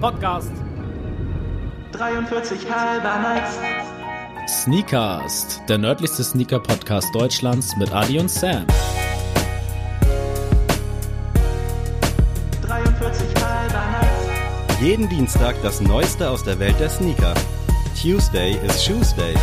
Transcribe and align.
Podcast. 0.00 0.50
43 1.92 2.58
halber 2.70 3.18
nice. 3.18 3.58
Sneakast, 4.48 5.62
der 5.68 5.76
nördlichste 5.76 6.24
Sneaker-Podcast 6.24 7.14
Deutschlands 7.14 7.76
mit 7.76 7.92
Adi 7.92 8.18
und 8.18 8.30
Sam. 8.30 8.64
43 12.62 13.26
halber 13.42 13.82
nice. 14.00 14.80
Jeden 14.80 15.06
Dienstag 15.10 15.54
das 15.62 15.82
Neueste 15.82 16.30
aus 16.30 16.42
der 16.44 16.58
Welt 16.58 16.80
der 16.80 16.88
Sneaker. 16.88 17.34
Tuesday 18.00 18.58
is 18.66 18.82
Shoes 18.82 19.14
Day. 19.14 19.34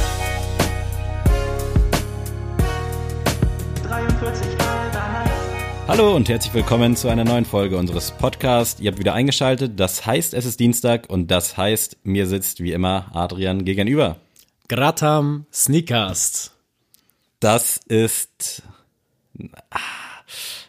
Hallo 5.88 6.13
und 6.13 6.27
herzlich 6.27 6.54
willkommen 6.54 6.97
zu 6.97 7.07
einer 7.07 7.23
neuen 7.23 7.45
Folge 7.45 7.77
unseres 7.77 8.11
Podcasts. 8.11 8.81
Ihr 8.81 8.91
habt 8.91 8.99
wieder 8.99 9.13
eingeschaltet. 9.13 9.80
Das 9.80 10.05
heißt, 10.05 10.34
es 10.34 10.45
ist 10.45 10.59
Dienstag 10.59 11.09
und 11.09 11.31
das 11.31 11.55
heißt, 11.55 11.99
mir 12.03 12.27
sitzt 12.27 12.62
wie 12.62 12.73
immer 12.73 13.09
Adrian 13.13 13.63
gegenüber. 13.63 14.17
Gratam 14.67 15.45
Sneakast. 15.53 16.52
Das 17.39 17.77
ist, 17.88 18.63
ah, 19.71 19.79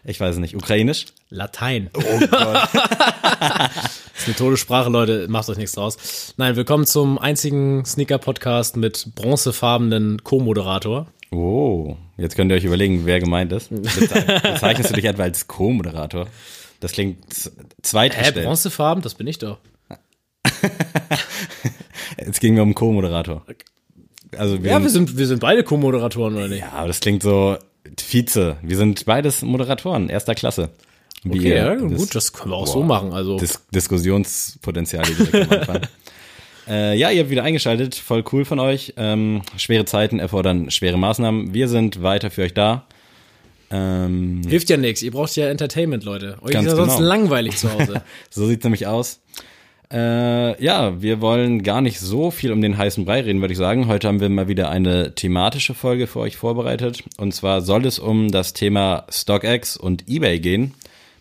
ich 0.05 0.21
weiß 0.21 0.37
es 0.37 0.41
nicht, 0.41 0.55
ukrainisch? 0.55 1.07
Latein. 1.31 1.91
Oh 1.95 2.19
Gott. 2.21 2.31
Das 2.31 3.75
ist 4.19 4.27
eine 4.27 4.37
Todessprache, 4.37 4.89
Leute, 4.89 5.27
macht 5.29 5.49
euch 5.49 5.59
nichts 5.59 5.73
draus. 5.73 6.33
Nein, 6.37 6.55
willkommen 6.55 6.87
zum 6.87 7.19
einzigen 7.19 7.85
Sneaker-Podcast 7.85 8.77
mit 8.77 9.17
bronzefarbenen 9.17 10.23
Co-Moderator. 10.23 11.09
Oh, 11.31 11.97
jetzt 12.17 12.37
könnt 12.37 12.51
ihr 12.51 12.57
euch 12.57 12.65
überlegen, 12.65 13.03
wer 13.07 13.21
gemeint 13.21 13.53
ist. 13.53 13.71
Beze- 13.73 14.53
Bezeichnest 14.53 14.91
du 14.91 14.95
dich 14.95 15.05
etwa 15.05 15.23
als 15.25 15.47
Co-Moderator? 15.47 16.27
Das 16.81 16.93
klingt 16.93 17.33
z- 17.33 17.53
Hä, 17.57 17.63
zweitgestellt. 17.83 18.47
bronzefarben? 18.47 19.03
Das 19.03 19.15
bin 19.15 19.27
ich 19.27 19.39
doch. 19.39 19.59
Es 22.17 22.41
ging 22.41 22.55
mir 22.55 22.63
um 22.63 22.75
Co-Moderator. 22.75 23.45
Also 24.37 24.63
wir 24.63 24.71
Ja, 24.71 24.77
sind- 24.77 24.83
wir 24.85 24.91
sind, 24.91 25.17
wir 25.19 25.27
sind 25.27 25.41
beide 25.41 25.63
Co-Moderatoren, 25.65 26.37
oder 26.37 26.49
nicht? 26.49 26.61
Ja, 26.61 26.73
aber 26.73 26.89
das 26.89 27.01
klingt 27.01 27.23
so 27.23 27.57
Vize. 27.97 28.57
Wir 28.63 28.77
sind 28.77 29.05
beides 29.07 29.43
Moderatoren 29.43 30.09
erster 30.09 30.35
Klasse. 30.35 30.71
Wie 31.25 31.39
Okay, 31.39 31.57
ja, 31.57 31.75
gut, 31.75 32.15
das 32.15 32.33
können 32.33 32.53
wir 32.53 32.57
auch 32.57 32.65
Boah. 32.67 32.73
so 32.73 32.83
machen. 32.85 33.13
Also, 33.13 33.39
Dis 33.39 33.61
Diskussionspotenzial 33.75 35.05
hier 35.07 35.17
direkt 35.27 35.53
am 35.53 35.59
Anfang. 35.61 35.81
Äh, 36.69 36.97
ja, 36.97 37.11
ihr 37.11 37.21
habt 37.21 37.31
wieder 37.31 37.45
eingeschaltet. 37.45 37.95
Voll 37.95 38.25
cool 38.33 38.45
von 38.45 38.59
euch. 38.59 38.95
Ähm, 38.97 39.43
schwere 39.57 39.85
Zeiten 39.85 40.19
erfordern 40.19 40.71
schwere 40.71 40.99
Maßnahmen. 40.99 41.55
Wir 41.55 41.69
sind 41.69 42.03
weiter 42.03 42.31
für 42.31 42.43
euch 42.43 42.55
da. 42.55 42.87
Ähm, 43.71 44.43
hilft 44.49 44.71
ja 44.71 44.77
nichts. 44.77 45.03
Ihr 45.03 45.11
braucht 45.11 45.37
ja 45.37 45.49
Entertainment, 45.49 46.05
Leute. 46.05 46.37
Euch 46.43 46.55
ist 46.55 46.65
ja 46.65 46.77
sonst 46.77 46.97
genau. 46.97 47.09
langweilig 47.09 47.57
zu 47.57 47.73
Hause. 47.73 48.03
so 48.31 48.47
sieht's 48.47 48.65
nämlich 48.65 48.87
aus. 48.87 49.21
Äh, 49.91 50.63
ja, 50.63 51.01
wir 51.01 51.23
wollen 51.23 51.63
gar 51.63 51.81
nicht 51.81 51.99
so 51.99 52.31
viel 52.31 52.53
um 52.53 52.61
den 52.61 52.77
heißen 52.77 53.07
Brei 53.07 53.23
reden, 53.23 53.41
würde 53.41 53.53
ich 53.53 53.59
sagen. 53.59 53.89
Heute 53.89 54.09
haben 54.09 54.21
wir 54.21 54.29
mal 54.29 54.49
wieder 54.49 54.71
eine 54.71 55.15
thematische 55.15 55.75
Folge 55.75 56.07
für 56.07 56.21
euch 56.21 56.37
vorbereitet. 56.37 57.05
Und 57.17 57.35
zwar 57.35 57.63
soll 57.63 57.87
es 57.87 57.99
um 57.99 58.31
das 58.31 58.53
Thema 58.53 59.07
StockX 59.11 59.77
und 59.77 60.09
eBay 60.09 60.41
gehen. 60.41 60.75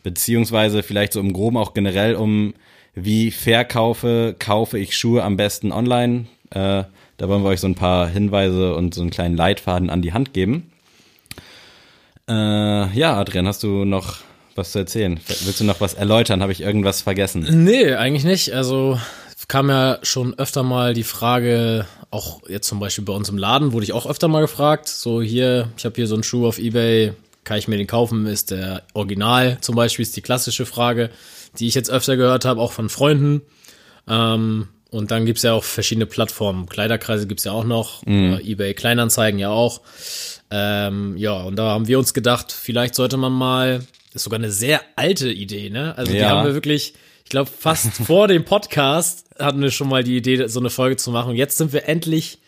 Beziehungsweise 0.04 0.84
vielleicht 0.84 1.14
so 1.14 1.20
im 1.20 1.34
Groben 1.34 1.58
auch 1.58 1.74
generell 1.74 2.16
um, 2.16 2.54
wie 3.00 3.32
verkaufe, 3.32 4.36
kaufe 4.38 4.80
ich 4.80 4.98
Schuhe 4.98 5.24
am 5.24 5.38
besten 5.38 5.72
online. 5.72 6.26
Äh, 6.50 6.84
da 7.18 7.30
wollen 7.30 7.44
wir 7.44 7.50
euch 7.50 7.60
so 7.60 7.68
ein 7.68 7.76
paar 7.76 8.08
Hinweise 8.08 8.76
und 8.76 8.94
so 8.94 9.02
einen 9.02 9.12
kleinen 9.12 9.38
Leitfaden 9.38 9.90
an 9.90 10.02
die 10.02 10.14
Hand 10.14 10.34
geben. 10.34 10.72
Äh, 12.28 12.34
ja, 12.34 13.16
Adrian, 13.16 13.48
hast 13.48 13.64
du 13.64 13.86
noch 13.86 14.18
was 14.56 14.72
zu 14.72 14.80
erzählen? 14.80 15.20
Willst 15.28 15.60
du 15.60 15.64
noch 15.64 15.82
was 15.82 15.94
erläutern? 15.94 16.42
Habe 16.42 16.52
ich 16.52 16.62
irgendwas 16.62 17.02
vergessen? 17.02 17.64
nee, 17.64 17.94
eigentlich 17.94 18.24
nicht. 18.24 18.54
Also 18.54 19.00
kam 19.48 19.70
ja 19.70 20.00
schon 20.04 20.38
öfter 20.38 20.64
mal 20.64 20.94
die 20.94 21.04
Frage, 21.04 21.86
auch 22.12 22.42
jetzt 22.50 22.68
zum 22.68 22.80
Beispiel 22.80 23.06
bei 23.06 23.14
uns 23.14 23.30
im 23.30 23.38
Laden, 23.38 23.72
wurde 23.72 23.86
ich 23.86 23.94
auch 23.94 24.06
öfter 24.06 24.28
mal 24.28 24.42
gefragt, 24.42 24.88
so 24.90 25.22
hier, 25.22 25.70
ich 25.78 25.86
habe 25.86 25.96
hier 25.96 26.08
so 26.08 26.16
einen 26.16 26.24
Schuh 26.24 26.48
auf 26.48 26.60
Ebay, 26.60 27.14
kann 27.44 27.58
ich 27.58 27.68
mir 27.68 27.78
den 27.78 27.88
kaufen? 27.88 28.26
Ist 28.26 28.52
der 28.52 28.84
Original 28.94 29.58
zum 29.62 29.76
Beispiel, 29.76 30.04
ist 30.04 30.18
die 30.18 30.22
klassische 30.22 30.66
Frage, 30.66 31.12
die 31.60 31.68
ich 31.68 31.76
jetzt 31.76 31.90
öfter 31.90 32.18
gehört 32.18 32.46
habe, 32.46 32.62
auch 32.62 32.72
von 32.72 32.90
Freunden. 32.90 33.42
Ähm, 34.08 34.68
und 34.90 35.12
dann 35.12 35.26
gibt's 35.26 35.44
ja 35.44 35.54
auch 35.54 35.64
verschiedene 35.64 36.06
Plattformen. 36.06 36.68
Kleiderkreise 36.68 37.28
gibt's 37.28 37.44
ja 37.44 37.52
auch 37.52 37.66
noch, 37.66 38.06
äh, 38.08 38.36
eBay 38.52 38.74
Kleinanzeigen 38.74 39.40
ja 39.40 39.50
auch. 39.50 39.82
Ähm, 40.50 41.18
ja, 41.18 41.42
und 41.44 41.58
da 41.58 41.72
haben 41.72 41.88
wir 41.88 42.00
uns 42.00 42.14
gedacht, 42.14 42.52
vielleicht 42.54 42.96
sollte 42.96 43.18
man 43.18 43.34
mal, 43.34 43.86
ist 44.14 44.24
sogar 44.24 44.40
eine 44.40 44.52
sehr 44.52 44.80
alte 44.96 45.30
Idee, 45.30 45.70
ne? 45.70 45.94
Also 45.98 46.12
die 46.14 46.20
Ja. 46.20 46.30
haben 46.30 46.48
wir 46.48 46.54
wirklich, 46.54 46.94
ich 47.26 47.30
glaube, 47.30 47.50
fast 47.50 47.92
vor 48.06 48.30
dem 48.30 48.46
Podcast 48.46 49.26
hatten 49.38 49.62
wir 49.62 49.72
schon 49.72 49.90
mal 49.90 50.04
die 50.06 50.16
Idee, 50.18 50.48
so 50.48 50.60
eine 50.62 50.70
Folge 50.70 50.96
zu 50.96 51.12
machen. 51.12 51.32
Und 51.32 51.36
jetzt 51.36 51.58
sind 51.58 51.74
wir 51.74 51.88
endlich 51.90 52.40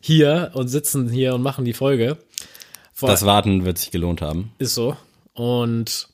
hier 0.00 0.50
und 0.54 0.66
sitzen 0.68 1.08
hier 1.08 1.34
und 1.34 1.42
machen 1.42 1.64
die 1.64 1.72
Folge. 1.74 2.18
Vor, 2.92 3.08
Das 3.08 3.24
Warten 3.24 3.64
wird 3.64 3.78
sich 3.78 3.92
gelohnt 3.92 4.20
haben. 4.20 4.50
ist 4.58 4.74
so. 4.74 4.96
Und 5.34 6.07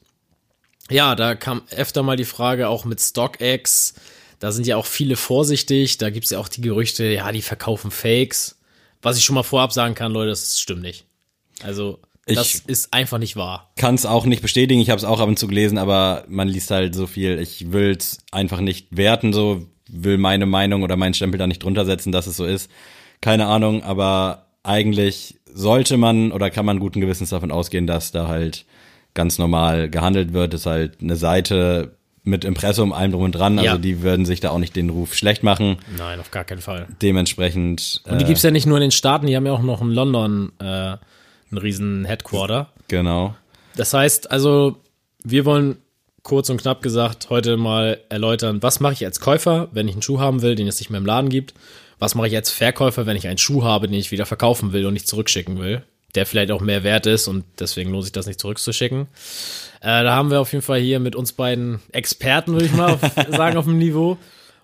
ja, 0.91 1.15
da 1.15 1.34
kam 1.34 1.62
öfter 1.71 2.03
mal 2.03 2.17
die 2.17 2.25
Frage, 2.25 2.69
auch 2.69 2.84
mit 2.84 3.00
StockX, 3.00 3.95
da 4.41 4.53
sind 4.53 4.67
ja 4.67 4.77
auch 4.77 4.87
viele 4.87 5.17
vorsichtig, 5.17 5.99
da 5.99 6.11
gibt's 6.11 6.31
ja 6.31 6.39
auch 6.39 6.49
die 6.49 6.61
Gerüchte, 6.61 7.05
ja, 7.06 7.33
die 7.33 7.43
verkaufen 7.43 7.91
Fakes. 7.91 8.59
Was 9.03 9.17
ich 9.19 9.25
schon 9.25 9.34
mal 9.34 9.43
vorab 9.43 9.72
sagen 9.72 9.95
kann, 9.95 10.12
Leute, 10.12 10.31
das 10.31 10.59
stimmt 10.61 10.83
nicht. 10.83 11.05
Also, 11.62 12.00
das 12.27 12.55
Ich- 12.55 12.62
ist 12.69 12.93
einfach 12.93 13.19
nicht 13.19 13.37
wahr. 13.37 13.71
Kann 13.77 13.95
es 13.95 14.06
auch 14.06 14.25
nicht 14.27 14.43
bestätigen, 14.43 14.81
ich 14.81 14.91
habe 14.91 14.99
es 14.99 15.05
auch 15.05 15.21
ab 15.21 15.28
und 15.28 15.39
zu 15.39 15.47
gelesen, 15.47 15.77
aber 15.78 16.25
man 16.28 16.49
liest 16.49 16.71
halt 16.71 16.95
so 16.95 17.06
viel. 17.06 17.39
Ich 17.39 17.72
will 17.72 17.97
es 17.99 18.19
einfach 18.33 18.61
nicht 18.61 18.89
werten, 18.91 19.33
so 19.33 19.66
will 19.89 20.16
meine 20.19 20.47
Meinung 20.47 20.83
oder 20.83 20.97
meinen 20.97 21.12
Stempel 21.15 21.39
da 21.39 21.47
nicht 21.47 21.62
drunter 21.62 21.84
setzen, 21.84 22.12
dass 22.12 22.27
es 22.27 22.37
so 22.37 22.47
ist. 22.47 22.71
Keine 23.21 23.47
Ahnung, 23.47 23.83
aber 23.83 24.47
eigentlich 24.62 25.37
sollte 25.53 25.97
man 25.99 26.33
oder 26.33 26.51
kann 26.51 26.65
man 26.66 26.81
guten 26.81 27.01
Gewissens 27.03 27.31
davon 27.31 27.53
ausgehen, 27.53 27.87
dass 27.87 28.11
da 28.11 28.27
halt 28.27 28.65
ganz 29.14 29.38
normal 29.38 29.88
gehandelt 29.88 30.32
wird. 30.32 30.52
Das 30.52 30.62
ist 30.62 30.66
halt 30.66 31.00
eine 31.00 31.16
Seite 31.16 31.97
mit 32.25 32.44
Impressum, 32.44 32.92
allem 32.92 33.12
drum 33.12 33.22
und 33.22 33.32
dran. 33.32 33.58
Also 33.58 33.72
Ja. 33.72 33.78
die 33.78 34.02
würden 34.02 34.25
sich 34.26 34.41
da 34.41 34.50
auch 34.50 34.58
nicht 34.58 34.75
den 34.76 34.91
Ruf 34.91 35.14
schlecht 35.14 35.42
machen. 35.42 35.76
Nein, 35.97 36.19
auf 36.20 36.30
gar 36.30 36.44
keinen 36.44 36.60
Fall. 36.62 36.86
Dementsprechend. 37.02 38.03
Und 38.08 38.20
die 38.20 38.24
gibt's 38.24 38.42
ja 38.42 38.50
nicht 38.50 38.66
nur 38.66 38.78
in 38.78 38.82
den 38.82 38.91
Staaten, 38.91 39.26
die 39.26 39.36
haben 39.36 39.47
ja 39.47 39.53
auch 39.53 39.62
noch 39.62 39.82
in 39.82 39.91
London 39.91 40.53
äh, 40.58 40.64
einen 40.64 40.98
riesen 41.53 42.04
Headquarter. 42.04 42.70
Genau. 42.88 43.34
Das 43.76 43.92
heißt 43.92 44.30
also, 44.30 44.78
wir 45.22 45.44
wollen 45.44 45.76
kurz 46.22 46.48
und 46.48 46.60
knapp 46.62 46.80
gesagt 46.82 47.28
heute 47.28 47.56
mal 47.58 48.00
erläutern, 48.08 48.62
was 48.62 48.80
mache 48.80 48.94
ich 48.94 49.04
als 49.04 49.20
Käufer, 49.20 49.69
wenn 49.72 49.86
ich 49.88 49.94
einen 49.94 50.03
Schuh 50.03 50.19
haben 50.19 50.41
will, 50.42 50.54
den 50.54 50.66
es 50.66 50.78
nicht 50.78 50.88
mehr 50.91 50.98
im 50.98 51.06
Laden 51.06 51.28
gibt. 51.28 51.53
Was 51.98 52.14
mache 52.14 52.26
ich 52.28 52.36
als 52.36 52.50
Verkäufer, 52.50 53.04
wenn 53.06 53.16
ich 53.16 53.28
einen 53.28 53.38
Schuh 53.38 53.62
habe, 53.64 53.86
den 53.86 53.98
ich 53.98 54.10
wieder 54.10 54.26
verkaufen 54.26 54.72
will 54.72 54.86
und 54.86 54.94
nicht 54.94 55.06
zurückschicken 55.06 55.58
will. 55.58 55.82
Der 56.14 56.26
vielleicht 56.26 56.50
auch 56.52 56.60
mehr 56.60 56.84
wert 56.84 57.06
ist 57.06 57.26
und 57.26 57.44
deswegen 57.58 57.91
lohnt 57.91 58.04
sich 58.04 58.12
das 58.12 58.26
nicht 58.26 58.41
zurückzuschicken. 58.41 59.08
Äh, 59.80 60.04
da 60.04 60.14
haben 60.14 60.30
wir 60.30 60.41
auf 60.41 60.52
jeden 60.52 60.62
Fall 60.62 60.80
hier 60.80 61.00
mit 61.00 61.16
uns 61.16 61.32
beiden 61.32 61.80
Experten, 61.92 62.52
würde 62.52 62.66
ich 62.66 62.72
mal 62.72 62.92
auf, 62.92 63.00
sagen, 63.30 63.56
auf 63.56 63.64
dem 63.64 63.78
Niveau. 63.78 64.16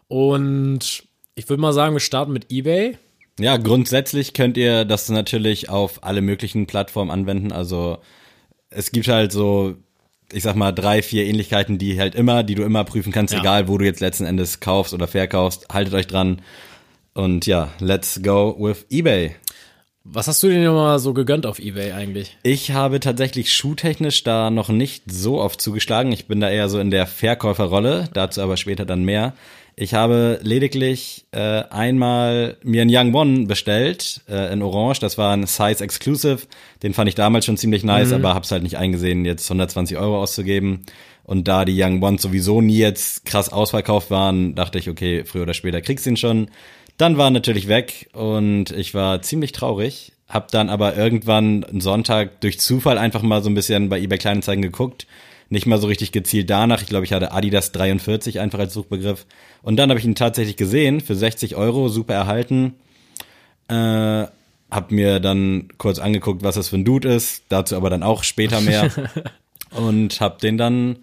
Und 0.08 1.04
ich 1.34 1.48
würde 1.48 1.60
mal 1.60 1.72
sagen, 1.72 1.94
wir 1.94 2.00
starten 2.00 2.32
mit 2.32 2.50
eBay. 2.50 2.96
Ja, 3.38 3.56
grundsätzlich 3.56 4.34
könnt 4.34 4.56
ihr 4.56 4.84
das 4.84 5.08
natürlich 5.08 5.68
auf 5.70 6.04
alle 6.04 6.20
möglichen 6.20 6.66
Plattformen 6.66 7.10
anwenden. 7.10 7.52
Also 7.52 7.98
es 8.70 8.92
gibt 8.92 9.08
halt 9.08 9.32
so, 9.32 9.74
ich 10.32 10.42
sag 10.42 10.56
mal, 10.56 10.72
drei, 10.72 11.02
vier 11.02 11.24
Ähnlichkeiten, 11.24 11.78
die 11.78 11.98
halt 11.98 12.14
immer, 12.14 12.42
die 12.42 12.54
du 12.54 12.62
immer 12.62 12.84
prüfen 12.84 13.12
kannst, 13.12 13.32
Ja. 13.32 13.40
egal 13.40 13.66
wo 13.68 13.78
du 13.78 13.84
jetzt 13.84 14.00
letzten 14.00 14.26
Endes 14.26 14.60
kaufst 14.60 14.94
oder 14.94 15.08
verkaufst. 15.08 15.66
Haltet 15.72 15.94
euch 15.94 16.06
dran. 16.06 16.42
Und 17.14 17.46
ja, 17.46 17.72
let's 17.80 18.20
go 18.22 18.54
with 18.58 18.86
eBay. 18.90 19.34
Was 20.12 20.26
hast 20.26 20.42
du 20.42 20.48
denn 20.48 20.64
immer 20.64 20.98
so 20.98 21.14
gegönnt 21.14 21.46
auf 21.46 21.60
eBay 21.60 21.92
eigentlich? 21.92 22.36
Ich 22.42 22.72
habe 22.72 22.98
tatsächlich 22.98 23.52
schuhtechnisch 23.52 24.24
da 24.24 24.50
noch 24.50 24.68
nicht 24.68 25.04
so 25.06 25.40
oft 25.40 25.60
zugeschlagen. 25.60 26.10
Ich 26.10 26.26
bin 26.26 26.40
da 26.40 26.50
eher 26.50 26.68
so 26.68 26.80
in 26.80 26.90
der 26.90 27.06
Verkäuferrolle, 27.06 28.08
dazu 28.12 28.42
aber 28.42 28.56
später 28.56 28.84
dann 28.84 29.04
mehr. 29.04 29.34
Ich 29.76 29.94
habe 29.94 30.40
lediglich 30.42 31.26
äh, 31.30 31.62
einmal 31.70 32.56
mir 32.64 32.82
einen 32.82 32.90
Young 32.92 33.14
One 33.14 33.46
bestellt 33.46 34.22
äh, 34.28 34.52
in 34.52 34.62
Orange. 34.62 34.98
Das 34.98 35.16
war 35.16 35.32
ein 35.32 35.46
Size 35.46 35.84
Exclusive. 35.84 36.40
Den 36.82 36.92
fand 36.92 37.08
ich 37.08 37.14
damals 37.14 37.46
schon 37.46 37.56
ziemlich 37.56 37.84
nice, 37.84 38.12
aber 38.12 38.34
hab's 38.34 38.50
halt 38.50 38.64
nicht 38.64 38.78
eingesehen, 38.78 39.24
jetzt 39.24 39.48
120 39.48 39.96
Euro 39.96 40.20
auszugeben. 40.20 40.82
Und 41.22 41.46
da 41.46 41.64
die 41.64 41.80
Young 41.80 42.02
Ones 42.02 42.22
sowieso 42.22 42.60
nie 42.60 42.78
jetzt 42.78 43.24
krass 43.26 43.52
ausverkauft 43.52 44.10
waren, 44.10 44.56
dachte 44.56 44.80
ich, 44.80 44.90
okay, 44.90 45.22
früher 45.24 45.42
oder 45.42 45.54
später 45.54 45.80
kriegst 45.80 46.04
du 46.04 46.10
ihn 46.10 46.16
schon. 46.16 46.50
Dann 47.00 47.16
war 47.16 47.28
er 47.28 47.30
natürlich 47.30 47.66
weg 47.66 48.10
und 48.12 48.72
ich 48.72 48.92
war 48.92 49.22
ziemlich 49.22 49.52
traurig. 49.52 50.12
Hab 50.28 50.50
dann 50.50 50.68
aber 50.68 50.98
irgendwann 50.98 51.64
einen 51.64 51.80
Sonntag 51.80 52.42
durch 52.42 52.60
Zufall 52.60 52.98
einfach 52.98 53.22
mal 53.22 53.42
so 53.42 53.48
ein 53.48 53.54
bisschen 53.54 53.88
bei 53.88 53.98
eBay 53.98 54.18
Kleinanzeigen 54.18 54.60
geguckt. 54.60 55.06
Nicht 55.48 55.64
mal 55.64 55.80
so 55.80 55.86
richtig 55.86 56.12
gezielt 56.12 56.50
danach. 56.50 56.82
Ich 56.82 56.88
glaube, 56.88 57.06
ich 57.06 57.14
hatte 57.14 57.32
Adidas 57.32 57.72
43 57.72 58.38
einfach 58.38 58.58
als 58.58 58.74
Suchbegriff. 58.74 59.24
Und 59.62 59.76
dann 59.76 59.88
habe 59.88 59.98
ich 59.98 60.04
ihn 60.04 60.14
tatsächlich 60.14 60.58
gesehen 60.58 61.00
für 61.00 61.14
60 61.14 61.56
Euro, 61.56 61.88
super 61.88 62.12
erhalten. 62.12 62.74
Äh, 63.68 64.26
hab 64.70 64.90
mir 64.90 65.20
dann 65.20 65.68
kurz 65.78 66.00
angeguckt, 66.00 66.42
was 66.42 66.56
das 66.56 66.68
für 66.68 66.76
ein 66.76 66.84
Dude 66.84 67.14
ist. 67.14 67.44
Dazu 67.48 67.76
aber 67.76 67.88
dann 67.88 68.02
auch 68.02 68.24
später 68.24 68.60
mehr. 68.60 68.90
und 69.70 70.20
hab 70.20 70.40
den 70.40 70.58
dann 70.58 70.98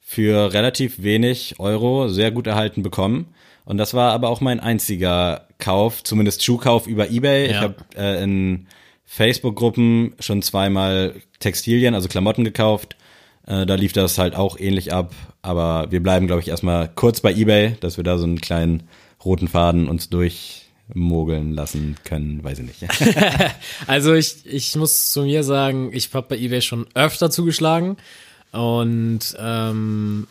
für 0.00 0.52
relativ 0.52 1.04
wenig 1.04 1.54
Euro 1.60 2.08
sehr 2.08 2.32
gut 2.32 2.48
erhalten 2.48 2.82
bekommen. 2.82 3.32
Und 3.66 3.78
das 3.78 3.94
war 3.94 4.12
aber 4.12 4.28
auch 4.30 4.40
mein 4.40 4.60
einziger 4.60 5.48
Kauf, 5.58 6.02
zumindest 6.04 6.44
Schuhkauf 6.44 6.86
über 6.86 7.10
eBay. 7.10 7.46
Ja. 7.46 7.50
Ich 7.50 7.60
habe 7.60 7.74
äh, 7.96 8.22
in 8.22 8.68
Facebook-Gruppen 9.04 10.14
schon 10.20 10.40
zweimal 10.40 11.14
Textilien, 11.40 11.94
also 11.94 12.08
Klamotten 12.08 12.44
gekauft. 12.44 12.96
Äh, 13.44 13.66
da 13.66 13.74
lief 13.74 13.92
das 13.92 14.18
halt 14.18 14.36
auch 14.36 14.58
ähnlich 14.58 14.92
ab. 14.92 15.12
Aber 15.42 15.90
wir 15.90 16.00
bleiben, 16.00 16.28
glaube 16.28 16.42
ich, 16.42 16.48
erstmal 16.48 16.88
kurz 16.94 17.20
bei 17.20 17.32
eBay, 17.32 17.74
dass 17.80 17.96
wir 17.96 18.04
da 18.04 18.18
so 18.18 18.24
einen 18.24 18.40
kleinen 18.40 18.84
roten 19.24 19.48
Faden 19.48 19.88
uns 19.88 20.10
durchmogeln 20.10 21.52
lassen 21.52 21.96
können, 22.04 22.44
weiß 22.44 22.60
ich 22.60 22.66
nicht. 22.66 22.86
Also 23.88 24.14
ich, 24.14 24.46
ich 24.46 24.76
muss 24.76 25.10
zu 25.10 25.22
mir 25.22 25.42
sagen, 25.42 25.90
ich 25.92 26.14
habe 26.14 26.28
bei 26.28 26.38
eBay 26.38 26.62
schon 26.62 26.86
öfter 26.94 27.32
zugeschlagen 27.32 27.96
und 28.52 29.36
ähm, 29.40 30.28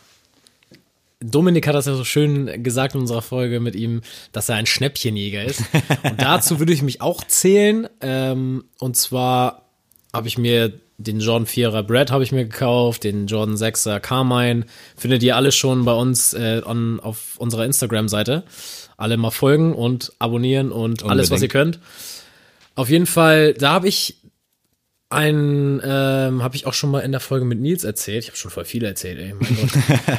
Dominik 1.20 1.66
hat 1.66 1.74
das 1.74 1.86
ja 1.86 1.94
so 1.94 2.04
schön 2.04 2.62
gesagt 2.62 2.94
in 2.94 3.00
unserer 3.00 3.22
Folge 3.22 3.58
mit 3.60 3.74
ihm, 3.74 4.02
dass 4.32 4.48
er 4.48 4.56
ein 4.56 4.66
Schnäppchenjäger 4.66 5.44
ist. 5.44 5.62
Und 6.02 6.20
dazu 6.20 6.58
würde 6.58 6.72
ich 6.72 6.82
mich 6.82 7.00
auch 7.00 7.24
zählen. 7.24 7.88
Ähm, 8.00 8.64
und 8.78 8.96
zwar 8.96 9.70
habe 10.12 10.28
ich 10.28 10.36
mir 10.36 10.72
den 10.98 11.20
Jordan 11.20 11.46
4er 11.46 11.82
Brad 11.82 12.10
habe 12.10 12.24
ich 12.24 12.32
mir 12.32 12.44
gekauft, 12.44 13.04
den 13.04 13.26
Jordan 13.26 13.56
6er 13.56 14.00
Carmine. 14.00 14.64
Findet 14.96 15.22
ihr 15.22 15.36
alle 15.36 15.52
schon 15.52 15.84
bei 15.84 15.92
uns 15.92 16.32
äh, 16.32 16.62
on, 16.64 17.00
auf 17.00 17.36
unserer 17.38 17.64
Instagram-Seite. 17.66 18.44
Alle 18.96 19.16
mal 19.16 19.30
folgen 19.30 19.74
und 19.74 20.12
abonnieren 20.18 20.72
und 20.72 21.04
alles, 21.04 21.30
was 21.30 21.42
ihr 21.42 21.48
Unbedingt. 21.48 21.52
könnt. 21.52 21.80
Auf 22.76 22.88
jeden 22.88 23.06
Fall, 23.06 23.52
da 23.54 23.72
habe 23.72 23.88
ich 23.88 24.22
ein, 25.10 25.80
ähm, 25.84 26.42
habe 26.42 26.56
ich 26.56 26.66
auch 26.66 26.72
schon 26.72 26.90
mal 26.90 27.00
in 27.00 27.12
der 27.12 27.20
Folge 27.20 27.44
mit 27.44 27.60
Nils 27.60 27.84
erzählt. 27.84 28.24
Ich 28.24 28.28
habe 28.30 28.38
schon 28.38 28.50
voll 28.50 28.64
viel 28.64 28.84
erzählt, 28.84 29.18
ey. 29.18 29.34
Mein 29.34 29.56
Gott. 29.56 29.70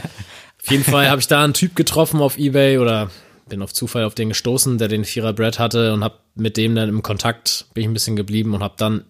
auf 0.68 0.72
jeden 0.72 0.84
Fall 0.84 1.10
habe 1.10 1.22
ich 1.22 1.28
da 1.28 1.46
einen 1.46 1.54
Typ 1.54 1.78
getroffen 1.78 2.20
auf 2.20 2.38
Ebay 2.38 2.78
oder 2.78 3.10
bin 3.48 3.62
auf 3.62 3.74
Zufall 3.74 4.04
auf 4.04 4.16
den 4.16 4.28
gestoßen, 4.28 4.78
der 4.78 4.90
den 4.90 5.06
Vierer 5.06 5.32
Brad 5.32 5.60
hatte 5.60 5.94
und 5.94 6.04
habe 6.04 6.16
mit 6.36 6.58
dem 6.58 6.76
dann 6.76 6.90
im 6.90 7.02
Kontakt 7.02 7.68
bin 7.74 7.84
ich 7.84 7.90
ein 7.90 7.94
bisschen 7.94 8.18
geblieben 8.18 8.54
und 8.54 8.62
habe 8.62 8.74
dann 8.78 9.06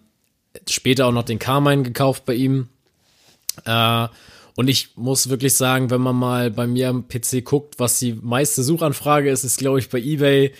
später 0.68 1.06
auch 1.06 1.12
noch 1.12 1.24
den 1.24 1.40
Carmine 1.40 1.82
gekauft 1.82 2.24
bei 2.26 2.34
ihm. 2.34 2.68
Äh, 3.64 4.06
und 4.54 4.68
ich 4.68 4.90
muss 4.94 5.30
wirklich 5.30 5.56
sagen, 5.56 5.90
wenn 5.90 6.00
man 6.00 6.14
mal 6.14 6.52
bei 6.52 6.68
mir 6.68 6.90
am 6.90 7.08
PC 7.08 7.44
guckt, 7.44 7.80
was 7.80 7.98
die 7.98 8.12
meiste 8.12 8.62
Suchanfrage 8.62 9.28
ist, 9.28 9.42
ist 9.42 9.58
glaube 9.58 9.80
ich 9.80 9.88
bei 9.88 9.98
eBay 9.98 10.52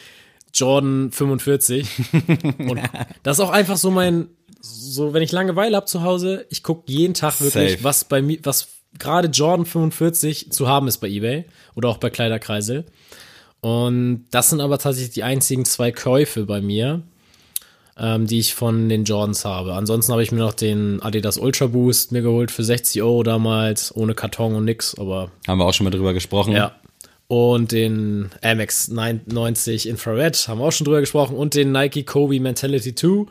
Jordan 0.52 1.12
45. 1.12 1.86
Und 2.58 2.80
das 3.22 3.38
ist 3.38 3.44
auch 3.44 3.50
einfach 3.50 3.76
so 3.76 3.92
mein, 3.92 4.26
so 4.60 5.14
wenn 5.14 5.22
ich 5.22 5.30
Langeweile 5.30 5.76
habe 5.76 5.86
zu 5.86 6.02
Hause, 6.02 6.44
ich 6.50 6.64
gucke 6.64 6.90
jeden 6.90 7.14
Tag 7.14 7.40
wirklich, 7.40 7.72
Safe. 7.72 7.84
was 7.84 8.02
bei 8.04 8.20
mir, 8.20 8.40
was 8.42 8.66
gerade 8.98 9.28
Jordan 9.28 9.66
45 9.66 10.50
zu 10.52 10.68
haben 10.68 10.88
ist 10.88 10.98
bei 10.98 11.08
eBay 11.08 11.44
oder 11.74 11.88
auch 11.88 11.98
bei 11.98 12.10
Kleiderkreisel. 12.10 12.84
Und 13.60 14.26
das 14.30 14.50
sind 14.50 14.60
aber 14.60 14.78
tatsächlich 14.78 15.14
die 15.14 15.24
einzigen 15.24 15.64
zwei 15.64 15.90
Käufe 15.90 16.44
bei 16.46 16.60
mir, 16.60 17.02
ähm, 17.96 18.26
die 18.26 18.38
ich 18.38 18.54
von 18.54 18.88
den 18.88 19.04
Jordans 19.04 19.44
habe. 19.44 19.74
Ansonsten 19.74 20.12
habe 20.12 20.22
ich 20.22 20.30
mir 20.30 20.38
noch 20.38 20.54
den 20.54 21.02
Adidas 21.02 21.38
Ultra 21.38 21.66
Boost 21.66 22.12
mir 22.12 22.22
geholt 22.22 22.50
für 22.52 22.62
60 22.62 23.02
Euro 23.02 23.24
damals, 23.24 23.94
ohne 23.96 24.14
Karton 24.14 24.54
und 24.54 24.64
nix, 24.64 24.96
aber 24.96 25.30
Haben 25.48 25.58
wir 25.58 25.64
auch 25.64 25.74
schon 25.74 25.84
mal 25.84 25.90
drüber 25.90 26.12
gesprochen. 26.14 26.52
ja. 26.52 26.72
Und 27.30 27.72
den 27.72 28.30
Amex 28.42 28.88
90 28.88 29.86
Infrared, 29.86 30.48
haben 30.48 30.60
wir 30.60 30.64
auch 30.64 30.72
schon 30.72 30.86
drüber 30.86 31.00
gesprochen. 31.00 31.36
Und 31.36 31.52
den 31.52 31.72
Nike 31.72 32.04
Kobe 32.04 32.40
Mentality 32.40 32.94
2. 32.94 33.26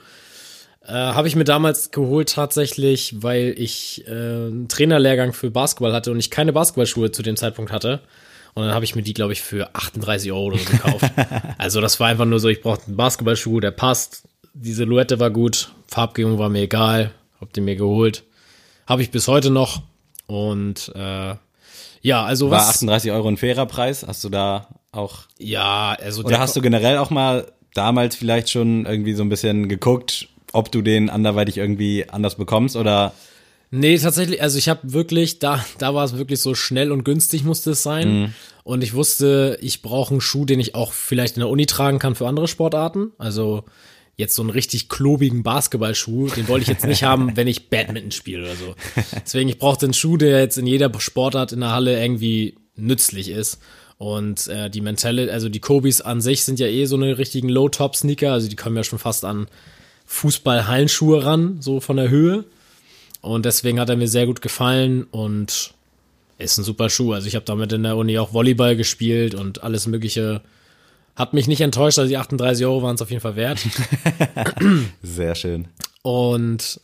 Äh, 0.87 0.93
habe 0.93 1.27
ich 1.27 1.35
mir 1.35 1.43
damals 1.43 1.91
geholt 1.91 2.29
tatsächlich, 2.29 3.15
weil 3.21 3.53
ich 3.57 4.07
äh, 4.07 4.11
einen 4.11 4.69
Trainerlehrgang 4.69 5.33
für 5.33 5.51
Basketball 5.51 5.91
hatte 5.91 6.11
und 6.11 6.19
ich 6.19 6.31
keine 6.31 6.53
Basketballschuhe 6.53 7.11
zu 7.11 7.23
dem 7.23 7.35
Zeitpunkt 7.35 7.73
hatte. 7.73 8.01
Und 8.53 8.63
dann 8.63 8.73
habe 8.73 8.85
ich 8.85 8.95
mir 8.95 9.03
die, 9.03 9.13
glaube 9.13 9.33
ich, 9.33 9.41
für 9.41 9.75
38 9.75 10.31
Euro 10.31 10.45
oder 10.45 10.57
so 10.57 10.71
gekauft. 10.71 11.11
also 11.57 11.81
das 11.81 11.99
war 11.99 12.07
einfach 12.07 12.25
nur 12.25 12.39
so, 12.39 12.47
ich 12.47 12.61
brauchte 12.61 12.87
einen 12.87 12.95
Basketballschuh, 12.95 13.59
der 13.59 13.71
passt. 13.71 14.23
Die 14.53 14.71
Silhouette 14.71 15.19
war 15.19 15.29
gut, 15.29 15.71
Farbgebung 15.87 16.39
war 16.39 16.49
mir 16.49 16.61
egal, 16.61 17.11
hab 17.41 17.51
den 17.53 17.65
mir 17.65 17.75
geholt. 17.75 18.23
Habe 18.87 19.01
ich 19.01 19.11
bis 19.11 19.27
heute 19.27 19.51
noch. 19.51 19.81
Und 20.25 20.91
äh, 20.95 21.35
ja, 22.01 22.23
also 22.25 22.49
War 22.49 22.59
was. 22.59 22.69
38 22.69 23.11
Euro 23.11 23.27
ein 23.27 23.37
fairer 23.37 23.65
Preis? 23.65 24.05
Hast 24.07 24.23
du 24.23 24.29
da 24.29 24.69
auch 24.93 25.23
Ja, 25.37 25.97
also 26.01 26.23
Oder 26.23 26.39
hast 26.39 26.55
du 26.55 26.61
generell 26.61 26.97
auch 26.97 27.09
mal 27.09 27.51
damals 27.73 28.15
vielleicht 28.15 28.49
schon 28.49 28.85
irgendwie 28.85 29.13
so 29.13 29.23
ein 29.23 29.29
bisschen 29.29 29.67
geguckt, 29.67 30.29
ob 30.53 30.71
du 30.71 30.81
den 30.81 31.09
anderweitig 31.09 31.57
irgendwie 31.57 32.09
anders 32.09 32.35
bekommst 32.35 32.75
oder 32.75 33.13
Nee, 33.69 33.97
tatsächlich, 33.97 34.41
also 34.41 34.57
ich 34.57 34.69
habe 34.69 34.93
wirklich, 34.93 35.39
da, 35.39 35.63
da 35.77 35.93
war 35.93 36.05
es 36.05 36.17
wirklich 36.17 36.39
so 36.39 36.55
schnell 36.55 36.91
und 36.91 37.03
günstig 37.03 37.43
musste 37.43 37.71
es 37.71 37.83
sein. 37.83 38.21
Mhm. 38.21 38.33
Und 38.63 38.81
ich 38.81 38.93
wusste, 38.93 39.57
ich 39.61 39.81
brauche 39.81 40.11
einen 40.11 40.21
Schuh, 40.21 40.45
den 40.45 40.59
ich 40.59 40.73
auch 40.73 40.93
vielleicht 40.93 41.35
in 41.35 41.41
der 41.41 41.49
Uni 41.49 41.65
tragen 41.65 41.99
kann 41.99 42.15
für 42.15 42.27
andere 42.27 42.47
Sportarten. 42.47 43.11
Also 43.17 43.65
jetzt 44.15 44.35
so 44.35 44.41
einen 44.41 44.51
richtig 44.51 44.89
klobigen 44.89 45.43
Basketballschuh, 45.43 46.29
den 46.29 46.47
wollte 46.47 46.63
ich 46.63 46.69
jetzt 46.69 46.85
nicht 46.85 47.03
haben, 47.03 47.31
wenn 47.35 47.47
ich 47.47 47.69
Badminton 47.69 48.11
spiele 48.11 48.43
oder 48.43 48.55
so. 48.55 48.75
Deswegen, 49.23 49.49
ich 49.49 49.59
brauchte 49.59 49.85
einen 49.85 49.93
Schuh, 49.93 50.17
der 50.17 50.39
jetzt 50.39 50.57
in 50.57 50.65
jeder 50.65 50.91
Sportart 50.99 51.51
in 51.51 51.59
der 51.59 51.71
Halle 51.71 52.01
irgendwie 52.01 52.55
nützlich 52.75 53.29
ist. 53.29 53.59
Und 53.97 54.47
äh, 54.47 54.69
die 54.69 54.81
Mentale, 54.81 55.31
also 55.31 55.49
die 55.49 55.59
Kobis 55.59 56.01
an 56.01 56.21
sich 56.21 56.43
sind 56.43 56.59
ja 56.59 56.67
eh 56.67 56.85
so 56.85 56.95
eine 56.95 57.17
richtigen 57.17 57.49
Low-Top-Sneaker, 57.49 58.31
also 58.31 58.47
die 58.47 58.55
kommen 58.55 58.77
ja 58.77 58.83
schon 58.83 58.99
fast 58.99 59.25
an 59.25 59.47
Fußball-Hallenschuhe 60.07 61.23
ran, 61.23 61.57
so 61.61 61.79
von 61.79 61.97
der 61.97 62.09
Höhe. 62.09 62.45
Und 63.21 63.45
deswegen 63.45 63.79
hat 63.79 63.89
er 63.89 63.97
mir 63.97 64.07
sehr 64.07 64.25
gut 64.25 64.41
gefallen 64.41 65.03
und 65.11 65.73
ist 66.37 66.57
ein 66.57 66.63
super 66.63 66.89
Schuh. 66.89 67.13
Also 67.13 67.27
ich 67.27 67.35
habe 67.35 67.45
damit 67.45 67.71
in 67.73 67.83
der 67.83 67.97
Uni 67.97 68.17
auch 68.17 68.33
Volleyball 68.33 68.75
gespielt 68.75 69.35
und 69.35 69.63
alles 69.63 69.87
Mögliche. 69.87 70.41
Hat 71.15 71.33
mich 71.33 71.47
nicht 71.47 71.61
enttäuscht, 71.61 71.97
also 71.99 72.09
die 72.09 72.17
38 72.17 72.65
Euro 72.65 72.83
waren 72.83 72.95
es 72.95 73.01
auf 73.01 73.09
jeden 73.09 73.21
Fall 73.21 73.35
wert. 73.35 73.59
sehr 75.01 75.35
schön. 75.35 75.67
Und 76.03 76.79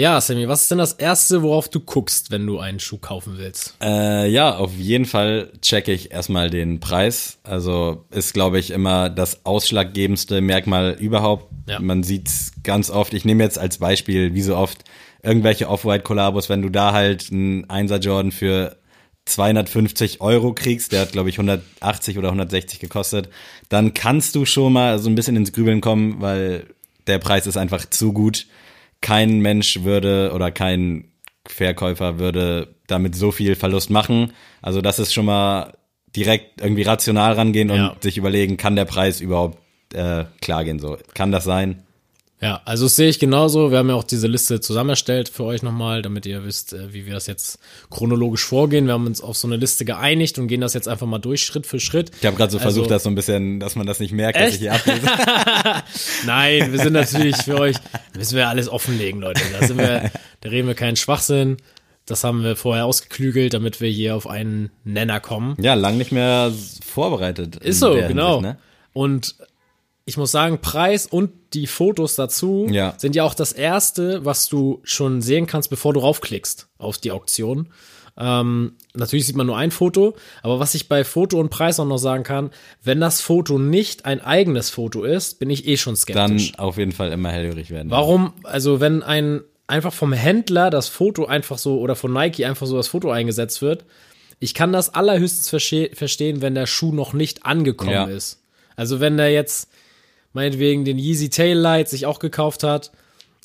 ja, 0.00 0.18
Sammy, 0.18 0.48
was 0.48 0.62
ist 0.62 0.70
denn 0.70 0.78
das 0.78 0.94
Erste, 0.94 1.42
worauf 1.42 1.68
du 1.68 1.78
guckst, 1.78 2.30
wenn 2.30 2.46
du 2.46 2.58
einen 2.58 2.80
Schuh 2.80 2.96
kaufen 2.96 3.34
willst? 3.36 3.74
Äh, 3.82 4.30
ja, 4.30 4.56
auf 4.56 4.72
jeden 4.78 5.04
Fall 5.04 5.52
checke 5.60 5.92
ich 5.92 6.10
erstmal 6.10 6.48
den 6.48 6.80
Preis. 6.80 7.38
Also 7.42 8.06
ist, 8.10 8.32
glaube 8.32 8.58
ich, 8.58 8.70
immer 8.70 9.10
das 9.10 9.44
ausschlaggebendste 9.44 10.40
Merkmal 10.40 10.96
überhaupt. 10.98 11.52
Ja. 11.68 11.80
Man 11.80 12.02
sieht's 12.02 12.52
ganz 12.62 12.88
oft. 12.88 13.12
Ich 13.12 13.26
nehme 13.26 13.44
jetzt 13.44 13.58
als 13.58 13.76
Beispiel, 13.76 14.32
wie 14.32 14.40
so 14.40 14.56
oft, 14.56 14.84
irgendwelche 15.22 15.68
Off-White-Kollabos, 15.68 16.48
wenn 16.48 16.62
du 16.62 16.70
da 16.70 16.94
halt 16.94 17.30
einen 17.30 17.66
1er 17.66 17.98
Jordan 17.98 18.32
für 18.32 18.78
250 19.26 20.22
Euro 20.22 20.54
kriegst, 20.54 20.92
der 20.92 21.02
hat, 21.02 21.12
glaube 21.12 21.28
ich, 21.28 21.34
180 21.34 22.16
oder 22.16 22.28
160 22.28 22.80
gekostet, 22.80 23.28
dann 23.68 23.92
kannst 23.92 24.34
du 24.34 24.46
schon 24.46 24.72
mal 24.72 24.98
so 24.98 25.10
ein 25.10 25.14
bisschen 25.14 25.36
ins 25.36 25.52
Grübeln 25.52 25.82
kommen, 25.82 26.22
weil 26.22 26.64
der 27.06 27.18
Preis 27.18 27.46
ist 27.46 27.58
einfach 27.58 27.84
zu 27.90 28.14
gut. 28.14 28.46
Kein 29.00 29.40
Mensch 29.40 29.82
würde 29.82 30.32
oder 30.34 30.50
kein 30.50 31.12
Verkäufer 31.46 32.18
würde 32.18 32.74
damit 32.86 33.14
so 33.14 33.30
viel 33.32 33.54
Verlust 33.56 33.90
machen. 33.90 34.32
Also 34.62 34.80
das 34.80 34.98
ist 34.98 35.12
schon 35.14 35.24
mal 35.26 35.74
direkt 36.14 36.60
irgendwie 36.60 36.82
rational 36.82 37.32
rangehen 37.34 37.70
und 37.70 37.76
Ja. 37.78 37.96
sich 38.00 38.18
überlegen, 38.18 38.56
kann 38.56 38.76
der 38.76 38.84
Preis 38.84 39.20
überhaupt 39.20 39.58
äh, 39.94 40.24
klar 40.40 40.64
gehen? 40.64 40.78
So, 40.78 40.98
kann 41.14 41.32
das 41.32 41.44
sein? 41.44 41.82
Ja, 42.42 42.62
also 42.64 42.86
das 42.86 42.96
sehe 42.96 43.08
ich 43.10 43.18
genauso. 43.18 43.70
Wir 43.70 43.76
haben 43.78 43.90
ja 43.90 43.94
auch 43.96 44.04
diese 44.04 44.26
Liste 44.26 44.60
zusammen 44.60 44.90
erstellt 44.90 45.28
für 45.28 45.44
euch 45.44 45.62
nochmal, 45.62 46.00
damit 46.00 46.24
ihr 46.24 46.42
wisst, 46.44 46.72
äh, 46.72 46.92
wie 46.94 47.04
wir 47.04 47.12
das 47.12 47.26
jetzt 47.26 47.58
chronologisch 47.90 48.44
vorgehen. 48.44 48.86
Wir 48.86 48.94
haben 48.94 49.06
uns 49.06 49.20
auf 49.20 49.36
so 49.36 49.46
eine 49.46 49.56
Liste 49.56 49.84
geeinigt 49.84 50.38
und 50.38 50.48
gehen 50.48 50.62
das 50.62 50.72
jetzt 50.72 50.88
einfach 50.88 51.06
mal 51.06 51.18
durch, 51.18 51.44
Schritt 51.44 51.66
für 51.66 51.78
Schritt. 51.80 52.10
Ich 52.18 52.24
habe 52.26 52.36
gerade 52.38 52.50
so 52.50 52.56
Also- 52.58 52.62
versucht, 52.70 52.90
das 52.90 53.02
so 53.02 53.10
ein 53.10 53.14
bisschen, 53.14 53.60
dass 53.60 53.76
man 53.76 53.86
das 53.86 54.00
nicht 54.00 54.12
merkt, 54.12 54.38
dass 54.38 54.44
Echt? 54.44 54.54
ich 54.54 54.60
hier 54.60 54.72
ablese. 54.72 55.06
Nein, 56.26 56.72
wir 56.72 56.78
sind 56.80 56.94
natürlich 56.94 57.36
für 57.36 57.58
euch, 57.58 57.76
müssen 58.16 58.36
wir 58.36 58.48
alles 58.48 58.68
offenlegen, 58.68 59.20
Leute. 59.20 59.42
Da, 59.60 59.66
sind 59.66 59.78
wir, 59.78 60.10
da 60.40 60.48
reden 60.48 60.66
wir 60.68 60.74
keinen 60.74 60.96
Schwachsinn. 60.96 61.58
Das 62.06 62.24
haben 62.24 62.42
wir 62.42 62.56
vorher 62.56 62.86
ausgeklügelt, 62.86 63.52
damit 63.54 63.80
wir 63.80 63.88
hier 63.90 64.16
auf 64.16 64.26
einen 64.26 64.70
Nenner 64.84 65.20
kommen. 65.20 65.56
ja, 65.60 65.74
lang 65.74 65.96
nicht 65.98 66.10
mehr 66.10 66.52
vorbereitet. 66.84 67.56
Ist 67.56 67.80
so, 67.80 67.92
genau. 67.94 68.36
Hinsicht, 68.40 68.54
ne? 68.54 68.58
Und 68.92 69.36
ich 70.10 70.16
muss 70.16 70.30
sagen, 70.32 70.58
Preis 70.60 71.06
und 71.06 71.30
die 71.54 71.66
Fotos 71.66 72.16
dazu 72.16 72.66
Ja. 72.70 72.94
sind 72.98 73.14
ja 73.16 73.24
auch 73.24 73.34
das 73.34 73.52
erste, 73.52 74.24
was 74.24 74.48
du 74.48 74.80
schon 74.82 75.22
sehen 75.22 75.46
kannst, 75.46 75.70
bevor 75.70 75.92
du 75.94 76.00
raufklickst 76.00 76.68
auf 76.78 76.98
die 76.98 77.12
Auktion. 77.12 77.68
Ähm, 78.18 78.72
natürlich 78.92 79.26
sieht 79.26 79.36
man 79.36 79.46
nur 79.46 79.56
ein 79.56 79.70
Foto, 79.70 80.14
aber 80.42 80.58
was 80.58 80.74
ich 80.74 80.88
bei 80.88 81.04
Foto 81.04 81.38
und 81.38 81.48
Preis 81.48 81.78
auch 81.80 81.86
noch 81.86 81.96
sagen 81.98 82.24
kann, 82.24 82.50
wenn 82.82 83.00
das 83.00 83.20
Foto 83.20 83.58
nicht 83.58 84.04
ein 84.04 84.20
eigenes 84.20 84.68
Foto 84.68 85.04
ist, 85.04 85.38
bin 85.38 85.48
ich 85.48 85.66
eh 85.66 85.76
schon 85.76 85.94
Dann 85.94 86.38
skeptisch. 86.38 86.58
auf 86.58 86.76
jeden 86.76 86.92
Fall 86.92 87.12
immer 87.12 87.30
hellhörig 87.30 87.70
werden. 87.70 87.90
Warum, 87.90 88.32
also 88.42 88.80
wenn 88.80 89.02
ein 89.02 89.40
einfach 89.68 89.92
vom 89.92 90.12
Händler 90.12 90.68
das 90.70 90.88
Foto 90.88 91.26
einfach 91.26 91.56
so 91.56 91.78
oder 91.78 91.94
von 91.94 92.12
Nike 92.12 92.44
einfach 92.44 92.66
so 92.66 92.76
das 92.76 92.88
Foto 92.88 93.10
eingesetzt 93.12 93.62
wird, 93.62 93.84
ich 94.40 94.52
kann 94.54 94.72
das 94.72 94.92
allerhöchstens 94.92 95.48
verste 95.48 95.90
verstehen, 95.94 96.42
wenn 96.42 96.56
der 96.56 96.66
Schuh 96.66 96.92
noch 96.92 97.12
nicht 97.12 97.46
angekommen 97.46 97.92
Ja. 97.92 98.04
ist. 98.06 98.42
Also 98.74 98.98
wenn 98.98 99.16
der 99.16 99.30
jetzt 99.30 99.68
meinetwegen 100.32 100.84
den 100.84 100.98
Yeezy 100.98 101.30
Taillight 101.30 101.88
sich 101.88 102.06
auch 102.06 102.18
gekauft 102.18 102.62
hat, 102.62 102.92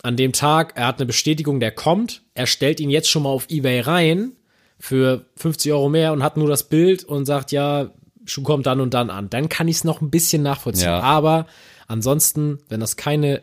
an 0.03 0.17
dem 0.17 0.33
Tag, 0.33 0.73
er 0.75 0.87
hat 0.87 0.99
eine 0.99 1.07
Bestätigung, 1.07 1.59
der 1.59 1.71
kommt, 1.71 2.21
er 2.35 2.45
stellt 2.45 2.79
ihn 2.79 2.89
jetzt 2.89 3.09
schon 3.09 3.23
mal 3.23 3.29
auf 3.29 3.49
Ebay 3.49 3.79
rein, 3.79 4.33
für 4.79 5.25
50 5.37 5.71
Euro 5.71 5.89
mehr 5.89 6.13
und 6.13 6.21
hat 6.21 6.37
nur 6.37 6.47
das 6.47 6.63
Bild 6.63 7.03
und 7.03 7.25
sagt, 7.25 7.51
ja, 7.51 7.91
Schuh 8.25 8.43
kommt 8.43 8.65
dann 8.65 8.81
und 8.81 8.93
dann 8.93 9.09
an. 9.09 9.29
Dann 9.29 9.49
kann 9.49 9.67
ich 9.67 9.77
es 9.77 9.83
noch 9.83 10.01
ein 10.01 10.09
bisschen 10.09 10.43
nachvollziehen. 10.43 10.87
Ja. 10.87 10.99
Aber 10.99 11.47
ansonsten, 11.87 12.59
wenn 12.69 12.79
das 12.79 12.97
keine 12.97 13.41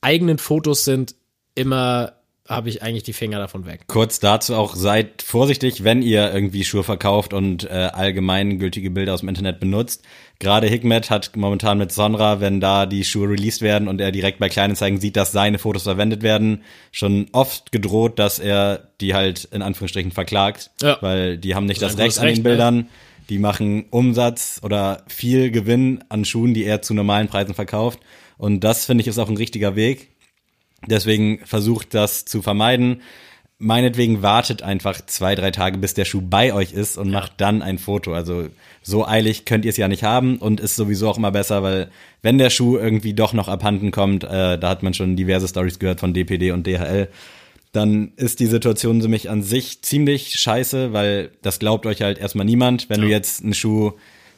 eigenen 0.00 0.38
Fotos 0.38 0.84
sind, 0.84 1.14
immer 1.54 2.12
habe 2.46 2.68
ich 2.68 2.82
eigentlich 2.82 3.04
die 3.04 3.14
Finger 3.14 3.38
davon 3.38 3.64
weg. 3.64 3.82
Kurz 3.86 4.20
dazu 4.20 4.54
auch, 4.54 4.76
seid 4.76 5.22
vorsichtig, 5.22 5.82
wenn 5.82 6.02
ihr 6.02 6.32
irgendwie 6.32 6.64
Schuhe 6.64 6.82
verkauft 6.82 7.32
und 7.32 7.64
äh, 7.64 7.68
allgemeingültige 7.92 8.90
Bilder 8.90 9.14
aus 9.14 9.20
dem 9.20 9.30
Internet 9.30 9.60
benutzt. 9.60 10.02
Gerade 10.40 10.66
Hikmet 10.66 11.08
hat 11.08 11.36
momentan 11.36 11.78
mit 11.78 11.90
Sonra, 11.92 12.40
wenn 12.40 12.60
da 12.60 12.84
die 12.84 13.04
Schuhe 13.04 13.30
released 13.30 13.62
werden 13.62 13.88
und 13.88 14.00
er 14.00 14.12
direkt 14.12 14.40
bei 14.40 14.48
Kleinanzeigen 14.50 15.00
sieht, 15.00 15.16
dass 15.16 15.32
seine 15.32 15.58
Fotos 15.58 15.84
verwendet 15.84 16.22
werden, 16.22 16.62
schon 16.92 17.28
oft 17.32 17.72
gedroht, 17.72 18.18
dass 18.18 18.38
er 18.40 18.88
die 19.00 19.14
halt 19.14 19.44
in 19.44 19.62
Anführungsstrichen 19.62 20.12
verklagt, 20.12 20.70
Ja. 20.82 20.98
weil 21.00 21.38
die 21.38 21.54
haben 21.54 21.64
nicht 21.66 21.80
das 21.80 21.92
Sein 21.92 22.02
Recht 22.02 22.18
an 22.18 22.24
den 22.24 22.28
Recht, 22.30 22.42
ne? 22.42 22.48
Bildern. 22.50 22.88
Die 23.30 23.38
machen 23.38 23.86
Umsatz 23.88 24.60
oder 24.62 25.02
viel 25.06 25.50
Gewinn 25.50 26.04
an 26.10 26.26
Schuhen, 26.26 26.52
die 26.52 26.64
er 26.64 26.82
zu 26.82 26.92
normalen 26.92 27.28
Preisen 27.28 27.54
verkauft. 27.54 28.00
Und 28.36 28.60
das 28.64 28.84
finde 28.84 29.00
ich 29.00 29.08
ist 29.08 29.18
auch 29.18 29.30
ein 29.30 29.36
richtiger 29.38 29.76
Weg. 29.76 30.10
Deswegen 30.86 31.40
versucht 31.44 31.94
das 31.94 32.24
zu 32.24 32.42
vermeiden. 32.42 33.02
Meinetwegen 33.58 34.22
wartet 34.22 34.62
einfach 34.62 35.00
zwei, 35.06 35.34
drei 35.34 35.50
Tage, 35.50 35.78
bis 35.78 35.94
der 35.94 36.04
Schuh 36.04 36.20
bei 36.20 36.52
euch 36.52 36.72
ist 36.72 36.98
und 36.98 37.10
macht 37.10 37.34
dann 37.38 37.62
ein 37.62 37.78
Foto. 37.78 38.12
Also 38.12 38.48
so 38.82 39.06
eilig 39.06 39.44
könnt 39.44 39.64
ihr 39.64 39.70
es 39.70 39.76
ja 39.76 39.88
nicht 39.88 40.02
haben 40.02 40.38
und 40.38 40.60
ist 40.60 40.76
sowieso 40.76 41.08
auch 41.08 41.18
immer 41.18 41.30
besser, 41.30 41.62
weil 41.62 41.90
wenn 42.20 42.38
der 42.38 42.50
Schuh 42.50 42.76
irgendwie 42.76 43.14
doch 43.14 43.32
noch 43.32 43.48
abhanden 43.48 43.90
kommt, 43.90 44.24
äh, 44.24 44.58
da 44.58 44.68
hat 44.68 44.82
man 44.82 44.92
schon 44.92 45.16
diverse 45.16 45.48
Stories 45.48 45.78
gehört 45.78 46.00
von 46.00 46.12
DPD 46.12 46.50
und 46.50 46.66
DHL, 46.66 47.08
dann 47.74 48.12
ist 48.16 48.40
die 48.40 48.46
Situation 48.46 48.98
nämlich 48.98 49.30
an 49.30 49.42
sich 49.42 49.82
ziemlich 49.82 50.38
scheiße, 50.38 50.92
weil 50.92 51.30
das 51.42 51.58
glaubt 51.58 51.86
euch 51.86 52.02
halt 52.02 52.18
erstmal 52.18 52.46
niemand. 52.46 52.88
Wenn 52.88 53.00
du 53.00 53.08
jetzt 53.08 53.42
einen 53.42 53.54
Schuh, 53.54 53.92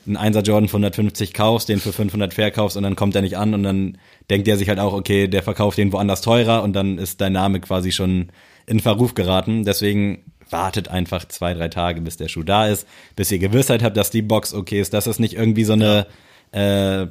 einen 0.07 0.17
1er 0.17 0.43
Jordan 0.43 0.69
für 0.69 0.77
150 0.77 1.35
kaufst, 1.35 1.69
den 1.69 1.79
für 1.79 1.93
500 1.93 2.33
verkaufst 2.33 2.77
und 2.77 2.83
dann 2.83 2.97
kommt 2.97 3.15
er 3.15 3.23
nicht 3.23 3.37
an 3.37 3.53
und 3.53 3.63
dann 3.63 3.99
denkt 4.31 4.49
er 4.49 4.57
sich 4.57 4.69
halt 4.69 4.79
auch, 4.79 4.93
okay, 4.93 5.29
der 5.29 5.43
verkauft 5.43 5.79
den 5.79 5.93
woanders 5.93 6.21
teurer 6.21 6.63
und 6.63 6.73
dann 6.73 6.99
ist 6.99 7.21
dein 7.21 7.33
Name 7.33 7.61
quasi 7.61 7.93
schon 7.93 8.31
in 8.67 8.81
Verruf 8.81 9.15
geraten. 9.15 9.65
Deswegen 9.65 10.25
wartet 10.51 10.89
einfach 10.89 11.27
zwei, 11.27 11.55
drei 11.55 11.69
Tage, 11.69 12.01
bis 12.01 12.17
der 12.17 12.29
Schuh 12.29 12.43
da 12.43 12.67
ist, 12.67 12.87
bis 13.15 13.31
ihr 13.31 13.39
Gewissheit 13.39 13.83
habt, 13.83 13.97
dass 13.97 14.11
die 14.11 14.23
Box 14.23 14.55
okay 14.55 14.81
ist, 14.81 14.93
dass 14.95 15.07
es 15.07 15.19
nicht 15.19 15.35
irgendwie 15.35 15.65
so 15.65 15.73
eine, 15.73 16.07
äh, 16.53 17.07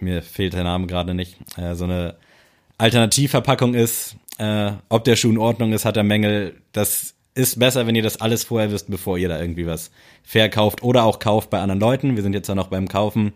mir 0.00 0.22
fehlt 0.22 0.52
der 0.52 0.64
Name 0.64 0.86
gerade 0.86 1.14
nicht, 1.14 1.36
äh, 1.56 1.74
so 1.74 1.84
eine 1.84 2.16
Alternativverpackung 2.78 3.74
ist, 3.74 4.16
äh, 4.38 4.72
ob 4.88 5.04
der 5.04 5.16
Schuh 5.16 5.30
in 5.30 5.38
Ordnung 5.38 5.72
ist, 5.72 5.84
hat 5.84 5.96
er 5.96 6.02
Mängel. 6.02 6.56
Das 6.72 7.14
ist 7.34 7.58
besser, 7.58 7.86
wenn 7.86 7.94
ihr 7.94 8.02
das 8.02 8.20
alles 8.20 8.44
vorher 8.44 8.70
wisst, 8.70 8.90
bevor 8.90 9.18
ihr 9.18 9.28
da 9.28 9.40
irgendwie 9.40 9.66
was 9.66 9.90
verkauft 10.22 10.82
oder 10.82 11.04
auch 11.04 11.18
kauft 11.18 11.50
bei 11.50 11.60
anderen 11.60 11.80
Leuten. 11.80 12.16
Wir 12.16 12.22
sind 12.22 12.32
jetzt 12.32 12.48
ja 12.48 12.54
noch 12.54 12.68
beim 12.68 12.88
Kaufen. 12.88 13.32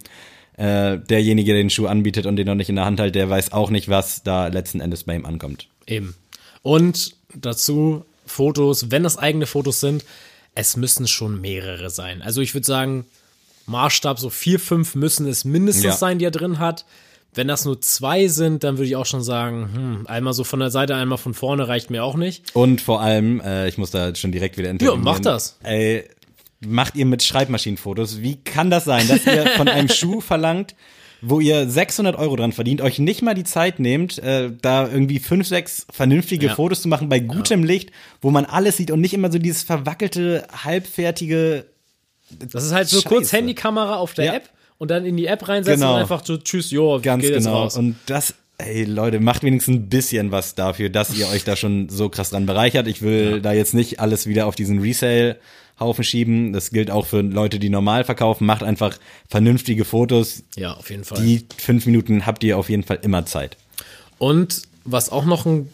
Äh, 0.58 0.98
derjenige, 0.98 1.52
der 1.52 1.62
den 1.62 1.70
Schuh 1.70 1.86
anbietet 1.86 2.26
und 2.26 2.36
den 2.36 2.46
noch 2.46 2.54
nicht 2.56 2.68
in 2.68 2.74
der 2.76 2.84
Hand 2.84 2.98
hält, 3.00 3.14
der 3.14 3.30
weiß 3.30 3.52
auch 3.52 3.70
nicht, 3.70 3.88
was 3.88 4.22
da 4.24 4.48
letzten 4.48 4.80
Endes 4.80 5.04
bei 5.04 5.14
ihm 5.14 5.24
ankommt. 5.24 5.68
Eben. 5.86 6.14
Und 6.62 7.14
dazu 7.34 8.04
Fotos, 8.26 8.90
wenn 8.90 9.04
das 9.04 9.16
eigene 9.16 9.46
Fotos 9.46 9.80
sind, 9.80 10.04
es 10.54 10.76
müssen 10.76 11.06
schon 11.06 11.40
mehrere 11.40 11.90
sein. 11.90 12.20
Also 12.22 12.40
ich 12.40 12.54
würde 12.54 12.66
sagen, 12.66 13.06
Maßstab 13.66 14.18
so 14.18 14.30
vier, 14.30 14.58
fünf 14.58 14.94
müssen 14.94 15.26
es 15.28 15.44
mindestens 15.44 15.84
Ja. 15.84 15.92
sein, 15.92 16.18
die 16.18 16.24
er 16.24 16.30
drin 16.32 16.58
hat. 16.58 16.84
Wenn 17.34 17.46
das 17.46 17.64
nur 17.64 17.80
zwei 17.80 18.26
sind, 18.26 18.64
dann 18.64 18.78
würde 18.78 18.88
ich 18.88 18.96
auch 18.96 19.06
schon 19.06 19.22
sagen, 19.22 19.68
hm, 19.72 20.06
einmal 20.08 20.32
so 20.32 20.42
von 20.44 20.58
der 20.60 20.70
Seite, 20.70 20.96
einmal 20.96 21.18
von 21.18 21.34
vorne 21.34 21.68
reicht 21.68 21.90
mir 21.90 22.02
auch 22.02 22.16
nicht. 22.16 22.54
Und 22.56 22.80
vor 22.80 23.00
allem, 23.00 23.40
äh, 23.42 23.68
ich 23.68 23.78
muss 23.78 23.90
da 23.90 24.14
schon 24.14 24.32
direkt 24.32 24.56
wieder 24.58 24.70
intervenieren. 24.70 25.04
mach 25.04 25.20
das. 25.20 25.56
Ey, 25.62 26.04
macht 26.66 26.96
ihr 26.96 27.06
mit 27.06 27.22
Schreibmaschinenfotos? 27.22 28.20
Wie 28.22 28.36
kann 28.36 28.70
das 28.70 28.84
sein, 28.84 29.06
dass 29.08 29.24
ihr 29.26 29.46
von 29.56 29.68
einem 29.68 29.88
Schuh 29.88 30.20
verlangt, 30.20 30.74
wo 31.20 31.40
ihr 31.40 31.68
600 31.68 32.16
Euro 32.16 32.36
dran 32.36 32.52
verdient, 32.52 32.80
euch 32.80 32.98
nicht 32.98 33.22
mal 33.22 33.34
die 33.34 33.44
Zeit 33.44 33.80
nehmt, 33.80 34.18
äh, 34.18 34.50
da 34.62 34.86
irgendwie 34.88 35.18
fünf, 35.18 35.46
sechs 35.48 35.86
vernünftige 35.90 36.46
Ja. 36.46 36.54
Fotos 36.54 36.82
zu 36.82 36.88
machen 36.88 37.08
bei 37.08 37.18
gutem 37.18 37.64
Licht, 37.64 37.90
wo 38.20 38.30
man 38.30 38.44
alles 38.44 38.76
sieht 38.76 38.90
und 38.90 39.00
nicht 39.00 39.14
immer 39.14 39.30
so 39.32 39.38
dieses 39.38 39.62
verwackelte, 39.64 40.46
halbfertige 40.64 41.66
Das 42.38 42.64
ist 42.64 42.72
halt 42.72 42.88
so 42.88 42.96
Scheiße. 42.98 43.08
kurz 43.08 43.32
Handykamera 43.32 43.96
auf 43.96 44.14
der 44.14 44.24
Ja. 44.26 44.34
App 44.34 44.48
und 44.78 44.90
dann 44.90 45.04
in 45.04 45.16
die 45.16 45.26
App 45.26 45.48
reinsetzen 45.48 45.80
Genau. 45.80 45.94
und 45.94 46.00
einfach 46.02 46.24
so, 46.24 46.36
tschüss, 46.36 46.70
jo, 46.70 47.00
Ganz 47.02 47.22
geht 47.22 47.32
jetzt 47.32 47.44
genau. 47.44 47.62
raus. 47.62 47.76
Und 47.76 47.96
das, 48.06 48.34
ey 48.58 48.84
Leute, 48.84 49.18
macht 49.18 49.42
wenigstens 49.42 49.74
ein 49.74 49.88
bisschen 49.88 50.30
was 50.30 50.54
dafür, 50.54 50.88
dass 50.88 51.16
ihr 51.18 51.28
euch 51.30 51.42
da 51.42 51.56
schon 51.56 51.88
so 51.88 52.08
krass 52.10 52.30
dran 52.30 52.46
bereichert. 52.46 52.86
Ich 52.86 53.02
will 53.02 53.40
da 53.40 53.52
jetzt 53.52 53.74
nicht 53.74 53.98
alles 53.98 54.26
wieder 54.28 54.46
auf 54.46 54.54
diesen 54.54 54.82
Resale-Haufen 55.80 56.04
schieben. 56.04 56.52
Das 56.52 56.70
gilt 56.70 56.90
auch 56.90 57.06
für 57.06 57.20
Leute, 57.22 57.58
die 57.58 57.68
normal 57.68 58.04
verkaufen. 58.04 58.46
Macht 58.46 58.62
einfach 58.62 58.98
vernünftige 59.28 59.84
Fotos. 59.84 60.42
ja, 60.56 60.74
auf 60.74 60.90
jeden 60.90 61.04
Fall. 61.04 61.22
Die 61.22 61.44
fünf 61.56 61.86
Minuten 61.86 62.26
habt 62.26 62.44
ihr 62.44 62.58
auf 62.58 62.68
jeden 62.70 62.82
Fall 62.84 62.98
immer 63.02 63.26
Zeit. 63.26 63.56
Und 64.18 64.62
was 64.84 65.10
auch 65.10 65.24
noch 65.24 65.46
ein, 65.46 65.68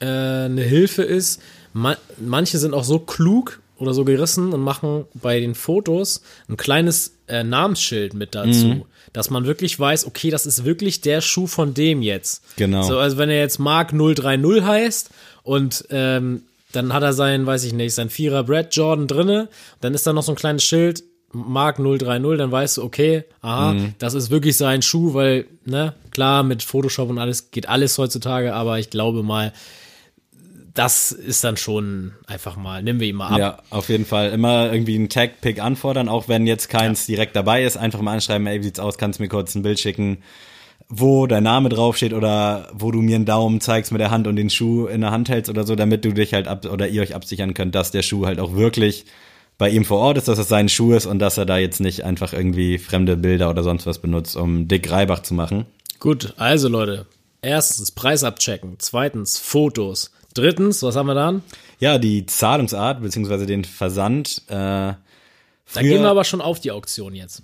äh, 0.00 0.06
eine 0.06 0.62
Hilfe 0.62 1.02
ist, 1.02 1.40
ma 1.72 1.96
manche 2.18 2.58
sind 2.58 2.74
auch 2.74 2.84
so 2.84 2.98
klug 2.98 3.60
oder 3.78 3.92
so 3.92 4.04
gerissen 4.04 4.52
und 4.52 4.60
machen 4.60 5.04
bei 5.14 5.40
den 5.40 5.54
Fotos 5.54 6.22
ein 6.48 6.56
kleines 6.56 7.12
äh, 7.28 7.44
Namensschild 7.44 8.14
mit 8.14 8.34
dazu, 8.34 8.66
Mhm. 8.66 8.82
dass 9.12 9.28
man 9.30 9.44
wirklich 9.44 9.78
weiß, 9.78 10.06
okay, 10.06 10.30
das 10.30 10.46
ist 10.46 10.64
wirklich 10.64 11.02
der 11.02 11.20
Schuh 11.20 11.46
von 11.46 11.74
dem 11.74 12.00
jetzt. 12.00 12.42
Genau. 12.56 12.82
So, 12.84 12.98
also 12.98 13.18
wenn 13.18 13.28
er 13.28 13.40
jetzt 13.40 13.58
Mark 13.58 13.92
030 13.92 14.62
heißt 14.64 15.10
und 15.42 15.84
ähm, 15.90 16.42
dann 16.76 16.92
hat 16.92 17.02
er 17.02 17.12
sein, 17.12 17.46
weiß 17.46 17.64
ich 17.64 17.72
nicht, 17.72 17.94
sein 17.94 18.10
Vierer 18.10 18.44
Brad 18.44 18.74
Jordan 18.74 19.06
drinne, 19.08 19.48
dann 19.80 19.94
ist 19.94 20.06
da 20.06 20.12
noch 20.12 20.22
so 20.22 20.32
ein 20.32 20.36
kleines 20.36 20.62
Schild, 20.62 21.02
Mark 21.32 21.76
030, 21.78 22.38
dann 22.38 22.52
weißt 22.52 22.76
du, 22.76 22.82
okay, 22.84 23.24
aha, 23.42 23.72
Mhm. 23.72 23.94
das 23.98 24.14
ist 24.14 24.30
wirklich 24.30 24.56
sein 24.56 24.80
Schuh, 24.82 25.12
weil, 25.12 25.46
ne, 25.64 25.94
klar, 26.10 26.42
mit 26.44 26.62
Photoshop 26.62 27.10
und 27.10 27.18
alles 27.18 27.50
geht 27.50 27.68
alles 27.68 27.98
heutzutage, 27.98 28.54
aber 28.54 28.78
ich 28.78 28.90
glaube 28.90 29.22
mal, 29.22 29.52
das 30.74 31.10
ist 31.10 31.42
dann 31.42 31.56
schon 31.56 32.12
einfach 32.26 32.56
mal, 32.56 32.82
nehmen 32.82 33.00
wir 33.00 33.08
ihn 33.08 33.16
mal 33.16 33.28
ab. 33.30 33.38
Ja, 33.38 33.58
auf 33.70 33.88
jeden 33.88 34.04
Fall. 34.04 34.30
Immer 34.30 34.70
irgendwie 34.72 34.94
einen 34.96 35.08
Tag-Pick 35.08 35.58
anfordern, 35.60 36.08
auch 36.10 36.28
wenn 36.28 36.46
jetzt 36.46 36.68
keins 36.68 37.06
direkt 37.06 37.34
dabei 37.34 37.64
ist. 37.64 37.78
Einfach 37.78 38.02
mal 38.02 38.12
anschreiben, 38.12 38.46
ey, 38.46 38.60
wie 38.60 38.64
sieht's 38.64 38.78
aus? 38.78 38.98
Kannst 38.98 39.18
du 39.18 39.22
mir 39.22 39.30
kurz 39.30 39.54
ein 39.54 39.62
Bild 39.62 39.80
schicken, 39.80 40.18
wo 40.88 41.26
dein 41.26 41.42
Name 41.42 41.68
draufsteht 41.68 42.12
oder 42.12 42.68
wo 42.72 42.90
du 42.92 43.02
mir 43.02 43.16
einen 43.16 43.24
Daumen 43.24 43.60
zeigst 43.60 43.90
mit 43.92 44.00
der 44.00 44.10
Hand 44.10 44.26
und 44.26 44.36
den 44.36 44.50
Schuh 44.50 44.86
in 44.86 45.00
der 45.00 45.10
Hand 45.10 45.28
hältst 45.28 45.50
oder 45.50 45.64
so, 45.64 45.74
damit 45.74 46.04
du 46.04 46.12
dich 46.12 46.32
halt 46.32 46.46
ab 46.46 46.64
oder 46.66 46.88
ihr 46.88 47.02
euch 47.02 47.14
absichern 47.14 47.54
könnt, 47.54 47.74
dass 47.74 47.90
der 47.90 48.02
Schuh 48.02 48.26
halt 48.26 48.38
auch 48.38 48.54
wirklich 48.54 49.04
bei 49.58 49.68
ihm 49.70 49.84
vor 49.84 49.98
Ort 49.98 50.18
ist, 50.18 50.28
dass 50.28 50.38
es 50.38 50.48
sein 50.48 50.68
Schuh 50.68 50.92
ist 50.92 51.06
und 51.06 51.18
dass 51.18 51.38
er 51.38 51.46
da 51.46 51.58
jetzt 51.58 51.80
nicht 51.80 52.04
einfach 52.04 52.32
irgendwie 52.32 52.78
fremde 52.78 53.16
Bilder 53.16 53.50
oder 53.50 53.62
sonst 53.62 53.86
was 53.86 53.98
benutzt, 53.98 54.36
um 54.36 54.68
Dick 54.68 54.90
Reibach 54.90 55.20
zu 55.20 55.34
machen. 55.34 55.66
Gut, 55.98 56.34
also 56.36 56.68
Leute, 56.68 57.06
erstens 57.42 57.90
Preis 57.90 58.22
abchecken, 58.22 58.76
zweitens 58.78 59.38
Fotos, 59.38 60.12
drittens, 60.34 60.82
was 60.82 60.94
haben 60.94 61.06
wir 61.06 61.14
dann? 61.14 61.42
Ja, 61.80 61.98
die 61.98 62.26
Zahlungsart 62.26 63.00
beziehungsweise 63.02 63.46
den 63.46 63.64
Versand. 63.64 64.42
Äh, 64.48 64.52
Da 64.52 64.96
gehen 65.80 66.02
wir 66.02 66.10
aber 66.10 66.24
schon 66.24 66.40
auf 66.40 66.60
die 66.60 66.70
Auktion 66.70 67.14
jetzt. 67.14 67.42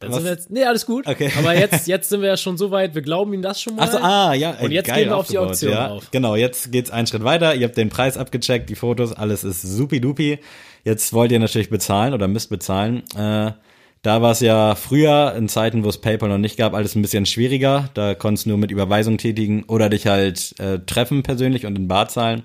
Dann 0.00 0.10
Was? 0.10 0.16
sind 0.16 0.24
wir 0.24 0.32
jetzt, 0.32 0.50
nee, 0.50 0.64
alles 0.64 0.86
gut. 0.86 1.06
Okay. 1.06 1.30
Aber 1.38 1.54
jetzt, 1.54 1.86
jetzt 1.86 2.08
sind 2.08 2.22
wir 2.22 2.28
ja 2.28 2.36
schon 2.38 2.56
so 2.56 2.70
weit, 2.70 2.94
wir 2.94 3.02
glauben 3.02 3.34
ihm 3.34 3.42
das 3.42 3.60
schon 3.60 3.76
mal. 3.76 3.84
Ach 3.86 3.92
so, 3.92 3.98
ah, 3.98 4.32
ja. 4.32 4.56
Und 4.60 4.72
jetzt 4.72 4.92
gehen 4.92 5.10
wir 5.10 5.16
auf 5.16 5.28
die 5.28 5.36
Auktion 5.36 5.72
ja. 5.72 5.88
auf. 5.88 6.10
Genau, 6.10 6.36
jetzt 6.36 6.72
geht's 6.72 6.90
einen 6.90 7.06
Schritt 7.06 7.22
weiter. 7.22 7.54
Ihr 7.54 7.66
habt 7.66 7.76
den 7.76 7.90
Preis 7.90 8.16
abgecheckt, 8.16 8.70
die 8.70 8.76
Fotos, 8.76 9.12
alles 9.12 9.44
ist 9.44 9.60
supi-dupi. 9.60 10.38
Jetzt 10.84 11.12
wollt 11.12 11.30
ihr 11.32 11.38
natürlich 11.38 11.68
bezahlen 11.68 12.14
oder 12.14 12.28
müsst 12.28 12.48
bezahlen. 12.48 13.02
Äh, 13.14 13.52
da 14.00 14.22
war 14.22 14.30
es 14.32 14.40
ja 14.40 14.74
früher, 14.74 15.34
in 15.36 15.50
Zeiten, 15.50 15.84
wo 15.84 15.90
es 15.90 15.98
PayPal 15.98 16.30
noch 16.30 16.38
nicht 16.38 16.56
gab, 16.56 16.72
alles 16.72 16.94
ein 16.94 17.02
bisschen 17.02 17.26
schwieriger. 17.26 17.90
Da 17.92 18.14
konntest 18.14 18.46
du 18.46 18.50
nur 18.50 18.58
mit 18.58 18.70
Überweisung 18.70 19.18
tätigen 19.18 19.64
oder 19.64 19.90
dich 19.90 20.06
halt 20.06 20.58
äh, 20.58 20.78
treffen 20.78 21.22
persönlich 21.22 21.66
und 21.66 21.76
in 21.76 21.88
Bar 21.88 22.08
zahlen. 22.08 22.42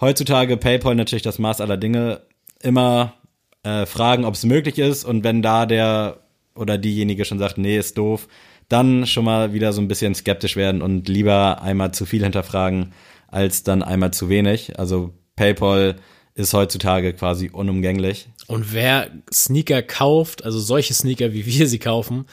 Heutzutage 0.00 0.56
PayPal 0.56 0.96
natürlich 0.96 1.22
das 1.22 1.38
Maß 1.38 1.60
aller 1.60 1.76
Dinge. 1.76 2.22
Immer 2.60 3.14
äh, 3.62 3.86
fragen, 3.86 4.24
ob 4.24 4.34
es 4.34 4.44
möglich 4.44 4.80
ist 4.80 5.04
und 5.04 5.22
wenn 5.22 5.42
da 5.42 5.64
der 5.64 6.18
oder 6.58 6.78
diejenige 6.78 7.24
schon 7.24 7.38
sagt, 7.38 7.58
nee, 7.58 7.78
ist 7.78 7.96
doof, 7.98 8.28
dann 8.68 9.06
schon 9.06 9.24
mal 9.24 9.52
wieder 9.52 9.72
so 9.72 9.80
ein 9.80 9.88
bisschen 9.88 10.14
skeptisch 10.14 10.56
werden 10.56 10.82
und 10.82 11.08
lieber 11.08 11.62
einmal 11.62 11.92
zu 11.92 12.04
viel 12.06 12.22
hinterfragen, 12.22 12.92
als 13.28 13.62
dann 13.62 13.82
einmal 13.82 14.12
zu 14.12 14.28
wenig. 14.28 14.78
Also 14.78 15.14
PayPal 15.36 15.96
ist 16.34 16.52
heutzutage 16.54 17.12
quasi 17.14 17.50
unumgänglich. 17.52 18.28
Und 18.46 18.72
wer 18.72 19.10
Sneaker 19.32 19.82
kauft, 19.82 20.44
also 20.44 20.58
solche 20.60 20.94
Sneaker, 20.94 21.32
wie 21.32 21.46
wir 21.46 21.66
sie 21.66 21.78
kaufen, 21.78 22.26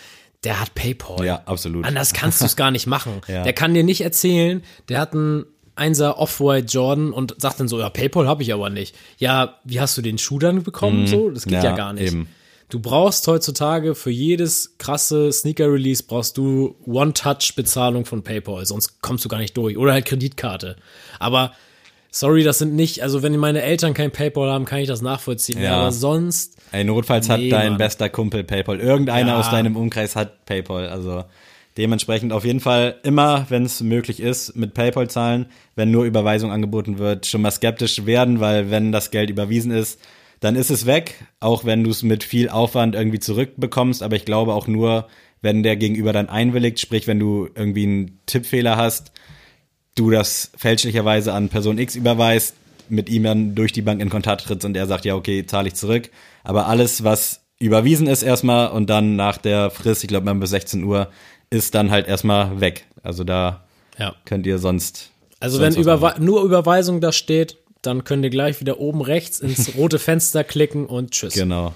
der 0.43 0.59
hat 0.59 0.75
PayPal. 0.75 1.25
Ja, 1.25 1.41
absolut. 1.45 1.85
Anders 1.85 2.13
kannst 2.13 2.41
du 2.41 2.45
es 2.45 2.55
gar 2.55 2.71
nicht 2.71 2.85
machen. 2.87 3.13
Ja. 3.27 3.43
Der 3.43 3.53
kann 3.53 3.73
dir 3.73 3.83
nicht 3.83 4.01
erzählen, 4.01 4.61
der 4.89 4.99
hat 4.99 5.13
einen 5.13 5.45
Einser 5.75 6.19
Off-White 6.19 6.67
Jordan 6.67 7.11
und 7.11 7.35
sagt 7.41 7.59
dann 7.59 7.67
so, 7.67 7.79
ja, 7.79 7.89
PayPal 7.89 8.27
habe 8.27 8.43
ich 8.43 8.53
aber 8.53 8.69
nicht. 8.69 8.95
Ja, 9.17 9.59
wie 9.65 9.79
hast 9.81 9.97
du 9.97 10.01
den 10.01 10.17
Schuh 10.17 10.39
dann 10.39 10.63
bekommen? 10.63 11.07
So, 11.07 11.29
das 11.31 11.45
geht 11.45 11.53
ja, 11.53 11.59
Mhm. 11.59 11.65
Ja, 11.65 11.75
gar 11.75 11.93
nicht. 11.93 12.13
eben. 12.13 12.27
Du 12.69 12.79
brauchst 12.79 13.27
heutzutage 13.27 13.93
für 13.95 14.09
jedes 14.09 14.75
krasse 14.79 15.31
Sneaker-Release 15.31 16.03
brauchst 16.07 16.37
du 16.37 16.75
One-Touch-Bezahlung 16.85 18.05
von 18.05 18.23
PayPal, 18.23 18.65
sonst 18.65 19.01
kommst 19.01 19.23
du 19.23 19.29
gar 19.29 19.37
nicht 19.37 19.55
durch. 19.55 19.77
Oder 19.77 19.93
halt 19.93 20.05
Kreditkarte. 20.05 20.75
Aber 21.19 21.51
Sorry, 22.11 22.43
das 22.45 22.59
sind 22.59 22.73
nicht, 22.75 23.03
also 23.03 23.23
wenn 23.23 23.35
meine 23.35 23.61
Eltern 23.61 23.93
kein 23.93 24.09
PayPal 24.09 24.49
haben, 24.49 24.63
kann 24.63 24.79
ich 24.79 24.87
das 24.87 25.01
nachvollziehen. 25.01 25.61
Ja. 25.61 25.75
Aber 25.75 25.91
sonst, 25.91 26.55
Ey, 26.71 26.85
notfalls 26.85 27.27
hat 27.27 27.41
Nee, 27.41 27.49
dein 27.49 27.71
Mann. 27.71 27.77
bester 27.77 28.07
Kumpel 28.07 28.45
PayPal. 28.45 28.79
Irgendeiner 28.79 29.31
Ja. 29.33 29.39
aus 29.41 29.49
deinem 29.51 29.75
Umkreis 29.75 30.15
hat 30.15 30.45
PayPal. 30.45 30.87
Also 30.87 31.25
dementsprechend 31.77 32.31
auf 32.31 32.45
jeden 32.45 32.61
Fall 32.61 32.95
immer, 33.03 33.45
wenn 33.49 33.65
es 33.65 33.81
möglich 33.81 34.21
ist, 34.21 34.55
mit 34.55 34.73
PayPal 34.73 35.09
zahlen. 35.09 35.47
Wenn 35.75 35.91
nur 35.91 36.05
Überweisung 36.05 36.53
angeboten 36.53 36.99
wird, 36.99 37.25
schon 37.25 37.41
mal 37.41 37.51
skeptisch 37.51 38.05
werden, 38.05 38.39
weil 38.39 38.71
wenn 38.71 38.93
das 38.93 39.11
Geld 39.11 39.29
überwiesen 39.29 39.71
ist, 39.71 39.99
dann 40.39 40.55
ist 40.55 40.69
es 40.69 40.85
weg. 40.85 41.25
Auch 41.39 41.65
wenn 41.65 41.83
du 41.83 41.91
es 41.91 42.03
mit 42.03 42.23
viel 42.23 42.49
Aufwand 42.49 42.95
irgendwie 42.95 43.19
zurückbekommst. 43.19 44.03
Aber 44.03 44.15
ich 44.15 44.25
glaube 44.25 44.53
auch 44.53 44.67
nur, 44.67 45.07
wenn 45.41 45.63
der 45.63 45.75
Gegenüber 45.75 46.13
dann 46.13 46.29
einwilligt, 46.29 46.79
sprich, 46.79 47.07
wenn 47.07 47.19
du 47.19 47.47
irgendwie 47.55 47.83
einen 47.83 48.19
Tippfehler 48.25 48.77
hast, 48.77 49.11
du 49.95 50.09
das 50.09 50.51
fälschlicherweise 50.57 51.33
an 51.33 51.49
Person 51.49 51.77
X 51.77 51.95
überweist, 51.95 52.55
mit 52.89 53.09
ihm 53.09 53.23
dann 53.23 53.55
durch 53.55 53.71
die 53.71 53.81
Bank 53.81 54.01
in 54.01 54.09
Kontakt 54.09 54.45
trittst 54.45 54.65
und 54.65 54.77
er 54.77 54.85
sagt, 54.85 55.05
ja, 55.05 55.15
okay, 55.15 55.45
zahle 55.45 55.69
ich 55.69 55.75
zurück. 55.75 56.11
Aber 56.43 56.67
alles, 56.67 57.03
was 57.03 57.41
überwiesen 57.59 58.07
ist 58.07 58.21
erstmal 58.21 58.69
und 58.69 58.89
dann 58.89 59.15
nach 59.15 59.37
der 59.37 59.71
Frist, 59.71 60.03
ich 60.03 60.07
glaube 60.07 60.25
mal 60.25 60.35
bis 60.35 60.51
16 60.51 60.83
Uhr, 60.83 61.09
ist 61.49 61.73
dann 61.73 61.89
halt 61.89 62.07
erstmal 62.07 62.59
weg. 62.59 62.85
Also 63.01 63.23
da 63.23 63.65
ja. 63.97 64.13
könnt 64.25 64.45
ihr 64.45 64.59
sonst. 64.59 65.11
Also 65.39 65.57
sonst 65.57 65.75
wenn 65.75 65.81
Überwe 65.81 66.01
machen. 66.01 66.25
nur 66.25 66.43
Überweisung 66.43 67.01
da 67.01 67.11
steht, 67.11 67.57
dann 67.85 68.03
könnt 68.03 68.23
ihr 68.23 68.29
gleich 68.29 68.59
wieder 68.59 68.79
oben 68.79 69.01
rechts 69.01 69.39
ins 69.39 69.75
rote 69.77 69.99
Fenster 69.99 70.43
klicken 70.43 70.85
und 70.85 71.11
tschüss. 71.11 71.33
Genau. 71.33 71.73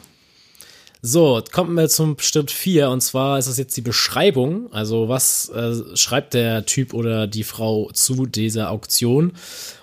So, 1.02 1.42
kommen 1.52 1.76
wir 1.76 1.88
zum 1.88 2.18
Schritt 2.20 2.52
4 2.52 2.90
und 2.90 3.02
zwar 3.02 3.40
ist 3.40 3.48
das 3.48 3.58
jetzt 3.58 3.78
die 3.78 3.82
Beschreibung. 3.82 4.72
Also 4.74 5.08
was 5.08 5.48
äh, 5.50 5.96
schreibt 5.96 6.34
der 6.34 6.66
Typ 6.66 6.94
oder 6.94 7.26
die 7.26 7.46
Frau 7.46 7.90
zu 7.94 8.26
dieser 8.26 8.70
Auktion? 8.70 9.34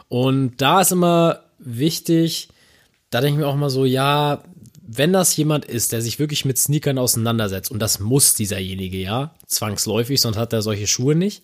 Und 0.08 0.56
da 0.58 0.82
ist 0.82 0.92
immer 0.92 1.40
wichtig, 1.58 2.48
da 3.10 3.20
denke 3.20 3.40
ich 3.40 3.44
mir 3.46 3.50
auch 3.50 3.56
mal 3.56 3.70
so, 3.70 3.86
ja, 3.86 4.42
wenn 4.86 5.12
das 5.12 5.36
jemand 5.36 5.64
ist, 5.64 5.92
der 5.92 6.02
sich 6.02 6.18
wirklich 6.18 6.44
mit 6.44 6.58
Sneakern 6.58 6.98
auseinandersetzt, 6.98 7.70
und 7.70 7.80
das 7.80 7.98
muss 7.98 8.34
dieserjenige 8.34 8.98
ja, 8.98 9.34
zwangsläufig, 9.46 10.20
sonst 10.20 10.36
hat 10.36 10.52
er 10.52 10.62
solche 10.62 10.86
Schuhe 10.86 11.14
nicht, 11.14 11.42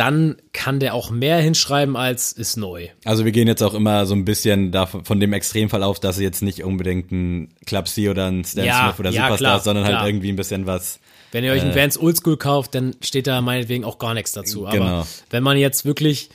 dann 0.00 0.36
kann 0.54 0.80
der 0.80 0.94
auch 0.94 1.10
mehr 1.10 1.38
hinschreiben 1.38 1.94
als 1.94 2.32
ist 2.32 2.56
neu. 2.56 2.88
Also 3.04 3.26
wir 3.26 3.32
gehen 3.32 3.46
jetzt 3.46 3.62
auch 3.62 3.74
immer 3.74 4.06
so 4.06 4.14
ein 4.14 4.24
bisschen 4.24 4.72
davon, 4.72 5.04
von 5.04 5.20
dem 5.20 5.34
Extremfall 5.34 5.82
auf, 5.82 6.00
dass 6.00 6.16
es 6.16 6.22
jetzt 6.22 6.42
nicht 6.42 6.64
unbedingt 6.64 7.12
ein 7.12 7.48
Club 7.66 7.86
C 7.86 8.08
oder 8.08 8.26
ein 8.26 8.42
Stan 8.44 8.64
Ja, 8.64 8.84
Smith 8.86 9.00
oder 9.00 9.10
ja, 9.10 9.24
Superstar 9.24 9.36
klar, 9.36 9.56
ist, 9.58 9.64
sondern 9.64 9.84
halt 9.84 9.96
klar. 9.96 10.08
irgendwie 10.08 10.30
ein 10.30 10.36
bisschen 10.36 10.64
was. 10.64 11.00
Wenn 11.32 11.44
ihr 11.44 11.52
euch 11.52 11.60
einen 11.60 11.74
Vans 11.76 11.98
Oldschool 12.00 12.38
kauft, 12.38 12.74
dann 12.74 12.96
steht 13.02 13.26
da 13.26 13.40
meinetwegen 13.42 13.84
auch 13.84 13.98
gar 13.98 14.14
nichts 14.14 14.32
dazu. 14.32 14.66
Aber 14.66 14.76
Genau. 14.78 15.06
wenn 15.28 15.42
man 15.42 15.58
jetzt 15.58 15.84
wirklich 15.84 16.30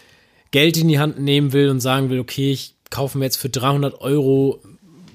Geld 0.51 0.77
in 0.77 0.87
die 0.87 0.99
Hand 0.99 1.19
nehmen 1.19 1.51
will 1.51 1.69
und 1.69 1.79
sagen 1.81 2.09
will, 2.11 2.19
okay, 2.19 2.51
ich 2.51 2.75
kaufe 2.91 3.17
mir 3.17 3.25
jetzt 3.25 3.37
für 3.37 3.49
300 3.49 3.99
Euro, 3.99 4.59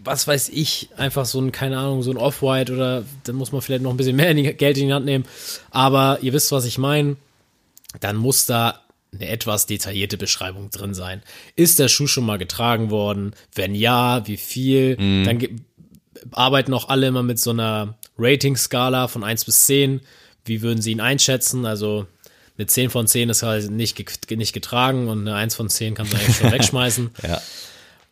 was 0.03 0.27
weiß 0.27 0.49
ich, 0.51 0.89
einfach 0.97 1.25
so 1.25 1.41
ein, 1.41 1.53
keine 1.53 1.79
Ahnung, 1.79 2.03
so 2.03 2.11
ein 2.11 2.17
Off-White 2.17 2.73
oder 2.75 3.05
dann 3.25 3.37
muss 3.37 3.53
man 3.53 3.63
vielleicht 3.63 3.83
noch 3.83 3.91
ein 3.93 3.97
bisschen 3.97 4.17
mehr 4.17 4.35
Geld 4.35 4.77
in 4.77 4.89
die 4.89 4.93
Hand 4.93 5.07
nehmen. 5.07 5.25
Aber 5.71 6.19
ihr 6.21 6.33
wisst, 6.33 6.51
was 6.53 6.65
ich 6.65 6.77
meine. 6.77 7.17
Dann 7.99 8.17
muss 8.17 8.47
da 8.47 8.81
eine 9.13 9.29
etwas 9.29 9.67
detaillierte 9.67 10.17
Beschreibung 10.17 10.71
drin 10.71 10.95
sein. 10.95 11.23
Ist 11.57 11.81
der 11.81 11.89
Schuh 11.89 12.07
schon 12.07 12.25
mal 12.25 12.39
getragen 12.39 12.91
worden? 12.91 13.33
Wenn 13.55 13.75
ja, 13.75 14.27
wie 14.29 14.37
viel? 14.37 14.97
Dann 15.25 15.39
ge- 15.39 15.57
arbeiten 16.31 16.73
auch 16.75 16.89
alle 16.89 17.09
immer 17.09 17.23
mit 17.25 17.41
so 17.41 17.51
einer 17.51 17.97
Rating-Skala 18.19 19.09
von 19.09 19.25
1 19.25 19.45
bis 19.47 19.67
10. 19.67 20.01
Wie 20.45 20.63
würden 20.63 20.81
sie 20.81 20.93
ihn 20.93 21.01
einschätzen? 21.01 21.67
Also 21.67 22.07
eine 22.57 22.67
10 22.67 22.91
von 22.91 23.07
10 23.09 23.31
ist 23.31 23.43
halt 23.43 23.71
nicht, 23.71 23.97
ge 23.97 24.37
nicht 24.37 24.53
getragen 24.53 25.09
und 25.09 25.21
eine 25.27 25.35
1 25.35 25.57
von 25.57 25.69
10 25.69 25.95
kann 25.95 26.09
man 26.09 26.21
eigentlich 26.21 26.37
schon 26.37 26.53
wegschmeißen. 26.53 27.11
Ja. 27.27 27.41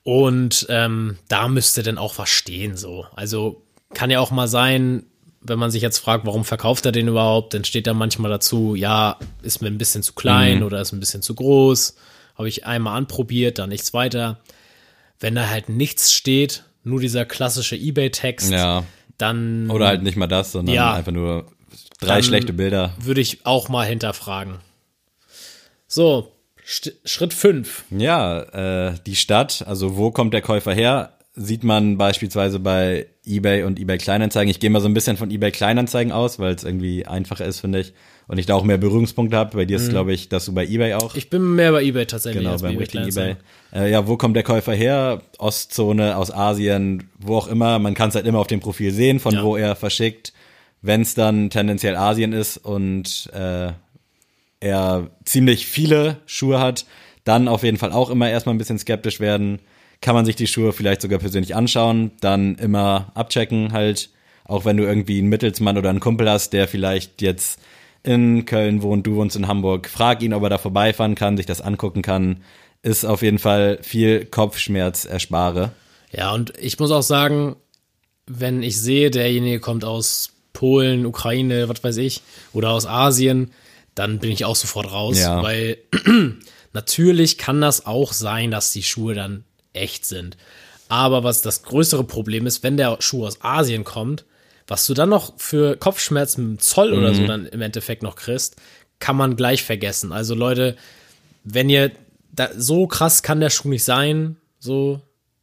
Und 0.02 0.66
ähm, 0.70 1.18
da 1.28 1.49
müsste 1.49 1.82
dann 1.82 1.99
auch 1.99 2.18
was 2.18 2.30
stehen 2.30 2.76
so. 2.76 3.06
Also 3.14 3.62
kann 3.94 4.11
ja 4.11 4.20
auch 4.20 4.30
mal 4.30 4.49
sein, 4.49 5.04
wenn 5.49 5.58
man 5.58 5.71
sich 5.71 5.82
jetzt 5.82 5.99
fragt, 5.99 6.26
warum 6.26 6.45
verkauft 6.45 6.87
er 6.87 6.93
den 6.93 7.08
überhaupt, 7.08 7.54
dann 7.54 7.65
steht 7.65 7.87
da 7.87 7.95
manchmal 7.95 8.30
dazu, 8.30 8.75
ja, 8.75 9.17
ist 9.43 9.61
mir 9.63 9.69
ein 9.69 9.78
bisschen 9.78 10.02
zu 10.02 10.13
klein 10.13 10.63
oder 10.63 10.80
ist 10.80 10.93
ein 10.93 11.00
bisschen 11.00 11.23
zu 11.23 11.34
groß. 11.34 11.97
Habe 12.37 12.49
ich 12.49 12.67
einmal 12.67 12.97
anprobiert, 12.97 13.58
dann 13.58 13.69
nichts 13.71 13.93
weiter. 13.95 14.39
Wenn 15.21 15.34
da 15.34 15.49
halt 15.49 15.69
nichts 15.69 16.13
steht, 16.13 16.65
nur 16.84 17.00
dieser 17.00 17.25
klassische 17.25 17.76
Ebay-Text, 17.76 18.50
Ja. 18.52 18.84
dann 19.19 19.71
Oder 19.71 19.89
halt 19.89 20.02
nicht 20.02 20.17
mal 20.17 20.28
das, 20.28 20.52
sondern 20.52 20.75
Ja. 20.75 20.95
einfach 20.95 21.13
nur 21.13 21.47
drei 22.00 22.23
schlechte 22.23 22.52
Bilder. 22.52 22.95
würde 23.00 23.21
ich 23.21 23.45
auch 23.45 23.69
mal 23.69 23.84
hinterfragen. 23.87 24.58
So, 25.87 26.32
St 26.67 26.93
Schritt 27.04 27.32
5. 27.34 27.84
Ja, 27.91 28.41
äh, 28.91 28.95
die 29.06 29.17
Stadt, 29.17 29.65
also 29.67 29.97
wo 29.97 30.11
kommt 30.11 30.34
der 30.34 30.43
Käufer 30.43 30.73
her, 30.75 31.18
sieht 31.38 31.64
man 31.64 31.96
beispielsweise 31.96 32.58
bei 32.58 33.06
eBay 33.24 33.62
und 33.62 33.78
eBay 33.78 33.98
Kleinanzeigen. 33.98 34.50
Ich 34.50 34.60
gehe 34.60 34.70
mal 34.70 34.80
so 34.80 34.88
ein 34.88 34.94
bisschen 34.94 35.16
von 35.16 35.30
eBay 35.30 35.50
Kleinanzeigen 35.52 36.12
aus, 36.12 36.38
weil 36.38 36.54
es 36.54 36.64
irgendwie 36.64 37.06
einfacher 37.06 37.44
ist, 37.44 37.60
finde 37.60 37.80
ich. 37.80 37.92
Und 38.26 38.38
ich 38.38 38.46
da 38.46 38.54
auch 38.54 38.64
mehr 38.64 38.76
Berührungspunkte 38.76 39.36
habe. 39.36 39.56
Bei 39.56 39.64
dir 39.64 39.78
ist, 39.78 39.88
glaube 39.88 40.12
ich, 40.12 40.28
dass 40.28 40.44
du 40.44 40.52
bei 40.52 40.66
eBay 40.66 40.94
auch. 40.94 41.14
Ich 41.14 41.30
bin 41.30 41.54
mehr 41.54 41.72
bei 41.72 41.82
eBay 41.82 42.04
tatsächlich. 42.06 42.42
Genau, 42.42 42.52
als 42.52 42.62
bei 42.62 42.68
beim 42.68 42.76
richtigen 42.78 43.08
eBay. 43.08 43.36
Äh, 43.72 43.90
ja, 43.90 44.06
wo 44.06 44.16
kommt 44.16 44.36
der 44.36 44.42
Käufer 44.42 44.74
her? 44.74 45.22
Ostzone, 45.38 46.16
aus 46.16 46.30
Asien, 46.30 47.08
wo 47.18 47.36
auch 47.36 47.48
immer. 47.48 47.78
Man 47.78 47.94
kann 47.94 48.10
es 48.10 48.14
halt 48.16 48.26
immer 48.26 48.40
auf 48.40 48.46
dem 48.46 48.60
Profil 48.60 48.92
sehen, 48.92 49.20
von 49.20 49.34
Ja. 49.34 49.44
wo 49.44 49.56
er 49.56 49.76
verschickt. 49.76 50.32
Wenn 50.82 51.02
es 51.02 51.14
dann 51.14 51.48
tendenziell 51.50 51.96
Asien 51.96 52.32
ist 52.32 52.58
und 52.58 53.30
äh, 53.32 53.72
er 54.60 55.10
ziemlich 55.24 55.66
viele 55.66 56.18
Schuhe 56.26 56.60
hat, 56.60 56.84
dann 57.24 57.48
auf 57.48 57.62
jeden 57.62 57.78
Fall 57.78 57.92
auch 57.92 58.10
immer 58.10 58.28
erstmal 58.28 58.54
ein 58.54 58.58
bisschen 58.58 58.78
skeptisch 58.78 59.20
werden. 59.20 59.60
Kann 60.00 60.15
man 60.15 60.25
sich 60.25 60.37
die 60.37 60.47
Schuhe 60.47 60.73
vielleicht 60.73 61.02
sogar 61.02 61.19
persönlich 61.19 61.54
anschauen, 61.56 62.13
dann 62.21 62.54
immer 62.56 63.11
abchecken 63.15 63.73
halt, 63.73 64.11
auch 64.45 64.65
wenn 64.65 64.76
du 64.76 64.84
irgendwie 64.84 65.19
einen 65.19 65.28
Mittelsmann 65.28 65.76
oder 65.76 65.91
einen 65.91 66.00
Kumpel 66.00 66.30
hast, 66.30 66.52
der 66.52 66.69
vielleicht 66.69 67.21
jetzt 67.21 67.61
in 68.04 68.45
Köln 68.45 68.82
wohnt, 68.82 69.06
du 69.06 69.17
wohnst 69.17 69.37
in 69.37 69.49
Hamburg, 69.49 69.89
frag 69.89 70.23
ihn, 70.23 70.32
ob 70.32 70.43
er 70.45 70.50
da 70.50 70.58
vorbeifahren 70.58 71.15
kann, 71.17 71.37
sich 71.37 71.47
das 71.47 71.61
angucken 71.61 72.02
kann, 72.02 72.43
ist 72.82 73.04
auf 73.04 73.23
jeden 73.23 73.39
Fall 73.41 73.78
viel 73.82 74.25
Kopfschmerz 74.25 75.04
erspare. 75.04 75.73
Ja, 76.13 76.32
und 76.32 76.52
ich 76.58 76.78
muss 76.78 76.93
auch 76.93 77.02
sagen, 77.02 77.56
wenn 78.26 78.63
ich 78.63 78.78
sehe, 78.80 79.11
derjenige 79.11 79.58
kommt 79.58 79.84
aus 79.84 80.30
Polen, 80.52 81.06
Ukraine, 81.06 81.69
was 81.69 81.82
weiß 81.82 81.97
ich, 81.99 82.23
oder 82.52 82.71
aus 82.71 82.87
Asien, 82.87 83.50
dann 83.95 84.21
bin 84.21 84.30
ich 84.30 84.45
auch 84.45 84.56
sofort 84.56 84.93
raus, 84.93 85.19
Ja. 85.21 85.43
weil 85.43 85.78
natürlich 86.73 87.37
kann 87.37 87.61
das 87.61 87.84
auch 87.84 88.13
sein, 88.13 88.50
dass 88.50 88.73
die 88.73 88.82
Schuhe 88.84 89.15
dann 89.15 89.45
echt 89.78 90.06
sind. 90.06 90.36
Aber 90.88 91.25
was 91.25 91.43
das 91.43 91.62
größere 91.62 92.04
Problem 92.04 92.47
ist, 92.47 92.62
wenn 92.62 92.76
der 92.76 92.97
Schuh 93.00 93.26
aus 93.26 93.43
Asien 93.43 93.84
kommt, 93.84 94.25
was 94.67 94.86
du 94.86 94.95
dann 94.95 95.08
noch 95.08 95.38
für 95.38 95.76
Kopfschmerzen 95.76 96.50
mit 96.50 96.58
dem 96.58 96.62
Zoll 96.62 96.93
oder 96.93 97.14
so 97.14 97.26
dann 97.26 97.47
im 97.47 97.60
Endeffekt 97.62 98.02
noch 98.02 98.17
kriegst, 98.17 98.56
kann 98.99 99.17
man 99.17 99.36
gleich 99.36 99.62
vergessen. 99.62 100.12
Also 100.12 100.34
Leute, 100.34 100.76
wenn 101.45 101.71
ihr 101.71 101.93
da, 102.32 102.50
so 102.56 102.86
krass 102.86 103.23
kann 103.23 103.41
der 103.41 103.50
Schuh 103.50 103.69
nicht 103.69 103.84
sein, 103.84 104.36
so, 104.58 105.00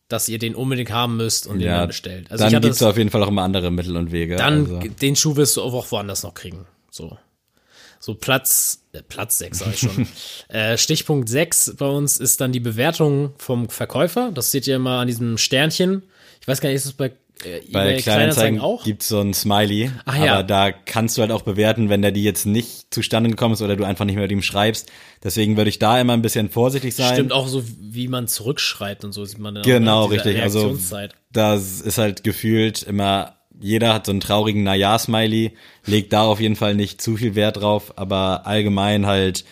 dass 0.08 0.30
ihr 0.30 0.38
den 0.38 0.56
unbedingt 0.56 0.92
haben 0.92 1.18
müsst 1.18 1.48
und 1.48 1.60
den 1.60 1.68
dann 1.68 1.88
bestellt. 1.88 2.30
Also 2.30 2.44
dann 2.48 2.62
gibt's 2.62 2.82
es, 2.82 2.84
auf 2.84 2.98
jeden 2.98 3.10
Fall 3.10 3.24
auch 3.24 3.28
immer 3.28 3.44
andere 3.44 3.72
Mittel 3.72 3.98
und 3.98 4.12
Wege. 4.12 4.36
dann 4.36 4.76
also. 4.76 4.80
den 4.90 5.16
Schuh 5.16 5.36
wirst 5.36 5.58
du 5.58 5.64
auch 5.64 5.92
woanders 5.92 6.24
noch 6.24 6.34
kriegen. 6.34 6.66
So. 6.92 7.18
So 8.00 8.14
Platz, 8.14 8.85
Platz 9.04 9.38
6 9.40 9.60
sag 9.60 9.74
ich 9.74 9.80
schon. 9.80 10.08
äh, 10.50 10.78
Stichpunkt 10.78 11.30
6 11.30 11.76
bei 11.78 11.88
uns 11.88 12.18
ist 12.18 12.42
dann 12.42 12.52
die 12.52 12.60
Bewertung 12.60 13.34
vom 13.38 13.70
Verkäufer. 13.70 14.32
Das 14.34 14.52
seht 14.52 14.68
ihr 14.68 14.76
immer 14.76 15.00
an 15.00 15.08
diesem 15.08 15.38
Sternchen. 15.38 16.04
Ich 16.42 16.48
weiß 16.48 16.62
gar 16.62 16.70
nicht, 16.70 16.76
ist 16.78 16.86
es 16.86 16.94
bei, 16.94 17.12
äh, 17.44 17.60
Bei 17.72 17.98
Kleinanzeigen 17.98 18.60
auch? 18.60 18.84
gibt's 18.84 19.08
so 19.08 19.20
ein 19.20 19.34
Smiley, 19.34 19.92
Ach 20.06 20.18
ja. 20.18 20.34
aber 20.36 20.44
da 20.44 20.72
kannst 20.72 21.18
du 21.18 21.22
halt 21.22 21.32
auch 21.32 21.42
bewerten, 21.42 21.90
wenn 21.90 22.02
der 22.02 22.12
die 22.12 22.24
jetzt 22.24 22.46
nicht 22.46 22.94
zustande 22.94 23.30
gekommen 23.30 23.56
ist 23.56 23.62
oder 23.62 23.76
du 23.76 23.84
einfach 23.84 24.06
nicht 24.06 24.16
mehr 24.16 24.24
mit 24.24 24.32
ihm 24.32 24.42
schreibst. 24.42 24.92
Deswegen 25.24 25.58
würde 25.58 25.70
ich 25.70 25.80
da 25.80 26.00
immer 26.00 26.14
ein 26.14 26.22
bisschen 26.22 26.50
vorsichtig 26.50 26.96
sein. 26.96 27.14
Stimmt 27.14 27.32
auch 27.34 27.48
so, 27.48 27.64
wie 27.82 28.08
man 28.08 28.28
zurückschreibt 28.28 29.04
und 29.04 29.12
so 29.12 29.26
sieht 29.26 29.40
man 29.40 29.56
dann 29.56 29.64
Genau, 29.64 30.04
auch 30.04 30.12
richtig. 30.12 30.42
Also 30.42 30.78
das 31.32 31.82
ist 31.82 31.98
halt 31.98 32.24
gefühlt 32.24 32.84
immer, 32.84 33.35
jeder 33.60 33.94
hat 33.94 34.06
so 34.06 34.12
einen 34.12 34.20
traurigen 34.22 34.64
Naja-Smiley, 34.64 35.54
legt 35.86 36.14
da 36.14 36.24
auf 36.24 36.40
jeden 36.40 36.56
Fall 36.56 36.76
nicht 36.76 37.02
zu 37.02 37.18
viel 37.18 37.36
Wert 37.36 37.58
drauf, 37.58 37.94
aber 37.98 38.46
allgemein 38.46 39.06
halt 39.06 39.46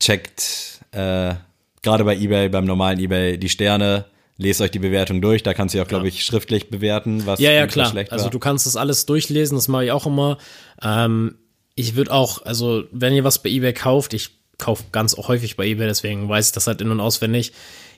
checkt, 0.00 0.80
äh, 0.92 1.34
gerade 1.82 2.04
bei 2.04 2.16
Ebay, 2.16 2.48
beim 2.48 2.64
normalen 2.64 2.98
Ebay, 2.98 3.38
die 3.38 3.48
Sterne, 3.48 4.06
lest 4.36 4.60
euch 4.60 4.70
die 4.70 4.78
Bewertung 4.78 5.20
durch, 5.20 5.42
da 5.42 5.54
kannst 5.54 5.74
du 5.74 5.78
ja 5.78 5.84
auch, 5.84 5.88
glaube 5.88 6.08
ich, 6.08 6.24
schriftlich 6.24 6.70
bewerten, 6.70 7.26
was 7.26 7.40
Ja, 7.40 7.52
ja, 7.52 7.66
klar. 7.66 7.90
schlecht 7.90 8.10
Also 8.12 8.24
war. 8.24 8.30
du 8.30 8.38
kannst 8.38 8.66
das 8.66 8.76
alles 8.76 9.06
durchlesen, 9.06 9.56
das 9.56 9.68
mache 9.68 9.84
ich 9.86 9.90
auch 9.92 10.06
immer. 10.06 10.38
Ähm, 10.82 11.36
ich 11.76 11.94
würde 11.94 12.12
auch, 12.12 12.42
also 12.42 12.84
wenn 12.90 13.14
ihr 13.14 13.24
was 13.24 13.42
bei 13.42 13.50
eBay 13.50 13.72
kauft, 13.72 14.14
ich 14.14 14.30
kaufe 14.58 14.84
ganz 14.92 15.16
häufig 15.16 15.56
bei 15.56 15.66
eBay, 15.66 15.86
deswegen 15.86 16.28
weiß 16.28 16.48
ich 16.48 16.52
das 16.52 16.66
halt 16.66 16.80
in- 16.80 16.90
und 16.90 17.00
auswendig, 17.00 17.52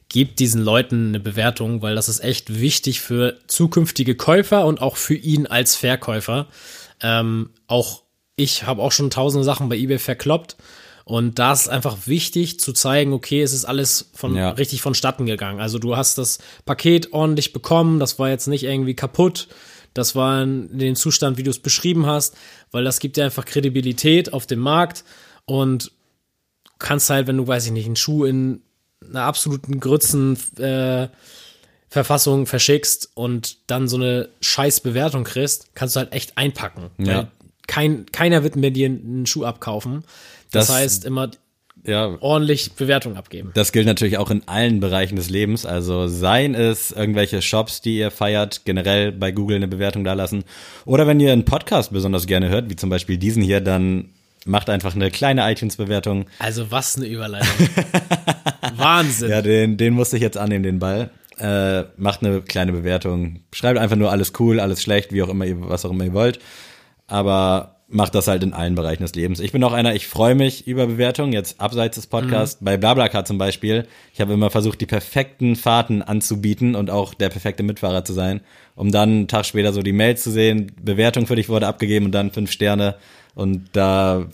gebt 0.08 0.38
diesen 0.38 0.62
Leuten 0.62 1.08
eine 1.08 1.20
Bewertung, 1.20 1.82
weil 1.82 1.94
das 1.94 2.08
ist 2.08 2.20
echt 2.22 2.60
wichtig 2.60 3.00
für 3.00 3.38
zukünftige 3.48 4.14
Käufer 4.14 4.64
und 4.66 4.80
auch 4.80 4.96
für 4.96 5.14
ihn 5.14 5.46
als 5.46 5.74
Verkäufer. 5.74 6.46
Ähm, 7.02 7.50
auch 7.66 8.02
ich 8.36 8.64
habe 8.64 8.82
auch 8.82 8.92
schon 8.92 9.10
tausende 9.10 9.44
Sachen 9.44 9.68
bei 9.68 9.76
eBay 9.76 9.98
verkloppt 9.98 10.56
Und 11.08 11.38
da 11.38 11.52
ist 11.52 11.68
einfach 11.68 12.06
wichtig 12.06 12.58
zu 12.58 12.72
zeigen, 12.72 13.12
okay, 13.12 13.40
es 13.40 13.52
ist 13.52 13.64
alles 13.64 14.10
von 14.12 14.34
Ja. 14.34 14.50
richtig 14.50 14.82
vonstatten 14.82 15.24
gegangen. 15.24 15.60
Also 15.60 15.78
du 15.78 15.96
hast 15.96 16.18
das 16.18 16.38
Paket 16.64 17.12
ordentlich 17.12 17.52
bekommen, 17.52 18.00
das 18.00 18.18
war 18.18 18.28
jetzt 18.28 18.48
nicht 18.48 18.64
irgendwie 18.64 18.94
kaputt, 18.94 19.46
das 19.94 20.16
war 20.16 20.42
in 20.42 20.76
dem 20.78 20.96
Zustand, 20.96 21.38
wie 21.38 21.44
du 21.44 21.50
es 21.50 21.60
beschrieben 21.60 22.06
hast, 22.06 22.36
weil 22.72 22.82
das 22.84 22.98
gibt 22.98 23.16
dir 23.16 23.24
einfach 23.24 23.44
Kredibilität 23.44 24.32
auf 24.32 24.46
dem 24.46 24.58
Markt 24.58 25.04
und 25.44 25.92
kannst 26.80 27.08
halt, 27.08 27.28
wenn 27.28 27.36
du, 27.36 27.46
weiß 27.46 27.66
ich 27.66 27.72
nicht, 27.72 27.86
einen 27.86 27.96
Schuh 27.96 28.24
in 28.24 28.62
einer 29.08 29.22
absoluten 29.22 29.80
Grützen 29.80 30.38
äh, 30.58 31.08
Verfassung 31.88 32.46
verschickst 32.46 33.10
und 33.14 33.58
dann 33.70 33.88
so 33.88 33.96
eine 33.96 34.28
scheiß 34.40 34.80
Bewertung 34.80 35.24
kriegst, 35.24 35.74
kannst 35.74 35.96
du 35.96 36.00
halt 36.00 36.12
echt 36.12 36.36
einpacken. 36.36 36.90
Ja. 36.98 37.28
Kein, 37.66 38.06
keiner 38.12 38.42
wird 38.42 38.56
mir 38.56 38.70
dir 38.70 38.86
einen 38.86 39.26
Schuh 39.26 39.44
abkaufen. 39.44 40.04
Das, 40.50 40.66
Das- 40.68 40.76
heißt, 40.76 41.04
immer 41.04 41.30
Ja, 41.84 42.16
ordentlich 42.20 42.72
Bewertung 42.72 43.16
abgeben. 43.16 43.50
Das 43.54 43.70
gilt 43.72 43.86
natürlich 43.86 44.18
auch 44.18 44.30
in 44.30 44.42
allen 44.46 44.80
Bereichen 44.80 45.16
des 45.16 45.30
Lebens. 45.30 45.64
Also 45.66 46.08
seien 46.08 46.54
es 46.54 46.90
irgendwelche 46.90 47.40
Shops, 47.42 47.80
die 47.80 47.98
ihr 47.98 48.10
feiert, 48.10 48.64
generell 48.64 49.12
bei 49.12 49.30
Google 49.30 49.56
eine 49.56 49.68
Bewertung 49.68 50.02
dalassen. 50.04 50.44
Oder 50.84 51.06
wenn 51.06 51.20
ihr 51.20 51.32
einen 51.32 51.44
Podcast 51.44 51.92
besonders 51.92 52.26
gerne 52.26 52.48
hört, 52.48 52.68
wie 52.70 52.76
zum 52.76 52.90
Beispiel 52.90 53.18
diesen 53.18 53.42
hier, 53.42 53.60
dann 53.60 54.10
macht 54.44 54.68
einfach 54.70 54.94
eine 54.94 55.10
kleine 55.10 55.48
iTunes-Bewertung. 55.50 56.26
Also 56.40 56.70
was 56.70 56.96
eine 56.96 57.06
Überleitung. 57.06 57.68
Wahnsinn. 58.78 59.30
Ja, 59.30 59.42
den, 59.42 59.76
den 59.76 59.94
musste 59.94 60.16
ich 60.16 60.22
jetzt 60.22 60.38
annehmen, 60.38 60.62
den 60.62 60.78
Ball. 60.78 61.10
Äh, 61.38 61.84
macht 61.96 62.22
eine 62.22 62.40
kleine 62.40 62.72
Bewertung. 62.72 63.40
Schreibt 63.52 63.78
einfach 63.78 63.96
nur 63.96 64.10
alles 64.10 64.32
cool, 64.38 64.58
alles 64.58 64.82
schlecht, 64.82 65.12
wie 65.12 65.22
auch 65.22 65.28
immer 65.28 65.44
ihr, 65.44 65.68
was 65.68 65.84
auch 65.84 65.90
immer 65.90 66.04
ihr 66.04 66.14
wollt. 66.14 66.38
Aber 67.06 67.76
macht 67.88 68.14
das 68.14 68.26
halt 68.26 68.42
in 68.42 68.52
allen 68.52 68.74
Bereichen 68.74 69.02
des 69.02 69.14
Lebens. 69.14 69.38
Ich 69.38 69.52
bin 69.52 69.62
auch 69.62 69.72
einer, 69.72 69.94
ich 69.94 70.08
freue 70.08 70.34
mich 70.34 70.66
über 70.66 70.86
Bewertungen, 70.86 71.32
jetzt 71.32 71.60
abseits 71.60 71.94
des 71.94 72.06
Podcasts. 72.08 72.58
Bei 72.60 72.76
BlaBlaCar 72.76 73.24
zum 73.24 73.38
Beispiel. 73.38 73.86
Ich 74.12 74.20
habe 74.20 74.32
immer 74.32 74.50
versucht, 74.50 74.80
die 74.80 74.86
perfekten 74.86 75.54
Fahrten 75.54 76.02
anzubieten 76.02 76.74
und 76.74 76.90
auch 76.90 77.14
der 77.14 77.28
perfekte 77.28 77.62
Mitfahrer 77.62 78.04
zu 78.04 78.12
sein, 78.12 78.40
um 78.74 78.90
dann 78.90 79.10
einen 79.10 79.28
Tag 79.28 79.46
später 79.46 79.72
so 79.72 79.82
die 79.82 79.92
Mails 79.92 80.22
zu 80.22 80.30
sehen, 80.30 80.72
Bewertung 80.82 81.26
für 81.26 81.36
dich 81.36 81.48
wurde 81.48 81.68
abgegeben 81.68 82.06
und 82.06 82.12
dann 82.12 82.32
fünf 82.32 82.50
Sterne. 82.50 82.96
Und 83.34 83.68
da, 83.72 84.26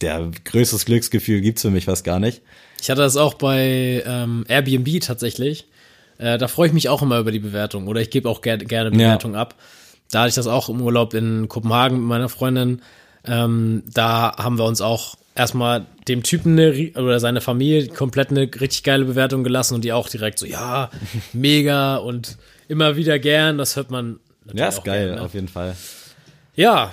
der 0.00 0.30
größtes 0.44 0.84
Glücksgefühl 0.84 1.40
gibt's 1.40 1.62
für 1.62 1.70
mich 1.70 1.86
fast 1.86 2.04
gar 2.04 2.20
nicht. 2.20 2.42
Ich 2.82 2.90
hatte 2.90 3.00
das 3.02 3.16
auch 3.16 3.34
bei 3.34 4.02
ähm, 4.04 4.44
Airbnb 4.48 5.00
tatsächlich. 5.00 5.66
Äh, 6.18 6.36
da 6.36 6.48
freue 6.48 6.66
ich 6.66 6.72
mich 6.72 6.88
auch 6.88 7.00
immer 7.00 7.20
über 7.20 7.30
die 7.30 7.38
Bewertung. 7.38 7.86
Oder 7.86 8.00
ich 8.00 8.10
gebe 8.10 8.28
auch 8.28 8.40
ger 8.40 8.58
gerne 8.58 8.90
Bewertung 8.90 9.36
ab. 9.36 9.54
Da 10.10 10.20
hatte 10.20 10.30
ich 10.30 10.34
das 10.34 10.48
auch 10.48 10.68
im 10.68 10.82
Urlaub 10.82 11.14
in 11.14 11.48
Kopenhagen 11.48 11.98
mit 11.98 12.06
meiner 12.08 12.28
Freundin. 12.28 12.82
Ähm, 13.24 13.84
da 13.86 14.36
haben 14.36 14.58
wir 14.58 14.64
uns 14.64 14.80
auch 14.80 15.14
erstmal 15.36 15.86
dem 16.08 16.24
Typen 16.24 16.58
eine, 16.58 16.90
oder 16.96 17.20
seine 17.20 17.40
Familie 17.40 17.86
komplett 17.86 18.30
eine 18.30 18.50
richtig 18.60 18.82
geile 18.82 19.04
Bewertung 19.04 19.44
gelassen 19.44 19.76
und 19.76 19.84
die 19.84 19.92
auch 19.92 20.08
direkt 20.08 20.40
so, 20.40 20.46
ja, 20.46 20.90
mega 21.32 21.96
und 21.96 22.36
immer 22.66 22.96
wieder 22.96 23.20
gern. 23.20 23.58
Das 23.58 23.76
hört 23.76 23.92
man 23.92 24.18
natürlich 24.40 24.60
Ja, 24.60 24.68
ist 24.68 24.78
auch 24.80 24.84
geil, 24.84 25.06
gern, 25.06 25.16
ne? 25.18 25.22
auf 25.22 25.34
jeden 25.34 25.48
Fall. 25.48 25.76
Ja, 26.56 26.92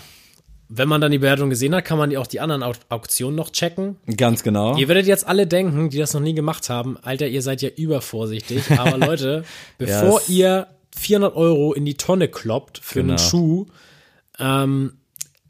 wenn 0.71 0.88
man 0.88 1.01
dann 1.01 1.12
die 1.12 1.17
Bewertung 1.17 1.49
gesehen 1.49 1.73
hat, 1.73 1.84
kann 1.86 1.97
man 1.97 2.10
die 2.12 2.17
auch 2.17 2.27
die 2.27 2.39
anderen 2.39 2.62
Au 2.63 2.73
Auktionen 2.89 3.36
noch 3.36 3.49
checken. 3.49 3.97
Ganz 4.17 4.43
genau. 4.43 4.77
Ihr 4.77 4.88
werdet 4.88 5.08
jetzt 5.08 5.25
alle 5.27 5.47
denken, 5.47 5.89
die 5.89 5.97
das 5.97 6.13
noch 6.13 6.21
nie 6.21 6.36
gemacht 6.36 6.69
haben, 6.69 6.97
Alter, 7.01 7.27
ihr 7.27 7.41
seid 7.41 7.62
ja 7.63 7.69
übervorsichtig. 7.69 8.69
Aber 8.77 8.97
Leute, 9.08 9.43
bevor 9.79 10.19
es- 10.19 10.29
ihr 10.29 10.67
400 10.95 11.36
Euro 11.36 11.73
in 11.73 11.86
die 11.86 11.95
Tonne 11.95 12.27
kloppt 12.27 12.77
für 12.79 12.99
einen 12.99 13.10
Genau. 13.10 13.19
Schuh, 13.21 13.65
ähm, 14.38 14.93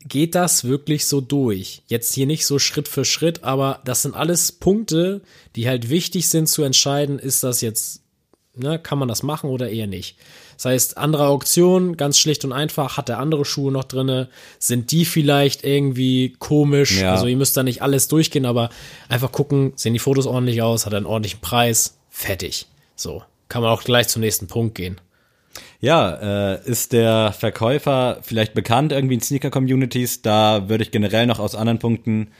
geht 0.07 0.35
das 0.35 0.63
wirklich 0.63 1.05
so 1.05 1.21
durch. 1.21 1.83
Jetzt 1.87 2.13
hier 2.13 2.25
nicht 2.25 2.45
so 2.45 2.57
Schritt 2.57 2.87
für 2.87 3.03
Schritt, 3.05 3.43
aber 3.43 3.81
das 3.85 4.01
sind 4.01 4.15
alles 4.15 4.51
Punkte, 4.53 5.21
die 5.55 5.67
halt 5.67 5.89
wichtig 5.89 6.29
sind 6.29 6.47
zu 6.47 6.63
entscheiden, 6.63 7.19
ist 7.19 7.43
das 7.43 7.61
jetzt, 7.61 8.01
ne, 8.55 8.79
kann 8.79 8.97
man 8.97 9.07
das 9.09 9.23
machen 9.23 9.49
oder 9.49 9.69
eher 9.69 9.87
nicht. 9.87 10.17
Das 10.59 10.65
heißt, 10.65 10.97
andere 10.97 11.27
Auktionen, 11.27 11.95
ganz 11.95 12.19
schlicht 12.19 12.43
und 12.43 12.51
einfach, 12.51 12.97
hat 12.97 13.07
er 13.07 13.17
andere 13.19 13.45
Schuhe 13.45 13.71
noch 13.71 13.85
drinne, 13.85 14.27
sind 14.59 14.91
die 14.91 15.05
vielleicht 15.05 15.63
irgendwie 15.63 16.35
komisch, 16.37 16.99
Ja. 16.99 17.13
also 17.13 17.27
ihr 17.27 17.37
müsst 17.37 17.55
da 17.55 17.63
nicht 17.63 17.81
alles 17.81 18.09
durchgehen, 18.09 18.45
aber 18.45 18.69
einfach 19.07 19.31
gucken, 19.31 19.71
sehen 19.77 19.93
die 19.93 19.99
Fotos 19.99 20.27
ordentlich 20.27 20.61
aus, 20.61 20.85
hat 20.85 20.91
er 20.91 20.97
einen 20.97 21.05
ordentlichen 21.05 21.39
Preis, 21.39 21.97
fertig. 22.09 22.67
So, 22.97 23.23
kann 23.47 23.61
man 23.61 23.71
auch 23.71 23.83
gleich 23.85 24.09
zum 24.09 24.19
nächsten 24.21 24.47
Punkt 24.47 24.75
gehen. 24.75 24.99
Ja, 25.79 26.55
äh, 26.55 26.69
ist 26.69 26.91
der 26.91 27.31
Verkäufer 27.31 28.17
vielleicht 28.21 28.53
bekannt 28.53 28.91
irgendwie 28.91 29.13
in 29.15 29.21
Sneaker-Communities? 29.21 30.23
Da 30.23 30.67
würde 30.67 30.83
ich 30.83 30.91
generell 30.91 31.25
noch 31.25 31.39
aus 31.39 31.55
anderen 31.55 31.79
Punkten 31.79 32.31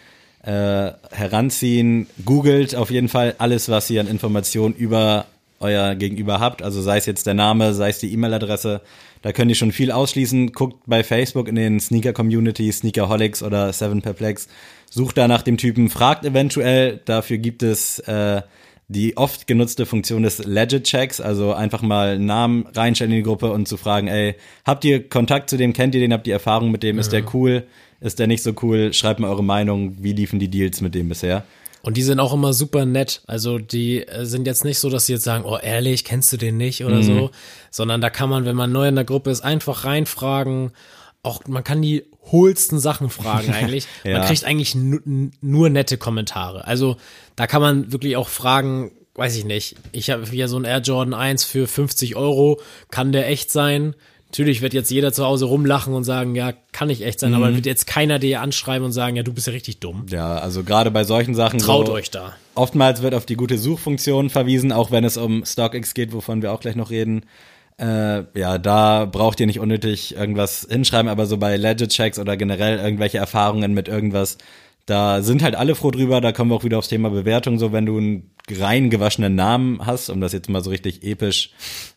äh, 0.43 0.91
heranziehen. 1.11 2.07
Googelt 2.25 2.75
auf 2.75 2.91
jeden 2.91 3.07
Fall 3.07 3.35
alles, 3.37 3.69
was 3.69 3.89
ihr 3.89 4.01
an 4.01 4.07
Informationen 4.07 4.75
über 4.75 5.25
euer 5.59 5.95
Gegenüber 5.95 6.39
habt. 6.39 6.61
Also 6.61 6.81
sei 6.81 6.97
es 6.97 7.05
jetzt 7.05 7.27
der 7.27 7.33
Name, 7.33 7.73
sei 7.73 7.89
es 7.89 7.99
die 7.99 8.11
E-Mail-Adresse. 8.13 8.81
Da 9.21 9.31
könnt 9.33 9.51
ihr 9.51 9.55
schon 9.55 9.71
viel 9.71 9.91
ausschließen. 9.91 10.51
Guckt 10.53 10.83
bei 10.85 11.03
Facebook 11.03 11.47
in 11.47 11.55
den 11.55 11.79
Sneaker-Communities, 11.79 12.79
Sneakerholics 12.79 13.43
oder 13.43 13.71
Seven 13.73 14.01
Perplex. 14.01 14.47
Sucht 14.89 15.17
da 15.17 15.27
nach 15.27 15.41
dem 15.41 15.57
Typen, 15.57 15.89
fragt 15.89 16.25
eventuell. 16.25 17.01
Dafür 17.05 17.37
gibt 17.37 17.63
es 17.63 17.99
äh, 17.99 18.41
die 18.89 19.17
oft 19.17 19.45
genutzte 19.45 19.85
Funktion 19.85 20.23
des 20.23 20.43
Legit-Checks, 20.43 21.21
also 21.21 21.53
einfach 21.53 21.83
mal 21.83 22.15
einen 22.15 22.25
Namen 22.25 22.65
reinstellen 22.73 23.11
in 23.11 23.17
die 23.19 23.23
Gruppe 23.23 23.51
und 23.51 23.67
zu 23.67 23.77
fragen, 23.77 24.07
ey, 24.07 24.35
habt 24.65 24.83
ihr 24.83 25.07
Kontakt 25.07 25.51
zu 25.51 25.57
dem, 25.57 25.73
kennt 25.73 25.93
ihr 25.93 26.01
den, 26.01 26.11
habt 26.11 26.25
ihr 26.25 26.33
Erfahrung 26.33 26.71
mit 26.71 26.81
dem, 26.81 26.97
ist 26.97 27.13
der 27.13 27.23
cool, 27.35 27.67
ist 28.01 28.17
der 28.17 28.25
nicht 28.25 28.41
so 28.41 28.53
cool, 28.63 28.91
schreibt 28.91 29.19
mal 29.19 29.29
eure 29.29 29.43
Meinung, 29.43 29.97
wie 29.99 30.13
liefen 30.13 30.39
die 30.39 30.49
Deals 30.49 30.81
mit 30.81 30.95
dem 30.95 31.07
bisher. 31.07 31.45
Und 31.81 31.97
die 31.97 32.03
sind 32.03 32.19
auch 32.19 32.33
immer 32.33 32.53
super 32.53 32.85
nett. 32.85 33.21
Also 33.27 33.57
die 33.57 34.05
äh, 34.05 34.25
sind 34.25 34.47
jetzt 34.47 34.65
nicht 34.65 34.79
so, 34.79 34.89
dass 34.89 35.05
sie 35.05 35.13
jetzt 35.13 35.23
sagen, 35.23 35.45
oh 35.45 35.57
ehrlich, 35.57 36.03
kennst 36.03 36.31
du 36.33 36.37
den 36.37 36.57
nicht 36.57 36.83
oder 36.83 37.03
so, 37.03 37.31
sondern 37.71 38.01
da 38.01 38.09
kann 38.09 38.29
man, 38.29 38.45
wenn 38.45 38.55
man 38.55 38.71
neu 38.71 38.87
in 38.87 38.95
der 38.95 39.05
Gruppe 39.05 39.29
ist, 39.29 39.41
einfach 39.41 39.85
reinfragen. 39.85 40.71
Auch 41.23 41.45
man 41.47 41.63
kann 41.63 41.81
die 41.81 42.05
hohlsten 42.31 42.79
Sachen 42.79 43.09
fragen 43.09 43.53
eigentlich. 43.53 43.87
Ja. 44.03 44.19
Man 44.19 44.27
kriegt 44.27 44.43
eigentlich 44.43 44.75
nu 44.75 45.31
nur 45.41 45.69
nette 45.69 45.97
Kommentare. 45.97 46.65
Also 46.65 46.97
da 47.35 47.47
kann 47.47 47.61
man 47.61 47.91
wirklich 47.91 48.17
auch 48.17 48.27
fragen, 48.27 48.91
weiß 49.15 49.35
ich 49.37 49.45
nicht. 49.45 49.75
Ich 49.91 50.09
habe 50.09 50.25
hier 50.25 50.47
so 50.47 50.57
ein 50.57 50.65
Air 50.65 50.79
Jordan 50.79 51.13
1 51.13 51.45
für 51.45 51.67
50 51.67 52.15
Euro. 52.15 52.61
Kann 52.89 53.11
der 53.11 53.27
echt 53.29 53.51
sein? 53.51 53.95
Natürlich 54.31 54.61
wird 54.61 54.75
jetzt 54.75 54.91
jeder 54.91 55.11
zu 55.11 55.25
Hause 55.25 55.45
rumlachen 55.45 55.95
und 55.95 56.03
sagen, 56.03 56.35
ja, 56.35 56.53
kann 56.71 56.89
nicht 56.89 57.01
echt 57.01 57.19
sein, 57.19 57.33
aber 57.33 57.55
wird 57.55 57.65
jetzt 57.65 57.87
keiner 57.87 58.19
dir 58.19 58.41
anschreiben 58.41 58.85
und 58.85 58.91
sagen, 58.91 59.15
ja, 59.15 59.23
du 59.23 59.33
bist 59.33 59.47
ja 59.47 59.53
richtig 59.53 59.79
dumm. 59.79 60.05
Ja, 60.07 60.37
also 60.37 60.63
gerade 60.63 60.91
bei 60.91 61.03
solchen 61.03 61.33
Sachen. 61.33 61.57
Traut 61.57 61.87
so, 61.87 61.93
euch 61.93 62.11
da. 62.11 62.33
Oftmals 62.53 63.01
wird 63.01 63.15
auf 63.15 63.25
die 63.25 63.35
gute 63.35 63.57
Suchfunktion 63.57 64.29
verwiesen, 64.29 64.71
auch 64.71 64.91
wenn 64.91 65.03
es 65.03 65.17
um 65.17 65.45
StockX 65.45 65.95
geht, 65.95 66.13
wovon 66.13 66.43
wir 66.43 66.51
auch 66.53 66.59
gleich 66.59 66.75
noch 66.75 66.91
reden. 66.91 67.23
Äh, 67.79 68.23
ja, 68.37 68.59
da 68.59 69.05
braucht 69.05 69.39
ihr 69.39 69.47
nicht 69.47 69.59
unnötig 69.59 70.15
irgendwas 70.15 70.67
hinschreiben, 70.69 71.09
aber 71.09 71.25
so 71.25 71.37
bei 71.37 71.57
Legit-Checks 71.57 72.19
oder 72.19 72.37
generell 72.37 72.77
irgendwelche 72.77 73.17
Erfahrungen 73.17 73.73
mit 73.73 73.87
irgendwas, 73.87 74.37
da 74.85 75.23
sind 75.23 75.41
halt 75.41 75.55
alle 75.55 75.73
froh 75.73 75.89
drüber. 75.91 76.21
Da 76.21 76.33
kommen 76.33 76.51
wir 76.51 76.55
auch 76.55 76.63
wieder 76.63 76.77
aufs 76.77 76.87
Thema 76.87 77.09
Bewertung. 77.09 77.57
So, 77.57 77.71
wenn 77.71 77.85
du 77.85 77.97
einen 77.97 78.31
rein 78.51 78.89
gewaschenen 78.89 79.33
Namen 79.33 79.85
hast, 79.85 80.09
um 80.09 80.21
das 80.21 80.33
jetzt 80.33 80.49
mal 80.49 80.63
so 80.63 80.69
richtig 80.69 81.03
episch 81.03 81.51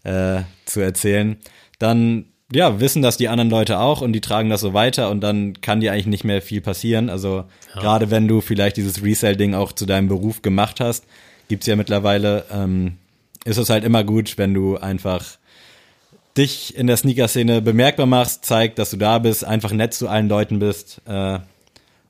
äh, 0.04 0.42
zu 0.64 0.80
erzählen, 0.80 1.36
dann 1.82 2.26
ja, 2.54 2.80
wissen 2.80 3.02
das 3.02 3.16
die 3.16 3.28
anderen 3.28 3.50
Leute 3.50 3.78
auch 3.78 4.02
und 4.02 4.12
die 4.12 4.20
tragen 4.20 4.50
das 4.50 4.60
so 4.60 4.74
weiter 4.74 5.10
und 5.10 5.20
dann 5.20 5.60
kann 5.60 5.80
dir 5.80 5.92
eigentlich 5.92 6.06
nicht 6.06 6.24
mehr 6.24 6.42
viel 6.42 6.60
passieren. 6.60 7.08
Also 7.08 7.44
gerade 7.74 8.10
wenn 8.10 8.28
du 8.28 8.40
vielleicht 8.40 8.76
dieses 8.76 9.02
Resell-Ding 9.02 9.54
auch 9.54 9.72
zu 9.72 9.86
deinem 9.86 10.08
Beruf 10.08 10.42
gemacht 10.42 10.80
hast, 10.80 11.04
gibt's 11.48 11.66
ja 11.66 11.76
mittlerweile, 11.76 12.44
ähm, 12.52 12.98
ist 13.44 13.56
es 13.56 13.70
halt 13.70 13.84
immer 13.84 14.04
gut, 14.04 14.36
wenn 14.36 14.52
du 14.52 14.76
einfach 14.76 15.24
dich 16.36 16.76
in 16.76 16.86
der 16.86 16.96
Sneaker-Szene 16.96 17.62
bemerkbar 17.62 18.06
machst, 18.06 18.44
zeigt, 18.44 18.78
dass 18.78 18.90
du 18.90 18.96
da 18.96 19.18
bist, 19.18 19.44
einfach 19.44 19.72
nett 19.72 19.94
zu 19.94 20.08
allen 20.08 20.28
Leuten 20.28 20.58
bist, 20.58 21.00
äh, 21.06 21.38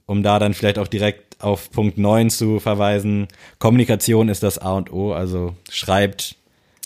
um 0.06 0.22
da 0.22 0.38
dann 0.38 0.54
vielleicht 0.54 0.78
auch 0.78 0.88
direkt 0.88 1.40
auf 1.42 1.70
Punkt 1.70 1.98
9 1.98 2.30
zu 2.30 2.60
verweisen. 2.60 3.28
Kommunikation 3.58 4.28
ist 4.28 4.42
das 4.42 4.58
A 4.58 4.72
und 4.72 4.92
O, 4.92 5.12
also 5.12 5.54
schreibt, 5.70 6.36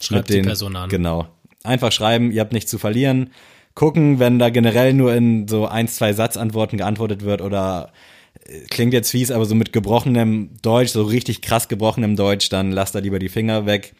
Schreibt 0.00 0.28
mit 0.28 0.36
den, 0.36 0.42
die 0.42 0.48
Person 0.48 0.76
an. 0.76 0.88
Genau. 0.88 1.26
Einfach 1.66 1.92
schreiben, 1.92 2.32
ihr 2.32 2.40
habt 2.40 2.52
nichts 2.52 2.70
zu 2.70 2.78
verlieren. 2.78 3.30
Gucken, 3.74 4.18
wenn 4.18 4.38
da 4.38 4.48
generell 4.48 4.94
nur 4.94 5.14
in 5.14 5.48
so 5.48 5.66
ein, 5.66 5.88
zwei 5.88 6.12
Satzantworten 6.12 6.78
geantwortet 6.78 7.22
wird 7.22 7.42
oder 7.42 7.92
äh, 8.46 8.60
klingt 8.70 8.94
jetzt 8.94 9.10
fies, 9.10 9.30
aber 9.30 9.44
so 9.44 9.54
mit 9.54 9.72
gebrochenem 9.72 10.50
Deutsch, 10.62 10.92
so 10.92 11.02
richtig 11.02 11.42
krass 11.42 11.68
gebrochenem 11.68 12.16
Deutsch, 12.16 12.48
dann 12.48 12.72
lasst 12.72 12.94
da 12.94 13.00
lieber 13.00 13.18
die 13.18 13.28
Finger 13.28 13.66
weg. 13.66 13.94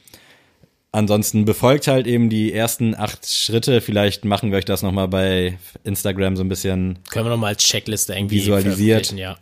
Ansonsten 0.92 1.44
befolgt 1.44 1.88
halt 1.88 2.06
eben 2.06 2.30
die 2.30 2.54
ersten 2.54 2.94
acht 2.94 3.28
Schritte. 3.28 3.82
Vielleicht 3.82 4.24
machen 4.24 4.50
wir 4.50 4.56
euch 4.56 4.64
das 4.64 4.80
nochmal 4.80 5.08
bei 5.08 5.58
Instagram 5.84 6.36
so 6.36 6.42
ein 6.42 6.48
bisschen 6.48 7.00
Können 7.10 7.26
wir 7.26 7.30
nochmal 7.30 7.52
als 7.52 7.64
Checkliste 7.64 8.14
irgendwie 8.14 8.36
Visualisiert. 8.36 9.12
Ja. 9.12 9.36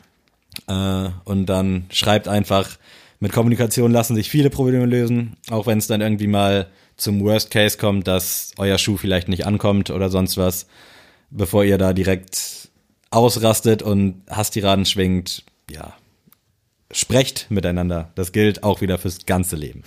äh, 0.67 1.11
und 1.25 1.47
dann 1.47 1.87
schreibt 1.91 2.27
einfach, 2.27 2.71
mit 3.21 3.31
Kommunikation 3.33 3.93
lassen 3.93 4.17
sich 4.17 4.31
viele 4.31 4.51
Probleme 4.51 4.87
lösen, 4.87 5.37
auch 5.49 5.67
wenn 5.69 5.79
es 5.79 5.87
dann 5.87 6.01
irgendwie 6.01 6.27
mal 6.27 6.67
zum 6.97 7.21
Worst 7.25 7.51
Case 7.51 7.79
kommt, 7.79 8.07
dass 8.07 8.53
euer 8.57 8.79
Schuh 8.79 8.97
vielleicht 8.97 9.29
nicht 9.29 9.47
ankommt 9.47 9.91
oder 9.91 10.11
sonst 10.11 10.37
was, 10.37 10.67
bevor 11.31 11.65
ihr 11.65 11.79
da 11.79 11.93
direkt 11.93 12.69
ausrastet 13.11 13.83
und 13.83 14.23
Hastiraden 14.29 14.87
schwingt, 14.87 15.45
ja, 15.71 15.95
sprecht 16.91 17.51
miteinander. 17.51 18.11
Das 18.15 18.33
gilt 18.33 18.63
auch 18.63 18.81
wieder 18.81 18.99
fürs 18.99 19.27
ganze 19.27 19.57
Leben. 19.57 19.83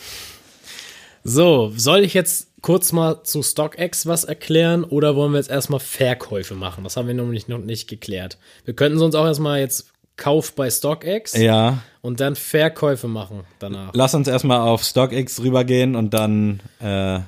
So, 1.24 1.74
soll 1.76 2.06
ich 2.06 2.14
jetzt 2.14 2.48
kurz 2.62 2.94
mal 2.94 3.24
zu 3.24 3.44
StockX 3.44 4.06
was 4.06 4.24
erklären 4.24 4.84
oder 4.84 5.16
wollen 5.16 5.34
wir 5.34 5.40
jetzt 5.40 5.50
erstmal 5.50 5.80
Verkäufe 5.80 6.56
machen? 6.56 6.84
Das 6.84 6.96
haben 6.96 7.08
wir 7.08 7.14
nämlich 7.14 7.48
noch 7.48 7.60
nicht 7.60 7.90
geklärt. 7.90 8.38
Wir 8.66 8.74
könnten 8.74 9.02
uns 9.02 9.14
auch 9.14 9.26
erstmal 9.26 9.60
jetzt 9.60 9.92
Kauf 10.18 10.54
bei 10.54 10.70
StockX 10.70 11.38
Ja, 11.38 11.80
und 12.02 12.20
dann 12.20 12.36
Verkäufe 12.36 13.08
machen 13.08 13.42
danach. 13.60 13.92
lass 13.94 14.14
uns 14.16 14.28
erstmal 14.28 14.60
auf 14.60 14.84
StockX 14.84 15.42
rübergehen 15.42 15.96
und 15.96 16.14
dann, 16.14 16.62
äh, 16.80 17.20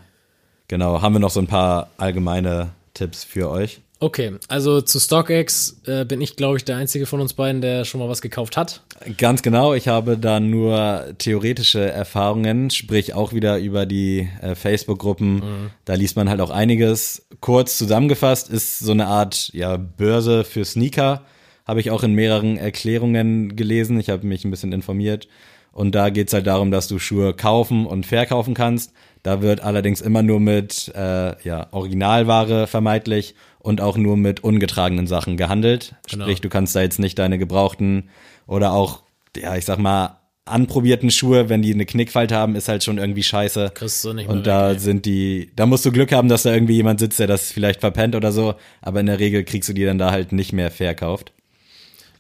genau, 0.67 1.02
haben 1.02 1.13
wir 1.13 1.19
noch 1.19 1.30
so 1.30 1.39
ein 1.39 1.47
paar 1.47 1.89
allgemeine 1.97 2.71
Tipps 2.93 3.23
für 3.23 3.49
euch. 3.49 3.80
Okay, 4.02 4.36
also 4.47 4.80
zu 4.80 4.97
StockX 4.97 5.82
äh, 5.86 6.06
bin 6.06 6.21
ich, 6.21 6.38
glaube 6.38 6.56
ich, 6.56 6.63
der 6.63 6.78
einzige 6.78 7.06
von 7.06 7.19
uns 7.19 7.34
beiden, 7.34 7.60
der 7.62 7.84
schon 7.84 7.99
mal 7.99 8.08
was 8.08 8.21
gekauft 8.21 8.56
hat. 8.56 8.82
Ganz 9.17 9.41
genau, 9.41 9.73
ich 9.73 9.89
habe 9.89 10.17
da 10.17 10.39
nur 10.39 11.08
theoretische 11.17 11.82
Erfahrungen, 11.91 12.69
sprich 12.69 13.13
auch 13.13 13.34
wieder 13.34 13.58
über 13.60 13.86
die 13.86 14.30
äh, 14.41 14.56
Facebook-Gruppen. 14.56 15.69
Da 15.84 15.95
liest 15.95 16.15
man 16.15 16.30
halt 16.30 16.39
auch 16.39 16.49
einiges. 16.49 17.25
Kurz 17.41 17.78
zusammengefasst 17.78 18.49
ist 18.49 18.80
so 18.80 18.93
eine 18.93 19.08
Art 19.08 19.49
ja, 19.54 19.75
Börse 19.75 20.45
für 20.45 20.63
Sneaker, 20.63 21.23
habe 21.69 21.82
ich 21.82 21.91
auch 21.91 22.01
in 22.01 22.13
mehreren 22.13 22.58
Erklärungen 22.58 23.55
gelesen. 23.55 23.99
Ich 23.99 24.10
habe 24.10 24.25
mich 24.25 24.43
ein 24.43 24.49
bisschen 24.49 24.73
informiert. 24.73 25.27
Und 25.71 25.93
da 25.93 26.10
geht's 26.10 26.34
halt 26.34 26.47
darum, 26.47 26.71
dass 26.71 26.88
du 26.88 26.97
Schuhe 26.97 27.36
kaufen 27.36 27.86
und 27.86 28.08
verkaufen 28.08 28.55
kannst. 28.55 28.91
Da 29.21 29.43
wird 29.43 29.62
allerdings 29.62 30.01
immer 30.01 30.23
nur 30.23 30.39
mit 30.39 30.91
äh, 30.95 31.39
ja, 31.43 31.67
Originalware 31.69 32.65
vermeintlich 32.65 33.36
und 33.60 33.82
auch 33.82 33.97
nur 33.97 34.17
mit 34.17 34.43
ungetragenen 34.43 35.05
Sachen 35.05 35.38
gehandelt. 35.38 35.93
Genau. 36.10 36.23
Sprich, 36.23 36.41
du 36.41 36.49
kannst 36.49 36.75
da 36.75 36.82
jetzt 36.82 36.97
nicht 36.97 37.19
deine 37.19 37.38
gebrauchten 37.38 38.10
oder 38.47 38.73
auch, 38.73 39.03
ja, 39.38 39.55
ich 39.55 39.65
sag 39.65 39.77
mal, 39.77 40.17
anprobierten 40.45 41.12
Schuhe, 41.12 41.49
wenn 41.49 41.62
die 41.62 41.71
eine 41.71 41.86
Knickfalte 41.86 42.36
haben, 42.36 42.55
ist 42.55 42.67
halt 42.67 42.84
schon 42.84 42.97
irgendwie 42.97 43.21
scheiße. 43.21 43.73
Kriegst 43.75 44.03
du 44.03 44.13
nicht 44.13 44.27
mehr 44.27 44.36
Und 44.36 44.47
da 44.47 44.71
weg, 44.71 44.79
sind 44.79 45.05
die, 45.05 45.51
da 45.55 45.67
musst 45.67 45.86
du 45.86 45.91
Glück 45.91 46.12
haben, 46.13 46.29
dass 46.29 46.41
da 46.41 46.51
irgendwie 46.51 46.73
jemand 46.73 46.99
sitzt, 46.99 47.19
der 47.19 47.27
das 47.27 47.51
vielleicht 47.51 47.82
verpennt 47.82 48.15
oder 48.15 48.32
so. 48.32 48.55
Aber 48.82 49.01
in 49.01 49.05
der 49.05 49.19
Regel 49.19 49.43
kriegst 49.43 49.69
du 49.69 49.73
die 49.73 49.86
dann 49.86 49.99
da 49.99 50.10
halt 50.10 50.32
nicht 50.32 50.51
mehr 50.51 50.71
verkauft. 50.71 51.32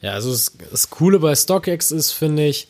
Ja, 0.01 0.13
also 0.13 0.31
das, 0.31 0.53
das 0.71 0.89
Coole 0.89 1.19
bei 1.19 1.35
StockX 1.35 1.91
ist, 1.91 2.11
finde 2.11 2.47
ich, 2.47 2.67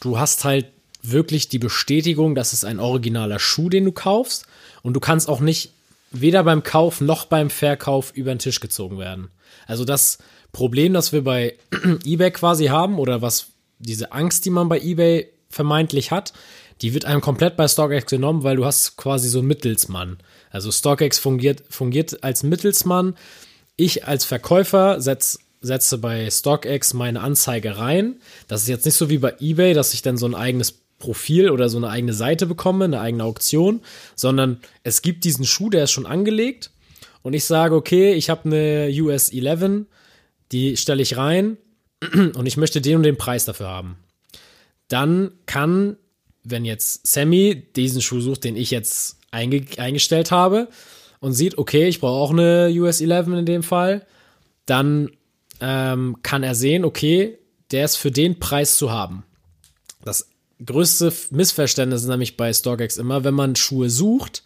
du 0.00 0.18
hast 0.18 0.44
halt 0.44 0.66
wirklich 1.02 1.48
die 1.48 1.58
Bestätigung, 1.58 2.34
dass 2.34 2.52
es 2.52 2.64
ein 2.64 2.78
originaler 2.78 3.38
Schuh, 3.38 3.68
den 3.68 3.84
du 3.84 3.92
kaufst. 3.92 4.46
Und 4.82 4.94
du 4.94 5.00
kannst 5.00 5.28
auch 5.28 5.40
nicht 5.40 5.72
weder 6.10 6.44
beim 6.44 6.62
Kauf 6.62 7.00
noch 7.00 7.26
beim 7.26 7.50
Verkauf 7.50 8.12
über 8.14 8.34
den 8.34 8.38
Tisch 8.38 8.60
gezogen 8.60 8.98
werden. 8.98 9.30
Also 9.66 9.84
das 9.84 10.18
Problem, 10.52 10.92
das 10.92 11.12
wir 11.12 11.22
bei 11.22 11.54
eBay 12.04 12.30
quasi 12.30 12.66
haben 12.66 12.98
oder 12.98 13.22
was 13.22 13.48
diese 13.78 14.12
Angst, 14.12 14.44
die 14.44 14.50
man 14.50 14.68
bei 14.68 14.80
eBay 14.80 15.28
vermeintlich 15.48 16.10
hat, 16.10 16.32
die 16.82 16.94
wird 16.94 17.04
einem 17.04 17.20
komplett 17.20 17.56
bei 17.56 17.68
StockX 17.68 18.06
genommen, 18.06 18.42
weil 18.42 18.56
du 18.56 18.64
hast 18.64 18.96
quasi 18.96 19.28
so 19.28 19.38
einen 19.38 19.48
Mittelsmann. 19.48 20.18
Also 20.50 20.72
StockX 20.72 21.18
fungiert, 21.18 21.62
fungiert 21.68 22.24
als 22.24 22.42
Mittelsmann. 22.42 23.16
Ich 23.76 24.06
als 24.06 24.24
Verkäufer 24.24 25.00
setz, 25.00 25.38
setze 25.60 25.98
bei 25.98 26.30
StockX 26.30 26.94
meine 26.94 27.20
Anzeige 27.20 27.78
rein. 27.78 28.20
Das 28.48 28.62
ist 28.62 28.68
jetzt 28.68 28.86
nicht 28.86 28.94
so 28.94 29.10
wie 29.10 29.18
bei 29.18 29.34
eBay, 29.40 29.74
dass 29.74 29.94
ich 29.94 30.02
dann 30.02 30.16
so 30.16 30.26
ein 30.26 30.34
eigenes 30.34 30.72
Profil 30.98 31.50
oder 31.50 31.68
so 31.68 31.78
eine 31.78 31.88
eigene 31.88 32.12
Seite 32.12 32.46
bekomme, 32.46 32.84
eine 32.84 33.00
eigene 33.00 33.24
Auktion, 33.24 33.80
sondern 34.14 34.60
es 34.82 35.02
gibt 35.02 35.24
diesen 35.24 35.44
Schuh, 35.44 35.70
der 35.70 35.84
ist 35.84 35.90
schon 35.90 36.06
angelegt 36.06 36.70
und 37.22 37.32
ich 37.32 37.44
sage, 37.44 37.74
okay, 37.74 38.12
ich 38.12 38.30
habe 38.30 38.44
eine 38.44 38.90
US 39.02 39.30
11, 39.30 39.86
die 40.52 40.76
stelle 40.76 41.02
ich 41.02 41.16
rein 41.16 41.56
und 42.12 42.46
ich 42.46 42.56
möchte 42.56 42.80
den 42.80 42.96
und 42.96 43.02
den 43.02 43.16
Preis 43.16 43.44
dafür 43.44 43.68
haben. 43.68 43.96
Dann 44.88 45.32
kann, 45.46 45.96
wenn 46.44 46.64
jetzt 46.64 47.06
Sammy 47.06 47.66
diesen 47.76 48.02
Schuh 48.02 48.20
sucht, 48.20 48.44
den 48.44 48.56
ich 48.56 48.70
jetzt 48.70 49.18
einge 49.30 49.64
eingestellt 49.78 50.30
habe 50.30 50.68
und 51.20 51.32
sieht, 51.32 51.58
okay, 51.58 51.86
ich 51.86 52.00
brauche 52.00 52.20
auch 52.20 52.30
eine 52.30 52.70
US 52.74 53.00
11 53.00 53.28
in 53.28 53.46
dem 53.46 53.62
Fall, 53.62 54.06
dann 54.66 55.10
ähm, 55.60 56.16
kann 56.22 56.42
er 56.42 56.54
sehen, 56.54 56.84
okay, 56.84 57.38
der 57.70 57.84
ist 57.84 57.96
für 57.96 58.10
den 58.10 58.38
Preis 58.38 58.76
zu 58.76 58.90
haben. 58.90 59.24
Das 60.04 60.28
größte 60.64 61.12
Missverständnis 61.30 62.02
ist 62.02 62.08
nämlich 62.08 62.36
bei 62.36 62.52
StockX 62.52 62.96
immer, 62.96 63.24
wenn 63.24 63.34
man 63.34 63.56
Schuhe 63.56 63.90
sucht, 63.90 64.42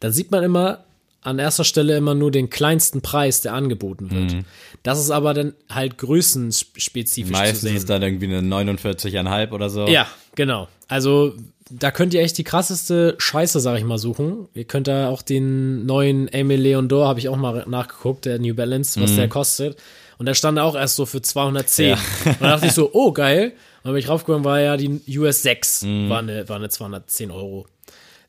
dann 0.00 0.12
sieht 0.12 0.30
man 0.30 0.42
immer 0.42 0.84
an 1.22 1.38
erster 1.38 1.64
Stelle 1.64 1.96
immer 1.96 2.14
nur 2.14 2.30
den 2.30 2.50
kleinsten 2.50 3.00
Preis, 3.00 3.40
der 3.40 3.54
angeboten 3.54 4.10
wird. 4.10 4.44
Das 4.82 5.00
ist 5.00 5.10
aber 5.10 5.32
dann 5.32 5.54
halt 5.70 5.96
größenspezifisch 5.96 7.32
zu 7.32 7.38
Meistens 7.38 7.60
sehen. 7.62 7.76
ist 7.76 7.88
da 7.88 7.98
irgendwie 7.98 8.26
eine 8.26 8.40
49,5 8.40 9.52
oder 9.52 9.70
so. 9.70 9.86
Ja, 9.86 10.06
genau. 10.34 10.68
Also 10.86 11.32
da 11.70 11.90
könnt 11.90 12.12
ihr 12.12 12.20
echt 12.20 12.36
die 12.36 12.44
krasseste 12.44 13.14
Scheiße, 13.16 13.60
sag 13.60 13.78
ich 13.78 13.84
mal, 13.84 13.96
suchen. 13.96 14.48
Ihr 14.52 14.64
könnt 14.64 14.86
da 14.86 15.08
auch 15.08 15.22
den 15.22 15.86
neuen 15.86 16.28
Emil 16.28 16.60
Leon 16.60 16.88
Dor, 16.88 17.08
habe 17.08 17.20
ich 17.20 17.30
auch 17.30 17.36
mal 17.36 17.64
nachgeguckt, 17.66 18.26
der 18.26 18.38
New 18.38 18.54
Balance, 18.54 19.00
was 19.00 19.16
der 19.16 19.28
kostet. 19.28 19.78
Und 20.18 20.26
der 20.26 20.34
stand 20.34 20.58
auch 20.58 20.74
erst 20.74 20.96
so 20.96 21.06
für 21.06 21.22
210. 21.22 21.88
Ja. 21.88 21.98
Und 22.24 22.36
da 22.40 22.50
dachte 22.50 22.66
ich 22.66 22.72
so, 22.72 22.90
oh 22.92 23.12
geil. 23.12 23.52
Und 23.82 23.92
bin 23.92 23.98
ich 23.98 24.08
raufgekommen, 24.08 24.44
war 24.44 24.60
ja 24.60 24.76
die 24.76 25.00
US 25.18 25.42
6, 25.42 25.84
war, 26.08 26.20
eine, 26.20 26.48
war 26.48 26.56
eine 26.56 26.70
210 26.70 27.30
Euro. 27.30 27.66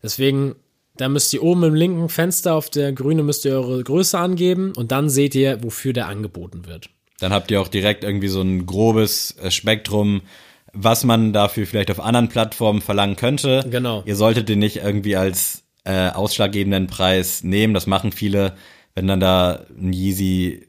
Deswegen, 0.04 0.56
da 0.98 1.08
müsst 1.08 1.34
ihr 1.34 1.42
oben 1.44 1.64
im 1.64 1.74
linken 1.74 2.10
Fenster 2.10 2.56
auf 2.56 2.70
der 2.70 2.92
grüne 2.92 3.24
müsst 3.24 3.46
ihr 3.46 3.54
eure 3.54 3.84
Größe 3.84 4.20
angeben 4.20 4.74
und 4.76 4.92
dann 4.92 5.10
seht 5.10 5.34
ihr, 5.34 5.64
wofür 5.64 5.94
der 5.94 6.08
angeboten 6.08 6.66
wird. 6.66 6.90
Dann 7.20 7.32
habt 7.32 7.52
ihr 7.52 7.62
auch 7.62 7.70
direkt 7.70 8.04
irgendwie 8.04 8.28
so 8.28 8.42
ein 8.42 8.66
grobes 8.66 9.38
äh, 9.42 9.50
Spektrum, 9.50 10.22
was 10.74 11.06
man 11.06 11.32
dafür 11.32 11.66
vielleicht 11.66 11.90
auf 11.90 12.02
anderen 12.02 12.28
Plattformen 12.28 12.82
verlangen 12.82 13.16
könnte. 13.16 13.66
Genau. 13.70 14.04
Ihr 14.06 14.18
solltet 14.18 14.50
den 14.50 14.60
nicht 14.60 14.78
irgendwie 14.78 15.16
als 15.16 15.64
äh, 15.86 16.10
ausschlaggebenden 16.10 16.88
Preis 16.88 17.44
nehmen. 17.44 17.74
Das 17.74 17.88
machen 17.88 18.12
viele. 18.12 18.56
Wenn 18.94 19.08
dann 19.08 19.20
da 19.20 19.66
ein 19.78 19.94
Yeezy 19.94 20.65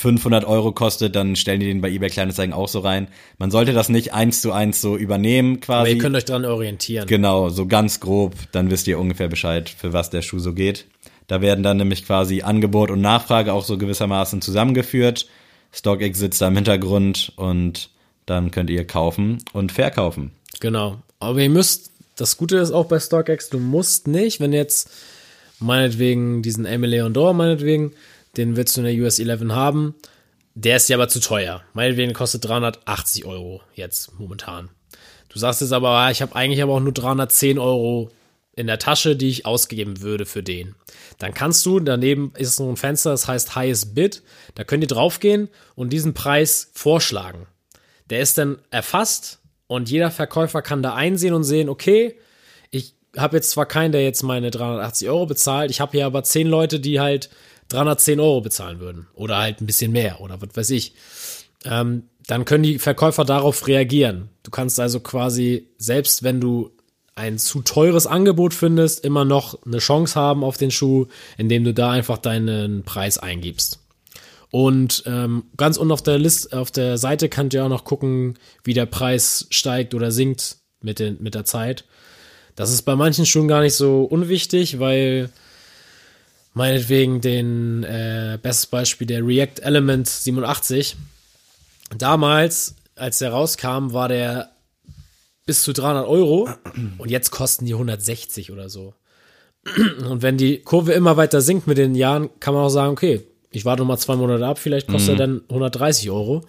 500 0.00 0.46
Euro 0.46 0.72
kostet, 0.72 1.14
dann 1.14 1.36
stellen 1.36 1.60
die 1.60 1.66
den 1.66 1.82
bei 1.82 1.90
eBay 1.90 2.08
Kleinanzeigen 2.08 2.54
auch 2.54 2.68
so 2.68 2.78
rein. 2.78 3.08
Man 3.36 3.50
sollte 3.50 3.74
das 3.74 3.90
nicht 3.90 4.14
eins 4.14 4.40
zu 4.40 4.50
eins 4.50 4.80
so 4.80 4.96
übernehmen 4.96 5.56
Aber 5.56 5.60
quasi. 5.60 5.92
ihr 5.92 5.98
könnt 5.98 6.16
euch 6.16 6.24
dran 6.24 6.46
orientieren. 6.46 7.06
Genau, 7.06 7.50
so 7.50 7.66
ganz 7.66 8.00
grob, 8.00 8.34
dann 8.52 8.70
wisst 8.70 8.88
ihr 8.88 8.98
ungefähr 8.98 9.28
Bescheid, 9.28 9.68
für 9.68 9.92
was 9.92 10.08
der 10.08 10.22
Schuh 10.22 10.38
so 10.38 10.54
geht. 10.54 10.86
Da 11.26 11.42
werden 11.42 11.62
dann 11.62 11.76
nämlich 11.76 12.06
quasi 12.06 12.40
Angebot 12.40 12.90
und 12.90 13.02
Nachfrage 13.02 13.52
auch 13.52 13.64
so 13.64 13.76
gewissermaßen 13.76 14.40
zusammengeführt. 14.40 15.26
StockX 15.70 16.18
sitzt 16.18 16.40
da 16.40 16.48
im 16.48 16.56
Hintergrund 16.56 17.34
und 17.36 17.90
dann 18.24 18.50
könnt 18.50 18.70
ihr 18.70 18.86
kaufen 18.86 19.38
und 19.52 19.70
verkaufen. 19.70 20.30
Genau. 20.60 20.96
Aber 21.18 21.40
ihr 21.40 21.50
müsst, 21.50 21.92
das 22.16 22.38
Gute 22.38 22.56
ist 22.56 22.72
auch 22.72 22.86
bei 22.86 22.98
StockX, 22.98 23.50
du 23.50 23.58
musst 23.58 24.08
nicht, 24.08 24.40
wenn 24.40 24.54
jetzt 24.54 24.90
meinetwegen 25.58 26.40
diesen 26.40 26.64
Emil 26.64 26.88
Leon 26.88 27.12
Dor, 27.12 27.34
meinetwegen, 27.34 27.92
den 28.36 28.56
willst 28.56 28.76
du 28.76 28.80
in 28.80 28.86
der 28.86 29.04
US 29.04 29.18
11 29.18 29.50
haben, 29.50 29.94
der 30.54 30.76
ist 30.76 30.88
ja 30.88 30.96
aber 30.96 31.08
zu 31.08 31.20
teuer. 31.20 31.62
Meinetwegen 31.72 32.12
kostet 32.12 32.44
380 32.44 33.24
Euro 33.24 33.62
jetzt 33.74 34.18
momentan. 34.18 34.68
Du 35.28 35.38
sagst 35.38 35.60
jetzt 35.60 35.72
aber, 35.72 36.10
ich 36.10 36.22
habe 36.22 36.34
eigentlich 36.34 36.62
aber 36.62 36.74
auch 36.74 36.80
nur 36.80 36.92
310 36.92 37.58
Euro 37.58 38.10
in 38.56 38.66
der 38.66 38.78
Tasche, 38.78 39.16
die 39.16 39.28
ich 39.28 39.46
ausgegeben 39.46 40.02
würde 40.02 40.26
für 40.26 40.42
den. 40.42 40.74
Dann 41.18 41.34
kannst 41.34 41.64
du, 41.64 41.80
daneben 41.80 42.32
ist 42.36 42.56
so 42.56 42.68
ein 42.68 42.76
Fenster, 42.76 43.10
das 43.10 43.28
heißt 43.28 43.54
Highest 43.54 43.94
Bid, 43.94 44.22
da 44.54 44.64
könnt 44.64 44.82
ihr 44.82 44.88
draufgehen 44.88 45.48
und 45.76 45.92
diesen 45.92 46.14
Preis 46.14 46.70
vorschlagen. 46.74 47.46
Der 48.10 48.20
ist 48.20 48.38
dann 48.38 48.58
erfasst 48.70 49.40
und 49.66 49.88
jeder 49.88 50.10
Verkäufer 50.10 50.62
kann 50.62 50.82
da 50.82 50.94
einsehen 50.94 51.32
und 51.32 51.44
sehen, 51.44 51.68
okay, 51.68 52.16
ich 52.70 52.94
habe 53.16 53.36
jetzt 53.36 53.50
zwar 53.50 53.66
keinen, 53.66 53.92
der 53.92 54.02
jetzt 54.02 54.22
meine 54.22 54.50
380 54.50 55.08
Euro 55.08 55.26
bezahlt, 55.26 55.70
ich 55.70 55.80
habe 55.80 55.92
hier 55.92 56.06
aber 56.06 56.24
10 56.24 56.48
Leute, 56.48 56.80
die 56.80 56.98
halt 56.98 57.30
310 57.70 58.20
Euro 58.20 58.40
bezahlen 58.40 58.80
würden. 58.80 59.06
Oder 59.14 59.38
halt 59.38 59.60
ein 59.60 59.66
bisschen 59.66 59.92
mehr 59.92 60.20
oder 60.20 60.40
was 60.40 60.54
weiß 60.54 60.70
ich. 60.70 60.94
Ähm, 61.64 62.04
dann 62.26 62.44
können 62.44 62.62
die 62.62 62.78
Verkäufer 62.78 63.24
darauf 63.24 63.66
reagieren. 63.66 64.28
Du 64.42 64.50
kannst 64.50 64.78
also 64.78 65.00
quasi, 65.00 65.68
selbst 65.78 66.22
wenn 66.22 66.40
du 66.40 66.70
ein 67.14 67.38
zu 67.38 67.60
teures 67.62 68.06
Angebot 68.06 68.54
findest, 68.54 69.04
immer 69.04 69.24
noch 69.24 69.58
eine 69.66 69.78
Chance 69.78 70.14
haben 70.14 70.44
auf 70.44 70.56
den 70.56 70.70
Schuh, 70.70 71.06
indem 71.36 71.64
du 71.64 71.74
da 71.74 71.90
einfach 71.90 72.18
deinen 72.18 72.82
Preis 72.84 73.18
eingibst. 73.18 73.80
Und 74.50 75.04
ähm, 75.06 75.44
ganz 75.56 75.76
unten 75.76 75.92
auf 75.92 76.02
der 76.02 76.18
List, 76.18 76.52
auf 76.52 76.70
der 76.70 76.98
Seite 76.98 77.28
könnt 77.28 77.54
ihr 77.54 77.64
auch 77.64 77.68
noch 77.68 77.84
gucken, 77.84 78.38
wie 78.64 78.74
der 78.74 78.86
Preis 78.86 79.46
steigt 79.50 79.94
oder 79.94 80.10
sinkt 80.10 80.58
mit, 80.80 80.98
den, 80.98 81.22
mit 81.22 81.34
der 81.34 81.44
Zeit. 81.44 81.84
Das 82.56 82.72
ist 82.72 82.82
bei 82.82 82.96
manchen 82.96 83.26
Schuhen 83.26 83.48
gar 83.48 83.60
nicht 83.60 83.74
so 83.74 84.02
unwichtig, 84.02 84.80
weil 84.80 85.30
meinetwegen 86.54 87.20
den 87.20 87.84
äh, 87.84 88.38
bestes 88.40 88.66
Beispiel 88.66 89.06
der 89.06 89.26
React 89.26 89.62
Element 89.62 90.08
87. 90.08 90.96
Damals, 91.96 92.76
als 92.96 93.18
der 93.18 93.30
rauskam, 93.30 93.92
war 93.92 94.08
der 94.08 94.50
bis 95.46 95.62
zu 95.62 95.72
300 95.72 96.06
Euro 96.06 96.48
und 96.98 97.10
jetzt 97.10 97.30
kosten 97.30 97.66
die 97.66 97.72
160 97.72 98.52
oder 98.52 98.68
so. 98.68 98.94
Und 100.08 100.22
wenn 100.22 100.36
die 100.36 100.62
Kurve 100.62 100.92
immer 100.92 101.16
weiter 101.16 101.40
sinkt 101.40 101.66
mit 101.66 101.76
den 101.76 101.94
Jahren, 101.94 102.30
kann 102.40 102.54
man 102.54 102.64
auch 102.64 102.70
sagen, 102.70 102.92
okay, 102.92 103.26
ich 103.50 103.64
warte 103.64 103.82
noch 103.82 103.88
mal 103.88 103.98
zwei 103.98 104.16
Monate 104.16 104.46
ab, 104.46 104.58
vielleicht 104.58 104.88
kostet 104.88 105.14
er 105.14 105.26
dann 105.26 105.42
130 105.48 106.10
Euro. 106.10 106.44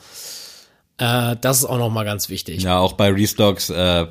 Äh, 0.98 1.36
das 1.42 1.60
ist 1.60 1.66
auch 1.66 1.78
nochmal 1.78 2.06
ganz 2.06 2.30
wichtig. 2.30 2.62
Ja, 2.64 2.78
auch 2.78 2.94
bei 2.94 3.12
Restocks, 3.12 3.70
äh, 3.70 4.06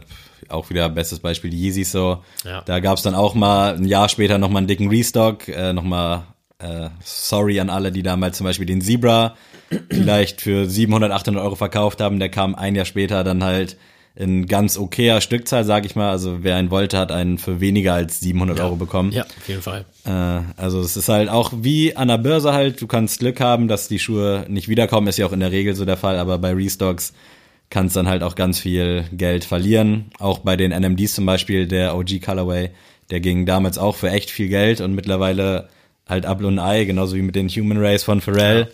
auch 0.49 0.71
wieder 0.71 0.89
bestes 0.89 1.21
Beispiel, 1.21 1.51
die 1.51 1.59
Yeezys 1.59 1.93
so. 1.93 2.23
Ja. 2.45 2.63
Da 2.63 2.81
gab's 2.81 3.03
dann 3.03 3.15
auch 3.15 3.35
mal 3.35 3.77
ein 3.77 3.85
Jahr 3.85 4.09
später 4.09 4.39
nochmal 4.39 4.59
einen 4.59 4.69
dicken 4.69 4.89
Restock, 4.89 5.49
äh, 5.49 5.73
nochmal 5.73 6.25
äh, 6.59 6.91
sorry 7.03 7.61
an 7.61 7.71
alle, 7.71 7.93
die 7.93 8.03
damals 8.03 8.37
zum 8.37 8.45
Beispiel 8.45 8.67
den 8.67 8.81
Zebra 8.81 9.37
vielleicht 9.91 10.41
für 10.41 10.67
700, 10.67 11.11
800 11.13 11.43
Euro 11.43 11.57
verkauft 11.57 12.01
haben. 12.01 12.19
Der 12.19 12.29
kam 12.29 12.55
ein 12.55 12.75
Jahr 12.75 12.85
später 12.85 13.25
dann 13.25 13.43
halt 13.43 13.77
in 14.17 14.47
ganz 14.47 14.77
okayer 14.77 15.21
Stückzahl, 15.21 15.65
sag 15.65 15.87
ich 15.87 15.97
mal. 15.97 16.11
Also 16.11 16.43
wer 16.43 16.57
einen 16.57 16.71
wollte, 16.71 16.99
hat 16.99 17.13
einen 17.13 17.39
für 17.39 17.61
weniger 17.61 17.95
als 17.95 18.21
700 18.21 18.61
Euro 18.61 18.77
bekommen. 18.77 19.13
Ja, 19.13 19.23
auf 19.25 19.49
jeden 19.49 19.63
Fall. 19.63 19.85
Äh, 20.05 20.61
also 20.61 20.81
es 20.81 20.97
ist 20.97 21.09
halt 21.09 21.29
auch 21.29 21.53
wie 21.57 21.97
an 21.97 22.09
der 22.09 22.19
Börse 22.19 22.53
halt, 22.53 22.81
du 22.81 22.87
kannst 22.87 23.21
Glück 23.21 23.41
haben, 23.41 23.69
dass 23.69 23.89
die 23.89 23.99
Schuhe 23.99 24.45
nicht 24.49 24.69
wiederkommen, 24.69 25.07
ist 25.07 25.19
ja 25.19 25.27
auch 25.27 25.33
in 25.33 25.41
der 25.41 25.53
Regel 25.53 25.75
so 25.75 25.85
der 25.85 25.97
Fall, 25.97 26.19
aber 26.19 26.39
bei 26.39 26.53
Restocks 26.53 27.13
kannst 27.71 27.97
dann 27.97 28.09
halt 28.09 28.23
auch 28.23 28.35
ganz 28.35 28.59
viel 28.59 29.05
Geld 29.13 29.45
verlieren. 29.45 30.11
Auch 30.19 30.41
bei 30.41 30.57
den 30.57 30.73
NMDs 30.73 31.15
zum 31.15 31.25
Beispiel, 31.25 31.67
der 31.67 31.97
OG 31.97 32.21
Colorway, 32.21 32.71
der 33.11 33.21
ging 33.21 33.47
damals 33.47 33.79
auch 33.79 33.97
für 33.97 34.11
echt 34.11 34.31
viel 34.31 34.49
Geld 34.49 34.81
und 34.81 34.95
mittlerweile 34.95 35.69
halt 36.09 36.25
Apple 36.25 36.49
und 36.49 36.59
Ei, 36.59 36.85
genauso 36.85 37.17
wie 37.17 37.23
mit 37.23 37.37
den 37.37 37.49
Human 37.49 37.79
Race 37.79 38.03
von 38.03 38.21
Pharrell. 38.21 38.71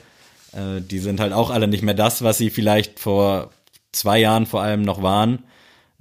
Äh, 0.53 0.81
die 0.81 0.99
sind 0.99 1.21
halt 1.21 1.33
auch 1.33 1.51
alle 1.51 1.69
nicht 1.69 1.83
mehr 1.83 1.95
das, 1.95 2.23
was 2.23 2.39
sie 2.39 2.51
vielleicht 2.51 2.99
vor 2.99 3.51
zwei 3.93 4.19
Jahren 4.19 4.47
vor 4.47 4.63
allem 4.63 4.83
noch 4.83 5.03
waren. 5.03 5.45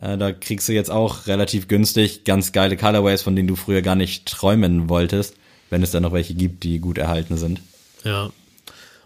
Äh, 0.02 0.18
da 0.18 0.32
kriegst 0.32 0.68
du 0.70 0.74
jetzt 0.74 0.92
auch 0.92 1.28
relativ 1.28 1.68
günstig 1.68 2.24
ganz 2.24 2.54
geile 2.54 2.78
Colorways, 2.78 3.22
von 3.22 3.36
denen 3.36 3.48
du 3.48 3.56
früher 3.56 3.82
gar 3.82 3.96
nicht 3.96 4.26
träumen 4.26 4.90
wolltest, 4.90 5.36
wenn 5.70 5.84
es 5.84 5.92
da 5.92 6.00
noch 6.00 6.14
welche 6.14 6.34
gibt, 6.34 6.64
die 6.64 6.80
gut 6.80 6.98
erhalten 6.98 7.38
sind. 7.38 7.62
Ja. 8.04 8.32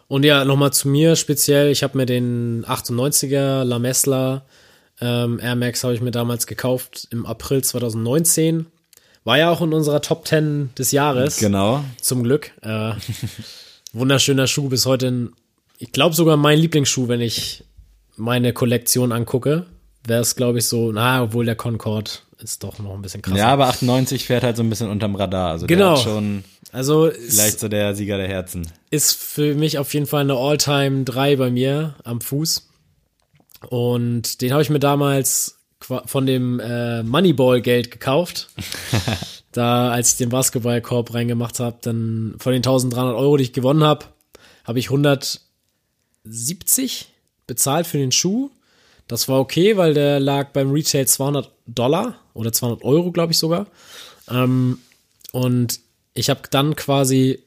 Und 0.10 0.26
ja, 0.26 0.44
nochmal 0.44 0.74
zu 0.74 0.90
mir 0.90 1.16
speziell. 1.16 1.72
Ich 1.72 1.84
habe 1.84 1.98
mir 1.98 2.06
den 2.06 2.66
98er 2.66 3.64
La 3.64 3.80
Mesla 3.80 4.44
ähm, 5.02 5.40
Air 5.42 5.56
Max 5.56 5.84
habe 5.84 5.94
ich 5.94 6.02
mir 6.02 6.12
damals 6.12 6.46
gekauft 6.48 7.08
im 7.12 7.26
April 7.26 7.64
2019. 7.64 8.66
War 9.24 9.38
ja 9.38 9.50
auch 9.50 9.62
in 9.62 9.74
unserer 9.74 10.02
Top 10.02 10.28
10 10.28 10.72
des 10.78 10.92
Jahres. 10.92 11.38
Genau. 11.38 11.84
Zum 12.02 12.24
Glück. 12.24 12.52
Äh, 12.62 12.92
wunderschöner 13.94 14.48
Schuh 14.48 14.70
bis 14.70 14.86
heute. 14.86 15.08
Ein, 15.08 15.30
ich 15.78 15.92
glaube 15.92 16.16
sogar 16.16 16.38
mein 16.38 16.60
Lieblingsschuh, 16.60 17.08
wenn 17.08 17.22
ich 17.22 17.64
meine 18.18 18.54
Kollektion 18.54 19.12
angucke. 19.12 19.66
Wäre 20.06 20.22
es, 20.22 20.36
glaube 20.36 20.60
ich, 20.60 20.66
so, 20.66 20.92
na, 20.92 21.24
obwohl 21.24 21.46
der 21.46 21.56
Concorde 21.56 22.12
ist 22.40 22.64
doch 22.64 22.80
noch 22.80 22.94
ein 22.94 23.02
bisschen 23.02 23.22
krasser. 23.22 23.38
Ja, 23.38 23.50
aber 23.50 23.68
98 23.68 24.26
fährt 24.26 24.44
halt 24.44 24.58
so 24.58 24.64
ein 24.64 24.70
bisschen 24.70 24.90
unterm 24.90 25.16
Radar. 25.16 25.52
Also 25.52 25.68
Genau. 25.68 25.98
schon 25.98 26.44
also 26.72 27.08
ist, 27.08 27.36
vielleicht 27.36 27.60
so 27.60 27.68
der 27.68 27.96
Sieger 27.96 28.18
der 28.18 28.28
Herzen. 28.28 28.72
ist 28.92 29.16
für 29.16 29.56
mich 29.56 29.78
auf 29.78 29.94
jeden 29.94 30.06
Fall 30.06 30.22
eine 30.22 30.36
All-Time 30.36 31.04
3 31.04 31.36
bei 31.36 31.50
mir 31.50 31.96
am 32.04 32.22
Fuß. 32.22 32.68
Und 33.70 34.42
den 34.42 34.54
habe 34.54 34.62
ich 34.62 34.70
mir 34.70 34.80
damals 34.80 35.58
von 35.82 36.26
dem 36.26 36.60
äh, 36.60 37.04
Moneyball-Geld 37.04 37.92
gekauft. 37.92 38.50
da, 39.52 39.92
als 39.92 40.12
ich 40.12 40.18
den 40.18 40.30
Basketballkorb 40.30 41.14
reingemacht 41.14 41.60
habe, 41.60 41.78
dann 41.82 42.36
von 42.38 42.54
den 42.54 42.60
1300 42.60 43.16
Euro, 43.16 43.38
die 43.38 43.44
ich 43.44 43.54
gewonnen 43.54 43.84
habe, 43.84 44.06
habe 44.64 44.80
ich 44.80 44.88
170 44.88 47.10
bezahlt 47.48 47.88
für 47.88 47.98
den 47.98 48.12
Schuh. 48.12 48.52
Das 49.08 49.28
war 49.28 49.40
okay, 49.40 49.78
weil 49.78 49.96
der 49.96 50.20
lag 50.20 50.52
beim 50.52 50.72
Retail 50.72 51.08
200 51.08 51.52
Dollar 51.66 52.20
oder 52.34 52.52
200 52.52 52.84
Euro, 52.84 53.12
glaube 53.12 53.32
ich 53.32 53.40
sogar. 53.40 53.66
Ähm, 54.30 54.80
und 55.32 55.80
ich 56.14 56.30
habe 56.30 56.42
dann 56.50 56.76
quasi, 56.76 57.44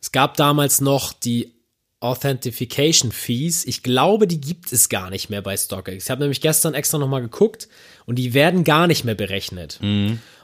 es 0.00 0.12
gab 0.12 0.36
damals 0.36 0.80
noch 0.80 1.12
die 1.12 1.54
Authentication 2.00 3.12
Fees. 3.12 3.64
Ich 3.66 3.82
glaube, 3.82 4.26
die 4.26 4.40
gibt 4.40 4.72
es 4.72 4.90
gar 4.90 5.08
nicht 5.08 5.30
mehr 5.30 5.40
bei 5.40 5.56
StockX. 5.56 6.04
Ich 6.04 6.10
habe 6.10 6.20
nämlich 6.20 6.42
gestern 6.42 6.74
extra 6.74 6.98
nochmal 6.98 7.22
geguckt 7.22 7.68
und 8.04 8.16
die 8.16 8.34
werden 8.34 8.62
gar 8.62 8.86
nicht 8.86 9.04
mehr 9.04 9.14
berechnet. 9.14 9.78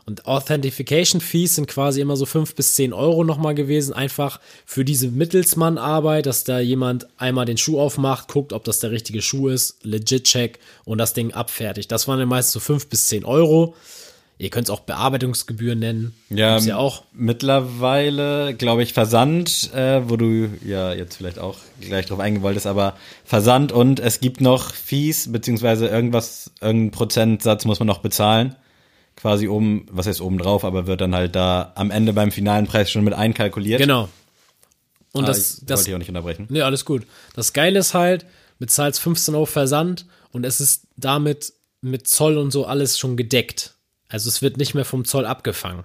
Und 0.07 0.27
Authentication 0.27 1.21
Fees 1.21 1.57
sind 1.57 1.69
quasi 1.69 2.01
immer 2.01 2.17
so 2.17 2.25
fünf 2.25 2.55
bis 2.55 2.75
zehn 2.75 2.95
Euro 2.95 3.23
nochmal 3.25 3.55
gewesen, 3.55 3.93
einfach 3.93 4.41
für 4.65 4.85
diese 4.85 5.09
Mittelsmann-Arbeit, 5.09 6.25
dass 6.25 6.45
da 6.45 6.59
jemand 6.59 7.07
einmal 7.21 7.45
den 7.45 7.59
Schuh 7.59 7.79
aufmacht, 7.79 8.29
guckt, 8.29 8.55
ob 8.55 8.65
das 8.65 8.81
der 8.81 8.91
richtige 8.91 9.21
Schuh 9.21 9.49
ist, 9.49 9.85
legit 9.85 10.25
check 10.25 10.59
und 10.85 10.99
das 10.99 11.13
Ding 11.13 11.33
abfertigt. 11.33 11.93
Das 11.93 12.09
waren 12.09 12.19
dann 12.19 12.29
meistens 12.29 12.55
so 12.55 12.61
fünf 12.61 12.89
bis 12.89 13.07
zehn 13.07 13.25
Euro. 13.25 13.75
Ihr 14.41 14.49
könnt 14.49 14.69
es 14.69 14.71
auch 14.71 14.81
Bearbeitungsgebühren 14.81 15.79
nennen. 15.79 16.15
Ja, 16.31 16.57
ja 16.57 16.79
auch. 16.79 17.03
mittlerweile, 17.13 18.55
glaube 18.55 18.83
ich, 18.83 18.95
Versand, 18.95 19.71
äh, 19.75 20.09
wo 20.09 20.17
du 20.17 20.49
ja 20.65 20.95
jetzt 20.95 21.17
vielleicht 21.17 21.39
auch 21.39 21.59
gleich 21.83 22.07
drauf 22.07 22.21
eingehen 22.21 22.43
wolltest, 22.43 22.67
aber 22.67 22.97
Versand 23.23 23.71
und 23.71 24.01
es 24.01 24.21
gibt 24.21 24.41
noch 24.41 24.73
Fees, 24.73 25.31
beziehungsweise 25.31 25.89
irgendwas, 25.89 26.53
irgendeinen 26.63 26.91
Prozentsatz 26.91 27.67
muss 27.67 27.81
man 27.81 27.87
noch 27.87 27.99
bezahlen. 27.99 28.57
Quasi 29.15 29.47
oben, 29.47 29.87
was 29.91 30.07
heißt 30.07 30.23
oben 30.23 30.39
drauf, 30.39 30.65
aber 30.65 30.87
wird 30.87 31.03
dann 31.03 31.15
halt 31.15 31.37
da 31.37 31.73
am 31.75 31.91
Ende 31.91 32.15
beim 32.15 32.33
finalen 32.33 32.67
Preis 32.67 32.91
schon 32.91 33.05
mit 33.05 33.13
einkalkuliert. 33.13 33.79
Genau. 33.79 34.09
Und 35.13 35.25
Ah, 35.25 35.27
das, 35.27 35.59
ich 35.59 35.67
das, 35.67 35.81
wollte 35.81 35.91
ich 35.91 35.95
auch 35.97 35.99
nicht 35.99 36.09
unterbrechen. 36.09 36.47
Nee, 36.49 36.63
alles 36.63 36.87
gut. 36.87 37.07
Das 37.35 37.53
Geile 37.53 37.81
ist 37.81 37.93
halt, 37.93 38.25
bezahlst 38.59 39.01
15 39.01 39.35
Euro 39.35 39.45
Versand 39.45 40.07
und 40.33 40.47
es 40.47 40.63
ist 40.63 40.87
damit 40.97 41.53
mit 41.83 42.09
Zoll 42.09 42.39
und 42.39 42.53
so 42.53 42.65
alles 42.65 42.99
schon 42.99 43.19
gedeckt. 43.19 43.75
Also 44.11 44.29
es 44.29 44.43
wird 44.43 44.59
nicht 44.59 44.75
mehr 44.75 44.85
vom 44.85 45.05
Zoll 45.05 45.25
abgefangen. 45.25 45.85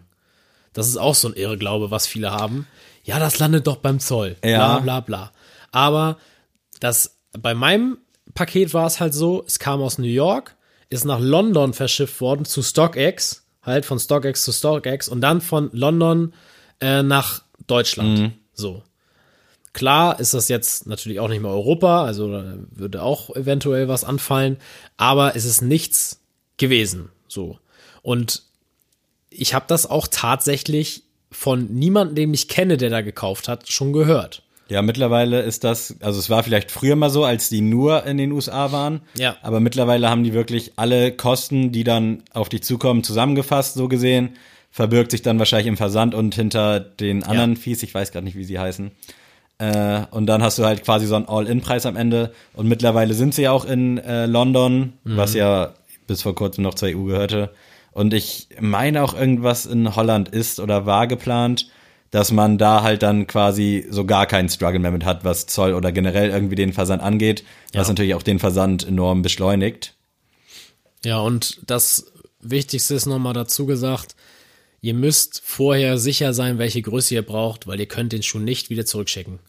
Das 0.73 0.87
ist 0.87 0.97
auch 0.97 1.15
so 1.15 1.29
ein 1.29 1.35
Irrglaube, 1.35 1.89
was 1.91 2.05
viele 2.05 2.31
haben. 2.31 2.67
Ja, 3.03 3.19
das 3.19 3.39
landet 3.39 3.67
doch 3.67 3.77
beim 3.77 3.99
Zoll. 3.99 4.35
Ja. 4.43 4.79
Bla 4.79 4.79
bla 4.79 4.99
bla. 4.99 5.31
Aber 5.71 6.17
das, 6.79 7.17
bei 7.37 7.53
meinem 7.53 7.99
Paket 8.33 8.73
war 8.73 8.87
es 8.87 8.99
halt 8.99 9.13
so, 9.13 9.43
es 9.47 9.59
kam 9.59 9.81
aus 9.81 9.97
New 9.97 10.07
York, 10.07 10.55
ist 10.89 11.05
nach 11.05 11.19
London 11.19 11.73
verschifft 11.73 12.19
worden 12.19 12.45
zu 12.45 12.61
StockX, 12.61 13.45
halt 13.61 13.85
von 13.85 13.99
StockX 13.99 14.43
zu 14.43 14.51
StockX 14.51 15.07
und 15.07 15.21
dann 15.21 15.39
von 15.39 15.69
London 15.71 16.33
äh, 16.81 17.03
nach 17.03 17.43
Deutschland. 17.67 18.33
So. 18.53 18.83
Klar 19.73 20.19
ist 20.19 20.33
das 20.33 20.47
jetzt 20.47 20.87
natürlich 20.87 21.19
auch 21.19 21.27
nicht 21.27 21.41
mehr 21.41 21.51
Europa, 21.51 22.05
also 22.05 22.41
würde 22.71 23.03
auch 23.03 23.35
eventuell 23.35 23.87
was 23.87 24.03
anfallen, 24.03 24.57
aber 24.97 25.35
es 25.35 25.45
ist 25.45 25.61
nichts 25.61 26.21
gewesen. 26.57 27.09
So. 27.27 27.59
Und 28.05 28.43
ich 29.31 29.55
habe 29.55 29.65
das 29.67 29.89
auch 29.89 30.07
tatsächlich 30.07 31.01
von 31.31 31.65
niemandem, 31.73 32.15
den 32.15 32.33
ich 32.35 32.47
kenne, 32.47 32.77
der 32.77 32.91
da 32.91 33.01
gekauft 33.01 33.47
hat, 33.47 33.67
schon 33.67 33.93
gehört. 33.93 34.43
Ja, 34.69 34.83
mittlerweile 34.83 35.41
ist 35.41 35.63
das, 35.63 35.95
also 36.01 36.19
es 36.19 36.29
war 36.29 36.43
vielleicht 36.43 36.69
früher 36.69 36.95
mal 36.95 37.09
so, 37.09 37.25
als 37.25 37.49
die 37.49 37.61
nur 37.61 38.05
in 38.05 38.17
den 38.17 38.31
USA 38.31 38.71
waren. 38.71 39.01
Ja. 39.17 39.37
Aber 39.41 39.59
mittlerweile 39.59 40.07
haben 40.07 40.23
die 40.23 40.33
wirklich 40.33 40.73
alle 40.75 41.13
Kosten, 41.13 41.71
die 41.71 41.83
dann 41.83 42.21
auf 42.31 42.47
dich 42.47 42.61
zukommen, 42.61 43.03
zusammengefasst, 43.03 43.73
so 43.73 43.87
gesehen. 43.87 44.35
Verbirgt 44.69 45.09
sich 45.09 45.23
dann 45.23 45.39
wahrscheinlich 45.39 45.67
im 45.67 45.77
Versand 45.77 46.13
und 46.13 46.35
hinter 46.35 46.79
den 46.79 47.23
anderen 47.23 47.57
Fees, 47.57 47.81
ich 47.81 47.93
weiß 47.93 48.11
gerade 48.11 48.25
nicht, 48.25 48.37
wie 48.37 48.43
sie 48.43 48.59
heißen. 48.59 48.91
Äh, 49.57 50.01
und 50.11 50.27
dann 50.27 50.43
hast 50.43 50.59
du 50.59 50.65
halt 50.65 50.83
quasi 50.83 51.07
so 51.07 51.15
einen 51.15 51.27
All-In-Preis 51.27 51.87
am 51.87 51.95
Ende. 51.95 52.33
Und 52.53 52.67
mittlerweile 52.67 53.15
sind 53.15 53.33
sie 53.33 53.43
ja 53.43 53.51
auch 53.51 53.65
in 53.65 53.97
äh, 53.97 54.27
London, 54.27 54.93
was 55.05 55.33
ja 55.33 55.73
bis 56.05 56.21
vor 56.21 56.35
kurzem 56.35 56.63
noch 56.63 56.75
zur 56.75 56.89
EU 56.89 57.05
gehörte. 57.05 57.49
Und 57.95 58.13
ich 58.13 58.49
meine 58.59 59.01
auch 59.03 59.13
irgendwas 59.13 59.65
in 59.65 59.95
Holland 59.95 60.27
ist 60.27 60.59
oder 60.59 60.85
war 60.85 61.07
geplant, 61.07 61.69
dass 62.11 62.29
man 62.29 62.57
da 62.57 62.83
halt 62.83 63.03
dann 63.03 63.25
quasi 63.25 63.87
so 63.89 64.03
gar 64.05 64.25
keinen 64.25 64.49
Struggle 64.49 64.79
mehr 64.79 64.91
mit 64.91 65.05
hat, 65.05 65.23
was 65.23 65.47
Zoll 65.47 65.73
oder 65.73 65.93
generell 65.93 66.29
irgendwie 66.29 66.55
den 66.55 66.73
Versand 66.73 67.01
angeht, 67.01 67.45
was 67.73 67.87
Ja. 67.87 67.93
natürlich 67.93 68.13
auch 68.13 68.21
den 68.21 68.39
Versand 68.39 68.85
enorm 68.85 69.21
beschleunigt. 69.21 69.93
Ja, 71.05 71.19
und 71.19 71.61
das 71.65 72.11
Wichtigste 72.41 72.95
ist 72.95 73.05
nochmal 73.05 73.33
dazu 73.33 73.65
gesagt, 73.65 74.17
ihr 74.81 74.93
müsst 74.93 75.41
vorher 75.45 75.97
sicher 75.97 76.33
sein, 76.33 76.57
welche 76.57 76.81
Größe 76.81 77.13
ihr 77.15 77.25
braucht, 77.25 77.65
weil 77.65 77.79
ihr 77.79 77.87
könnt 77.87 78.11
den 78.11 78.23
Schuh 78.23 78.39
nicht 78.39 78.69
wieder 78.69 78.85
zurückschicken. 78.85 79.39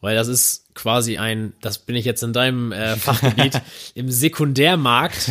Weil 0.00 0.14
das 0.14 0.28
ist 0.28 0.66
quasi 0.78 1.18
ein, 1.18 1.52
das 1.60 1.78
bin 1.78 1.96
ich 1.96 2.04
jetzt 2.04 2.22
in 2.22 2.32
deinem 2.32 2.72
äh, 2.72 2.96
Fachgebiet, 2.96 3.60
im 3.94 4.10
Sekundärmarkt 4.10 5.30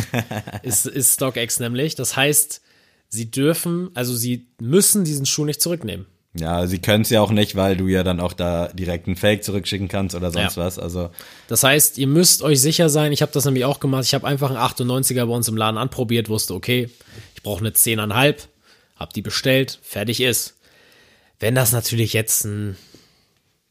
ist, 0.62 0.86
ist 0.86 1.14
StockX 1.14 1.58
nämlich. 1.58 1.94
Das 1.94 2.16
heißt, 2.16 2.60
sie 3.08 3.30
dürfen, 3.30 3.90
also 3.94 4.14
sie 4.14 4.46
müssen 4.60 5.04
diesen 5.04 5.26
Schuh 5.26 5.44
nicht 5.46 5.62
zurücknehmen. 5.62 6.06
Ja, 6.34 6.66
sie 6.66 6.78
können 6.78 7.02
es 7.02 7.10
ja 7.10 7.22
auch 7.22 7.30
nicht, 7.30 7.56
weil 7.56 7.76
du 7.76 7.88
ja 7.88 8.04
dann 8.04 8.20
auch 8.20 8.34
da 8.34 8.68
direkt 8.68 9.06
einen 9.06 9.16
Fake 9.16 9.42
zurückschicken 9.42 9.88
kannst 9.88 10.14
oder 10.14 10.30
sonst 10.30 10.56
Ja. 10.56 10.64
was. 10.64 10.78
Also 10.78 11.10
Das 11.48 11.62
heißt, 11.64 11.96
ihr 11.98 12.06
müsst 12.06 12.42
euch 12.42 12.60
sicher 12.60 12.90
sein, 12.90 13.10
ich 13.12 13.22
habe 13.22 13.32
das 13.32 13.44
nämlich 13.46 13.64
auch 13.64 13.80
gemacht, 13.80 14.04
ich 14.04 14.14
habe 14.14 14.26
einfach 14.26 14.50
einen 14.50 14.58
98er 14.58 15.24
bei 15.24 15.32
uns 15.34 15.48
im 15.48 15.56
Laden 15.56 15.78
anprobiert, 15.78 16.28
wusste, 16.28 16.54
okay, 16.54 16.90
ich 17.34 17.42
brauche 17.42 17.60
eine 17.60 17.70
10,5, 17.70 18.36
hab 18.96 19.12
die 19.14 19.22
bestellt, 19.22 19.78
fertig 19.82 20.20
ist. 20.20 20.54
Wenn 21.40 21.54
das 21.54 21.72
natürlich 21.72 22.12
jetzt 22.12 22.44
ein 22.44 22.76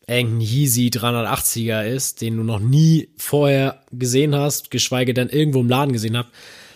irgendein 0.08 0.41
Yeezy 0.41 0.88
380er 0.88 1.86
ist, 1.86 2.22
den 2.22 2.38
du 2.38 2.43
noch 2.43 2.60
nie 2.60 3.10
vorher 3.18 3.82
gesehen 3.91 4.36
hast, 4.36 4.72
geschweige 4.72 5.14
denn 5.14 5.30
irgendwo 5.30 5.60
im 5.60 5.70
Laden 5.70 5.91
gesehen 5.91 6.18
habt, 6.18 6.32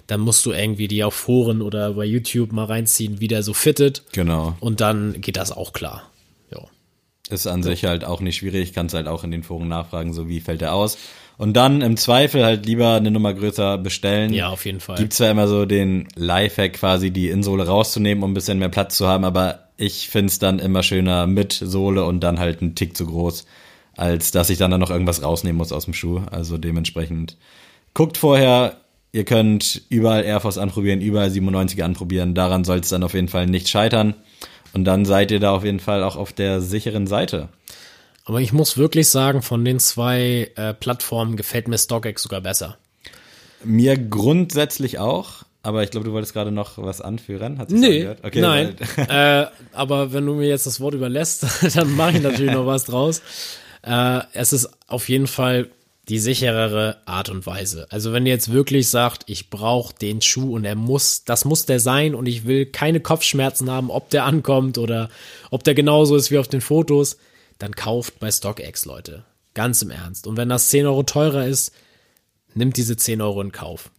dann 0.07 0.19
musst 0.19 0.45
du 0.45 0.51
irgendwie 0.51 0.89
die 0.89 1.03
auf 1.03 1.13
Foren 1.13 1.61
oder 1.61 1.93
bei 1.93 2.03
YouTube 2.03 2.51
mal 2.51 2.65
reinziehen, 2.65 3.21
wie 3.21 3.29
der 3.29 3.43
so 3.43 3.53
fittet. 3.53 4.03
genau. 4.11 4.57
Und 4.59 4.81
dann 4.81 5.21
geht 5.21 5.37
das 5.37 5.51
auch 5.53 5.71
klar. 5.71 6.03
Ja. 6.53 6.59
Ist 7.29 7.47
an 7.47 7.63
sich 7.63 7.85
halt 7.85 8.03
auch 8.03 8.19
nicht 8.19 8.37
schwierig, 8.37 8.73
kannst 8.73 8.93
halt 8.93 9.07
auch 9.07 9.23
in 9.23 9.31
den 9.31 9.43
Foren 9.43 9.69
nachfragen, 9.69 10.13
so 10.13 10.27
wie 10.27 10.41
fällt 10.41 10.59
der 10.59 10.73
aus. 10.73 10.97
Und 11.37 11.53
dann 11.53 11.81
im 11.81 11.97
Zweifel 11.97 12.43
halt 12.43 12.65
lieber 12.65 12.95
eine 12.95 13.09
Nummer 13.09 13.33
größer 13.33 13.77
bestellen. 13.77 14.33
Ja, 14.33 14.49
auf 14.49 14.65
jeden 14.65 14.81
Fall. 14.81 14.97
Gibt 14.97 15.13
zwar 15.13 15.31
immer 15.31 15.47
so 15.47 15.65
den 15.65 16.07
Lifehack 16.15 16.73
quasi, 16.73 17.09
die 17.11 17.29
Insohle 17.29 17.65
rauszunehmen, 17.65 18.23
um 18.23 18.31
ein 18.31 18.33
bisschen 18.35 18.59
mehr 18.59 18.69
Platz 18.69 18.97
zu 18.97 19.07
haben, 19.07 19.23
aber 19.23 19.70
ich 19.81 20.09
find's 20.09 20.37
dann 20.37 20.59
immer 20.59 20.83
schöner 20.83 21.25
mit 21.25 21.53
Sohle 21.53 22.05
und 22.05 22.19
dann 22.21 22.39
halt 22.39 22.61
ein 22.61 22.75
Tick 22.75 22.95
zu 22.95 23.07
groß, 23.07 23.45
als 23.97 24.31
dass 24.31 24.49
ich 24.51 24.59
dann, 24.59 24.71
dann 24.71 24.79
noch 24.79 24.91
irgendwas 24.91 25.23
rausnehmen 25.23 25.57
muss 25.57 25.71
aus 25.71 25.85
dem 25.85 25.95
Schuh. 25.95 26.21
Also 26.29 26.57
dementsprechend 26.57 27.35
guckt 27.95 28.17
vorher, 28.17 28.77
ihr 29.11 29.25
könnt 29.25 29.81
überall 29.89 30.23
Air 30.23 30.39
Force 30.39 30.59
anprobieren, 30.59 31.01
überall 31.01 31.29
97er 31.29 31.81
anprobieren, 31.81 32.35
daran 32.35 32.63
soll 32.63 32.79
es 32.79 32.89
dann 32.89 33.03
auf 33.03 33.15
jeden 33.15 33.27
Fall 33.27 33.47
nicht 33.47 33.69
scheitern. 33.69 34.13
Und 34.73 34.85
dann 34.85 35.03
seid 35.03 35.31
ihr 35.31 35.39
da 35.39 35.51
auf 35.51 35.65
jeden 35.65 35.81
Fall 35.81 36.03
auch 36.03 36.15
auf 36.15 36.31
der 36.31 36.61
sicheren 36.61 37.07
Seite. 37.07 37.49
Aber 38.23 38.39
ich 38.39 38.53
muss 38.53 38.77
wirklich 38.77 39.09
sagen, 39.09 39.41
von 39.41 39.65
den 39.65 39.79
zwei 39.79 40.51
äh, 40.55 40.73
Plattformen 40.75 41.35
gefällt 41.35 41.67
mir 41.67 41.77
StockX 41.77 42.21
sogar 42.21 42.41
besser. 42.41 42.77
Mir 43.63 43.97
grundsätzlich 43.97 44.99
auch, 44.99 45.43
aber 45.63 45.83
ich 45.83 45.91
glaube, 45.91 46.05
du 46.05 46.13
wolltest 46.13 46.33
gerade 46.33 46.51
noch 46.51 46.77
was 46.77 47.01
anführen. 47.01 47.59
Hat 47.59 47.69
Nee? 47.69 48.09
Okay, 48.23 48.41
nein. 48.41 48.75
äh, 48.97 49.45
aber 49.73 50.11
wenn 50.13 50.25
du 50.25 50.33
mir 50.35 50.47
jetzt 50.47 50.65
das 50.65 50.79
Wort 50.79 50.93
überlässt, 50.95 51.45
dann 51.75 51.95
mache 51.95 52.17
ich 52.17 52.23
natürlich 52.23 52.53
noch 52.53 52.65
was 52.65 52.85
draus. 52.85 53.21
Äh, 53.83 54.21
es 54.33 54.53
ist 54.53 54.69
auf 54.87 55.07
jeden 55.09 55.27
Fall 55.27 55.69
die 56.09 56.19
sicherere 56.19 56.97
Art 57.05 57.29
und 57.29 57.45
Weise. 57.45 57.87
Also 57.89 58.11
wenn 58.11 58.25
ihr 58.25 58.33
jetzt 58.33 58.51
wirklich 58.51 58.89
sagt, 58.89 59.23
ich 59.27 59.49
brauche 59.49 59.93
den 59.93 60.21
Schuh 60.21 60.55
und 60.55 60.65
er 60.65 60.75
muss, 60.75 61.23
das 61.25 61.45
muss 61.45 61.65
der 61.65 61.79
sein 61.79 62.15
und 62.15 62.25
ich 62.25 62.45
will 62.45 62.65
keine 62.65 62.99
Kopfschmerzen 62.99 63.69
haben, 63.69 63.91
ob 63.91 64.09
der 64.09 64.25
ankommt 64.25 64.77
oder 64.77 65.09
ob 65.51 65.63
der 65.63 65.75
genauso 65.75 66.15
ist 66.15 66.31
wie 66.31 66.39
auf 66.39 66.47
den 66.47 66.61
Fotos, 66.61 67.17
dann 67.59 67.75
kauft 67.75 68.19
bei 68.19 68.31
StockX, 68.31 68.85
Leute. 68.85 69.23
Ganz 69.53 69.81
im 69.83 69.91
Ernst. 69.91 70.25
Und 70.25 70.37
wenn 70.37 70.49
das 70.49 70.69
10 70.69 70.87
Euro 70.87 71.03
teurer 71.03 71.45
ist, 71.45 71.71
nimmt 72.55 72.77
diese 72.77 72.97
10 72.97 73.21
Euro 73.21 73.41
in 73.41 73.51
Kauf. 73.51 73.91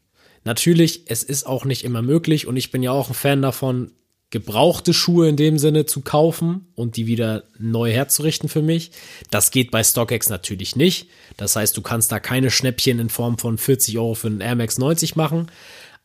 Natürlich, 0.44 1.02
es 1.06 1.22
ist 1.22 1.46
auch 1.46 1.64
nicht 1.64 1.84
immer 1.84 2.02
möglich 2.02 2.46
und 2.46 2.56
ich 2.56 2.70
bin 2.70 2.82
ja 2.82 2.90
auch 2.92 3.08
ein 3.08 3.14
Fan 3.14 3.42
davon, 3.42 3.92
gebrauchte 4.30 4.94
Schuhe 4.94 5.28
in 5.28 5.36
dem 5.36 5.58
Sinne 5.58 5.84
zu 5.84 6.00
kaufen 6.00 6.66
und 6.74 6.96
die 6.96 7.06
wieder 7.06 7.44
neu 7.58 7.92
herzurichten 7.92 8.48
für 8.48 8.62
mich. 8.62 8.90
Das 9.30 9.50
geht 9.50 9.70
bei 9.70 9.84
StockX 9.84 10.30
natürlich 10.30 10.74
nicht. 10.74 11.08
Das 11.36 11.54
heißt, 11.54 11.76
du 11.76 11.82
kannst 11.82 12.10
da 12.10 12.18
keine 12.18 12.50
Schnäppchen 12.50 12.98
in 12.98 13.10
Form 13.10 13.36
von 13.36 13.58
40 13.58 13.98
Euro 13.98 14.14
für 14.14 14.28
einen 14.28 14.40
Air 14.40 14.56
Max 14.56 14.78
90 14.78 15.16
machen. 15.16 15.50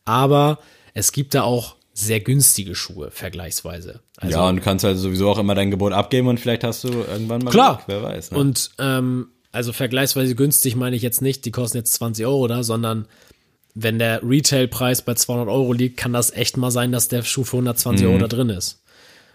Aber 0.04 0.58
es 0.92 1.12
gibt 1.12 1.34
da 1.34 1.42
auch 1.42 1.76
sehr 1.94 2.20
günstige 2.20 2.74
Schuhe 2.74 3.10
vergleichsweise. 3.10 4.00
Also, 4.18 4.36
ja, 4.36 4.48
und 4.48 4.56
du 4.56 4.62
kannst 4.62 4.84
halt 4.84 4.98
sowieso 4.98 5.30
auch 5.30 5.38
immer 5.38 5.54
dein 5.54 5.70
Gebot 5.70 5.92
abgeben 5.92 6.28
und 6.28 6.38
vielleicht 6.38 6.64
hast 6.64 6.84
du 6.84 6.88
irgendwann 6.88 7.42
mal 7.42 7.50
Klar. 7.50 7.76
Glück, 7.76 7.88
wer 7.88 8.02
weiß. 8.02 8.30
Ne? 8.30 8.38
Und 8.38 8.70
ähm, 8.78 9.28
also 9.52 9.72
vergleichsweise 9.72 10.34
günstig 10.34 10.76
meine 10.76 10.94
ich 10.94 11.02
jetzt 11.02 11.22
nicht, 11.22 11.44
die 11.44 11.50
kosten 11.50 11.78
jetzt 11.78 11.94
20 11.94 12.26
Euro 12.26 12.46
da, 12.46 12.62
sondern 12.62 13.06
wenn 13.80 13.98
der 13.98 14.22
Retailpreis 14.22 15.02
bei 15.02 15.14
200 15.14 15.48
Euro 15.48 15.72
liegt, 15.72 15.96
kann 15.96 16.12
das 16.12 16.32
echt 16.32 16.56
mal 16.56 16.70
sein, 16.70 16.90
dass 16.90 17.08
der 17.08 17.22
Schuh 17.22 17.44
für 17.44 17.58
120 17.58 18.06
Euro 18.06 18.18
da 18.18 18.26
drin 18.26 18.50
ist. 18.50 18.82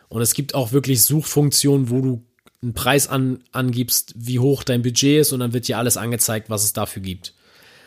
Und 0.10 0.22
es 0.22 0.34
gibt 0.34 0.54
auch 0.54 0.72
wirklich 0.74 1.04
Suchfunktionen, 1.04 1.90
wo 1.90 2.02
du 2.02 2.24
einen 2.62 2.74
Preis 2.74 3.08
an, 3.08 3.40
angibst, 3.52 4.14
wie 4.18 4.40
hoch 4.40 4.64
dein 4.64 4.82
Budget 4.82 5.22
ist 5.22 5.32
und 5.32 5.40
dann 5.40 5.54
wird 5.54 5.68
dir 5.68 5.78
alles 5.78 5.98
angezeigt, 5.98 6.50
was 6.50 6.64
es 6.64 6.74
dafür 6.74 7.02
gibt. 7.02 7.34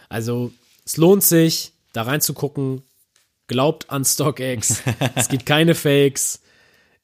Also 0.08 0.50
es 0.84 0.96
lohnt 0.96 1.22
sich, 1.22 1.72
da 1.92 2.02
reinzugucken. 2.02 2.82
Glaubt 3.48 3.90
an 3.90 4.04
StockX. 4.04 4.82
es 5.14 5.28
gibt 5.28 5.46
keine 5.46 5.74
Fakes. 5.74 6.40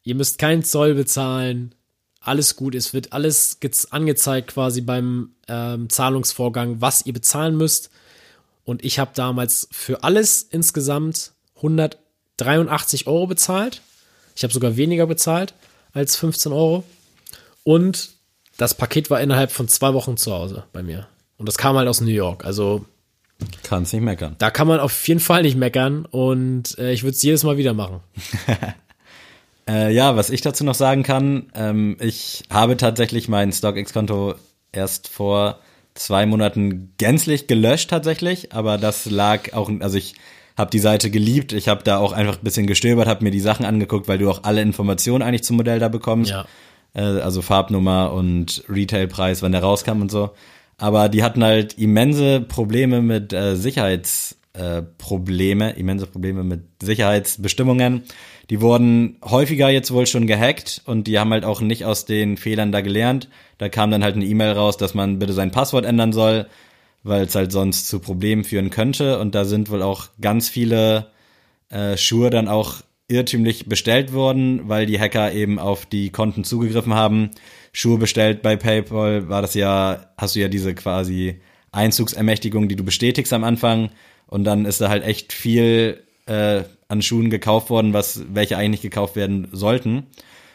Ihr 0.03 0.14
müsst 0.14 0.38
keinen 0.38 0.64
Zoll 0.64 0.94
bezahlen. 0.94 1.74
Alles 2.20 2.57
gut. 2.57 2.74
Es 2.74 2.94
wird 2.94 3.12
alles 3.12 3.61
gez- 3.61 3.90
angezeigt 3.90 4.48
quasi 4.48 4.80
beim 4.80 5.34
ähm, 5.46 5.88
Zahlungsvorgang, 5.88 6.80
was 6.80 7.07
ihr 7.07 7.12
bezahlen 7.12 7.57
müsst. 7.57 7.90
Und 8.64 8.84
ich 8.84 8.98
habe 8.98 9.10
damals 9.14 9.68
für 9.72 10.04
alles 10.04 10.42
insgesamt 10.42 11.32
183 11.56 13.06
Euro 13.06 13.26
bezahlt. 13.26 13.82
Ich 14.36 14.42
habe 14.42 14.52
sogar 14.52 14.76
weniger 14.76 15.06
bezahlt 15.06 15.54
als 15.92 16.16
15 16.16 16.52
Euro. 16.52 16.84
Und 17.64 18.10
das 18.56 18.74
Paket 18.74 19.10
war 19.10 19.20
innerhalb 19.20 19.52
von 19.52 19.68
zwei 19.68 19.94
Wochen 19.94 20.16
zu 20.16 20.32
Hause 20.32 20.64
bei 20.72 20.82
mir. 20.82 21.08
Und 21.36 21.48
das 21.48 21.58
kam 21.58 21.76
halt 21.76 21.88
aus 21.88 22.00
New 22.00 22.10
York. 22.10 22.44
Also 22.44 22.84
Kannst 23.64 23.92
nicht 23.92 24.02
meckern. 24.02 24.36
da 24.38 24.50
kann 24.50 24.68
man 24.68 24.78
auf 24.78 25.08
jeden 25.08 25.18
Fall 25.20 25.42
nicht 25.42 25.56
meckern. 25.56 26.06
Und 26.06 26.78
äh, 26.78 26.92
ich 26.92 27.02
würde 27.02 27.16
es 27.16 27.22
jedes 27.22 27.42
Mal 27.42 27.56
wieder 27.56 27.74
machen. 27.74 28.00
Äh, 29.68 29.94
ja, 29.94 30.16
was 30.16 30.30
ich 30.30 30.40
dazu 30.40 30.64
noch 30.64 30.74
sagen 30.74 31.04
kann, 31.04 31.46
ähm, 31.54 31.96
ich 32.00 32.42
habe 32.50 32.76
tatsächlich 32.76 33.28
mein 33.28 33.52
StockX-Konto 33.52 34.34
erst 34.72 35.08
vor 35.08 35.60
zwei 35.95 36.26
Monaten 36.26 36.93
gänzlich 36.99 37.47
gelöscht 37.47 37.90
tatsächlich, 37.90 38.53
aber 38.53 38.78
das 38.78 39.11
lag 39.11 39.53
auch, 39.53 39.70
also 39.80 39.99
ich 39.99 40.14
habe 40.57 40.70
die 40.70 40.78
Seite 40.78 41.11
geliebt, 41.11 41.53
ich 41.53 41.68
habe 41.68 41.82
da 41.82 41.99
auch 41.99 42.12
einfach 42.12 42.36
ein 42.36 42.45
bisschen 42.45 42.66
gestöbert, 42.66 43.09
habe 43.09 43.24
mir 43.24 43.30
die 43.30 43.40
Sachen 43.40 43.64
angeguckt, 43.64 44.09
weil 44.09 44.18
du 44.18 44.30
auch 44.30 44.45
alle 44.45 44.62
Informationen 44.62 45.22
eigentlich 45.22 45.45
zum 45.45 45.57
Modell 45.57 45.78
da 45.78 45.88
bekommst. 45.88 46.30
Ja. 46.30 46.47
Äh, 46.95 47.01
also 47.01 47.43
Farbnummer 47.43 48.12
und 48.12 48.64
Retailpreis, 48.68 49.43
wann 49.43 49.53
der 49.53 49.62
rauskam 49.62 50.01
und 50.03 50.11
so. 50.11 50.30
Aber 50.78 51.09
die 51.09 51.22
hatten 51.22 51.45
halt 51.45 51.78
immense 51.78 52.40
Probleme 52.40 53.03
mit 53.03 53.32
äh, 53.32 53.57
Sicherheits 53.57 54.36
äh, 54.55 54.82
Probleme, 54.99 55.70
immense 55.72 56.07
Probleme 56.07 56.45
mit 56.45 56.62
Sicherheitsbestimmungen. 56.82 58.03
Die 58.53 58.61
wurden 58.61 59.16
häufiger 59.24 59.70
jetzt 59.70 59.94
wohl 59.94 60.07
schon 60.07 60.26
gehackt 60.26 60.82
und 60.84 61.07
die 61.07 61.18
haben 61.18 61.30
halt 61.30 61.46
auch 61.46 61.62
nicht 61.62 61.86
aus 61.86 62.05
den 62.05 62.36
Fehlern 62.36 62.70
da 62.70 62.82
gelernt. 62.82 63.30
Da 63.57 63.70
kam 63.70 63.90
dann 63.90 64.05
halt 64.05 64.14
eine 64.14 64.26
E-Mail 64.26 64.53
raus, 64.53 64.76
dass 64.76 64.92
man 64.92 65.18
bitte 65.18 65.32
sein 65.32 65.50
Passwort 65.50 65.86
ändern 65.86 66.12
soll, 66.12 66.46
weil 67.03 67.22
es 67.22 67.34
halt 67.34 67.50
sonst 67.50 67.88
zu 67.88 67.98
Problemen 67.98 68.44
führen 68.44 68.68
könnte. 68.68 69.18
Und 69.20 69.34
da 69.34 69.46
sind 69.46 69.70
wohl 69.70 69.80
auch 69.80 70.09
ganz 70.20 70.50
viele 70.50 71.07
äh, 71.70 71.96
Schuhe 71.96 72.28
dann 72.28 72.46
auch 72.46 72.82
irrtümlich 73.09 73.70
bestellt 73.70 74.12
worden, 74.12 74.68
weil 74.68 74.84
die 74.84 75.00
Hacker 75.00 75.32
eben 75.32 75.59
auf 75.59 75.86
die 75.86 76.11
Konten 76.11 76.44
zugegriffen 76.44 76.92
haben. 76.92 77.30
Schuhe 77.72 77.96
bestellt 77.96 78.42
bei 78.42 78.57
PayPal 78.57 79.30
war 79.30 79.40
das 79.40 79.55
ja, 79.55 80.11
hast 80.18 80.36
du 80.36 80.40
ja 80.40 80.48
diese 80.48 80.74
quasi 80.74 81.40
Einzugsermächtigung, 81.70 82.68
die 82.68 82.76
du 82.76 82.84
bestätigst 82.84 83.32
am 83.32 83.44
Anfang 83.44 83.88
und 84.26 84.44
dann 84.44 84.66
ist 84.66 84.82
da 84.82 84.90
halt 84.90 85.05
echt 85.05 85.32
viel 85.32 86.05
äh, 86.26 86.62
an 86.88 87.02
Schuhen 87.02 87.30
gekauft 87.30 87.70
worden, 87.70 87.92
was 87.92 88.22
welche 88.32 88.56
eigentlich 88.56 88.82
gekauft 88.82 89.16
werden 89.16 89.48
sollten. 89.52 90.06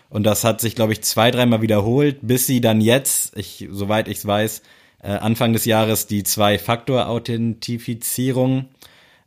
Und 0.10 0.24
das 0.24 0.44
hat 0.44 0.62
sich, 0.62 0.76
glaube 0.76 0.94
ich, 0.94 1.02
zwei, 1.02 1.32
dreimal 1.32 1.62
wiederholt, 1.62 2.20
bis 2.22 2.48
sie 2.48 2.62
dann 2.62 2.80
jetzt, 2.80 3.38
ich, 3.38 3.68
soweit 3.72 4.08
ich 4.08 4.20
es 4.20 4.26
weiß, 4.26 4.62
äh, 5.04 5.10
Anfang 5.10 5.52
des 5.54 5.66
Jahres 5.66 6.08
die 6.08 6.24
Zwei-Faktor-Authentifizierung 6.24 8.70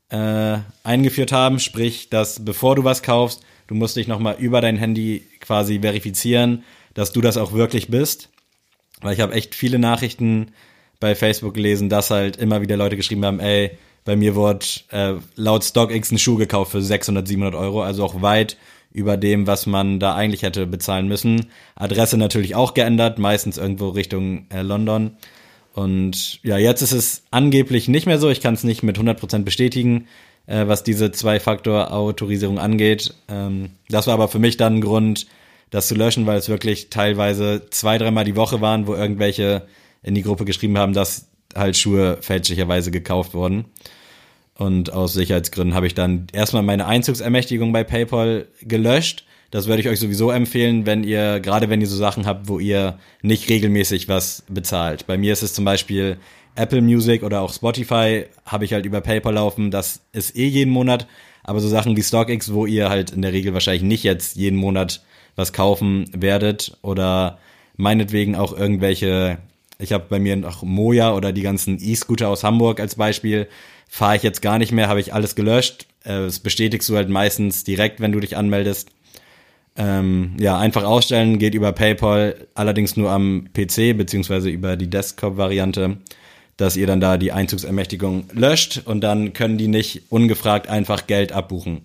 äh, 0.08 0.58
eingeführt 0.82 1.32
haben, 1.32 1.58
sprich, 1.58 2.08
dass 2.10 2.44
bevor 2.44 2.76
du 2.76 2.84
was 2.84 3.02
kaufst, 3.02 3.42
du 3.66 3.74
musst 3.74 3.96
dich 3.96 4.08
nochmal 4.08 4.36
über 4.38 4.60
dein 4.60 4.76
Handy 4.76 5.26
quasi 5.40 5.80
verifizieren, 5.80 6.64
dass 6.94 7.12
du 7.12 7.20
das 7.20 7.36
auch 7.36 7.52
wirklich 7.52 7.88
bist. 7.88 8.30
Weil 9.00 9.14
ich 9.14 9.20
habe 9.20 9.34
echt 9.34 9.54
viele 9.54 9.78
Nachrichten 9.78 10.52
bei 10.98 11.14
Facebook 11.14 11.54
gelesen, 11.54 11.88
dass 11.88 12.10
halt 12.10 12.36
immer 12.36 12.60
wieder 12.60 12.76
Leute 12.76 12.96
geschrieben 12.96 13.24
haben, 13.24 13.40
ey, 13.40 13.78
bei 14.04 14.16
mir 14.16 14.34
wurde 14.34 14.66
äh, 14.90 15.14
laut 15.36 15.64
StockX 15.64 16.10
ein 16.10 16.18
Schuh 16.18 16.36
gekauft 16.36 16.72
für 16.72 16.82
600, 16.82 17.26
700 17.26 17.54
Euro, 17.54 17.82
also 17.82 18.04
auch 18.04 18.22
weit 18.22 18.56
über 18.92 19.16
dem, 19.16 19.46
was 19.46 19.66
man 19.66 20.00
da 20.00 20.14
eigentlich 20.14 20.42
hätte 20.42 20.66
bezahlen 20.66 21.06
müssen. 21.06 21.46
Adresse 21.76 22.16
natürlich 22.16 22.54
auch 22.54 22.74
geändert, 22.74 23.18
meistens 23.18 23.56
irgendwo 23.56 23.90
Richtung 23.90 24.46
äh, 24.50 24.62
London. 24.62 25.12
Und 25.74 26.42
ja, 26.42 26.58
jetzt 26.58 26.82
ist 26.82 26.92
es 26.92 27.22
angeblich 27.30 27.88
nicht 27.88 28.06
mehr 28.06 28.18
so. 28.18 28.28
Ich 28.28 28.40
kann 28.40 28.54
es 28.54 28.64
nicht 28.64 28.82
mit 28.82 28.98
100% 28.98 29.44
bestätigen, 29.44 30.08
äh, 30.46 30.66
was 30.66 30.82
diese 30.82 31.12
Zwei-Faktor-Autorisierung 31.12 32.58
angeht. 32.58 33.14
Ähm, 33.28 33.70
das 33.88 34.08
war 34.08 34.14
aber 34.14 34.28
für 34.28 34.40
mich 34.40 34.56
dann 34.56 34.76
ein 34.76 34.80
Grund, 34.80 35.26
das 35.70 35.86
zu 35.86 35.94
löschen, 35.94 36.26
weil 36.26 36.38
es 36.38 36.48
wirklich 36.48 36.90
teilweise 36.90 37.66
zwei, 37.70 37.96
dreimal 37.96 38.24
die 38.24 38.34
Woche 38.34 38.60
waren, 38.60 38.88
wo 38.88 38.94
irgendwelche 38.94 39.66
in 40.02 40.16
die 40.16 40.22
Gruppe 40.22 40.44
geschrieben 40.44 40.78
haben, 40.78 40.94
dass 40.94 41.28
halt 41.54 41.76
Schuhe 41.76 42.18
fälschlicherweise 42.20 42.90
gekauft 42.90 43.34
wurden. 43.34 43.66
Und 44.54 44.92
aus 44.92 45.14
Sicherheitsgründen 45.14 45.74
habe 45.74 45.86
ich 45.86 45.94
dann 45.94 46.26
erstmal 46.32 46.62
meine 46.62 46.86
Einzugsermächtigung 46.86 47.72
bei 47.72 47.82
PayPal 47.82 48.46
gelöscht. 48.62 49.24
Das 49.50 49.66
würde 49.66 49.80
ich 49.80 49.88
euch 49.88 49.98
sowieso 49.98 50.30
empfehlen, 50.30 50.86
wenn 50.86 51.02
ihr, 51.02 51.40
gerade 51.40 51.70
wenn 51.70 51.80
ihr 51.80 51.86
so 51.86 51.96
Sachen 51.96 52.26
habt, 52.26 52.46
wo 52.46 52.58
ihr 52.58 52.98
nicht 53.22 53.48
regelmäßig 53.48 54.08
was 54.08 54.44
bezahlt. 54.48 55.06
Bei 55.06 55.18
mir 55.18 55.32
ist 55.32 55.42
es 55.42 55.54
zum 55.54 55.64
Beispiel 55.64 56.18
Apple 56.54 56.82
Music 56.82 57.22
oder 57.22 57.40
auch 57.40 57.52
Spotify, 57.52 58.26
habe 58.44 58.64
ich 58.64 58.72
halt 58.72 58.84
über 58.84 59.00
PayPal 59.00 59.34
laufen. 59.34 59.70
Das 59.70 60.02
ist 60.12 60.36
eh 60.36 60.46
jeden 60.46 60.70
Monat. 60.70 61.06
Aber 61.42 61.60
so 61.60 61.68
Sachen 61.68 61.96
wie 61.96 62.02
StockX, 62.02 62.52
wo 62.52 62.66
ihr 62.66 62.90
halt 62.90 63.10
in 63.10 63.22
der 63.22 63.32
Regel 63.32 63.54
wahrscheinlich 63.54 63.82
nicht 63.82 64.04
jetzt 64.04 64.36
jeden 64.36 64.58
Monat 64.58 65.02
was 65.36 65.52
kaufen 65.52 66.04
werdet 66.12 66.76
oder 66.82 67.38
meinetwegen 67.76 68.36
auch 68.36 68.56
irgendwelche, 68.56 69.38
ich 69.80 69.92
habe 69.92 70.06
bei 70.08 70.18
mir 70.18 70.36
noch 70.36 70.62
Moja 70.62 71.14
oder 71.14 71.32
die 71.32 71.42
ganzen 71.42 71.78
E-Scooter 71.80 72.28
aus 72.28 72.44
Hamburg 72.44 72.80
als 72.80 72.94
Beispiel, 72.94 73.48
fahre 73.88 74.16
ich 74.16 74.22
jetzt 74.22 74.42
gar 74.42 74.58
nicht 74.58 74.72
mehr, 74.72 74.88
habe 74.88 75.00
ich 75.00 75.12
alles 75.14 75.34
gelöscht. 75.34 75.86
Äh, 76.04 76.22
Das 76.24 76.38
bestätigst 76.40 76.88
du 76.88 76.96
halt 76.96 77.08
meistens 77.08 77.64
direkt, 77.64 78.00
wenn 78.00 78.12
du 78.12 78.20
dich 78.20 78.36
anmeldest. 78.36 78.90
Ähm, 79.76 80.36
ja, 80.38 80.58
einfach 80.58 80.84
ausstellen, 80.84 81.38
geht 81.38 81.54
über 81.54 81.72
PayPal, 81.72 82.48
allerdings 82.54 82.96
nur 82.96 83.10
am 83.10 83.48
PC 83.54 83.96
beziehungsweise 83.96 84.50
über 84.50 84.76
die 84.76 84.90
Desktop-Variante, 84.90 85.98
dass 86.56 86.76
ihr 86.76 86.86
dann 86.86 87.00
da 87.00 87.16
die 87.16 87.32
Einzugsermächtigung 87.32 88.24
löscht 88.32 88.82
und 88.84 89.00
dann 89.00 89.32
können 89.32 89.58
die 89.58 89.68
nicht 89.68 90.02
ungefragt 90.10 90.68
einfach 90.68 91.06
Geld 91.06 91.32
abbuchen. 91.32 91.82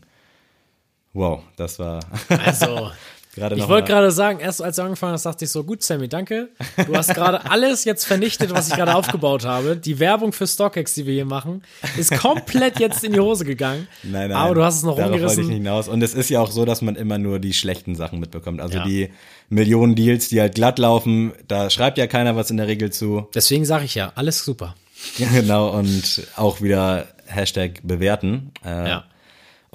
Wow, 1.14 1.44
das 1.56 1.80
war 1.80 2.02
Also, 2.46 2.92
gerade 3.36 3.56
ich 3.56 3.68
wollte 3.68 3.90
gerade 3.92 4.12
sagen, 4.12 4.40
erst 4.40 4.62
als 4.62 4.78
du 4.78 4.82
angefangen 4.84 5.14
hast, 5.14 5.26
dachte 5.26 5.46
ich 5.46 5.52
so, 5.52 5.64
gut, 5.64 5.84
Sammy, 5.84 6.08
danke. 6.08 6.50
Du 6.88 6.96
hast 6.96 7.14
gerade 7.14 7.46
alles 7.52 7.84
jetzt 7.84 8.06
vernichtet, 8.06 8.52
was 8.54 8.70
ich 8.70 8.76
gerade 8.76 8.96
aufgebaut 8.96 9.46
habe. 9.46 9.76
Die 9.78 10.00
Werbung 10.00 10.32
für 10.34 10.48
StockX, 10.48 10.94
die 10.96 11.06
wir 11.06 11.14
hier 11.14 11.26
machen, 11.26 11.62
ist 11.98 12.12
komplett 12.18 12.80
jetzt 12.80 13.04
in 13.04 13.14
die 13.14 13.20
Hose 13.20 13.46
gegangen. 13.46 13.88
Nein, 14.04 14.30
nein. 14.30 14.38
Aber 14.38 14.56
du 14.56 14.64
hast 14.64 14.78
es 14.78 14.84
noch 14.84 14.96
darauf 14.96 15.12
wollte 15.12 15.16
ich 15.18 15.22
rumgerissen. 15.24 15.48
nicht 15.48 15.58
hinaus. 15.58 15.88
Und 15.88 16.02
es 16.02 16.14
ist 16.14 16.30
ja 16.30 16.40
auch 16.42 16.52
so, 16.52 16.66
dass 16.66 16.82
man 16.82 16.96
immer 16.96 17.18
nur 17.18 17.40
die 17.40 17.54
schlechten 17.54 17.96
Sachen 17.96 18.20
mitbekommt. 18.20 18.62
Also 18.62 18.78
Ja. 18.78 18.84
die 18.86 19.10
Millionen 19.50 19.96
Deals, 19.96 20.30
die 20.30 20.40
halt 20.42 20.56
glatt 20.56 20.80
laufen, 20.80 21.34
da 21.48 21.70
schreibt 21.70 21.98
ja 21.98 22.08
keiner 22.08 22.36
was 22.36 22.50
in 22.50 22.58
der 22.58 22.68
Regel 22.68 22.92
zu. 22.92 23.28
Deswegen 23.36 23.66
sage 23.66 23.86
ich 23.86 23.96
ja, 23.96 24.12
alles 24.16 24.44
super. 24.44 24.76
genau, 25.18 25.70
und 25.78 26.24
auch 26.36 26.62
wieder 26.62 27.08
Hashtag 27.28 27.82
bewerten. 27.84 28.52
Äh, 28.66 28.88
Ja. 28.90 29.04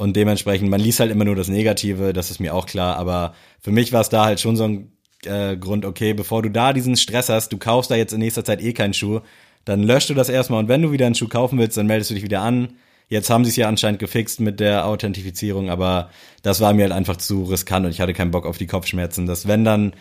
Und 0.00 0.16
dementsprechend, 0.16 0.70
man 0.70 0.80
liest 0.80 0.98
halt 0.98 1.10
immer 1.10 1.26
nur 1.26 1.36
das 1.36 1.48
Negative, 1.48 2.14
das 2.14 2.30
ist 2.30 2.40
mir 2.40 2.54
auch 2.54 2.64
klar. 2.64 2.96
Aber 2.96 3.34
für 3.60 3.70
mich 3.70 3.92
war 3.92 4.00
es 4.00 4.08
da 4.08 4.24
halt 4.24 4.40
schon 4.40 4.56
so 4.56 4.64
ein 4.64 4.92
äh, 5.26 5.58
Grund, 5.58 5.84
okay, 5.84 6.14
bevor 6.14 6.40
du 6.40 6.48
da 6.48 6.72
diesen 6.72 6.96
Stress 6.96 7.28
hast, 7.28 7.52
du 7.52 7.58
kaufst 7.58 7.90
da 7.90 7.96
jetzt 7.96 8.14
in 8.14 8.20
nächster 8.20 8.42
Zeit 8.42 8.62
eh 8.62 8.72
keinen 8.72 8.94
Schuh, 8.94 9.20
dann 9.66 9.82
löscht 9.82 10.08
du 10.08 10.14
das 10.14 10.30
erstmal 10.30 10.60
und 10.60 10.68
wenn 10.68 10.80
du 10.80 10.90
wieder 10.90 11.04
einen 11.04 11.14
Schuh 11.14 11.28
kaufen 11.28 11.58
willst, 11.58 11.76
dann 11.76 11.86
meldest 11.86 12.08
du 12.08 12.14
dich 12.14 12.22
wieder 12.22 12.40
an. 12.40 12.78
Jetzt 13.10 13.28
haben 13.28 13.44
sie 13.44 13.50
es 13.50 13.56
ja 13.56 13.68
anscheinend 13.68 13.98
gefixt 14.00 14.40
mit 14.40 14.58
der 14.58 14.86
Authentifizierung, 14.86 15.68
aber 15.68 16.08
das 16.42 16.62
war 16.62 16.72
mir 16.72 16.84
halt 16.84 16.92
einfach 16.92 17.18
zu 17.18 17.44
riskant 17.44 17.84
und 17.84 17.92
ich 17.92 18.00
hatte 18.00 18.14
keinen 18.14 18.30
Bock 18.30 18.46
auf 18.46 18.56
die 18.56 18.66
Kopfschmerzen. 18.66 19.26
Dass 19.26 19.48
wenn 19.48 19.66
dann 19.66 19.92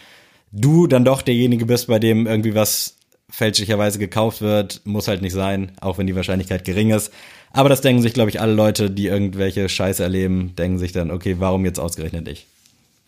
du 0.54 0.88
dann 0.88 1.04
doch 1.04 1.22
derjenige 1.22 1.66
bist, 1.66 1.88
bei 1.88 2.00
dem 2.00 2.26
irgendwie 2.26 2.56
was 2.56 2.96
fälschlicherweise 3.30 4.00
gekauft 4.00 4.40
wird, 4.40 4.80
muss 4.86 5.10
halt 5.10 5.22
nicht 5.22 5.34
sein, 5.34 5.74
auch 5.82 5.98
wenn 5.98 6.08
die 6.08 6.16
Wahrscheinlichkeit 6.16 6.64
gering 6.64 6.92
ist. 6.92 7.12
Aber 7.52 7.70
das 7.70 7.82
denken 7.82 8.02
sich, 8.02 8.14
glaube 8.14 8.30
ich, 8.30 8.40
alle 8.42 8.54
Leute, 8.54 8.92
die 8.92 9.08
irgendwelche 9.08 9.68
Scheiße 9.70 10.04
erleben, 10.04 10.56
denken 10.56 10.78
sich 10.78 10.92
dann, 10.92 11.12
okay, 11.12 11.36
warum 11.40 11.66
jetzt 11.66 11.80
ausgerechnet 11.80 12.28
ich? 12.28 12.46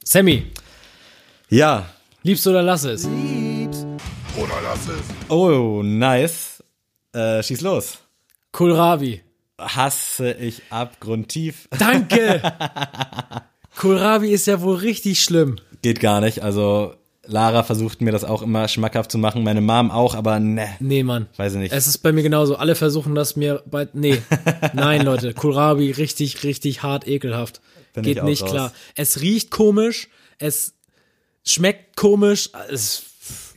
Sammy, 0.03 0.45
Ja. 1.49 1.85
liebst 2.23 2.45
du 2.45 2.49
oder 2.49 2.63
lass 2.63 2.83
es? 2.83 3.05
Oder 3.05 4.55
lass 4.63 4.87
es. 4.87 5.29
Oh, 5.29 5.81
nice. 5.83 6.63
Äh, 7.13 7.43
schieß 7.43 7.61
los. 7.61 7.99
Kohlrabi. 8.51 9.21
Hasse 9.59 10.31
ich 10.33 10.63
abgrundtief. 10.71 11.67
Danke! 11.77 12.41
Kohlrabi 13.77 14.29
ist 14.31 14.47
ja 14.47 14.61
wohl 14.61 14.77
richtig 14.77 15.21
schlimm. 15.21 15.57
Geht 15.81 15.99
gar 15.99 16.19
nicht. 16.21 16.41
Also, 16.41 16.95
Lara 17.25 17.61
versucht 17.63 18.01
mir 18.01 18.11
das 18.11 18.23
auch 18.23 18.41
immer 18.41 18.67
schmackhaft 18.67 19.11
zu 19.11 19.17
machen, 19.19 19.43
meine 19.43 19.61
Mom 19.61 19.91
auch, 19.91 20.15
aber 20.15 20.39
ne. 20.39 20.67
Nee, 20.79 21.03
Mann. 21.03 21.27
Weiß 21.37 21.53
ich 21.53 21.59
nicht. 21.59 21.71
Es 21.71 21.85
ist 21.87 21.99
bei 21.99 22.11
mir 22.11 22.23
genauso. 22.23 22.55
Alle 22.55 22.73
versuchen 22.75 23.13
das 23.13 23.35
mir 23.35 23.61
bei. 23.69 23.87
Nee. 23.93 24.21
Nein, 24.73 25.03
Leute. 25.03 25.33
Kohlrabi 25.33 25.91
richtig, 25.91 26.43
richtig 26.43 26.81
hart 26.83 27.07
ekelhaft. 27.07 27.61
Bin 27.93 28.03
Geht 28.03 28.23
nicht 28.23 28.41
raus. 28.43 28.49
klar. 28.51 28.73
Es 28.95 29.21
riecht 29.21 29.51
komisch. 29.51 30.07
Es 30.39 30.73
schmeckt 31.45 31.95
komisch. 31.95 32.49
Es 32.69 33.03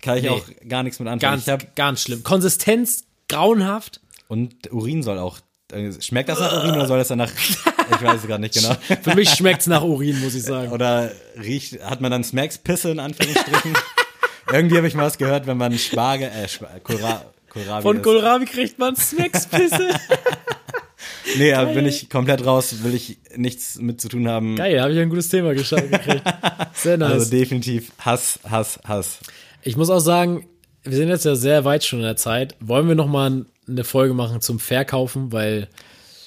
Kann 0.03 0.19
ich 0.19 0.25
nee. 0.25 0.29
auch 0.29 0.43
gar 0.69 0.83
nichts 0.83 0.99
mit 0.99 1.09
anfangen. 1.09 1.37
ganz, 1.37 1.47
hab, 1.49 1.75
ganz 1.77 2.03
schlimm. 2.03 2.23
Konsistenz 2.23 3.05
grauenhaft. 3.29 4.01
und 4.29 4.71
Urin 4.73 5.03
soll 5.03 5.19
auch. 5.19 5.39
äh, 5.73 5.91
Schmeckt 6.03 6.29
das 6.29 6.39
nach 6.39 6.53
Urin 6.53 6.73
oder 6.75 6.87
soll 6.87 6.99
das 6.99 7.09
danach. 7.09 7.31
Ich 7.91 8.03
weiß 8.03 8.21
es 8.21 8.27
gerade 8.27 8.41
nicht 8.43 8.55
genau. 8.55 8.75
Für 9.03 9.15
mich 9.15 9.31
schmeckt's 9.31 9.67
nach 9.67 9.83
Urin, 9.83 10.21
muss 10.21 10.35
ich 10.35 10.43
sagen. 10.43 10.73
Oder 10.73 11.11
riecht, 11.41 11.83
hat 11.83 12.01
man 12.01 12.11
dann 12.11 12.25
Smacks 12.25 12.59
Pisse 12.59 12.91
in 12.91 12.99
Anführungsstrichen? 13.01 13.75
Irgendwie 14.53 14.77
habe 14.77 14.87
ich 14.89 14.95
mal 14.95 15.05
was 15.07 15.19
gehört, 15.19 15.47
wenn 15.47 15.57
man 15.57 15.77
Spargel, 15.79 16.29
äh, 16.29 16.45
Sp- 16.49 16.69
Kohlra 16.83 17.25
Kohlrabi 17.49 17.83
Von. 17.83 18.03
Kohlrabi 18.03 18.45
kriegt 18.47 18.79
man 18.79 18.97
Smackspisse. 18.97 19.89
Nee, 21.37 21.51
da 21.51 21.65
bin 21.65 21.87
ich 21.87 22.09
komplett 22.11 22.45
raus, 22.47 22.83
will 22.83 22.95
ich 22.95 23.19
nichts 23.37 23.77
mit 23.79 24.01
zu 24.01 24.09
tun 24.09 24.29
haben. 24.29 24.57
Geil, 24.57 24.81
habe 24.81 24.93
ich 24.93 24.99
ein 24.99 25.09
gutes 25.09 25.29
Thema 25.29 25.55
geschaut 25.55 25.91
gekriegt. 25.91 26.23
Sehr 26.75 26.97
nice. 26.97 27.13
Also 27.13 27.31
definitiv 27.31 27.93
Hass, 27.99 28.39
Hass, 28.49 28.79
Hass. 28.85 29.19
Ich 29.63 29.77
muss 29.77 29.91
auch 29.91 29.99
sagen, 30.01 30.47
wir 30.83 30.97
sind 30.97 31.09
jetzt 31.09 31.25
ja 31.25 31.35
sehr 31.35 31.65
weit 31.65 31.85
schon 31.85 32.01
in 32.01 32.05
der 32.05 32.17
Zeit. 32.17 32.55
Wollen 32.61 32.89
wir 32.89 32.95
noch 32.95 33.07
mal 33.09 33.47
eine 33.67 33.85
Folge 33.85 34.15
machen 34.15 34.41
zum 34.41 34.59
Verkaufen, 34.61 35.33
weil 35.33 35.69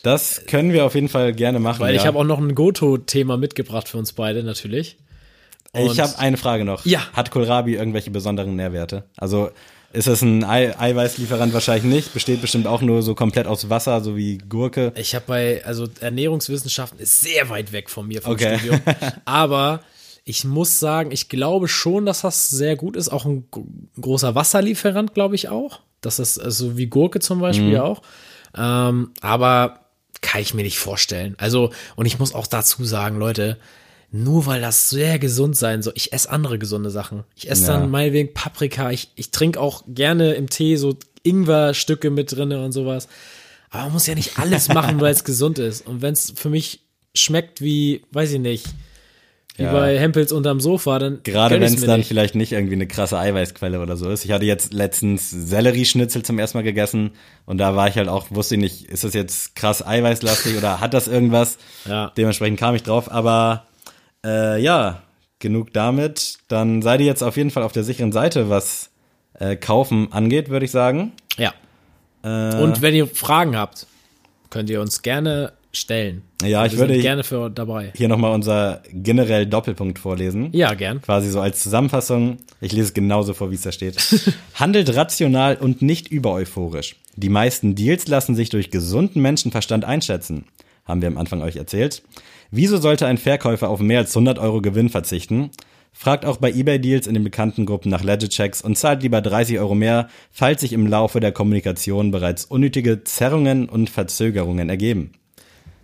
Das 0.08 0.46
können 0.48 0.72
wir 0.72 0.86
auf 0.86 0.96
jeden 0.96 1.10
Fall 1.10 1.34
gerne 1.34 1.60
machen. 1.60 1.80
weil 1.82 1.94
ja. 1.94 2.00
ich 2.02 2.08
habe 2.08 2.18
auch 2.18 2.24
noch 2.24 2.40
ein 2.40 2.56
Goto-Thema 2.56 3.36
mitgebracht 3.38 3.90
für 3.90 3.98
uns 3.98 4.14
beide 4.14 4.44
natürlich. 4.44 4.98
ich 5.74 5.90
und- 5.90 6.00
habe 6.00 6.18
eine 6.20 6.38
Frage 6.38 6.64
noch. 6.66 6.86
Ja. 6.86 7.02
Hat 7.14 7.32
Kohlrabi 7.32 7.76
irgendwelche 7.76 8.10
besonderen 8.12 8.56
Nährwerte? 8.56 9.04
Also 9.18 9.50
ist 9.94 10.08
es 10.08 10.22
ein 10.22 10.44
Ei 10.44 10.78
Eiweißlieferant 10.78 11.54
wahrscheinlich 11.54 11.86
nicht? 11.86 12.14
Besteht 12.14 12.42
bestimmt 12.42 12.68
auch 12.68 12.82
nur 12.82 13.02
so 13.02 13.16
komplett 13.16 13.48
aus 13.48 13.70
Wasser, 13.70 14.02
so 14.02 14.16
wie 14.18 14.38
Gurke. 14.38 14.92
Ich 14.96 15.16
habe 15.16 15.26
bei, 15.28 15.66
also 15.66 15.88
Ernährungswissenschaften 16.02 17.00
ist 17.00 17.22
sehr 17.22 17.50
weit 17.50 17.72
weg 17.72 17.90
von 17.90 18.08
mir 18.08 18.22
vom 18.22 18.34
Okay. 18.34 18.58
Studium. 18.60 18.82
Aber 19.26 19.82
ich 20.26 20.44
muss 20.44 20.80
sagen, 20.80 21.12
ich 21.12 21.30
glaube 21.30 21.68
schon, 21.68 22.06
dass 22.06 22.22
das 22.22 22.50
sehr 22.50 22.76
gut 22.76 22.96
ist. 22.98 23.10
Auch 23.10 23.26
ein 23.26 23.46
gro- 23.50 23.66
großer 24.00 24.36
Wasserlieferant, 24.36 25.14
glaube 25.14 25.36
ich 25.36 25.48
auch. 25.50 25.80
Das 26.02 26.20
ist 26.20 26.38
also 26.38 26.78
wie 26.78 26.88
Gurke 26.88 27.20
zum 27.20 27.40
Beispiel 27.40 27.76
Mhm. 27.76 27.80
auch. 27.82 28.02
Ähm, 28.58 29.12
aber 29.22 29.80
kann 30.22 30.42
ich 30.42 30.54
mir 30.54 30.64
nicht 30.64 30.80
vorstellen. 30.80 31.36
Also, 31.38 31.72
und 31.96 32.06
ich 32.06 32.20
muss 32.20 32.34
auch 32.34 32.48
dazu 32.48 32.84
sagen, 32.86 33.18
Leute, 33.18 33.58
nur 34.12 34.46
weil 34.46 34.62
das 34.62 34.90
sehr 34.90 35.20
gesund 35.20 35.58
sein 35.58 35.82
soll, 35.82 35.94
ich 35.96 36.14
esse 36.14 36.30
andere 36.30 36.58
gesunde 36.58 36.90
Sachen. 36.90 37.24
Ich 37.36 37.50
esse 37.50 37.68
Ja. 37.68 37.80
dann 37.80 37.90
meinetwegen 37.92 38.34
Paprika, 38.34 38.90
ich, 38.92 39.10
ich 39.16 39.32
trinke 39.32 39.60
auch 39.60 39.84
gerne 39.88 40.34
im 40.34 40.50
Tee 40.50 40.78
so 40.78 40.98
Ingwerstücke 41.24 42.10
mit 42.10 42.32
drinne 42.32 42.64
und 42.64 42.72
sowas. 42.72 43.08
Aber 43.70 43.84
man 43.84 43.94
muss 43.94 44.08
ja 44.08 44.16
nicht 44.16 44.40
alles 44.40 44.68
machen, 44.74 45.02
weil 45.02 45.12
es 45.14 45.24
gesund 45.26 45.60
ist. 45.60 45.86
Und 45.86 46.02
wenn 46.02 46.14
es 46.14 46.32
für 46.36 46.50
mich 46.50 46.80
schmeckt 47.14 47.62
wie, 47.62 48.04
weiß 48.12 48.32
ich 48.32 48.40
nicht, 48.40 48.66
wie 49.58 49.64
Ja. 49.64 49.74
bei 49.74 50.00
Hempels 50.00 50.32
unterm 50.32 50.60
Sofa, 50.60 50.98
dann 51.00 51.20
Gerade 51.24 51.56
wenn 51.56 51.64
es 51.74 51.82
dann 51.86 52.00
nicht. 52.00 52.08
vielleicht 52.08 52.36
nicht 52.36 52.52
irgendwie 52.54 52.76
eine 52.76 52.88
krasse 52.88 53.18
Eiweißquelle 53.20 53.80
oder 53.82 53.98
so 53.98 54.10
ist. 54.10 54.24
Ich 54.24 54.32
hatte 54.32 54.46
jetzt 54.46 54.72
letztens 54.74 55.30
Sellerieschnitzel 55.30 56.24
zum 56.24 56.40
ersten 56.40 56.58
Mal 56.60 56.64
gegessen 56.64 57.12
und 57.46 57.58
da 57.58 57.76
war 57.76 57.88
ich 57.88 57.96
halt 57.98 58.08
auch, 58.08 58.28
wusste 58.32 58.56
ich 58.56 58.62
nicht, 58.62 58.86
ist 58.86 59.04
das 59.04 59.14
jetzt 59.14 59.56
krass 59.56 59.86
eiweißlastig 59.86 60.58
oder 60.58 60.80
hat 60.80 60.94
das 60.94 61.08
irgendwas? 61.08 61.58
Ja. 61.86 62.12
Dementsprechend 62.18 62.60
kam 62.60 62.76
ich 62.76 62.84
drauf, 62.84 63.12
aber 63.12 63.66
äh, 64.26 64.62
ja, 64.62 65.02
genug 65.40 65.74
damit. 65.74 66.38
Dann 66.48 66.82
seid 66.82 67.00
ihr 67.02 67.06
jetzt 67.06 67.22
auf 67.24 67.36
jeden 67.38 67.52
Fall 67.52 67.64
auf 67.64 67.72
der 67.72 67.84
sicheren 67.84 68.12
Seite, 68.12 68.50
was 68.50 68.90
äh, 69.40 69.56
Kaufen 69.56 70.12
angeht, 70.12 70.50
würde 70.50 70.66
ich 70.66 70.72
sagen. 70.72 71.12
Ja. 71.38 71.54
Äh, 72.24 72.56
Und 72.62 72.82
wenn 72.82 72.96
ihr 72.96 73.06
Fragen 73.08 73.56
habt, 73.56 73.86
könnt 74.50 74.70
ihr 74.70 74.82
uns 74.82 75.02
gerne 75.02 75.54
stellen. 75.78 76.24
Ja, 76.44 76.66
ich 76.66 76.74
Wir 76.74 76.80
würde- 76.80 77.00
gerne 77.00 77.24
für 77.24 77.50
dabei. 77.50 77.92
hier 77.96 78.08
nochmal 78.08 78.34
unser 78.34 78.82
generell 78.92 79.46
Doppelpunkt 79.46 80.00
vorlesen. 80.00 80.50
Ja, 80.54 80.74
gern. 80.74 81.02
Quasi 81.02 81.30
so 81.30 81.40
als 81.40 81.62
Zusammenfassung. 81.64 82.38
Ich 82.62 82.72
lese 82.72 82.88
es 82.88 82.94
genauso 82.94 83.34
vor, 83.34 83.52
wie 83.52 83.56
es 83.56 83.62
da 83.62 83.72
steht. 83.72 83.96
Handelt 84.56 84.96
rational 84.96 85.56
und 85.56 85.82
nicht 85.82 86.10
übereuphorisch. 86.10 86.96
Die 87.16 87.30
meisten 87.30 87.76
Deals 87.76 88.08
lassen 88.08 88.36
sich 88.36 88.50
durch 88.50 88.70
gesunden 88.72 89.22
Menschenverstand 89.22 89.86
einschätzen. 89.86 90.46
Haben 90.86 91.02
wir 91.02 91.08
am 91.08 91.18
Anfang 91.18 91.42
euch 91.42 91.56
erzählt. 91.56 92.04
Wieso 92.52 92.78
sollte 92.78 93.08
ein 93.08 93.18
Verkäufer 93.18 93.70
auf 93.70 93.80
mehr 93.80 94.00
als 94.00 94.16
100 94.16 94.40
Euro 94.40 94.62
Gewinn 94.62 94.90
verzichten? 94.90 95.50
Fragt 95.92 96.26
auch 96.26 96.38
bei 96.38 96.52
eBay-Deals 96.52 97.08
in 97.08 97.16
den 97.16 97.24
bekannten 97.24 97.66
Gruppen 97.66 97.90
nach 97.90 98.04
Legit-Checks 98.04 98.62
und 98.62 98.78
zahlt 98.78 99.02
lieber 99.02 99.20
30 99.20 99.58
Euro 99.60 99.74
mehr, 99.74 100.10
falls 100.32 100.62
sich 100.62 100.72
im 100.72 100.86
Laufe 100.86 101.20
der 101.20 101.32
Kommunikation 101.32 102.12
bereits 102.12 102.46
unnötige 102.46 103.04
Zerrungen 103.04 103.68
und 103.68 103.90
Verzögerungen 103.90 104.70
ergeben. 104.70 105.12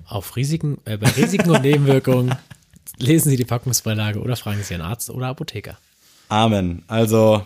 Auf 0.08 0.36
Risiken, 0.36 0.78
äh, 0.86 0.98
bei 0.98 1.10
Risiken 1.10 1.50
und 1.50 1.62
Nebenwirkungen 1.62 2.36
lesen 2.98 3.30
Sie 3.30 3.38
die 3.38 3.46
Packungsbeilage 3.46 4.20
oder 4.20 4.36
fragen 4.36 4.62
Sie 4.64 4.74
einen 4.74 4.84
Arzt 4.84 5.10
oder 5.10 5.28
Apotheker. 5.28 5.78
Amen. 6.30 6.84
Also 6.88 7.46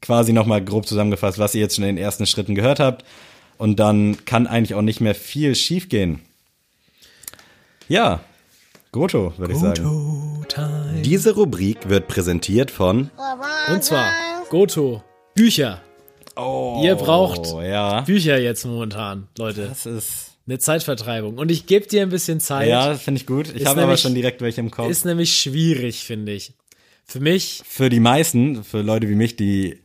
quasi 0.00 0.32
nochmal 0.32 0.64
grob 0.64 0.86
zusammengefasst, 0.86 1.38
was 1.38 1.54
ihr 1.54 1.60
jetzt 1.60 1.76
schon 1.76 1.84
in 1.84 1.96
den 1.96 2.02
ersten 2.02 2.26
Schritten 2.26 2.54
gehört 2.54 2.80
habt. 2.80 3.04
Und 3.58 3.78
dann 3.78 4.24
kann 4.24 4.46
eigentlich 4.46 4.74
auch 4.74 4.82
nicht 4.82 5.00
mehr 5.00 5.14
viel 5.14 5.54
schiefgehen. 5.54 6.20
Ja, 7.88 8.20
Goto, 8.92 9.34
würde 9.36 9.52
ich 9.52 9.58
sagen. 9.58 10.46
Time. 10.48 11.02
Diese 11.02 11.34
Rubrik 11.34 11.88
wird 11.88 12.08
präsentiert 12.08 12.70
von 12.70 13.10
Und 13.68 13.84
zwar 13.84 14.10
Goto 14.48 15.02
Bücher. 15.34 15.80
Oh, 16.36 16.80
Ihr 16.82 16.94
braucht 16.94 17.46
ja. 17.62 18.00
Bücher 18.00 18.38
jetzt 18.38 18.64
momentan, 18.64 19.28
Leute. 19.36 19.66
Das 19.68 19.86
ist, 19.86 20.29
Eine 20.50 20.58
Zeitvertreibung. 20.58 21.38
Und 21.38 21.50
ich 21.50 21.66
gebe 21.66 21.86
dir 21.86 22.02
ein 22.02 22.08
bisschen 22.08 22.40
Zeit. 22.40 22.68
ja, 22.68 22.94
finde 22.94 23.20
ich 23.20 23.26
gut. 23.26 23.54
Ich 23.54 23.66
habe 23.66 23.82
aber 23.82 23.96
schon 23.96 24.16
direkt 24.16 24.40
welche 24.40 24.60
im 24.60 24.72
Kopf. 24.72 24.90
Ist 24.90 25.04
nämlich 25.04 25.38
schwierig, 25.40 26.02
finde 26.02 26.32
ich. 26.32 26.54
Für 27.04 27.20
mich, 27.20 27.62
Für 27.64 27.88
die 27.88 28.00
meisten, 28.00 28.64
für 28.64 28.82
Leute 28.82 29.08
wie 29.08 29.14
mich, 29.14 29.36
die 29.36 29.78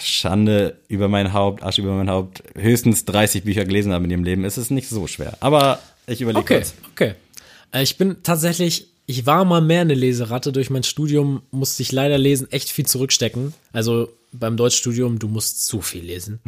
Schande 0.00 0.78
über 0.86 1.08
mein 1.08 1.32
Haupt, 1.32 1.62
Asche 1.64 1.82
über 1.82 1.94
mein 1.94 2.08
Haupt, 2.08 2.42
höchstens 2.56 3.04
30 3.04 3.42
Bücher 3.42 3.64
gelesen 3.64 3.92
haben 3.92 4.04
in 4.04 4.12
ihrem 4.12 4.24
Leben, 4.24 4.44
ist 4.44 4.58
es 4.58 4.70
nicht 4.70 4.88
so 4.88 5.08
schwer. 5.08 5.36
Aber 5.40 5.80
ich 6.06 6.20
überlege 6.20 6.40
okay, 6.40 6.56
kurz. 6.58 6.74
okay. 6.92 7.14
Äh, 7.72 7.82
Ich 7.82 7.98
bin 7.98 8.16
tatsächlich 8.22 8.86
ich 9.10 9.24
war 9.24 9.46
mal 9.46 9.62
mehr 9.62 9.80
eine 9.80 9.94
Leseratte. 9.94 10.52
Durch 10.52 10.68
mein 10.68 10.82
Studium 10.82 11.40
musste 11.50 11.82
ich 11.82 11.92
leider 11.92 12.18
lesen, 12.18 12.52
echt 12.52 12.68
viel 12.68 12.84
zurückstecken. 12.84 13.54
Also 13.72 14.10
beim 14.32 14.58
Deutschstudium, 14.58 15.18
du 15.18 15.28
musst 15.28 15.66
so 15.66 15.80
viel 15.80 16.04
lesen. 16.04 16.40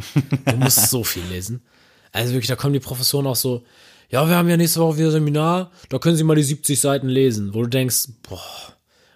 Du 0.45 0.57
musst 0.57 0.89
so 0.91 1.03
viel 1.03 1.23
lesen. 1.31 1.63
Also 2.11 2.33
wirklich, 2.33 2.47
da 2.47 2.55
kommen 2.55 2.73
die 2.73 2.79
Professoren 2.79 3.27
auch 3.27 3.35
so, 3.35 3.63
ja, 4.09 4.27
wir 4.27 4.35
haben 4.35 4.49
ja 4.49 4.57
nächste 4.57 4.81
Woche 4.81 4.97
wieder 4.97 5.11
Seminar, 5.11 5.71
da 5.89 5.97
können 5.97 6.17
Sie 6.17 6.23
mal 6.23 6.35
die 6.35 6.43
70 6.43 6.79
Seiten 6.79 7.07
lesen, 7.07 7.53
wo 7.53 7.61
du 7.61 7.69
denkst, 7.69 8.09
boah, 8.27 8.41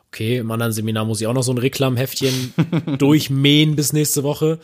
okay, 0.08 0.38
im 0.38 0.50
anderen 0.52 0.72
Seminar 0.72 1.04
muss 1.04 1.20
ich 1.20 1.28
auch 1.28 1.34
noch 1.34 1.44
so 1.44 1.52
ein 1.52 1.58
Reklamheftchen 1.58 2.54
durchmähen 2.98 3.76
bis 3.76 3.92
nächste 3.92 4.24
Woche. 4.24 4.60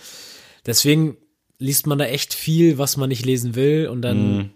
Deswegen 0.65 1.17
liest 1.57 1.88
man 1.88 1.97
da 1.97 2.05
echt 2.05 2.34
viel, 2.34 2.77
was 2.77 2.95
man 2.95 3.09
nicht 3.09 3.25
lesen 3.25 3.55
will 3.55 3.88
und 3.88 4.01
dann 4.01 4.51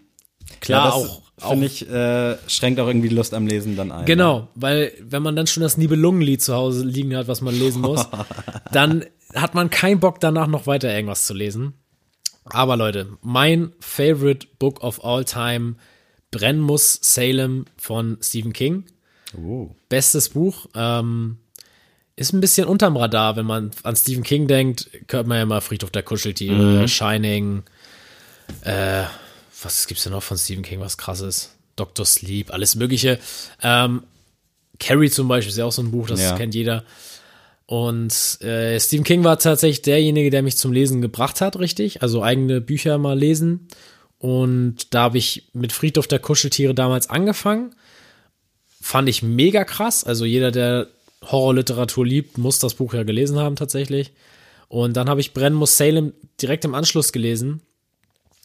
klar 0.60 0.88
ja, 0.88 0.92
auch 0.94 1.22
finde 1.38 1.66
ich, 1.66 1.88
äh, 1.88 2.36
schränkt 2.48 2.80
auch 2.80 2.86
irgendwie 2.86 3.10
die 3.10 3.14
Lust 3.14 3.34
am 3.34 3.46
Lesen 3.46 3.76
dann 3.76 3.92
ein. 3.92 4.06
Genau, 4.06 4.48
weil 4.54 4.92
wenn 5.02 5.22
man 5.22 5.36
dann 5.36 5.46
schon 5.46 5.62
das 5.62 5.76
Nibelungenlied 5.76 6.40
zu 6.40 6.54
Hause 6.54 6.84
liegen 6.84 7.14
hat, 7.14 7.28
was 7.28 7.42
man 7.42 7.56
lesen 7.56 7.82
muss, 7.82 8.06
dann 8.72 9.04
hat 9.34 9.54
man 9.54 9.68
keinen 9.68 10.00
Bock 10.00 10.20
danach 10.20 10.46
noch 10.46 10.66
weiter 10.66 10.92
irgendwas 10.92 11.26
zu 11.26 11.34
lesen. 11.34 11.74
Aber 12.50 12.76
Leute, 12.76 13.16
mein 13.22 13.72
favorite 13.80 14.46
book 14.58 14.82
of 14.82 15.04
all 15.04 15.24
time, 15.24 15.74
Brennen 16.30 16.60
muss 16.60 16.98
Salem 17.02 17.66
von 17.76 18.18
Stephen 18.20 18.52
King. 18.52 18.84
Oh. 19.36 19.70
Bestes 19.88 20.28
Buch. 20.30 20.66
Ähm, 20.74 21.38
ist 22.16 22.32
ein 22.32 22.40
bisschen 22.40 22.66
unterm 22.66 22.96
Radar, 22.96 23.36
wenn 23.36 23.46
man 23.46 23.70
an 23.82 23.94
Stephen 23.96 24.22
King 24.22 24.46
denkt, 24.48 24.88
hört 25.10 25.26
man 25.26 25.36
ja 25.36 25.42
immer 25.42 25.60
Friedhof 25.60 25.90
der 25.90 26.02
Kuscheltiere, 26.02 26.88
Shining, 26.88 27.62
äh, 28.62 29.04
was 29.62 29.86
gibt's 29.86 30.04
denn 30.04 30.12
noch 30.12 30.22
von 30.22 30.38
Stephen 30.38 30.62
King, 30.62 30.80
was 30.80 30.96
krasses? 30.96 31.52
Dr. 31.76 32.06
Sleep, 32.06 32.52
alles 32.52 32.74
Mögliche. 32.74 33.18
Ähm, 33.62 34.04
Carrie 34.78 35.10
zum 35.10 35.28
Beispiel 35.28 35.50
ist 35.50 35.58
ja 35.58 35.66
auch 35.66 35.72
so 35.72 35.82
ein 35.82 35.90
Buch, 35.90 36.06
das 36.08 36.20
Ja. 36.20 36.36
kennt 36.36 36.54
jeder. 36.54 36.84
Und 37.66 38.40
äh, 38.42 38.78
Stephen 38.78 39.04
King 39.04 39.24
war 39.24 39.38
tatsächlich 39.38 39.82
derjenige, 39.82 40.30
der 40.30 40.42
mich 40.42 40.56
zum 40.56 40.72
Lesen 40.72 41.02
gebracht 41.02 41.40
hat, 41.40 41.58
richtig. 41.58 42.00
Also 42.02 42.22
eigene 42.22 42.60
Bücher 42.60 42.96
mal 42.98 43.18
lesen. 43.18 43.68
Und 44.18 44.94
da 44.94 45.02
habe 45.02 45.18
ich 45.18 45.48
mit 45.52 45.72
Friedhof 45.72 46.06
der 46.06 46.20
Kuscheltiere 46.20 46.74
damals 46.74 47.10
angefangen. 47.10 47.74
Fand 48.80 49.08
ich 49.08 49.22
mega 49.22 49.64
krass. 49.64 50.04
Also 50.04 50.24
jeder, 50.24 50.52
der 50.52 50.86
Horrorliteratur 51.24 52.06
liebt, 52.06 52.38
muss 52.38 52.60
das 52.60 52.74
Buch 52.74 52.94
ja 52.94 53.02
gelesen 53.02 53.38
haben 53.38 53.56
tatsächlich. 53.56 54.12
Und 54.68 54.96
dann 54.96 55.08
habe 55.08 55.20
ich 55.20 55.34
Brennen 55.34 55.56
muss 55.56 55.76
Salem 55.76 56.12
direkt 56.40 56.64
im 56.64 56.74
Anschluss 56.74 57.12
gelesen. 57.12 57.62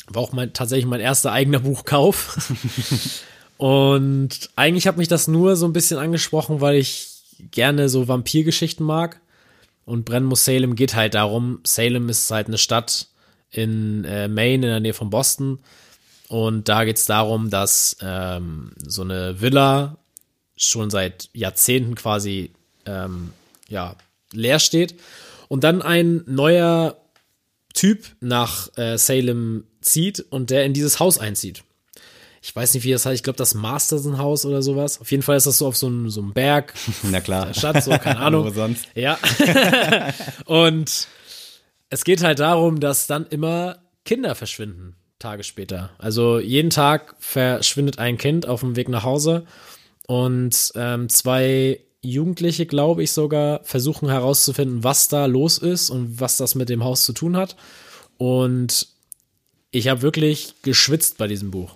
War 0.07 0.23
auch 0.23 0.33
mein, 0.33 0.53
tatsächlich 0.53 0.87
mein 0.87 0.99
erster 0.99 1.31
eigener 1.31 1.59
Buchkauf. 1.59 2.37
Und 3.57 4.49
eigentlich 4.55 4.87
hat 4.87 4.97
mich 4.97 5.07
das 5.07 5.27
nur 5.27 5.55
so 5.55 5.67
ein 5.67 5.73
bisschen 5.73 5.99
angesprochen, 5.99 6.61
weil 6.61 6.77
ich 6.77 7.10
gerne 7.51 7.89
so 7.89 8.07
Vampirgeschichten 8.07 8.85
mag. 8.85 9.19
Und 9.85 10.09
muss 10.23 10.45
Salem 10.45 10.75
geht 10.75 10.95
halt 10.95 11.15
darum. 11.15 11.59
Salem 11.65 12.09
ist 12.09 12.29
halt 12.31 12.47
eine 12.47 12.57
Stadt 12.57 13.07
in 13.49 14.05
äh, 14.05 14.27
Maine, 14.27 14.67
in 14.67 14.71
der 14.71 14.79
Nähe 14.79 14.93
von 14.93 15.09
Boston. 15.09 15.59
Und 16.29 16.69
da 16.69 16.85
geht 16.85 16.97
es 16.97 17.05
darum, 17.05 17.49
dass 17.49 17.97
ähm, 18.01 18.71
so 18.77 19.01
eine 19.01 19.41
Villa 19.41 19.97
schon 20.55 20.89
seit 20.89 21.29
Jahrzehnten 21.33 21.95
quasi 21.95 22.51
ähm, 22.85 23.33
ja, 23.67 23.95
leer 24.31 24.59
steht. 24.59 24.95
Und 25.49 25.63
dann 25.63 25.81
ein 25.81 26.23
neuer 26.27 26.97
Typ 27.73 28.05
nach 28.21 28.69
äh, 28.77 28.97
Salem 28.97 29.65
zieht 29.81 30.19
und 30.29 30.49
der 30.49 30.65
in 30.65 30.73
dieses 30.73 30.99
Haus 30.99 31.17
einzieht. 31.17 31.63
Ich 32.43 32.55
weiß 32.55 32.73
nicht, 32.73 32.83
wie 32.83 32.91
das 32.91 33.05
heißt. 33.05 33.15
Ich 33.15 33.23
glaube, 33.23 33.37
das 33.37 33.53
Masterson-Haus 33.53 34.45
oder 34.45 34.63
sowas. 34.63 34.99
Auf 34.99 35.11
jeden 35.11 35.21
Fall 35.21 35.37
ist 35.37 35.45
das 35.45 35.59
so 35.59 35.67
auf 35.67 35.77
so 35.77 35.87
einem, 35.87 36.09
so 36.09 36.21
einem 36.21 36.33
Berg. 36.33 36.73
Na 37.03 37.21
klar. 37.21 37.53
Stadt, 37.53 37.83
so, 37.83 37.91
keine 37.91 38.19
Ahnung. 38.19 38.45
Wo 38.45 38.49
sonst? 38.49 38.87
Ja. 38.95 39.19
und 40.45 41.07
es 41.89 42.03
geht 42.03 42.23
halt 42.23 42.39
darum, 42.39 42.79
dass 42.79 43.05
dann 43.05 43.27
immer 43.27 43.77
Kinder 44.05 44.33
verschwinden, 44.33 44.95
Tage 45.19 45.43
später. 45.43 45.91
Also 45.99 46.39
jeden 46.39 46.71
Tag 46.71 47.15
verschwindet 47.19 47.99
ein 47.99 48.17
Kind 48.17 48.47
auf 48.47 48.61
dem 48.61 48.75
Weg 48.75 48.89
nach 48.89 49.03
Hause 49.03 49.45
und 50.07 50.71
ähm, 50.75 51.09
zwei 51.09 51.79
Jugendliche, 52.01 52.65
glaube 52.65 53.03
ich 53.03 53.11
sogar, 53.11 53.63
versuchen 53.63 54.09
herauszufinden, 54.09 54.83
was 54.83 55.07
da 55.07 55.27
los 55.27 55.59
ist 55.59 55.91
und 55.91 56.19
was 56.19 56.37
das 56.37 56.55
mit 56.55 56.69
dem 56.69 56.83
Haus 56.83 57.03
zu 57.03 57.13
tun 57.13 57.37
hat. 57.37 57.55
Und 58.17 58.87
ich 59.69 59.87
habe 59.87 60.01
wirklich 60.01 60.55
geschwitzt 60.63 61.19
bei 61.19 61.27
diesem 61.27 61.51
Buch 61.51 61.75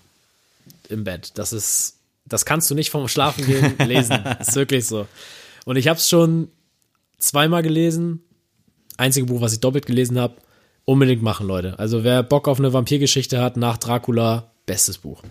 im 0.86 1.04
Bett. 1.04 1.32
Das 1.36 1.54
ist, 1.54 2.00
das 2.26 2.46
kannst 2.46 2.70
du 2.70 2.76
nicht 2.76 2.90
vom 2.90 3.08
Schlafen 3.08 3.46
gehen 3.46 3.76
lesen. 3.88 4.18
ist 4.40 4.56
wirklich 4.56 4.86
so. 4.88 5.08
Und 5.66 5.76
ich 5.78 5.88
habe 5.88 5.98
es 6.00 6.08
schon 6.10 6.50
zweimal 7.18 7.64
gelesen. 7.64 8.22
Einzige 8.98 9.26
Buch, 9.26 9.42
was 9.42 9.54
ich 9.54 9.60
doppelt 9.60 9.86
gelesen 9.86 10.20
habe. 10.20 10.36
Unbedingt 10.86 11.24
machen, 11.24 11.48
Leute. 11.48 11.78
Also 11.80 12.04
wer 12.04 12.22
Bock 12.24 12.48
auf 12.48 12.60
eine 12.60 12.72
Vampirgeschichte 12.72 13.42
hat 13.42 13.58
nach 13.58 13.78
Dracula, 13.78 14.52
bestes 14.66 15.00
Buch. 15.00 15.22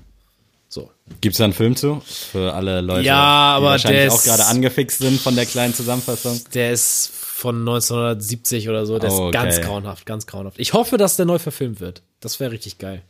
So. 0.68 0.90
Gibt's 1.20 1.38
da 1.38 1.44
einen 1.44 1.52
Film 1.52 1.76
zu? 1.76 2.02
Für 2.04 2.52
alle 2.52 2.80
Leute, 2.80 3.02
Ja, 3.06 3.54
aber 3.56 3.66
die 3.66 3.70
wahrscheinlich 3.70 4.10
auch 4.10 4.16
ist- 4.16 4.24
gerade 4.24 4.46
angefixt 4.46 4.98
sind 4.98 5.20
von 5.20 5.36
der 5.36 5.46
kleinen 5.46 5.72
Zusammenfassung. 5.72 6.40
Der 6.54 6.72
ist 6.72 7.12
von 7.14 7.60
1970 7.60 8.68
oder 8.68 8.84
so. 8.84 8.98
Der 8.98 9.10
Oh, 9.10 9.14
ist 9.14 9.20
okay. 9.20 9.30
ganz 9.32 9.60
grauenhaft, 9.60 10.06
ganz 10.06 10.26
grauenhaft. 10.26 10.58
Ich 10.58 10.72
hoffe, 10.72 10.96
dass 10.96 11.14
der 11.16 11.26
neu 11.26 11.38
verfilmt 11.38 11.78
wird. 11.80 12.02
Das 12.18 12.40
wäre 12.40 12.50
richtig 12.50 12.78
geil. 12.78 13.02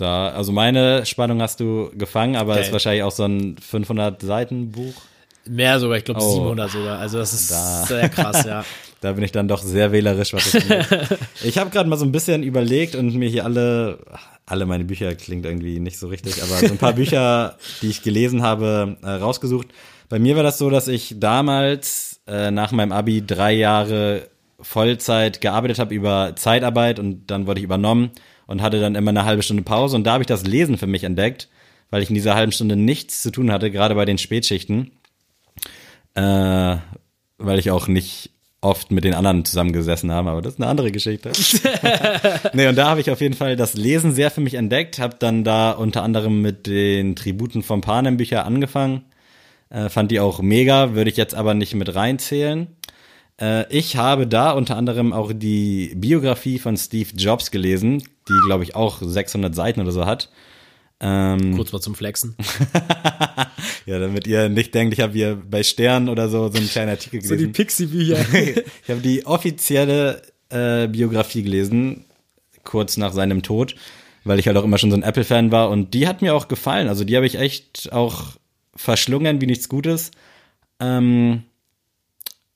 Da, 0.00 0.28
also 0.30 0.52
meine 0.52 1.04
Spannung 1.06 1.42
hast 1.42 1.60
du 1.60 1.90
gefangen, 1.96 2.36
aber 2.36 2.52
es 2.52 2.56
Geil. 2.58 2.66
ist 2.66 2.72
wahrscheinlich 2.72 3.02
auch 3.02 3.10
so 3.12 3.24
ein 3.24 3.56
500 3.58 4.22
Seiten 4.22 4.70
Buch. 4.70 4.94
Mehr 5.48 5.80
sogar, 5.80 5.96
ich 5.98 6.04
glaube 6.04 6.20
Oh. 6.22 6.34
700 6.34 6.70
sogar. 6.70 6.98
Also 6.98 7.18
das 7.18 7.32
ist 7.32 7.50
Da. 7.50 7.84
sehr 7.86 8.08
krass, 8.08 8.44
ja. 8.44 8.64
Da 9.02 9.12
bin 9.14 9.24
ich 9.24 9.32
dann 9.32 9.48
doch 9.48 9.62
sehr 9.62 9.92
wählerisch, 9.92 10.34
was 10.34 10.50
das 10.52 10.62
angeht. 10.70 11.18
Ich 11.42 11.56
habe 11.56 11.70
gerade 11.70 11.88
mal 11.88 11.96
so 11.96 12.04
ein 12.04 12.12
bisschen 12.12 12.42
überlegt 12.42 12.94
und 12.94 13.14
mir 13.14 13.30
hier 13.30 13.46
alle, 13.46 13.98
alle 14.44 14.66
meine 14.66 14.84
Bücher 14.84 15.14
klingt 15.14 15.46
irgendwie 15.46 15.80
nicht 15.80 15.98
so 15.98 16.08
richtig, 16.08 16.42
aber 16.42 16.56
so 16.56 16.66
ein 16.66 16.76
paar 16.78 16.92
Bücher, 17.02 17.56
die 17.80 17.88
ich 17.88 18.02
gelesen 18.02 18.42
habe, 18.42 18.98
äh, 19.02 19.08
rausgesucht. 19.08 19.68
Bei 20.10 20.18
mir 20.18 20.36
war 20.36 20.42
das 20.42 20.58
so, 20.58 20.68
dass 20.68 20.86
ich 20.86 21.14
damals 21.18 22.20
äh, 22.26 22.50
nach 22.50 22.72
meinem 22.72 22.92
Abi 22.92 23.24
drei 23.26 23.52
Jahre 23.54 24.28
Vollzeit 24.60 25.40
gearbeitet 25.40 25.78
habe 25.78 25.94
über 25.94 26.34
Zeitarbeit 26.36 26.98
und 26.98 27.30
dann 27.30 27.46
wurde 27.46 27.60
ich 27.60 27.64
übernommen 27.64 28.10
und 28.50 28.60
hatte 28.60 28.80
dann 28.80 28.96
immer 28.96 29.10
eine 29.10 29.24
halbe 29.24 29.42
Stunde 29.42 29.62
Pause 29.62 29.96
und 29.96 30.04
da 30.04 30.12
habe 30.12 30.22
ich 30.22 30.26
das 30.26 30.44
Lesen 30.44 30.76
für 30.76 30.86
mich 30.86 31.04
entdeckt, 31.04 31.48
weil 31.88 32.02
ich 32.02 32.10
in 32.10 32.14
dieser 32.14 32.34
halben 32.34 32.52
Stunde 32.52 32.76
nichts 32.76 33.22
zu 33.22 33.30
tun 33.30 33.50
hatte, 33.50 33.70
gerade 33.70 33.94
bei 33.94 34.04
den 34.04 34.18
Spätschichten 34.18 34.90
äh, 36.14 36.76
weil 37.38 37.58
ich 37.58 37.70
auch 37.70 37.88
nicht 37.88 38.30
oft 38.60 38.90
mit 38.90 39.04
den 39.04 39.14
anderen 39.14 39.44
zusammengesessen 39.44 40.12
habe, 40.12 40.30
aber 40.30 40.42
das 40.42 40.54
ist 40.54 40.60
eine 40.60 40.68
andere 40.68 40.92
Geschichte. 40.92 41.32
nee, 42.52 42.68
und 42.68 42.76
da 42.76 42.90
habe 42.90 43.00
ich 43.00 43.10
auf 43.10 43.22
jeden 43.22 43.34
Fall 43.34 43.56
das 43.56 43.74
Lesen 43.74 44.12
sehr 44.12 44.30
für 44.30 44.42
mich 44.42 44.54
entdeckt, 44.54 44.98
habe 44.98 45.16
dann 45.18 45.44
da 45.44 45.70
unter 45.70 46.02
anderem 46.02 46.42
mit 46.42 46.66
den 46.66 47.16
Tributen 47.16 47.62
von 47.62 47.80
Panem 47.80 48.18
Bücher 48.18 48.44
angefangen, 48.44 49.04
äh, 49.70 49.88
fand 49.88 50.10
die 50.10 50.20
auch 50.20 50.42
mega, 50.42 50.94
würde 50.94 51.10
ich 51.10 51.16
jetzt 51.16 51.34
aber 51.34 51.54
nicht 51.54 51.74
mit 51.74 51.94
reinzählen. 51.94 52.66
Äh, 53.40 53.72
ich 53.74 53.96
habe 53.96 54.26
da 54.26 54.52
unter 54.52 54.76
anderem 54.76 55.12
auch 55.12 55.32
die 55.32 55.92
Biografie 55.96 56.58
von 56.58 56.76
Steve 56.76 57.10
Jobs 57.16 57.50
gelesen, 57.50 58.02
die 58.28 58.38
glaube 58.46 58.64
ich 58.64 58.74
auch 58.74 58.98
600 59.00 59.54
Seiten 59.54 59.80
oder 59.80 59.92
so 59.92 60.06
hat. 60.06 60.30
Ähm, 61.02 61.56
Kurz 61.56 61.72
mal 61.72 61.80
zum 61.80 61.94
Flexen. 61.94 62.36
ja, 63.86 63.98
damit 63.98 64.26
ihr 64.26 64.50
nicht 64.50 64.74
denkt, 64.74 64.92
ich 64.92 65.00
habe 65.00 65.14
hier 65.14 65.42
bei 65.50 65.62
Stern 65.62 66.10
oder 66.10 66.28
so 66.28 66.48
so 66.48 66.58
einen 66.58 66.68
kleinen 66.68 66.90
Artikel 66.90 67.20
gelesen. 67.20 67.52
Pixie-Bücher. 67.52 68.18
ich 68.34 68.90
habe 68.90 69.00
die 69.00 69.24
offizielle 69.24 70.20
äh, 70.50 70.88
Biografie 70.88 71.42
gelesen, 71.42 72.04
kurz 72.64 72.98
nach 72.98 73.14
seinem 73.14 73.42
Tod, 73.42 73.76
weil 74.24 74.38
ich 74.38 74.46
halt 74.46 74.58
auch 74.58 74.64
immer 74.64 74.76
schon 74.76 74.90
so 74.90 74.96
ein 74.96 75.02
Apple-Fan 75.02 75.50
war 75.50 75.70
und 75.70 75.94
die 75.94 76.06
hat 76.06 76.20
mir 76.20 76.34
auch 76.34 76.48
gefallen. 76.48 76.88
Also 76.88 77.04
die 77.04 77.16
habe 77.16 77.26
ich 77.26 77.36
echt 77.36 77.90
auch 77.92 78.36
verschlungen 78.76 79.40
wie 79.40 79.46
nichts 79.46 79.70
Gutes. 79.70 80.10
Ähm, 80.80 81.44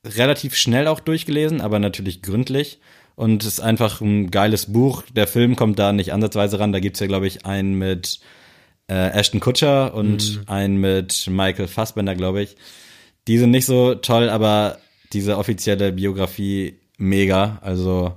relativ 0.05 0.55
schnell 0.55 0.87
auch 0.87 0.99
durchgelesen, 0.99 1.61
aber 1.61 1.79
natürlich 1.79 2.21
gründlich. 2.21 2.79
Und 3.15 3.43
es 3.43 3.53
ist 3.53 3.59
einfach 3.61 4.01
ein 4.01 4.29
geiles 4.29 4.71
Buch. 4.71 5.03
Der 5.15 5.27
Film 5.27 5.55
kommt 5.55 5.79
da 5.79 5.93
nicht 5.93 6.13
ansatzweise 6.13 6.59
ran. 6.59 6.73
Da 6.73 6.79
gibt's 6.79 6.99
ja, 6.99 7.07
glaube 7.07 7.27
ich, 7.27 7.45
einen 7.45 7.75
mit 7.75 8.19
äh, 8.87 9.09
Ashton 9.09 9.39
Kutcher 9.39 9.93
und 9.93 10.41
einen 10.47 10.77
mit 10.77 11.27
Michael 11.27 11.67
Fassbender, 11.67 12.15
glaube 12.15 12.41
ich. 12.41 12.57
Die 13.27 13.37
sind 13.37 13.51
nicht 13.51 13.65
so 13.65 13.95
toll, 13.95 14.29
aber 14.29 14.79
diese 15.13 15.37
offizielle 15.37 15.91
Biografie 15.93 16.75
mega. 16.97 17.59
Also 17.61 18.13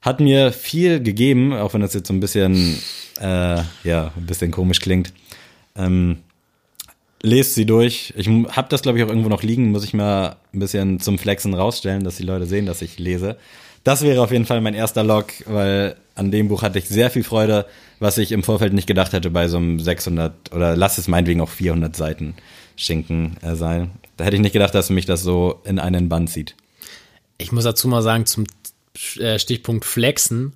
hat 0.00 0.20
mir 0.20 0.52
viel 0.52 1.00
gegeben, 1.00 1.52
auch 1.52 1.72
wenn 1.74 1.80
das 1.80 1.94
jetzt 1.94 2.08
so 2.08 2.14
ein 2.14 2.20
bisschen, 2.20 2.78
äh, 3.20 3.62
ja, 3.84 4.12
ein 4.16 4.26
bisschen 4.26 4.50
komisch 4.50 4.80
klingt. 4.80 5.12
Ähm, 5.76 6.18
lest 7.22 7.54
sie 7.54 7.64
durch. 7.64 8.12
Ich 8.16 8.28
habe 8.28 8.68
das, 8.68 8.82
glaube 8.82 8.98
ich, 8.98 9.04
auch 9.04 9.08
irgendwo 9.08 9.28
noch 9.28 9.42
liegen. 9.42 9.70
Muss 9.70 9.84
ich 9.84 9.94
mal 9.94 10.36
ein 10.52 10.58
bisschen 10.58 11.00
zum 11.00 11.18
Flexen 11.18 11.54
rausstellen, 11.54 12.04
dass 12.04 12.16
die 12.16 12.24
Leute 12.24 12.46
sehen, 12.46 12.66
dass 12.66 12.82
ich 12.82 12.98
lese. 12.98 13.36
Das 13.84 14.02
wäre 14.02 14.22
auf 14.22 14.30
jeden 14.30 14.46
Fall 14.46 14.60
mein 14.60 14.74
erster 14.74 15.02
Log, 15.02 15.32
weil 15.46 15.96
an 16.14 16.30
dem 16.30 16.48
Buch 16.48 16.62
hatte 16.62 16.78
ich 16.78 16.88
sehr 16.88 17.10
viel 17.10 17.24
Freude, 17.24 17.66
was 17.98 18.18
ich 18.18 18.32
im 18.32 18.42
Vorfeld 18.42 18.72
nicht 18.72 18.86
gedacht 18.86 19.12
hätte 19.12 19.30
bei 19.30 19.48
so 19.48 19.56
einem 19.56 19.80
600 19.80 20.52
oder 20.52 20.76
lass 20.76 20.98
es 20.98 21.08
meinetwegen 21.08 21.40
auch 21.40 21.48
400 21.48 21.96
Seiten 21.96 22.34
Schinken 22.76 23.36
äh, 23.42 23.54
sein. 23.54 23.90
Da 24.16 24.24
hätte 24.24 24.36
ich 24.36 24.42
nicht 24.42 24.52
gedacht, 24.52 24.74
dass 24.74 24.90
mich 24.90 25.06
das 25.06 25.22
so 25.22 25.60
in 25.64 25.78
einen 25.78 26.08
Band 26.08 26.30
zieht. 26.30 26.54
Ich 27.38 27.50
muss 27.50 27.64
dazu 27.64 27.88
mal 27.88 28.02
sagen, 28.02 28.26
zum 28.26 28.46
äh, 29.18 29.38
Stichpunkt 29.38 29.84
Flexen. 29.84 30.52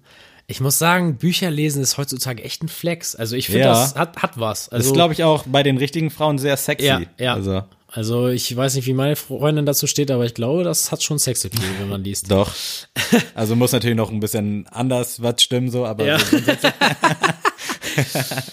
Ich 0.48 0.60
muss 0.60 0.78
sagen, 0.78 1.16
Bücher 1.16 1.50
lesen 1.50 1.82
ist 1.82 1.98
heutzutage 1.98 2.42
echt 2.44 2.62
ein 2.62 2.68
Flex. 2.68 3.16
Also 3.16 3.34
ich 3.34 3.46
finde, 3.46 3.62
Ja. 3.62 3.68
das 3.72 3.96
hat, 3.96 4.22
hat 4.22 4.38
was. 4.38 4.64
Das 4.66 4.72
Also, 4.74 4.90
ist, 4.90 4.94
glaube 4.94 5.12
ich, 5.14 5.24
auch 5.24 5.42
bei 5.46 5.62
den 5.64 5.76
richtigen 5.76 6.08
Frauen 6.10 6.38
sehr 6.38 6.56
sexy. 6.56 6.86
ja, 6.86 7.00
ja. 7.18 7.34
Also, 7.34 7.62
Also 7.90 8.28
ich 8.28 8.54
weiß 8.54 8.74
nicht, 8.76 8.86
wie 8.86 8.92
meine 8.92 9.16
Freundin 9.16 9.66
dazu 9.66 9.86
steht, 9.88 10.10
aber 10.10 10.24
ich 10.24 10.34
glaube, 10.34 10.62
das 10.64 10.92
hat 10.92 11.02
schon 11.02 11.18
Sexappeal, 11.18 11.62
wenn 11.80 11.88
man 11.88 12.04
liest. 12.04 12.30
doch. 12.30 12.52
Also 13.34 13.56
muss 13.56 13.72
natürlich 13.72 13.96
noch 13.96 14.10
ein 14.10 14.20
bisschen 14.20 14.66
anders 14.70 15.22
was 15.22 15.42
stimmen, 15.42 15.70
so, 15.70 15.84
aber 15.86 16.04
Ja. 16.06 16.18
so 16.18 16.36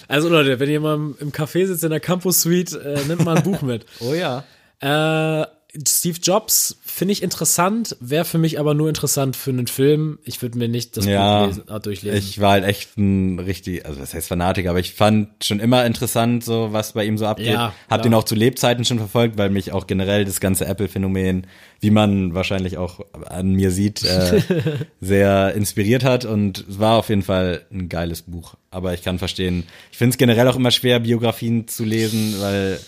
Also 0.08 0.28
Leute, 0.28 0.58
wenn 0.60 0.70
ihr 0.70 0.80
mal 0.80 0.94
im 0.94 1.16
im 1.20 1.32
Café 1.32 1.66
sitzt 1.66 1.84
in 1.84 1.90
der 1.90 2.00
Campus 2.00 2.40
Suite, 2.40 2.72
äh, 2.72 3.00
nimmt 3.06 3.24
mal 3.24 3.36
ein 3.36 3.42
Buch 3.42 3.62
mit. 3.62 3.84
Oh 4.00 4.14
ja. 4.14 4.44
Äh, 4.80 5.46
Steve 5.86 6.18
Jobs 6.22 6.76
finde 6.84 7.12
ich 7.12 7.22
interessant, 7.22 7.96
wäre 7.98 8.24
für 8.24 8.38
mich 8.38 8.60
aber 8.60 8.74
nur 8.74 8.88
interessant 8.88 9.34
für 9.34 9.50
einen 9.50 9.66
Film. 9.66 10.18
Ich 10.24 10.40
würde 10.40 10.56
mir 10.56 10.68
nicht 10.68 10.96
das 10.96 11.04
Ja, 11.04 11.40
Buch 11.40 11.46
lesen, 11.48 11.68
äh, 11.68 11.80
durchlesen. 11.80 12.18
Ich 12.18 12.40
war 12.40 12.52
halt 12.52 12.64
echt 12.64 12.96
ein 12.96 13.40
richtig, 13.40 13.84
also 13.84 14.00
was 14.00 14.14
heißt 14.14 14.28
Fanatiker, 14.28 14.70
aber 14.70 14.78
ich 14.78 14.94
fand 14.94 15.44
schon 15.44 15.58
immer 15.58 15.84
interessant, 15.84 16.44
so 16.44 16.72
was 16.72 16.92
bei 16.92 17.04
ihm 17.04 17.18
so 17.18 17.26
abgeht. 17.26 17.48
Ja, 17.48 17.74
Hab 17.88 17.88
klar. 17.88 17.98
den 18.02 18.14
auch 18.14 18.22
zu 18.24 18.36
Lebzeiten 18.36 18.84
schon 18.84 18.98
verfolgt, 18.98 19.36
weil 19.36 19.50
mich 19.50 19.72
auch 19.72 19.88
generell 19.88 20.24
das 20.24 20.38
ganze 20.38 20.66
Apple-Phänomen, 20.66 21.46
wie 21.80 21.90
man 21.90 22.34
wahrscheinlich 22.34 22.76
auch 22.78 23.00
an 23.26 23.52
mir 23.54 23.72
sieht, 23.72 24.04
äh, 24.04 24.40
sehr 25.00 25.54
inspiriert 25.54 26.04
hat 26.04 26.24
und 26.24 26.64
es 26.68 26.78
war 26.78 26.98
auf 26.98 27.08
jeden 27.08 27.22
Fall 27.22 27.66
ein 27.72 27.88
geiles 27.88 28.22
Buch. 28.22 28.54
Aber 28.70 28.94
ich 28.94 29.02
kann 29.02 29.18
verstehen, 29.18 29.64
ich 29.90 29.98
finde 29.98 30.10
es 30.12 30.18
generell 30.18 30.46
auch 30.46 30.56
immer 30.56 30.70
schwer, 30.70 31.00
Biografien 31.00 31.66
zu 31.66 31.84
lesen, 31.84 32.36
weil 32.40 32.78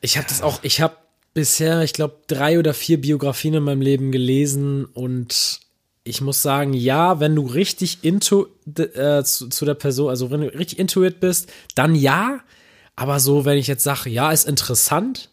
Ich 0.00 0.16
habe 0.16 0.26
das 0.28 0.40
auch, 0.40 0.60
ich 0.62 0.80
habe 0.80 0.94
bisher, 1.40 1.82
ich 1.82 1.94
glaube, 1.94 2.16
drei 2.26 2.58
oder 2.58 2.74
vier 2.74 3.00
Biografien 3.00 3.54
in 3.54 3.62
meinem 3.62 3.80
Leben 3.80 4.12
gelesen 4.12 4.84
und 4.84 5.60
ich 6.04 6.20
muss 6.20 6.42
sagen, 6.42 6.74
ja, 6.74 7.18
wenn 7.18 7.34
du 7.34 7.46
richtig 7.46 8.04
into 8.04 8.48
äh, 8.76 9.22
zu, 9.22 9.48
zu 9.48 9.64
der 9.64 9.72
Person, 9.72 10.10
also 10.10 10.30
wenn 10.30 10.42
du 10.42 10.48
richtig 10.48 10.78
into 10.78 11.02
it 11.02 11.18
bist, 11.18 11.50
dann 11.74 11.94
ja. 11.94 12.40
Aber 12.94 13.20
so, 13.20 13.46
wenn 13.46 13.56
ich 13.56 13.68
jetzt 13.68 13.84
sage, 13.84 14.10
ja, 14.10 14.30
ist 14.30 14.46
interessant, 14.46 15.30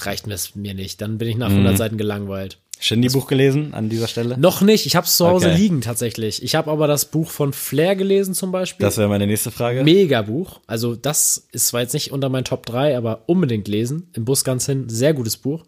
reicht 0.00 0.26
mir 0.26 0.34
es 0.34 0.54
mir 0.54 0.74
nicht. 0.74 1.00
Dann 1.00 1.16
bin 1.16 1.28
ich 1.28 1.36
nach 1.38 1.48
100 1.48 1.78
Seiten 1.78 1.96
gelangweilt. 1.96 2.58
Shindy-Buch 2.78 3.26
gelesen 3.26 3.72
an 3.74 3.88
dieser 3.88 4.06
Stelle. 4.06 4.36
Noch 4.38 4.60
nicht, 4.60 4.84
ich 4.86 4.96
habe 4.96 5.06
es 5.06 5.16
zu 5.16 5.26
Hause 5.26 5.48
Okay. 5.48 5.56
liegen 5.56 5.80
tatsächlich. 5.80 6.42
Ich 6.42 6.54
habe 6.54 6.70
aber 6.70 6.86
das 6.86 7.06
Buch 7.06 7.30
von 7.30 7.52
Flair 7.52 7.96
gelesen 7.96 8.34
zum 8.34 8.52
Beispiel. 8.52 8.84
Das 8.84 8.98
wäre 8.98 9.08
meine 9.08 9.26
nächste 9.26 9.50
Frage. 9.50 9.82
Mega 9.82 10.22
Buch. 10.22 10.60
Also 10.66 10.94
das 10.94 11.46
ist 11.52 11.68
zwar 11.68 11.80
jetzt 11.80 11.94
nicht 11.94 12.12
unter 12.12 12.28
meinen 12.28 12.44
Top 12.44 12.66
3, 12.66 12.96
aber 12.96 13.22
unbedingt 13.26 13.66
lesen. 13.66 14.10
Im 14.12 14.24
Bus 14.26 14.44
ganz 14.44 14.66
hin. 14.66 14.88
Sehr 14.88 15.14
gutes 15.14 15.36
Buch. 15.38 15.64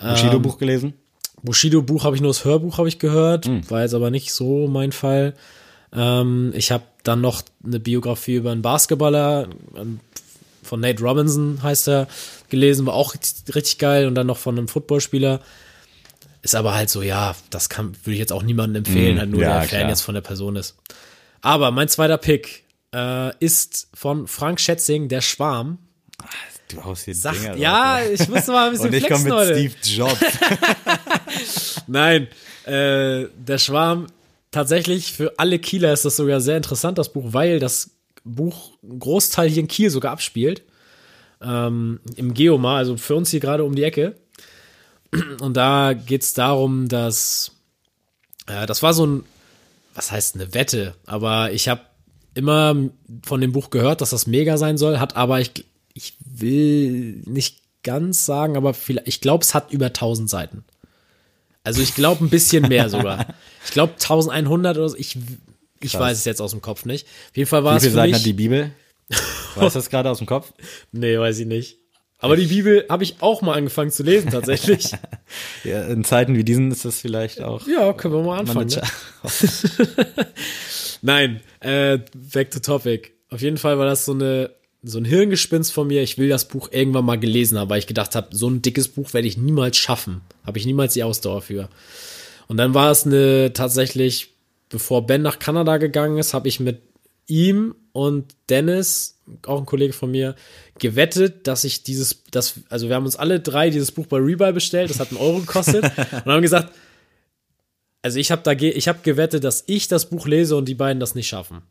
Bushido-Buch 0.00 0.58
gelesen. 0.58 0.94
Bushido-Buch 1.42 2.04
habe 2.04 2.16
ich 2.16 2.22
nur 2.22 2.30
das 2.30 2.44
Hörbuch 2.44 2.78
habe 2.78 2.88
ich 2.88 2.98
gehört. 2.98 3.48
War 3.70 3.82
jetzt 3.82 3.94
aber 3.94 4.10
nicht 4.10 4.32
so 4.32 4.66
mein 4.68 4.92
Fall. 4.92 5.34
Ähm, 5.92 6.52
ich 6.54 6.70
habe 6.72 6.84
dann 7.04 7.20
noch 7.20 7.42
eine 7.64 7.80
Biografie 7.80 8.36
über 8.36 8.50
einen 8.52 8.62
Basketballer 8.62 9.48
ähm, 9.76 10.00
von 10.62 10.80
Nate 10.80 11.02
Robinson 11.02 11.62
heißt 11.62 11.88
er 11.88 12.08
gelesen. 12.50 12.84
War 12.86 12.94
auch 12.94 13.14
richtig, 13.14 13.54
richtig 13.54 13.78
geil. 13.78 14.06
Und 14.06 14.14
dann 14.16 14.26
noch 14.26 14.36
von 14.36 14.58
einem 14.58 14.68
Footballspieler. 14.68 15.40
Ist 16.42 16.54
aber 16.54 16.74
halt 16.74 16.88
so, 16.90 17.02
ja, 17.02 17.34
das 17.50 17.68
kann, 17.68 17.96
würde 18.04 18.12
ich 18.12 18.18
jetzt 18.18 18.32
auch 18.32 18.42
niemandem 18.42 18.84
empfehlen, 18.84 19.16
Mm, 19.16 19.18
halt 19.18 19.30
nur 19.30 19.42
ja, 19.42 19.60
der 19.60 19.68
Fan 19.68 19.78
klar. 19.80 19.88
jetzt 19.90 20.02
von 20.02 20.14
der 20.14 20.20
Person 20.22 20.56
ist. 20.56 20.76
Aber 21.40 21.70
mein 21.70 21.88
zweiter 21.88 22.18
Pick 22.18 22.64
äh, 22.94 23.36
ist 23.38 23.88
von 23.94 24.26
Frank 24.26 24.60
Schätzing, 24.60 25.08
der 25.08 25.20
Schwarm. 25.20 25.78
Du 26.68 26.84
haust 26.84 27.04
hier 27.04 27.14
Sagt, 27.14 27.42
Dinger 27.42 27.56
ja, 27.56 27.96
raus, 27.98 28.06
ich 28.20 28.28
musste 28.28 28.52
mal 28.52 28.66
ein 28.66 28.72
bisschen 28.72 28.88
Und 28.88 28.94
ich 28.94 29.08
komme 29.08 29.20
flexen 29.20 29.28
mit 29.28 29.38
heute. 29.38 29.54
Steve 29.54 29.74
Jobs. 29.96 30.20
Nein, 31.86 32.28
äh, 32.64 33.26
der 33.36 33.58
Schwarm, 33.58 34.06
tatsächlich 34.50 35.12
für 35.12 35.38
alle 35.38 35.58
Kieler 35.58 35.92
ist 35.92 36.04
das 36.04 36.16
sogar 36.16 36.40
sehr 36.40 36.56
interessant, 36.56 36.98
das 36.98 37.12
Buch, 37.12 37.24
weil 37.28 37.58
das 37.58 37.90
Buch 38.24 38.72
einen 38.82 38.98
Großteil 38.98 39.48
hier 39.48 39.60
in 39.62 39.68
Kiel 39.68 39.90
sogar 39.90 40.12
abspielt. 40.12 40.62
Ähm, 41.40 42.00
Im 42.16 42.34
Geomar, 42.34 42.78
also 42.78 42.96
für 42.96 43.14
uns 43.14 43.30
hier 43.30 43.40
gerade 43.40 43.64
um 43.64 43.74
die 43.74 43.84
Ecke. 43.84 44.16
Und 45.40 45.56
da 45.56 45.94
geht's 45.94 46.34
darum, 46.34 46.88
dass 46.88 47.52
äh, 48.46 48.66
das 48.66 48.82
war 48.82 48.92
so 48.94 49.06
ein, 49.06 49.24
was 49.94 50.10
heißt 50.12 50.34
eine 50.34 50.54
Wette, 50.54 50.94
aber 51.06 51.52
ich 51.52 51.68
habe 51.68 51.82
immer 52.34 52.76
von 53.24 53.40
dem 53.40 53.52
Buch 53.52 53.70
gehört, 53.70 54.00
dass 54.00 54.10
das 54.10 54.26
mega 54.26 54.56
sein 54.58 54.78
soll, 54.78 54.98
hat 54.98 55.16
aber 55.16 55.40
ich, 55.40 55.64
ich 55.94 56.14
will 56.24 57.22
nicht 57.26 57.62
ganz 57.82 58.26
sagen, 58.26 58.56
aber 58.56 58.74
vielleicht, 58.74 59.08
ich 59.08 59.20
glaube, 59.20 59.42
es 59.42 59.54
hat 59.54 59.72
über 59.72 59.86
1000 59.86 60.28
Seiten. 60.28 60.64
Also 61.64 61.82
ich 61.82 61.94
glaube 61.94 62.24
ein 62.24 62.30
bisschen 62.30 62.68
mehr 62.68 62.88
sogar. 62.90 63.34
Ich 63.64 63.72
glaube 63.72 63.94
1100 63.94 64.76
oder 64.76 64.88
so. 64.88 64.96
Ich, 64.96 65.16
ich 65.80 65.92
Krass. 65.92 66.00
weiß 66.00 66.18
es 66.18 66.24
jetzt 66.24 66.40
aus 66.40 66.52
dem 66.52 66.62
Kopf 66.62 66.84
nicht. 66.84 67.06
Auf 67.30 67.36
jeden 67.36 67.48
Fall 67.48 67.64
war 67.64 67.74
Wie 67.74 67.76
es 67.76 67.82
viele 67.82 67.92
für 67.92 67.96
Seiten 67.96 68.10
mich. 68.10 68.20
hat 68.20 68.26
die 68.26 68.32
Bibel? 68.32 68.70
Weißt 69.54 69.74
du 69.74 69.78
das 69.78 69.90
gerade 69.90 70.10
aus 70.10 70.18
dem 70.18 70.26
Kopf? 70.26 70.52
nee, 70.92 71.18
weiß 71.18 71.38
ich 71.40 71.46
nicht. 71.46 71.78
Aber 72.20 72.36
die 72.36 72.46
Bibel 72.46 72.84
habe 72.88 73.04
ich 73.04 73.16
auch 73.20 73.42
mal 73.42 73.54
angefangen 73.54 73.90
zu 73.90 74.02
lesen 74.02 74.30
tatsächlich. 74.30 74.92
Ja, 75.62 75.82
in 75.82 76.04
Zeiten 76.04 76.36
wie 76.36 76.44
diesen 76.44 76.70
ist 76.70 76.86
das 76.86 77.00
vielleicht 77.00 77.42
auch. 77.42 77.66
ja, 77.66 77.92
können 77.92 78.14
wir 78.14 78.22
mal 78.22 78.38
anfangen. 78.38 78.68
Ne? 78.68 78.82
Nein, 81.02 81.40
äh, 81.60 81.98
back 82.32 82.50
to 82.50 82.60
topic. 82.60 83.12
Auf 83.28 83.42
jeden 83.42 83.58
Fall 83.58 83.78
war 83.78 83.84
das 83.84 84.06
so 84.06 84.12
eine 84.12 84.50
so 84.82 84.98
ein 84.98 85.04
Hirngespinst 85.04 85.72
von 85.72 85.88
mir. 85.88 86.02
Ich 86.02 86.16
will 86.16 86.28
das 86.28 86.48
Buch 86.48 86.70
irgendwann 86.72 87.04
mal 87.04 87.18
gelesen 87.18 87.58
haben, 87.58 87.68
weil 87.68 87.80
ich 87.80 87.86
gedacht 87.86 88.14
habe, 88.14 88.34
so 88.34 88.48
ein 88.48 88.62
dickes 88.62 88.88
Buch 88.88 89.12
werde 89.12 89.28
ich 89.28 89.36
niemals 89.36 89.76
schaffen. 89.76 90.22
Habe 90.46 90.58
ich 90.58 90.66
niemals 90.66 90.94
die 90.94 91.02
Ausdauer 91.02 91.42
für. 91.42 91.68
Und 92.46 92.56
dann 92.56 92.74
war 92.74 92.90
es 92.90 93.04
eine 93.04 93.52
tatsächlich, 93.52 94.34
bevor 94.68 95.06
Ben 95.06 95.22
nach 95.22 95.38
Kanada 95.38 95.76
gegangen 95.76 96.18
ist, 96.18 96.32
habe 96.32 96.48
ich 96.48 96.60
mit 96.60 96.80
ihm 97.26 97.74
und 97.92 98.34
Dennis, 98.48 99.17
auch 99.46 99.58
ein 99.60 99.66
Kollege 99.66 99.92
von 99.92 100.10
mir, 100.10 100.34
gewettet, 100.78 101.46
dass 101.46 101.64
ich 101.64 101.82
dieses, 101.82 102.22
das, 102.30 102.54
also 102.68 102.88
wir 102.88 102.94
haben 102.96 103.04
uns 103.04 103.16
alle 103.16 103.40
drei 103.40 103.70
dieses 103.70 103.92
Buch 103.92 104.06
bei 104.06 104.18
Rebuy 104.18 104.52
bestellt, 104.52 104.90
das 104.90 105.00
hat 105.00 105.08
einen 105.10 105.18
Euro 105.20 105.38
gekostet 105.40 105.84
und 106.24 106.32
haben 106.32 106.42
gesagt, 106.42 106.72
also 108.02 108.18
ich 108.18 108.30
habe 108.30 108.42
da, 108.42 108.54
ge- 108.54 108.70
ich 108.72 108.88
habe 108.88 109.00
gewettet, 109.02 109.44
dass 109.44 109.64
ich 109.66 109.88
das 109.88 110.08
Buch 110.08 110.26
lese 110.26 110.56
und 110.56 110.66
die 110.66 110.74
beiden 110.76 111.00
das 111.00 111.14
nicht 111.14 111.28
schaffen. 111.28 111.62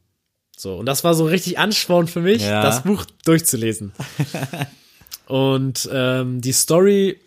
So 0.57 0.75
und 0.75 0.85
das 0.87 1.03
war 1.03 1.13
so 1.13 1.25
richtig 1.25 1.57
Ansporn 1.59 2.07
für 2.07 2.21
mich, 2.21 2.41
Ja. 2.43 2.61
das 2.61 2.83
Buch 2.83 3.05
durchzulesen. 3.25 3.93
und 5.27 5.89
ähm, 5.91 6.41
die 6.41 6.51
Story 6.53 7.19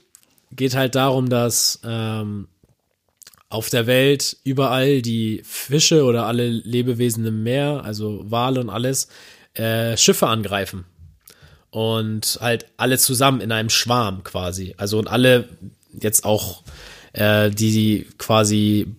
geht 0.53 0.75
halt 0.75 0.95
darum, 0.95 1.29
dass 1.29 1.81
ähm, 1.85 2.49
auf 3.49 3.69
der 3.71 3.87
Welt 3.87 4.37
überall 4.45 5.03
die 5.03 5.43
Fische 5.45 6.05
oder 6.05 6.27
alle 6.27 6.49
Lebewesen 6.49 7.25
im 7.27 7.43
Meer, 7.43 7.83
also 7.85 8.25
Wale 8.31 8.61
und 8.61 8.71
alles, 8.71 9.09
äh, 9.55 9.97
Schiffe 9.97 10.27
angreifen. 10.27 10.85
Und 11.71 12.39
halt 12.41 12.67
alle 12.77 12.99
zusammen 12.99 13.41
in 13.41 13.53
einem 13.53 13.71
Schwarm 13.71 14.25
quasi. 14.25 14.75
Also 14.77 14.99
und 14.99 15.09
alle 15.09 15.49
jetzt 15.93 16.25
auch 16.25 16.65
äh, 17.13 17.51
die 17.51 18.09
quasi 18.19 18.97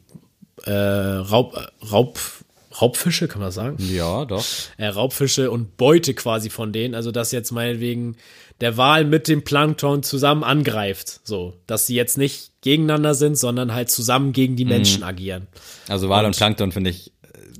äh, 0.65 0.71
Raub, 0.71 1.57
Raub, 1.91 2.19
Raubfische, 2.79 3.27
kann 3.27 3.39
man 3.39 3.49
das 3.49 3.55
sagen? 3.55 3.75
Ja, 3.79 4.23
doch. 4.23 4.45
äh, 4.77 4.87
Raubfische 4.87 5.51
und 5.51 5.75
Beute 5.75 6.13
quasi 6.13 6.49
von 6.49 6.71
denen. 6.71 6.95
Also 6.95 7.11
dass 7.11 7.31
jetzt 7.33 7.51
meinetwegen 7.51 8.15
der 8.61 8.77
Wal 8.77 9.03
mit 9.03 9.27
dem 9.27 9.43
Plankton 9.43 10.03
zusammen 10.03 10.43
angreift. 10.43 11.19
So, 11.23 11.55
dass 11.67 11.87
sie 11.87 11.95
jetzt 11.95 12.17
nicht 12.17 12.51
gegeneinander 12.61 13.15
sind, 13.15 13.37
sondern 13.37 13.73
halt 13.73 13.89
zusammen 13.89 14.33
gegen 14.33 14.55
die 14.55 14.65
Menschen 14.65 15.03
agieren. 15.03 15.47
Also 15.87 16.09
Wal 16.09 16.25
und 16.25 16.37
Plankton 16.37 16.71
finde 16.71 16.91
ich 16.91 17.11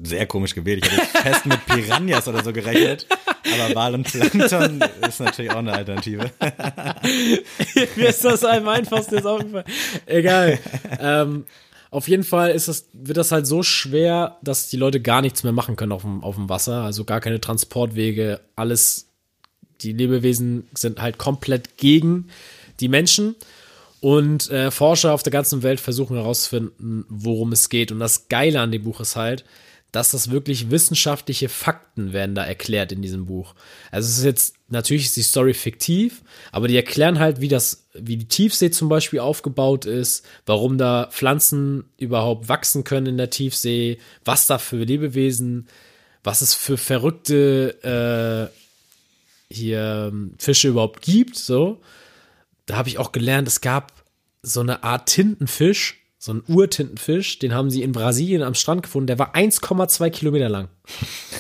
sehr 0.03 0.25
komisch 0.25 0.55
gewählt. 0.55 0.85
Ich 0.85 0.91
jetzt 0.91 1.17
fest 1.17 1.45
mit 1.45 1.65
Piranhas 1.65 2.27
oder 2.27 2.43
so 2.43 2.53
gerechnet. 2.53 3.05
Aber 3.53 3.75
Wal 3.75 3.95
und 3.95 4.03
Plankton 4.03 4.83
ist 5.07 5.19
natürlich 5.19 5.51
auch 5.51 5.57
eine 5.57 5.73
Alternative. 5.73 6.31
Mir 7.95 8.09
ist 8.09 8.23
das 8.23 8.43
am 8.43 8.67
einfachsten 8.67 9.15
jetzt 9.15 9.25
aufgefallen. 9.25 9.65
Egal. 10.05 10.59
ähm, 10.99 11.45
auf 11.89 12.07
jeden 12.07 12.23
Fall 12.23 12.51
ist 12.51 12.69
das, 12.69 12.85
wird 12.93 13.17
das 13.17 13.31
halt 13.31 13.45
so 13.45 13.63
schwer, 13.63 14.37
dass 14.41 14.69
die 14.69 14.77
Leute 14.77 15.01
gar 15.01 15.21
nichts 15.21 15.43
mehr 15.43 15.51
machen 15.51 15.75
können 15.75 15.91
auf 15.91 16.03
dem, 16.03 16.23
auf 16.23 16.35
dem 16.35 16.47
Wasser. 16.47 16.83
Also 16.83 17.03
gar 17.03 17.19
keine 17.19 17.41
Transportwege, 17.41 18.39
alles, 18.55 19.09
die 19.81 19.91
Lebewesen 19.91 20.67
sind 20.73 21.01
halt 21.01 21.17
komplett 21.17 21.77
gegen 21.77 22.29
die 22.79 22.87
Menschen. 22.87 23.35
Und 23.99 24.49
äh, 24.49 24.71
Forscher 24.71 25.13
auf 25.13 25.21
der 25.21 25.31
ganzen 25.31 25.61
Welt 25.63 25.79
versuchen 25.79 26.15
herauszufinden, 26.15 27.05
worum 27.09 27.51
es 27.51 27.69
geht. 27.69 27.91
Und 27.91 27.99
das 27.99 28.29
Geile 28.29 28.61
an 28.61 28.71
dem 28.71 28.83
Buch 28.83 29.01
ist 29.01 29.15
halt, 29.15 29.43
dass 29.91 30.11
das 30.11 30.31
wirklich 30.31 30.71
wissenschaftliche 30.71 31.49
Fakten 31.49 32.13
werden 32.13 32.33
da 32.33 32.45
erklärt 32.45 32.91
in 32.91 33.01
diesem 33.01 33.25
Buch. 33.25 33.53
Also 33.91 34.07
es 34.07 34.19
ist 34.19 34.23
jetzt, 34.23 34.55
natürlich 34.69 35.05
ist 35.05 35.17
die 35.17 35.21
Story 35.21 35.53
fiktiv, 35.53 36.21
aber 36.51 36.67
die 36.67 36.77
erklären 36.77 37.19
halt, 37.19 37.41
wie 37.41 37.49
das, 37.49 37.87
wie 37.93 38.15
die 38.15 38.27
Tiefsee 38.27 38.71
zum 38.71 38.87
Beispiel 38.87 39.19
aufgebaut 39.19 39.85
ist, 39.85 40.25
warum 40.45 40.77
da 40.77 41.09
Pflanzen 41.11 41.83
überhaupt 41.97 42.47
wachsen 42.47 42.83
können 42.83 43.07
in 43.07 43.17
der 43.17 43.29
Tiefsee, 43.29 43.97
was 44.23 44.47
da 44.47 44.57
für 44.57 44.77
Lebewesen, 44.77 45.67
was 46.23 46.41
es 46.41 46.53
für 46.53 46.77
verrückte 46.77 48.49
äh, 48.51 49.53
hier 49.53 50.09
ähm, 50.11 50.35
Fische 50.37 50.69
überhaupt 50.69 51.01
gibt, 51.01 51.35
so. 51.35 51.81
Da 52.65 52.77
habe 52.77 52.87
ich 52.87 52.97
auch 52.97 53.11
gelernt, 53.11 53.47
es 53.47 53.59
gab 53.59 53.91
so 54.41 54.61
eine 54.61 54.83
Art 54.83 55.09
Tintenfisch, 55.09 56.00
so 56.23 56.33
einen 56.33 56.43
Urtintenfisch, 56.47 57.39
den 57.39 57.51
haben 57.55 57.71
sie 57.71 57.81
in 57.81 57.93
Brasilien 57.93 58.43
am 58.43 58.53
Strand 58.53 58.83
gefunden, 58.83 59.07
der 59.07 59.17
war 59.17 59.33
1,2 59.33 60.11
Kilometer 60.11 60.49
lang. 60.49 60.67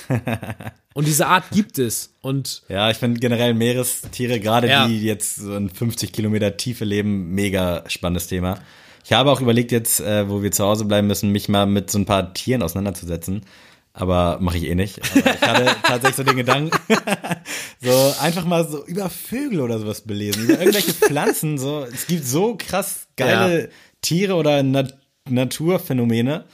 Und 0.95 1.05
diese 1.07 1.27
Art 1.27 1.43
gibt 1.51 1.77
es. 1.77 2.15
Und 2.21 2.63
Ja, 2.67 2.89
ich 2.89 2.97
finde 2.97 3.19
generell 3.19 3.53
Meerestiere, 3.53 4.39
gerade 4.39 4.67
Ja. 4.67 4.87
die 4.87 4.99
jetzt 5.03 5.35
so 5.35 5.55
in 5.55 5.69
50 5.69 6.11
Kilometer 6.11 6.57
Tiefe 6.57 6.83
leben, 6.83 7.29
mega 7.35 7.83
spannendes 7.87 8.25
Thema. 8.25 8.57
Ich 9.05 9.13
habe 9.13 9.29
auch 9.31 9.39
überlegt 9.39 9.71
jetzt, 9.71 9.99
äh, 10.01 10.27
wo 10.27 10.41
wir 10.41 10.51
zu 10.51 10.63
Hause 10.65 10.85
bleiben 10.85 11.05
müssen, 11.07 11.29
mich 11.29 11.47
mal 11.47 11.67
mit 11.67 11.91
so 11.91 11.99
ein 11.99 12.05
paar 12.05 12.33
Tieren 12.33 12.63
auseinanderzusetzen. 12.63 13.41
Aber 13.93 14.39
mache 14.41 14.57
ich 14.57 14.63
eh 14.65 14.73
nicht. 14.75 14.99
Aber 15.15 15.29
ich 15.33 15.41
hatte 15.41 15.75
tatsächlich 15.83 16.15
so 16.15 16.23
den 16.23 16.37
Gedanken, 16.37 16.71
so 17.81 18.13
einfach 18.19 18.45
mal 18.45 18.67
so 18.67 18.83
über 18.85 19.09
Vögel 19.11 19.59
oder 19.61 19.77
sowas 19.79 20.01
belesen, 20.01 20.45
über 20.45 20.59
irgendwelche 20.59 20.93
Pflanzen. 20.93 21.57
So, 21.59 21.85
es 21.85 22.07
gibt 22.07 22.25
so 22.25 22.55
krass 22.57 23.07
geile 23.15 23.61
Ja. 23.63 23.67
Tiere 24.01 24.35
oder 24.35 24.63
Nat 24.63 24.97
Naturphänomene. 25.29 26.45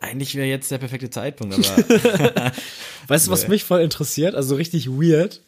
Eigentlich 0.00 0.34
wäre 0.34 0.46
jetzt 0.46 0.70
der 0.70 0.78
perfekte 0.78 1.10
Zeitpunkt, 1.10 1.54
aber 1.54 2.52
weißt 3.08 3.26
du, 3.26 3.30
was 3.30 3.48
mich 3.48 3.64
voll 3.64 3.80
interessiert? 3.82 4.34
Also 4.34 4.54
richtig 4.54 4.88
weird. 4.88 5.42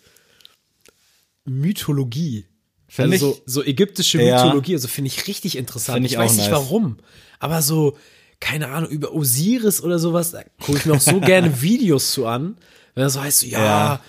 Mythologie. 1.44 2.46
Find 2.88 3.12
also 3.12 3.30
ich- 3.30 3.36
so, 3.52 3.60
so 3.60 3.64
ägyptische 3.64 4.20
Ja. 4.22 4.42
Mythologie, 4.44 4.74
also 4.74 4.88
finde 4.88 5.08
ich 5.08 5.26
richtig 5.26 5.56
interessant. 5.56 5.96
Find 5.96 6.06
ich 6.06 6.12
ich 6.12 6.18
weiß 6.18 6.32
nicht 6.32 6.50
nice. 6.50 6.52
warum, 6.52 6.98
aber 7.38 7.62
so, 7.62 7.96
keine 8.40 8.68
Ahnung, 8.68 8.90
über 8.90 9.12
Osiris 9.14 9.82
oder 9.82 9.98
sowas, 9.98 10.32
da 10.32 10.42
gucke 10.60 10.78
ich 10.78 10.86
mir 10.86 10.94
auch 10.94 11.00
so 11.00 11.20
gerne 11.20 11.62
Videos 11.62 12.12
zu 12.12 12.26
an. 12.26 12.56
Wenn 12.94 13.04
das 13.04 13.12
so 13.14 13.22
heißt, 13.22 13.40
so, 13.40 13.46
ja, 13.46 13.64
Ja. 13.64 14.00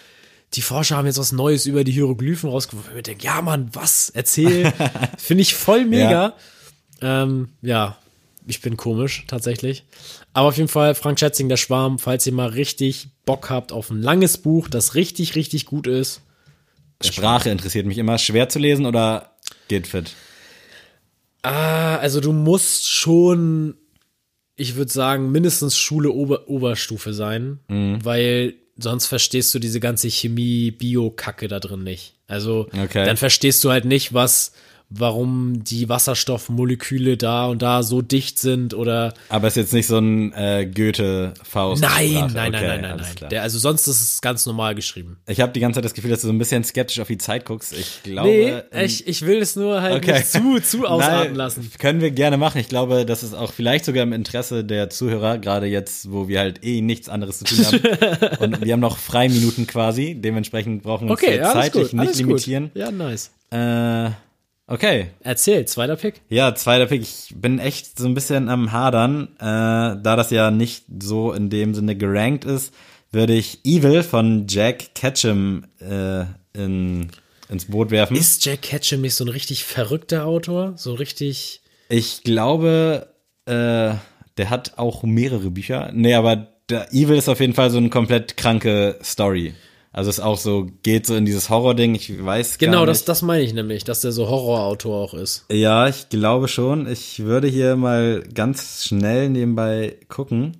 die 0.56 0.62
Forscher 0.64 0.98
haben 0.98 1.06
jetzt 1.06 1.20
was 1.20 1.32
Neues 1.32 1.68
über 1.68 1.84
die 1.84 1.92
Hieroglyphen 1.92 2.50
rausgefunden. 2.50 2.98
Ich 2.98 3.04
denke, 3.04 3.24
ja, 3.24 3.42
Mann, 3.42 3.70
was? 3.74 4.10
Erzähl. 4.10 4.74
finde 5.18 5.44
ich 5.44 5.54
voll 5.54 5.86
mega. 5.86 6.34
Ähm, 7.02 7.50
ja, 7.62 7.98
ich 8.48 8.62
bin 8.62 8.78
komisch, 8.78 9.26
tatsächlich. 9.28 9.84
Aber 10.34 10.48
auf 10.50 10.58
jeden 10.58 10.70
Fall, 10.70 10.96
Frank 10.96 11.20
Schätzing, 11.20 11.50
der 11.50 11.58
Schwarm, 11.58 12.00
falls 12.00 12.26
ihr 12.28 12.34
mal 12.34 12.50
richtig 12.50 13.10
Bock 13.26 13.50
habt 13.50 13.72
auf 13.72 13.90
ein 13.90 14.02
langes 14.02 14.38
Buch, 14.38 14.68
das 14.68 14.96
richtig, 14.96 15.36
richtig 15.36 15.66
gut 15.66 15.88
ist. 15.88 16.22
Sprache 17.04 17.50
interessiert 17.50 17.86
mich 17.88 17.98
immer. 17.98 18.18
Schwer 18.18 18.50
zu 18.50 18.60
lesen 18.60 18.86
oder 18.86 19.36
geht 19.68 19.88
fit? 19.88 20.14
Ah, 21.44 21.98
also 21.98 22.20
du 22.20 22.32
musst 22.34 22.88
schon, 22.88 23.76
ich 24.56 24.76
würde 24.76 24.92
sagen, 24.92 25.32
mindestens 25.32 25.78
Schule 25.78 26.12
Ober 26.12 26.48
Oberstufe 26.48 27.14
sein, 27.14 27.60
Mhm. 27.68 28.04
weil 28.06 28.54
sonst 28.78 29.08
verstehst 29.08 29.54
du 29.56 29.60
diese 29.60 29.80
ganze 29.80 30.10
Chemie, 30.10 30.72
Bio-Kacke 30.72 31.48
da 31.48 31.60
drin 31.60 31.84
nicht. 31.84 32.14
Also 32.28 32.68
Okay. 32.84 33.06
dann 33.06 33.18
verstehst 33.18 33.64
du 33.64 33.72
halt 33.72 33.86
nicht, 33.86 34.14
was, 34.14 34.54
warum 34.92 35.64
die 35.64 35.88
Wasserstoffmoleküle 35.90 37.18
da 37.18 37.48
und 37.48 37.62
da 37.62 37.82
so 37.84 38.02
dicht 38.02 38.38
sind 38.40 38.74
oder 38.74 39.14
Aber 39.30 39.48
ist 39.48 39.56
jetzt 39.58 39.74
nicht 39.74 39.88
so 39.88 39.98
ein 39.98 40.34
äh, 40.34 40.66
Goethe-Faust. 40.66 41.82
nein, 41.82 42.14
nein, 42.14 42.32
nein, 42.34 42.56
Okay, 42.56 42.68
nein, 42.68 42.82
nein, 42.82 42.98
nein. 42.98 43.16
klar. 43.16 43.30
Der, 43.30 43.42
also 43.44 43.58
sonst 43.58 43.88
ist 43.88 44.02
es 44.02 44.22
ganz 44.22 44.46
normal 44.46 44.76
geschrieben. 44.76 45.18
Ich 45.28 45.40
habe 45.40 45.52
die 45.54 45.60
ganze 45.60 45.78
Zeit 45.78 45.86
das 45.86 45.94
Gefühl, 45.94 46.12
dass 46.12 46.22
du 46.22 46.28
so 46.28 46.34
ein 46.34 46.38
bisschen 46.38 46.64
skeptisch 46.64 47.00
auf 47.00 47.08
die 47.08 47.18
Zeit 47.18 47.46
guckst. 47.46 47.74
Ich 47.74 48.04
glaube. 48.04 48.28
Nee, 48.30 48.50
ähm, 48.72 48.86
ich, 48.86 49.08
ich 49.08 49.26
will 49.26 49.38
es 49.42 49.56
nur 49.56 49.82
halt 49.82 49.96
okay. 49.96 50.18
nicht 50.20 50.28
zu, 50.32 50.60
zu 50.62 50.86
ausarten 50.88 51.28
Nein, 51.30 51.36
lassen. 51.36 51.72
Können 51.80 52.02
wir 52.02 52.12
gerne 52.12 52.38
machen. 52.38 52.60
Ich 52.60 52.68
glaube, 52.68 53.06
das 53.06 53.24
ist 53.24 53.34
auch 53.34 53.54
vielleicht 53.54 53.86
sogar 53.86 54.04
im 54.04 54.14
Interesse 54.14 54.64
der 54.64 54.90
Zuhörer, 54.90 55.38
gerade 55.38 55.68
jetzt, 55.68 56.12
wo 56.12 56.28
wir 56.28 56.40
halt 56.40 56.64
eh 56.66 56.82
nichts 56.82 57.08
anderes 57.10 57.40
zu 57.40 57.46
tun 57.46 57.66
haben. 57.66 58.38
Und 58.40 58.66
wir 58.66 58.74
haben 58.74 58.80
noch 58.82 58.98
Freiminuten 58.98 59.68
quasi. 59.68 60.16
Dementsprechend 60.20 60.84
brauchen 60.84 61.08
wir 61.08 61.12
uns 61.12 61.22
Okay, 61.24 61.40
alles 61.40 61.54
zeitlich 61.54 61.92
gut, 61.92 62.00
nicht 62.00 62.16
limitieren. 62.18 62.66
gut. 62.74 62.76
Ja, 62.76 62.92
nice. 62.92 63.32
Äh, 63.52 64.12
okay. 64.68 65.12
Erzähl, 65.22 65.66
zweiter 65.66 65.96
Pick. 65.96 66.22
Ja, 66.30 66.56
zweiter 66.56 66.88
Pick. 66.88 67.02
Ich 67.02 67.34
bin 67.36 67.60
echt 67.60 67.98
so 67.98 68.08
ein 68.08 68.14
bisschen 68.14 68.50
am 68.50 68.72
Hadern. 68.72 69.30
Äh, 69.40 70.02
da 70.02 70.16
das 70.16 70.32
ja 70.32 70.52
nicht 70.52 70.86
so 71.02 71.34
in 71.34 71.50
dem 71.50 71.74
Sinne 71.74 71.96
gerankt 71.96 72.46
ist, 72.46 72.74
würde 73.12 73.34
ich 73.34 73.66
Evil 73.66 74.04
von 74.04 74.48
Jack 74.48 74.96
Ketchum 74.96 75.66
äh, 75.80 76.26
in, 76.54 77.10
ins 77.50 77.66
Boot 77.66 77.92
werfen. 77.92 78.16
Ist 78.16 78.46
Jack 78.46 78.62
Ketchum 78.62 79.02
nicht 79.02 79.16
so 79.16 79.26
ein 79.26 79.30
richtig 79.30 79.64
verrückter 79.64 80.26
Autor? 80.26 80.74
So 80.78 80.94
richtig. 80.94 81.62
Ich 81.90 82.24
glaube, 82.24 83.14
äh, 83.46 83.96
der 84.38 84.50
hat 84.50 84.78
auch 84.78 85.04
mehrere 85.04 85.52
Bücher. 85.52 85.92
Nee, 85.94 86.14
aber 86.14 86.48
der 86.70 86.94
Evil 86.94 87.18
ist 87.18 87.28
auf 87.28 87.42
jeden 87.42 87.54
Fall 87.54 87.70
so 87.70 87.78
eine 87.78 87.90
komplett 87.90 88.38
kranke 88.38 88.98
Story. 89.04 89.54
Also 89.94 90.10
ist 90.10 90.22
auch 90.22 90.38
so, 90.38 90.68
geht 90.84 91.06
so 91.06 91.16
in 91.16 91.26
dieses 91.26 91.50
Horror-Ding, 91.50 91.96
ich 91.96 92.24
weiß 92.24 92.58
Genau, 92.60 92.80
gar 92.80 92.86
das, 92.86 93.00
nicht. 93.00 93.10
das 93.10 93.22
meine 93.24 93.44
ich 93.44 93.54
nämlich, 93.54 93.84
dass 93.84 94.00
der 94.00 94.14
so 94.14 94.30
Horrorautor 94.30 94.98
auch 95.04 95.14
ist. 95.14 95.46
Ja, 95.52 95.88
ich 95.88 96.08
glaube 96.08 96.48
schon. 96.48 96.90
Ich 96.90 97.20
würde 97.24 97.48
hier 97.50 97.76
mal 97.76 98.24
ganz 98.34 98.86
schnell 98.86 99.30
nebenbei 99.30 99.98
gucken. 100.08 100.58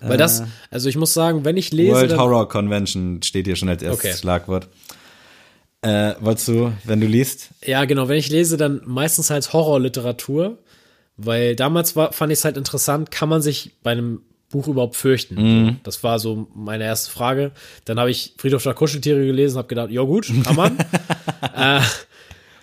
Weil 0.00 0.16
das, 0.16 0.42
also 0.70 0.88
ich 0.88 0.96
muss 0.96 1.12
sagen, 1.14 1.44
wenn 1.44 1.56
ich 1.56 1.72
lese. 1.72 1.90
Äh. 1.90 1.94
World 1.94 2.16
Horror 2.16 2.48
Convention 2.48 3.22
steht 3.22 3.46
hier 3.46 3.56
schon 3.56 3.68
als 3.68 3.82
erstes 3.82 4.04
Okay. 4.10 4.16
Schlagwort. 4.18 4.68
Äh, 5.80 6.14
wolltest 6.20 6.46
du, 6.48 6.72
wenn 6.84 7.00
du 7.00 7.06
liest? 7.08 7.50
Ja, 7.64 7.84
genau, 7.84 8.08
wenn 8.08 8.18
ich 8.18 8.30
lese, 8.30 8.56
dann 8.56 8.80
meistens 8.84 9.30
als 9.32 9.52
Horrorliteratur. 9.52 10.58
Weil 11.16 11.56
damals 11.56 11.94
war, 11.94 12.12
fand 12.12 12.32
ich 12.32 12.38
es 12.38 12.44
halt 12.44 12.56
interessant, 12.56 13.10
kann 13.10 13.28
man 13.28 13.42
sich 13.42 13.72
bei 13.82 13.90
einem 13.92 14.22
Buch 14.52 14.68
überhaupt 14.68 14.94
fürchten? 14.96 15.34
Mhm. 15.34 15.76
Das 15.82 16.04
war 16.04 16.18
so 16.20 16.46
meine 16.54 16.84
erste 16.84 17.10
Frage. 17.10 17.50
Dann 17.84 17.98
habe 17.98 18.10
ich 18.12 18.34
Friedhof 18.38 18.62
der 18.62 18.74
Kuscheltiere 18.74 19.26
gelesen, 19.26 19.58
habe 19.58 19.66
gedacht, 19.68 19.90
ja 19.90 20.02
gut, 20.02 20.30
kann 20.44 20.54
man. 20.56 20.78
äh, 21.56 21.80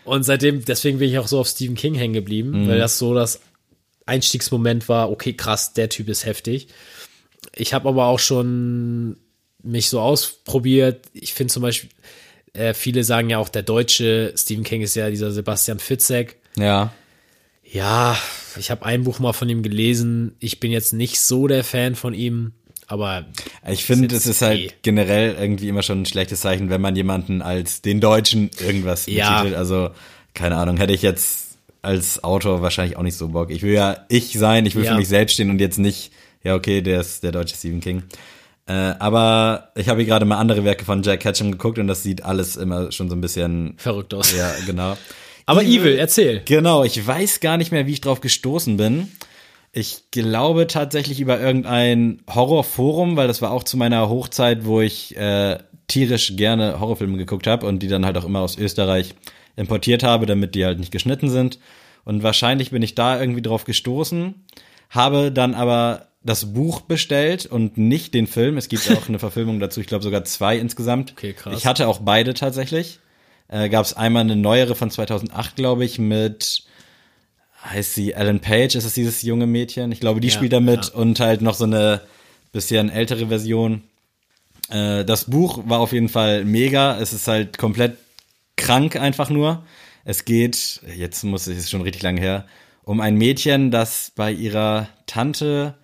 und 0.05 0.23
seitdem, 0.23 0.63
deswegen 0.63 0.99
bin 0.99 1.09
ich 1.09 1.19
auch 1.19 1.27
so 1.27 1.39
auf 1.39 1.47
Stephen 1.47 1.75
King 1.75 1.93
hängen 1.95 2.13
geblieben, 2.13 2.63
Mhm. 2.63 2.67
weil 2.69 2.79
das 2.79 2.97
so 2.97 3.13
das 3.13 3.41
Einstiegsmoment 4.05 4.89
war, 4.89 5.11
okay, 5.11 5.33
krass, 5.33 5.73
der 5.73 5.89
Typ 5.89 6.09
ist 6.09 6.25
heftig. 6.25 6.67
Ich 7.55 7.73
habe 7.73 7.89
aber 7.89 8.05
auch 8.05 8.19
schon 8.19 9.17
mich 9.61 9.89
so 9.89 9.99
ausprobiert. 9.99 11.05
Ich 11.13 11.33
finde 11.33 11.53
zum 11.53 11.61
Beispiel, 11.63 11.89
äh, 12.53 12.73
viele 12.73 13.03
sagen 13.03 13.29
ja 13.29 13.37
auch, 13.37 13.49
der 13.49 13.61
deutsche 13.63 14.33
Stephen 14.37 14.63
King 14.63 14.81
ist 14.81 14.95
ja 14.95 15.09
dieser 15.09 15.31
Sebastian 15.31 15.79
Fitzek. 15.79 16.37
Ja. 16.57 16.91
Ja, 17.71 18.17
ich 18.57 18.71
habe 18.71 18.85
ein 18.85 19.03
Buch 19.03 19.19
mal 19.19 19.33
von 19.33 19.47
ihm 19.49 19.61
gelesen. 19.63 20.35
Ich 20.39 20.59
bin 20.59 20.71
jetzt 20.71 20.93
nicht 20.93 21.19
so 21.19 21.47
der 21.47 21.63
Fan 21.63 21.95
von 21.95 22.13
ihm, 22.13 22.53
aber 22.87 23.25
Ich 23.69 23.85
finde, 23.85 24.15
es 24.15 24.25
ist 24.25 24.41
halt 24.41 24.59
eh. 24.59 24.71
generell 24.81 25.35
irgendwie 25.39 25.67
immer 25.69 25.83
schon 25.83 26.01
ein 26.01 26.05
schlechtes 26.05 26.41
Zeichen, 26.41 26.69
wenn 26.69 26.81
man 26.81 26.95
jemanden 26.95 27.41
als 27.41 27.81
den 27.81 27.99
Deutschen 28.01 28.49
irgendwas 28.59 29.05
Ja. 29.05 29.37
betitelt. 29.41 29.57
Also, 29.57 29.91
keine 30.33 30.57
Ahnung, 30.57 30.77
hätte 30.77 30.93
ich 30.93 31.01
jetzt 31.03 31.57
als 31.81 32.23
Autor 32.23 32.61
wahrscheinlich 32.61 32.97
auch 32.97 33.03
nicht 33.03 33.15
so 33.17 33.29
Bock. 33.29 33.51
Ich 33.51 33.61
will 33.61 33.73
ja 33.73 34.05
ich 34.09 34.33
sein, 34.33 34.65
ich 34.65 34.75
will 34.75 34.83
Ja. 34.83 34.91
für 34.93 34.97
mich 34.97 35.07
selbst 35.07 35.33
stehen 35.33 35.49
und 35.49 35.59
jetzt 35.59 35.77
nicht, 35.79 36.11
ja, 36.43 36.55
okay, 36.55 36.81
der 36.81 36.99
ist 37.01 37.23
der 37.23 37.31
deutsche 37.31 37.55
Stephen 37.55 37.79
King. 37.81 38.03
Äh, 38.65 38.73
aber 38.99 39.71
ich 39.75 39.87
habe 39.89 39.99
hier 40.01 40.07
gerade 40.07 40.25
mal 40.25 40.37
andere 40.37 40.63
Werke 40.63 40.85
von 40.85 41.01
Jack 41.03 41.21
Ketchum 41.21 41.51
geguckt 41.51 41.77
und 41.79 41.87
das 41.87 42.03
sieht 42.03 42.23
alles 42.23 42.55
immer 42.55 42.91
schon 42.91 43.09
so 43.09 43.15
ein 43.15 43.21
bisschen, 43.21 43.75
verrückt 43.77 44.13
aus. 44.13 44.35
ja, 44.35 44.51
genau. 44.65 44.97
Aber 45.49 45.63
Evil, 45.63 45.97
erzähl. 45.97 46.43
Genau, 46.45 46.83
ich 46.83 47.07
weiß 47.07 47.39
gar 47.39 47.57
nicht 47.57 47.71
mehr, 47.71 47.87
wie 47.87 47.93
ich 47.93 48.01
drauf 48.01 48.21
gestoßen 48.21 48.77
bin. 48.77 49.11
Ich 49.71 50.11
glaube 50.11 50.67
tatsächlich 50.67 51.19
über 51.19 51.39
irgendein 51.39 52.21
Horrorforum, 52.29 53.17
weil 53.17 53.27
das 53.27 53.41
war 53.41 53.49
auch 53.49 53.63
zu 53.63 53.75
meiner 53.75 54.09
Hochzeit, 54.09 54.65
wo 54.65 54.79
ich 54.79 55.17
äh, 55.17 55.57
tierisch 55.87 56.35
gerne 56.35 56.79
Horrorfilme 56.79 57.17
geguckt 57.17 57.47
habe 57.47 57.65
und 57.65 57.79
die 57.79 57.87
dann 57.87 58.05
halt 58.05 58.15
auch 58.15 58.25
immer 58.25 58.41
aus 58.41 58.59
Österreich 58.59 59.15
importiert 59.55 60.03
habe, 60.03 60.27
damit 60.27 60.53
die 60.53 60.65
halt 60.65 60.77
nicht 60.77 60.91
geschnitten 60.91 61.31
sind. 61.31 61.57
Und 62.05 62.21
wahrscheinlich 62.21 62.69
bin 62.69 62.83
ich 62.83 62.93
da 62.93 63.19
irgendwie 63.19 63.41
drauf 63.41 63.63
gestoßen, 63.63 64.35
habe 64.91 65.31
dann 65.31 65.55
aber 65.55 66.09
das 66.21 66.53
Buch 66.53 66.81
bestellt 66.81 67.47
und 67.47 67.75
nicht 67.75 68.13
den 68.13 68.27
Film. 68.27 68.55
Es 68.57 68.69
gibt 68.69 68.91
auch 68.91 69.09
eine 69.09 69.17
Verfilmung 69.19 69.59
dazu, 69.59 69.81
ich 69.81 69.87
glaube 69.87 70.03
sogar 70.03 70.23
zwei 70.25 70.59
insgesamt. 70.59 71.13
Okay, 71.13 71.33
krass. 71.33 71.57
Ich 71.57 71.65
hatte 71.65 71.87
auch 71.87 72.01
beide 72.03 72.35
tatsächlich. 72.35 72.99
Äh, 73.49 73.69
Gab 73.69 73.85
es 73.85 73.93
einmal 73.93 74.21
eine 74.21 74.35
neuere 74.35 74.75
von 74.75 74.89
2008, 74.91 75.55
glaube 75.55 75.83
ich, 75.85 75.99
mit 75.99 76.63
heißt 77.65 77.93
sie 77.95 78.13
Ellen 78.13 78.39
Page, 78.39 78.75
ist 78.75 78.85
es 78.85 78.93
dieses 78.93 79.21
junge 79.21 79.45
Mädchen? 79.45 79.91
Ich 79.91 79.99
glaube, 79.99 80.21
die 80.21 80.29
Ja, 80.29 80.33
spielt 80.33 80.53
da 80.53 80.59
mit 80.61 80.85
ja. 80.85 80.93
und 80.93 81.19
halt 81.19 81.41
noch 81.41 81.55
so 81.55 81.65
eine 81.65 82.01
bisschen 82.51 82.89
ältere 82.89 83.27
Version. 83.27 83.83
Äh, 84.69 85.03
das 85.03 85.25
Buch 85.25 85.63
war 85.65 85.79
auf 85.79 85.91
jeden 85.91 86.09
Fall 86.09 86.45
mega. 86.45 86.97
Es 86.99 87.11
ist 87.11 87.27
halt 87.27 87.57
komplett 87.57 87.97
krank 88.55 88.95
einfach 88.95 89.29
nur. 89.29 89.63
Es 90.05 90.25
geht, 90.25 90.81
jetzt 90.95 91.23
muss 91.23 91.47
ich, 91.47 91.57
es 91.57 91.65
ist 91.65 91.69
schon 91.71 91.81
richtig 91.81 92.01
lange 92.01 92.21
her, 92.21 92.45
um 92.83 93.01
ein 93.01 93.15
Mädchen, 93.15 93.71
das 93.71 94.11
bei 94.15 94.31
ihrer 94.31 94.87
Tante 95.05 95.75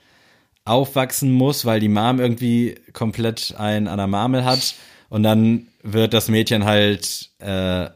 aufwachsen 0.64 1.32
muss, 1.32 1.66
weil 1.66 1.80
die 1.80 1.90
Mom 1.90 2.20
irgendwie 2.20 2.76
komplett 2.94 3.54
ein 3.58 3.88
an 3.88 3.98
der 3.98 4.08
Marmel 4.08 4.46
hat 4.46 4.76
und 5.10 5.24
dann 5.24 5.68
wird 5.84 6.14
das 6.14 6.28
Mädchen 6.28 6.66
halt 6.66 7.30
äh, 7.40 7.90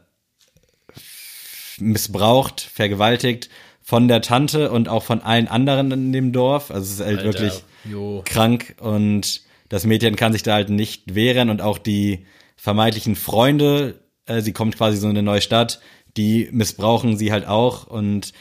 missbraucht, 1.78 2.60
vergewaltigt 2.60 3.48
von 3.82 4.06
der 4.06 4.22
Tante 4.22 4.70
und 4.70 4.88
auch 4.88 5.02
von 5.02 5.20
allen 5.20 5.48
anderen 5.48 5.90
in 5.90 6.12
dem 6.12 6.32
Dorf. 6.32 6.70
Also 6.70 6.84
es 6.84 7.00
ist 7.00 7.06
halt 7.06 7.18
Alter, 7.18 7.24
wirklich 7.24 7.64
jo. 7.84 8.22
krank 8.24 8.76
und 8.80 9.42
das 9.68 9.84
Mädchen 9.84 10.16
kann 10.16 10.32
sich 10.32 10.42
da 10.42 10.54
halt 10.54 10.70
nicht 10.70 11.14
wehren 11.14 11.50
und 11.50 11.60
auch 11.60 11.78
die 11.78 12.26
vermeintlichen 12.56 13.16
Freunde, 13.16 14.00
äh, 14.26 14.42
sie 14.42 14.52
kommt 14.52 14.76
quasi 14.76 14.98
so 14.98 15.06
in 15.06 15.16
eine 15.16 15.22
neue 15.22 15.40
Stadt, 15.40 15.80
die 16.16 16.48
missbrauchen 16.52 17.16
sie 17.16 17.32
halt 17.32 17.46
auch 17.46 17.86
und 17.86 18.32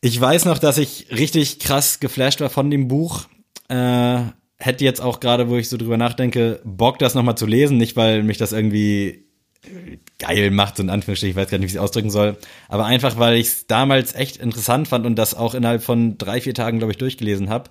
ich 0.00 0.20
weiß 0.20 0.44
noch, 0.44 0.58
dass 0.58 0.78
ich 0.78 1.10
richtig 1.10 1.58
krass 1.58 2.00
geflasht 2.00 2.40
war 2.40 2.50
von 2.50 2.70
dem 2.70 2.88
Buch. 2.88 3.24
Äh, 3.68 4.20
hätte 4.58 4.84
jetzt 4.84 5.00
auch 5.00 5.20
gerade, 5.20 5.48
wo 5.48 5.56
ich 5.56 5.68
so 5.68 5.76
drüber 5.76 5.96
nachdenke, 5.96 6.60
Bock, 6.64 6.98
das 6.98 7.14
nochmal 7.14 7.36
zu 7.36 7.46
lesen. 7.46 7.78
Nicht, 7.78 7.96
weil 7.96 8.22
mich 8.22 8.38
das 8.38 8.52
irgendwie 8.52 9.28
geil 10.18 10.50
macht, 10.50 10.76
so 10.76 10.82
in 10.82 10.90
Anführungsstrichen, 10.90 11.30
ich 11.30 11.36
weiß 11.36 11.50
gar 11.50 11.58
nicht, 11.58 11.68
wie 11.68 11.72
ich 11.72 11.76
es 11.76 11.80
ausdrücken 11.80 12.10
soll. 12.10 12.36
Aber 12.68 12.86
einfach, 12.86 13.18
weil 13.18 13.36
ich 13.36 13.48
es 13.48 13.66
damals 13.66 14.14
echt 14.14 14.36
interessant 14.36 14.88
fand 14.88 15.06
und 15.06 15.16
das 15.16 15.34
auch 15.34 15.54
innerhalb 15.54 15.82
von 15.82 16.18
drei, 16.18 16.40
vier 16.40 16.54
Tagen, 16.54 16.78
glaube 16.78 16.92
ich, 16.92 16.98
durchgelesen 16.98 17.50
habe. 17.50 17.70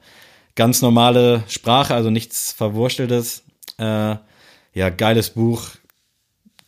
Ganz 0.56 0.82
normale 0.82 1.44
Sprache, 1.48 1.94
also 1.94 2.10
nichts 2.10 2.52
Verwursteltes. 2.52 3.44
Äh, 3.78 4.16
ja, 4.74 4.90
geiles 4.90 5.32
Buch. 5.32 5.70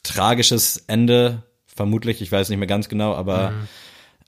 Tragisches 0.03 0.83
Ende, 0.87 1.43
vermutlich, 1.67 2.21
ich 2.21 2.31
weiß 2.31 2.49
nicht 2.49 2.57
mehr 2.57 2.67
ganz 2.67 2.89
genau, 2.89 3.13
aber 3.13 3.53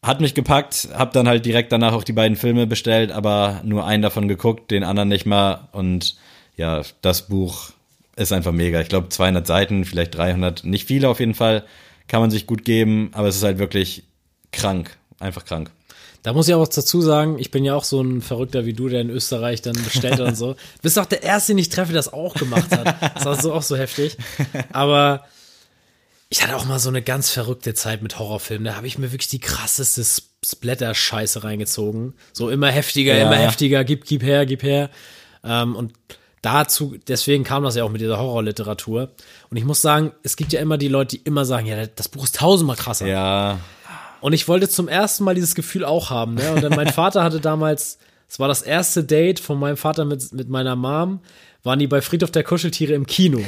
hat 0.04 0.20
mich 0.20 0.34
gepackt, 0.34 0.90
hab 0.94 1.14
dann 1.14 1.28
halt 1.28 1.46
direkt 1.46 1.72
danach 1.72 1.94
auch 1.94 2.04
die 2.04 2.14
beiden 2.14 2.36
Filme 2.36 2.66
bestellt, 2.66 3.12
aber 3.12 3.62
nur 3.64 3.86
einen 3.86 4.02
davon 4.02 4.28
geguckt, 4.28 4.72
den 4.72 4.84
anderen 4.84 5.10
nicht 5.10 5.26
mal 5.26 5.68
und 5.72 6.16
ja, 6.58 6.82
das 7.02 7.28
Buch 7.28 7.72
ist 8.16 8.34
einfach 8.34 8.52
mega. 8.52 8.82
Ich 8.82 8.90
glaube 8.90 9.10
200 9.10 9.46
Seiten, 9.46 9.86
vielleicht 9.86 10.16
300, 10.16 10.64
nicht 10.64 10.88
viele 10.88 11.08
auf 11.08 11.20
jeden 11.20 11.36
Fall, 11.36 11.64
kann 12.08 12.22
man 12.22 12.32
sich 12.32 12.48
gut 12.48 12.66
geben, 12.66 13.12
aber 13.14 13.28
es 13.28 13.38
ist 13.38 13.44
halt 13.44 13.60
wirklich 13.60 14.04
krank, 14.52 14.98
einfach 15.20 15.46
krank. 15.46 15.72
Da 16.24 16.34
muss 16.34 16.48
ich 16.48 16.54
auch 16.54 16.62
was 16.62 16.70
dazu 16.70 17.02
sagen, 17.02 17.40
ich 17.40 17.50
bin 17.50 17.64
ja 17.64 17.76
auch 17.76 17.84
so 17.84 18.02
ein 18.02 18.22
Verrückter 18.22 18.66
wie 18.66 18.74
du, 18.74 18.90
der 18.90 19.02
in 19.02 19.10
Österreich 19.10 19.62
dann 19.62 19.76
bestellt 19.84 20.20
und 20.20 20.36
so. 20.36 20.54
Du 20.76 20.82
bist 20.84 21.00
auch 21.00 21.06
der 21.06 21.24
Erste, 21.24 21.54
den 21.54 21.60
ich 21.60 21.70
treffe, 21.70 21.94
der 21.94 22.00
das 22.00 22.14
auch 22.14 22.36
gemacht 22.36 22.72
hat. 22.72 23.16
Das 23.16 23.26
war 23.26 23.42
so 23.42 23.54
auch 23.54 23.64
so 23.64 23.76
heftig. 23.76 24.18
Aber 24.72 25.26
ich 26.32 26.42
hatte 26.42 26.56
auch 26.56 26.66
mal 26.66 26.80
so 26.80 26.90
eine 26.90 27.02
ganz 27.02 27.30
verrückte 27.30 27.74
Zeit 27.74 28.02
mit 28.02 28.18
Horrorfilmen. 28.18 28.64
Da 28.66 28.76
habe 28.76 28.88
ich 28.88 28.98
mir 28.98 29.12
wirklich 29.12 29.28
die 29.28 29.40
krasseste 29.40 30.04
Splatter-Scheiße 30.46 31.44
reingezogen. 31.44 32.14
So 32.34 32.50
immer 32.50 32.70
heftiger, 32.70 33.16
Ja. 33.18 33.26
immer 33.28 33.36
heftiger, 33.36 33.84
gib, 33.84 34.06
gib 34.06 34.24
her, 34.24 34.46
gib 34.46 34.64
her. 34.64 34.90
Ähm, 35.44 35.76
und 35.76 35.94
dazu, 36.42 36.96
deswegen 37.08 37.44
kam 37.44 37.64
das 37.64 37.76
ja 37.76 37.84
auch 37.84 37.90
mit 37.90 38.00
dieser 38.02 38.18
Horrorliteratur. 38.18 39.12
Und 39.50 39.58
ich 39.58 39.66
muss 39.66 39.82
sagen, 39.82 40.14
es 40.24 40.38
gibt 40.38 40.54
ja 40.54 40.62
immer 40.62 40.78
die 40.78 40.88
Leute, 40.88 41.18
die 41.18 41.24
immer 41.24 41.44
sagen, 41.46 41.66
ja, 41.68 41.86
das 41.86 42.08
Buch 42.08 42.24
ist 42.24 42.36
tausendmal 42.38 42.78
krasser. 42.78 43.08
Ja, 43.08 43.60
Und 44.22 44.32
ich 44.34 44.48
wollte 44.48 44.70
zum 44.70 44.88
ersten 44.88 45.26
Mal 45.26 45.36
dieses 45.36 45.54
Gefühl 45.54 45.84
auch 45.84 46.10
haben. 46.12 46.36
Ne? 46.36 46.52
Und 46.54 46.64
dann 46.64 46.74
mein 46.76 46.88
Vater 46.94 47.24
hatte 47.24 47.42
damals, 47.42 47.98
es 48.30 48.40
war 48.40 48.48
das 48.48 48.62
erste 48.62 49.04
Date 49.04 49.42
von 49.42 49.60
meinem 49.60 49.76
Vater 49.78 50.06
mit, 50.06 50.32
mit 50.32 50.48
meiner 50.48 50.78
Mom, 50.78 51.20
waren 51.64 51.80
die 51.80 51.88
bei 51.88 52.02
Friedhof 52.02 52.32
der 52.32 52.44
Kuscheltiere 52.44 52.94
im 52.94 53.06
Kino. 53.06 53.42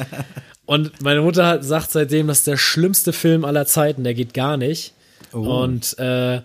Und 0.66 1.02
meine 1.02 1.22
Mutter 1.22 1.46
hat, 1.46 1.64
sagt 1.64 1.90
seitdem, 1.90 2.28
das 2.28 2.38
ist 2.38 2.46
der 2.46 2.56
schlimmste 2.56 3.12
Film 3.12 3.44
aller 3.44 3.66
Zeiten, 3.66 4.04
der 4.04 4.14
geht 4.14 4.32
gar 4.34 4.56
nicht. 4.56 4.94
Und 5.32 5.98
äh, 5.98 6.42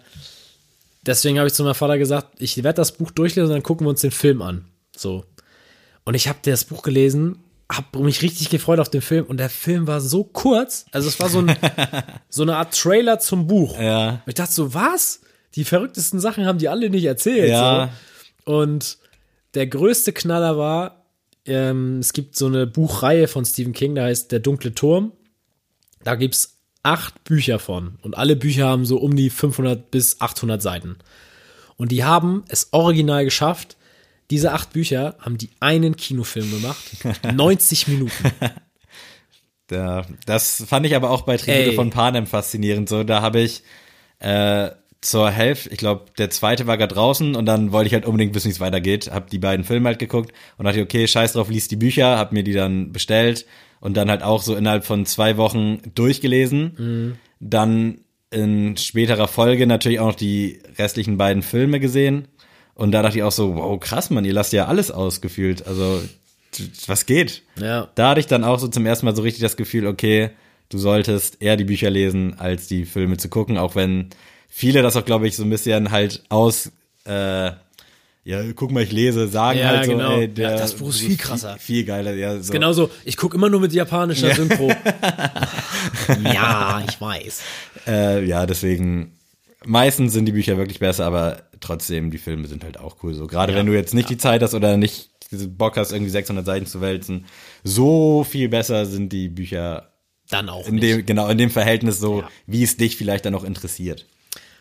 deswegen 1.06 1.38
habe 1.38 1.48
ich 1.48 1.54
zu 1.54 1.64
meinem 1.64 1.76
Vater 1.76 1.98
gesagt, 1.98 2.36
ich 2.40 2.58
werde 2.64 2.78
das 2.78 2.94
Buch 2.94 3.12
durchlesen 3.12 3.50
und 3.50 3.54
dann 3.54 3.64
gucken 3.64 3.86
wir 3.86 3.90
uns 3.90 4.02
den 4.02 4.12
Film 4.12 4.42
an. 4.42 4.66
So. 4.96 5.26
Und 6.06 6.14
ich 6.14 6.28
habe 6.28 6.40
das 6.44 6.66
Buch 6.66 6.84
gelesen, 6.84 7.40
habe 7.72 8.00
mich 8.00 8.22
richtig 8.22 8.50
gefreut 8.50 8.80
auf 8.80 8.90
den 8.90 9.02
Film 9.02 9.26
und 9.26 9.38
der 9.38 9.50
Film 9.50 9.88
war 9.88 10.00
so 10.00 10.24
kurz, 10.24 10.86
also 10.92 11.10
es 11.10 11.20
war 11.20 11.30
so, 11.30 11.40
ein, 11.40 11.56
so 12.30 12.44
eine 12.44 12.56
Art 12.56 12.74
Trailer 12.80 13.20
zum 13.20 13.48
Buch. 13.48 13.78
ja, 13.80 14.10
Und 14.10 14.22
ich 14.28 14.36
dachte 14.36 14.54
so, 14.54 14.74
was? 14.74 15.22
Die 15.56 15.64
verrücktesten 15.66 16.20
Sachen 16.20 16.46
haben 16.46 16.60
die 16.60 16.70
alle 16.70 16.90
nicht 16.90 17.06
erzählt. 17.06 17.50
Ja. 17.50 17.90
So. 18.46 18.54
Und 18.54 18.98
der 19.54 19.68
größte 19.68 20.14
Knaller 20.14 20.58
war, 20.58 21.07
ähm, 21.48 22.00
es 22.00 22.14
gibt 22.14 22.36
so 22.36 22.48
eine 22.48 22.68
Buchreihe 22.68 23.28
von 23.28 23.46
Stephen 23.46 23.74
King, 23.74 23.96
da 23.96 24.06
heißt 24.06 24.32
Der 24.32 24.40
dunkle 24.40 24.74
Turm. 24.74 25.12
Da 26.04 26.16
gibt's 26.16 26.58
acht 26.84 27.24
Bücher 27.24 27.60
von. 27.60 27.98
Und 28.02 28.18
alle 28.18 28.36
Bücher 28.36 28.68
haben 28.68 28.86
so 28.86 28.98
um 28.98 29.16
die 29.16 29.30
500 29.30 29.92
bis 29.92 30.22
800 30.22 30.62
Seiten. 30.62 30.98
Und 31.76 31.92
die 31.92 32.04
haben 32.04 32.44
es 32.48 32.70
original 32.72 33.26
geschafft. 33.26 33.78
Diese 34.30 34.52
acht 34.52 34.74
Bücher 34.74 35.16
haben 35.20 35.38
die 35.38 35.50
einen 35.60 35.96
Kinofilm 35.96 36.50
gemacht. 36.50 36.84
90 37.34 37.88
Minuten. 37.88 38.32
Da, 39.68 40.06
das 40.26 40.64
fand 40.68 40.86
ich 40.86 40.96
aber 40.96 41.12
auch 41.12 41.22
bei 41.22 41.38
Tribute 41.38 41.72
Ey. 41.72 41.76
von 41.76 41.90
Panem 41.90 42.26
faszinierend. 42.26 42.88
So, 42.88 43.04
da 43.04 43.22
habe 43.22 43.42
ich 43.42 43.64
äh, 44.20 44.70
zur 45.02 45.30
Hälfte, 45.30 45.70
ich 45.70 45.78
glaube, 45.78 46.06
der 46.18 46.30
zweite 46.30 46.68
war 46.68 46.78
gerade 46.78 46.94
draußen 46.94 47.36
und 47.36 47.46
dann 47.46 47.72
wollte 47.72 47.88
ich 47.88 47.94
halt 47.94 48.06
unbedingt 48.06 48.34
wissen, 48.34 48.48
wie 48.48 48.52
es 48.52 48.60
weitergeht. 48.60 49.12
Hab 49.12 49.30
die 49.30 49.40
beiden 49.40 49.64
Filme 49.64 49.90
halt 49.90 50.00
geguckt 50.00 50.34
und 50.58 50.66
dachte, 50.66 50.82
okay, 50.82 51.08
scheiß 51.08 51.34
drauf, 51.34 51.50
lies 51.50 51.68
die 51.68 51.76
Bücher, 51.76 52.18
hab 52.18 52.32
mir 52.32 52.44
die 52.44 52.54
dann 52.54 52.92
bestellt 52.92 53.46
und 53.80 53.96
dann 53.96 54.10
halt 54.10 54.24
auch 54.24 54.42
so 54.42 54.56
innerhalb 54.56 54.86
von 54.86 55.06
zwei 55.06 55.38
Wochen 55.38 55.80
durchgelesen. 55.94 57.18
Dann 57.40 58.00
in 58.32 58.76
späterer 58.76 59.28
Folge 59.28 59.68
natürlich 59.68 60.00
auch 60.00 60.08
noch 60.08 60.16
die 60.16 60.62
restlichen 60.78 61.18
beiden 61.18 61.44
Filme 61.44 61.80
gesehen. 61.80 62.28
Und 62.74 62.92
da 62.92 63.02
dachte 63.02 63.18
ich 63.18 63.24
auch 63.24 63.32
so, 63.32 63.56
wow, 63.56 63.80
krass, 63.80 64.10
Mann, 64.10 64.26
ihr 64.26 64.34
lasst 64.34 64.54
ja 64.54 64.66
alles 64.66 64.92
ausgefühlt. 64.92 65.66
Also, 65.66 66.02
was 66.88 67.06
geht? 67.06 67.44
Ja. 67.60 67.90
Da 67.96 68.10
hatte 68.10 68.20
ich 68.20 68.28
dann 68.28 68.44
auch 68.44 68.60
so 68.60 68.68
zum 68.68 68.86
ersten 68.86 69.06
Mal 69.06 69.16
so 69.16 69.22
richtig 69.22 69.42
das 69.42 69.58
Gefühl, 69.58 69.88
okay, 69.88 70.32
du 70.70 70.78
solltest 70.78 71.42
eher 71.42 71.58
die 71.58 71.64
Bücher 71.64 71.90
lesen, 71.90 72.36
als 72.38 72.68
die 72.68 72.86
Filme 72.86 73.18
zu 73.18 73.30
gucken, 73.30 73.58
auch 73.58 73.76
wenn 73.76 74.10
viele 74.48 74.82
das 74.82 74.96
auch, 74.96 75.06
glaube 75.06 75.28
ich, 75.28 75.36
so 75.36 75.44
ein 75.44 75.50
bisschen 75.50 75.92
halt 75.92 76.24
aus, 76.30 76.72
äh, 77.06 77.52
ja, 78.24 78.42
guck 78.56 78.72
mal, 78.72 78.84
ich 78.84 78.92
lese, 78.92 79.28
sagen 79.30 79.60
Ja, 79.60 79.70
halt 79.70 79.86
so, 79.86 79.92
genau. 79.94 80.18
ey, 80.18 80.28
der 80.28 80.52
Ja, 80.52 80.58
das 80.58 80.74
Buch 80.76 80.90
ist 80.90 81.00
viel 81.00 81.16
krasser. 81.16 81.54
Viel, 81.58 81.78
viel 81.78 81.86
geiler, 81.86 82.14
ja, 82.14 82.40
so. 82.42 82.52
Genauso, 82.52 82.90
ich 83.06 83.16
gucke 83.16 83.38
immer 83.38 83.50
nur 83.50 83.62
mit 83.62 83.72
japanischer 83.72 84.36
Synchro. 84.36 84.70
ja, 86.24 86.84
ich 86.88 87.00
weiß. 87.00 87.42
Äh, 87.88 88.26
ja, 88.26 88.46
deswegen, 88.46 89.14
meistens 89.66 90.14
sind 90.14 90.26
die 90.26 90.32
Bücher 90.34 90.58
wirklich 90.58 90.80
besser, 90.80 91.06
aber 91.06 91.44
trotzdem, 91.60 92.12
die 92.12 92.18
Filme 92.18 92.48
sind 92.48 92.64
halt 92.64 92.78
auch 92.80 92.98
cool. 93.04 93.14
So, 93.14 93.28
gerade 93.28 93.56
wenn 93.56 93.66
du 93.66 93.74
jetzt 93.74 93.94
nicht 93.94 94.10
die 94.10 94.18
Zeit 94.18 94.42
hast 94.42 94.54
oder 94.54 94.78
nicht 94.78 95.10
Bock 95.58 95.78
hast, 95.78 95.92
irgendwie 95.92 96.12
600 96.12 96.46
Seiten 96.46 96.66
zu 96.66 96.82
wälzen, 96.82 97.26
so 97.64 98.24
viel 98.24 98.50
besser 98.50 98.86
sind 98.86 99.12
die 99.12 99.30
Bücher 99.30 99.90
Dann 100.30 100.50
auch 100.50 100.68
in 100.68 100.76
nicht. 100.76 100.84
dem, 100.84 101.06
genau, 101.06 101.28
in 101.30 101.38
dem 101.38 101.50
Verhältnis 101.50 102.00
so, 102.00 102.22
Ja. 102.22 102.30
wie 102.46 102.64
es 102.64 102.78
dich 102.78 102.96
vielleicht 102.98 103.26
dann 103.26 103.36
auch 103.36 103.44
interessiert. 103.44 104.06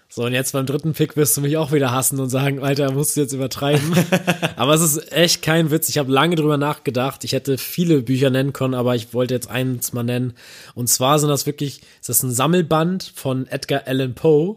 So, 0.09 0.25
und 0.25 0.33
jetzt 0.33 0.53
beim 0.53 0.67
dritten 0.67 0.93
Pick 0.93 1.17
wirst 1.17 1.37
du 1.37 1.41
mich 1.41 1.57
auch 1.57 1.73
wieder 1.73 1.91
hassen 1.91 2.21
und 2.21 2.29
sagen, 2.29 2.63
Alter, 2.63 2.93
musst 2.93 3.17
du 3.17 3.21
jetzt 3.21 3.33
übertreiben. 3.33 3.93
aber 4.57 4.75
es 4.75 4.81
ist 4.81 5.13
echt 5.13 5.43
kein 5.43 5.71
Witz. 5.71 5.89
Ich 5.89 5.99
habe 5.99 6.13
lange 6.13 6.37
drüber 6.37 6.57
nachgedacht. 6.57 7.25
Ich 7.25 7.33
hätte 7.33 7.59
viele 7.59 8.03
Bücher 8.03 8.31
nennen 8.31 8.53
können, 8.53 8.75
aber 8.75 8.95
ich 8.95 9.13
wollte 9.15 9.35
jetzt 9.35 9.51
eins 9.51 9.93
mal 9.93 10.05
nennen. 10.05 10.35
Und 10.75 10.89
zwar 10.89 11.19
sind 11.19 11.29
das 11.29 11.47
wirklich, 11.47 11.81
ist 12.01 12.09
das 12.09 12.23
ein 12.23 12.31
Sammelband 12.31 13.13
von 13.15 13.47
Edgar 13.49 13.83
Allan 13.87 14.15
Poe. 14.15 14.57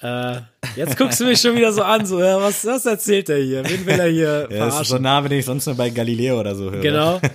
Äh, 0.00 0.40
jetzt 0.76 0.96
guckst 0.98 1.20
du 1.20 1.24
mich 1.24 1.40
schon 1.40 1.56
wieder 1.56 1.72
so 1.72 1.82
an, 1.82 2.06
so, 2.06 2.20
ja, 2.20 2.40
was, 2.40 2.64
was 2.64 2.86
erzählt 2.86 3.28
er 3.30 3.38
hier? 3.38 3.68
Wen 3.68 3.86
will 3.86 3.98
er 3.98 4.08
hier 4.08 4.24
Ja, 4.24 4.40
das 4.40 4.50
ist 4.50 4.56
verarschen? 4.58 4.96
so 4.96 4.98
nah, 4.98 5.24
wenn 5.24 5.32
ich 5.32 5.44
sonst 5.44 5.66
nur 5.66 5.76
bei 5.76 5.90
Galileo 5.90 6.38
oder 6.38 6.54
so 6.54 6.70
höre. 6.70 6.80
Genau. 6.80 7.20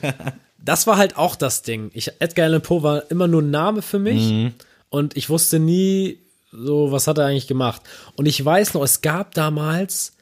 Das 0.61 0.86
war 0.88 0.97
halt 0.97 1.17
auch 1.17 1.38
das 1.38 1.61
Ding. 1.61 1.89
Ich, 1.93 2.11
Edgar 2.20 2.45
Allan 2.45 2.61
Poe 2.61 2.84
war 2.84 3.09
immer 3.09 3.28
nur 3.30 3.41
ein 3.41 3.49
Name 3.49 3.82
für 3.82 3.97
mich 3.97 4.51
und 4.89 5.15
ich 5.15 5.30
wusste 5.30 5.57
nie 5.57 6.20
so, 6.51 6.91
was 6.91 7.07
hat 7.07 7.17
er 7.17 7.25
eigentlich 7.25 7.47
gemacht. 7.47 7.81
Und 8.15 8.25
ich 8.25 8.43
weiß 8.43 8.73
noch, 8.73 8.83
es 8.83 9.01
gab 9.01 9.33
damals, 9.35 10.13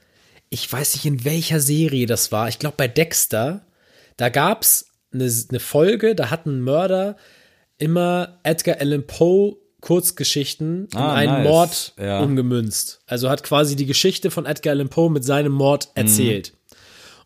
ich 0.50 0.72
weiß 0.72 0.96
nicht 0.96 1.06
in 1.06 1.24
welcher 1.26 1.60
Serie 1.60 2.06
das 2.06 2.32
war, 2.32 2.48
ich 2.50 2.60
glaube 2.60 2.76
bei 2.78 2.88
Dexter, 2.88 3.66
da 4.18 4.30
gab's 4.30 4.88
eine, 5.14 5.32
eine 5.50 5.60
Folge, 5.60 6.16
da 6.16 6.30
hat 6.30 6.46
ein 6.46 6.62
Mörder 6.62 7.16
immer 7.78 8.40
Edgar 8.44 8.78
Allan 8.80 9.06
Poe 9.08 9.56
Kurzgeschichten 9.80 10.88
in 10.92 10.98
Ah, 10.98 11.14
einen 11.14 11.34
nice. 11.44 11.48
Mord 11.48 11.94
Ja. 12.00 12.20
umgemünzt. 12.22 13.00
Also 13.06 13.30
hat 13.30 13.44
quasi 13.44 13.76
die 13.76 13.86
Geschichte 13.86 14.32
von 14.32 14.46
Edgar 14.46 14.72
Allan 14.72 14.90
Poe 14.90 15.10
mit 15.12 15.24
seinem 15.24 15.52
Mord 15.52 15.90
erzählt. 15.96 16.54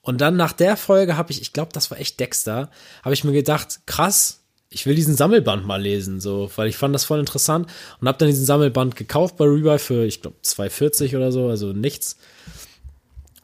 Und 0.02 0.20
dann 0.20 0.36
nach 0.36 0.52
der 0.54 0.78
Folge 0.78 1.16
habe 1.16 1.32
ich, 1.32 1.42
ich 1.42 1.54
glaube, 1.54 1.72
das 1.74 1.92
war 1.92 2.00
echt 2.00 2.20
Dexter, 2.20 2.70
habe 3.04 3.14
ich 3.14 3.24
mir 3.24 3.32
gedacht, 3.32 3.82
krass, 3.86 4.41
ich 4.74 4.86
will 4.86 4.96
diesen 4.96 5.16
Sammelband 5.16 5.68
mal 5.68 5.82
lesen, 5.82 6.22
so, 6.22 6.50
weil 6.56 6.70
ich 6.70 6.78
fand 6.78 6.96
das 6.96 7.04
voll 7.04 7.20
interessant 7.20 7.68
und 8.00 8.08
habe 8.08 8.18
dann 8.18 8.30
diesen 8.30 8.46
Sammelband 8.46 8.96
gekauft 8.96 9.36
bei 9.38 9.46
Rebuy 9.46 9.78
für, 9.78 10.06
ich 10.06 10.22
glaube, 10.22 10.38
2,40 10.44 11.16
oder 11.18 11.32
so, 11.32 11.48
also 11.48 11.74
nichts. 11.74 12.16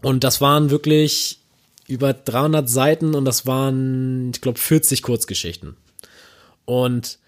Und 0.01 0.23
das 0.23 0.41
waren 0.41 0.69
wirklich 0.69 1.39
über 1.88 2.13
300 2.13 2.69
Seiten 2.69 3.13
und 3.13 3.25
das 3.25 3.45
waren, 3.45 4.32
ich 4.34 4.41
glaube, 4.41 4.57
40 4.57 5.03
Kurzgeschichten. 5.03 5.75
Und 6.65 7.19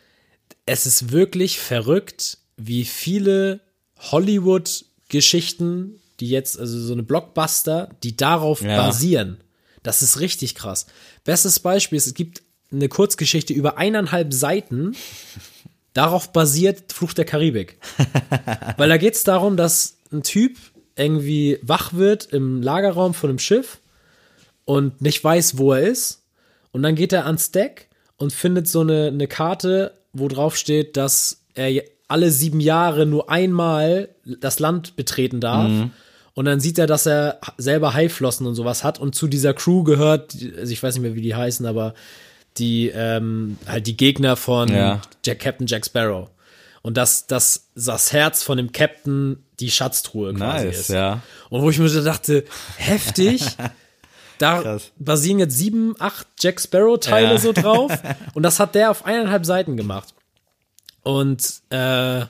es 0.66 0.86
ist 0.86 1.12
wirklich 1.12 1.60
verrückt, 1.60 2.38
wie 2.58 2.86
viele 2.86 3.60
Hollywood-Geschichten 4.00 6.00
die 6.20 6.30
jetzt, 6.30 6.60
also 6.60 6.80
so 6.80 6.94
eine 6.94 7.04
Blockbuster, 7.04 7.90
die 8.04 8.16
darauf 8.18 8.62
Ja. 8.62 8.76
basieren. 8.76 9.38
Das 9.84 10.02
ist 10.02 10.20
richtig 10.20 10.56
krass. 10.56 10.86
Bestes 11.24 11.60
Beispiel 11.60 11.98
ist, 11.98 12.08
es 12.08 12.14
gibt 12.14 12.42
eine 12.72 12.90
Kurzgeschichte 12.90 13.54
über 13.54 13.78
eineinhalb 13.78 14.34
Seiten, 14.34 14.96
darauf 15.94 16.32
basiert 16.32 16.92
Fluch 16.94 17.14
der 17.14 17.26
Karibik. 17.26 17.78
Weil 18.78 18.90
da 18.90 18.98
geht 18.98 19.16
es 19.16 19.24
darum, 19.24 19.58
dass 19.58 19.98
ein 20.12 20.24
Typ 20.24 20.58
irgendwie 20.96 21.60
wach 21.62 21.94
wird 21.94 22.26
im 22.32 22.62
Lagerraum 22.62 23.14
von 23.14 23.30
einem 23.30 23.40
Schiff 23.40 23.80
und 24.66 25.02
nicht 25.02 25.24
weiß, 25.24 25.58
wo 25.58 25.74
er 25.74 25.88
ist. 25.88 26.24
Und 26.72 26.84
dann 26.84 26.96
geht 26.96 27.14
er 27.14 27.26
ans 27.26 27.52
Deck 27.52 27.88
und 28.18 28.34
findet 28.34 28.68
so 28.68 28.82
eine, 28.82 29.08
eine 29.08 29.28
Karte, 29.28 29.94
wo 30.14 30.28
drauf 30.28 30.56
steht, 30.56 30.98
dass 30.98 31.42
er 31.56 31.84
alle 32.08 32.32
sieben 32.32 32.60
Jahre 32.60 33.06
nur 33.06 33.30
einmal 33.30 34.10
das 34.26 34.60
Land 34.60 34.96
betreten 34.96 35.40
darf. 35.40 35.70
Und 36.34 36.46
dann 36.46 36.60
sieht 36.60 36.78
er, 36.78 36.88
dass 36.88 37.06
er 37.06 37.40
selber 37.58 37.94
Haiflossen 37.94 38.48
und 38.48 38.56
sowas 38.56 38.84
hat 38.84 39.00
und 39.00 39.16
zu 39.16 39.28
dieser 39.28 39.54
Crew 39.54 39.84
gehört, 39.84 40.36
also 40.58 40.72
ich 40.72 40.82
weiß 40.82 40.96
nicht 40.96 41.04
mehr, 41.04 41.16
wie 41.16 41.22
die 41.22 41.36
heißen, 41.36 41.66
aber 41.66 41.94
die 42.58 42.90
ähm, 42.94 43.58
halt 43.68 43.88
die 43.88 43.96
Gegner 43.98 44.36
von 44.36 44.70
Ja. 44.74 45.02
Jack, 45.26 45.40
Captain 45.40 45.68
Jack 45.68 45.86
Sparrow. 45.86 46.30
Und 46.82 46.96
dass, 46.98 47.28
dass 47.28 47.68
das 47.76 48.14
Herz 48.14 48.42
von 48.44 48.58
dem 48.58 48.72
Captain 48.72 49.44
die 49.60 49.70
Schatztruhe 49.70 50.34
quasi 50.34 50.66
Nice, 50.68 50.80
ist. 50.80 50.90
ja. 50.90 51.22
Und 51.50 51.62
wo 51.62 51.70
ich 51.70 51.78
mir 51.80 51.90
so 51.90 52.04
dachte, 52.04 52.46
heftig. 52.78 53.44
Da 54.38 54.62
Krass. 54.62 54.92
basieren 54.98 55.40
jetzt 55.40 55.58
sieben, 55.58 55.96
acht 56.00 56.26
Jack 56.40 56.62
Sparrow-Teile 56.62 57.32
Ja. 57.34 57.38
so 57.38 57.52
drauf. 57.52 57.92
Und 58.34 58.44
das 58.44 58.62
hat 58.62 58.74
der 58.74 58.90
auf 58.90 59.04
eineinhalb 59.06 59.46
Seiten 59.46 59.76
gemacht. 59.76 60.14
Und 61.04 61.44
äh, 61.72 62.22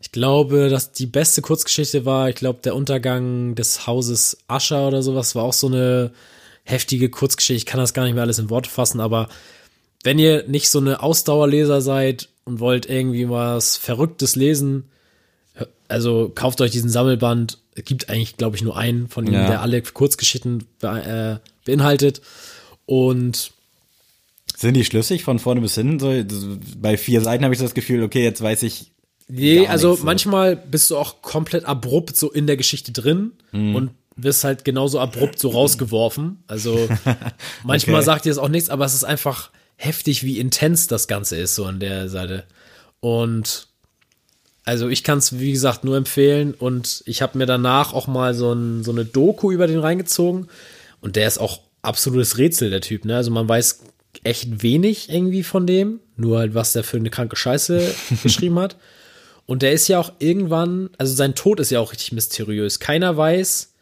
ich 0.00 0.12
glaube, 0.12 0.68
dass 0.68 0.92
die 0.92 1.06
beste 1.06 1.42
Kurzgeschichte 1.42 2.04
war, 2.04 2.28
ich 2.28 2.36
glaube, 2.36 2.60
der 2.62 2.76
Untergang 2.76 3.56
des 3.56 3.88
Hauses 3.88 4.38
Ascher 4.46 4.86
oder 4.86 5.02
sowas 5.02 5.34
war 5.34 5.42
auch 5.42 5.52
so 5.52 5.66
eine 5.66 6.12
heftige 6.66 7.08
Kurzgeschichte. 7.08 7.56
Ich 7.58 7.66
kann 7.66 7.80
das 7.80 7.94
gar 7.94 8.04
nicht 8.04 8.14
mehr 8.14 8.22
alles 8.24 8.38
in 8.38 8.50
Worte 8.50 8.68
fassen, 8.68 9.00
aber 9.00 9.28
wenn 10.04 10.18
ihr 10.18 10.44
nicht 10.46 10.68
so 10.68 10.78
eine 10.78 11.02
Ausdauerleser 11.02 11.80
seid 11.80 12.28
und 12.44 12.60
wollt 12.60 12.86
irgendwie 12.88 13.28
was 13.30 13.76
Verrücktes 13.76 14.36
lesen, 14.36 14.84
also 15.88 16.30
kauft 16.34 16.60
euch 16.60 16.70
diesen 16.72 16.90
Sammelband. 16.90 17.58
Es 17.74 17.84
gibt 17.84 18.08
eigentlich, 18.10 18.36
glaube 18.36 18.56
ich, 18.56 18.62
nur 18.62 18.76
einen 18.76 19.08
von 19.08 19.26
ihm, 19.26 19.34
Ja. 19.34 19.46
der 19.48 19.62
alle 19.62 19.80
Kurzgeschichten 19.82 20.64
be 20.80 21.40
äh, 21.42 21.48
beinhaltet. 21.64 22.20
Und 22.86 23.52
Sind 24.56 24.74
die 24.74 24.84
schlüssig 24.84 25.24
von 25.24 25.38
vorne 25.38 25.60
bis 25.60 25.74
hinten? 25.74 25.98
So, 26.00 26.12
bei 26.78 26.96
vier 26.96 27.20
Seiten 27.20 27.44
habe 27.44 27.54
ich 27.54 27.60
das 27.60 27.74
Gefühl, 27.74 28.02
okay, 28.02 28.22
jetzt 28.24 28.40
weiß 28.42 28.62
ich. 28.64 28.90
Nee, 29.28 29.66
also 29.66 29.90
nichts, 29.90 30.04
manchmal 30.04 30.56
bist 30.56 30.90
du 30.90 30.96
auch 30.96 31.20
komplett 31.20 31.64
abrupt 31.64 32.16
so 32.16 32.30
in 32.30 32.46
der 32.46 32.56
Geschichte 32.56 32.92
drin 32.92 33.32
Mhm. 33.52 33.74
und 33.74 33.90
wirst 34.16 34.44
halt 34.44 34.64
genauso 34.64 34.98
abrupt 34.98 35.38
so 35.38 35.50
rausgeworfen. 35.50 36.42
Also 36.46 36.88
manchmal 37.64 37.96
Okay. 37.96 38.04
sagt 38.06 38.24
dir 38.24 38.30
das 38.30 38.38
auch 38.38 38.48
nichts, 38.48 38.70
aber 38.70 38.84
es 38.84 38.94
ist 38.94 39.04
einfach 39.04 39.50
heftig, 39.76 40.22
wie 40.24 40.38
intens 40.40 40.86
das 40.86 41.06
Ganze 41.06 41.36
ist, 41.36 41.54
so 41.54 41.66
an 41.66 41.80
der 41.80 42.08
Seite. 42.08 42.44
Und 43.00 43.68
also 44.64 44.88
ich 44.88 45.04
kann 45.04 45.18
es, 45.18 45.38
wie 45.38 45.52
gesagt, 45.52 45.84
nur 45.84 45.96
empfehlen 45.96 46.54
und 46.54 47.02
ich 47.06 47.22
habe 47.22 47.38
mir 47.38 47.46
danach 47.46 47.92
auch 47.92 48.06
mal 48.08 48.34
so, 48.34 48.52
ein, 48.52 48.82
so 48.82 48.90
eine 48.90 49.04
Doku 49.04 49.52
über 49.52 49.66
den 49.66 49.78
reingezogen 49.78 50.48
und 51.00 51.14
der 51.16 51.28
ist 51.28 51.38
auch 51.38 51.60
absolutes 51.82 52.38
Rätsel, 52.38 52.70
der 52.70 52.80
Typ. 52.80 53.04
Ne? 53.04 53.14
Also 53.16 53.30
man 53.30 53.48
weiß 53.48 53.80
echt 54.24 54.62
wenig 54.62 55.08
irgendwie 55.10 55.42
von 55.44 55.66
dem, 55.66 56.00
nur 56.16 56.38
halt, 56.38 56.54
was 56.54 56.72
der 56.72 56.82
für 56.82 56.96
eine 56.96 57.10
kranke 57.10 57.36
Scheiße 57.36 57.94
geschrieben 58.22 58.58
hat. 58.58 58.76
Und 59.44 59.62
der 59.62 59.72
ist 59.72 59.86
ja 59.86 60.00
auch 60.00 60.12
irgendwann, 60.18 60.90
also 60.98 61.14
sein 61.14 61.36
Tod 61.36 61.60
ist 61.60 61.70
ja 61.70 61.78
auch 61.78 61.92
richtig 61.92 62.10
mysteriös. 62.12 62.80
Keiner 62.80 63.16
weiß, 63.16 63.74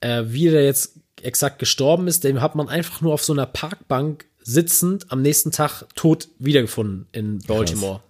äh, 0.00 0.24
wie 0.26 0.50
der 0.50 0.64
jetzt 0.64 0.94
exakt 1.22 1.58
gestorben 1.58 2.08
ist. 2.08 2.24
Den 2.24 2.40
hat 2.40 2.54
man 2.54 2.68
einfach 2.68 3.00
nur 3.00 3.14
auf 3.14 3.22
so 3.22 3.32
einer 3.32 3.46
Parkbank 3.46 4.26
sitzend 4.42 5.10
am 5.10 5.22
nächsten 5.22 5.52
Tag 5.52 5.84
tot 5.94 6.28
wiedergefunden 6.38 7.06
in 7.12 7.38
Baltimore. 7.40 8.00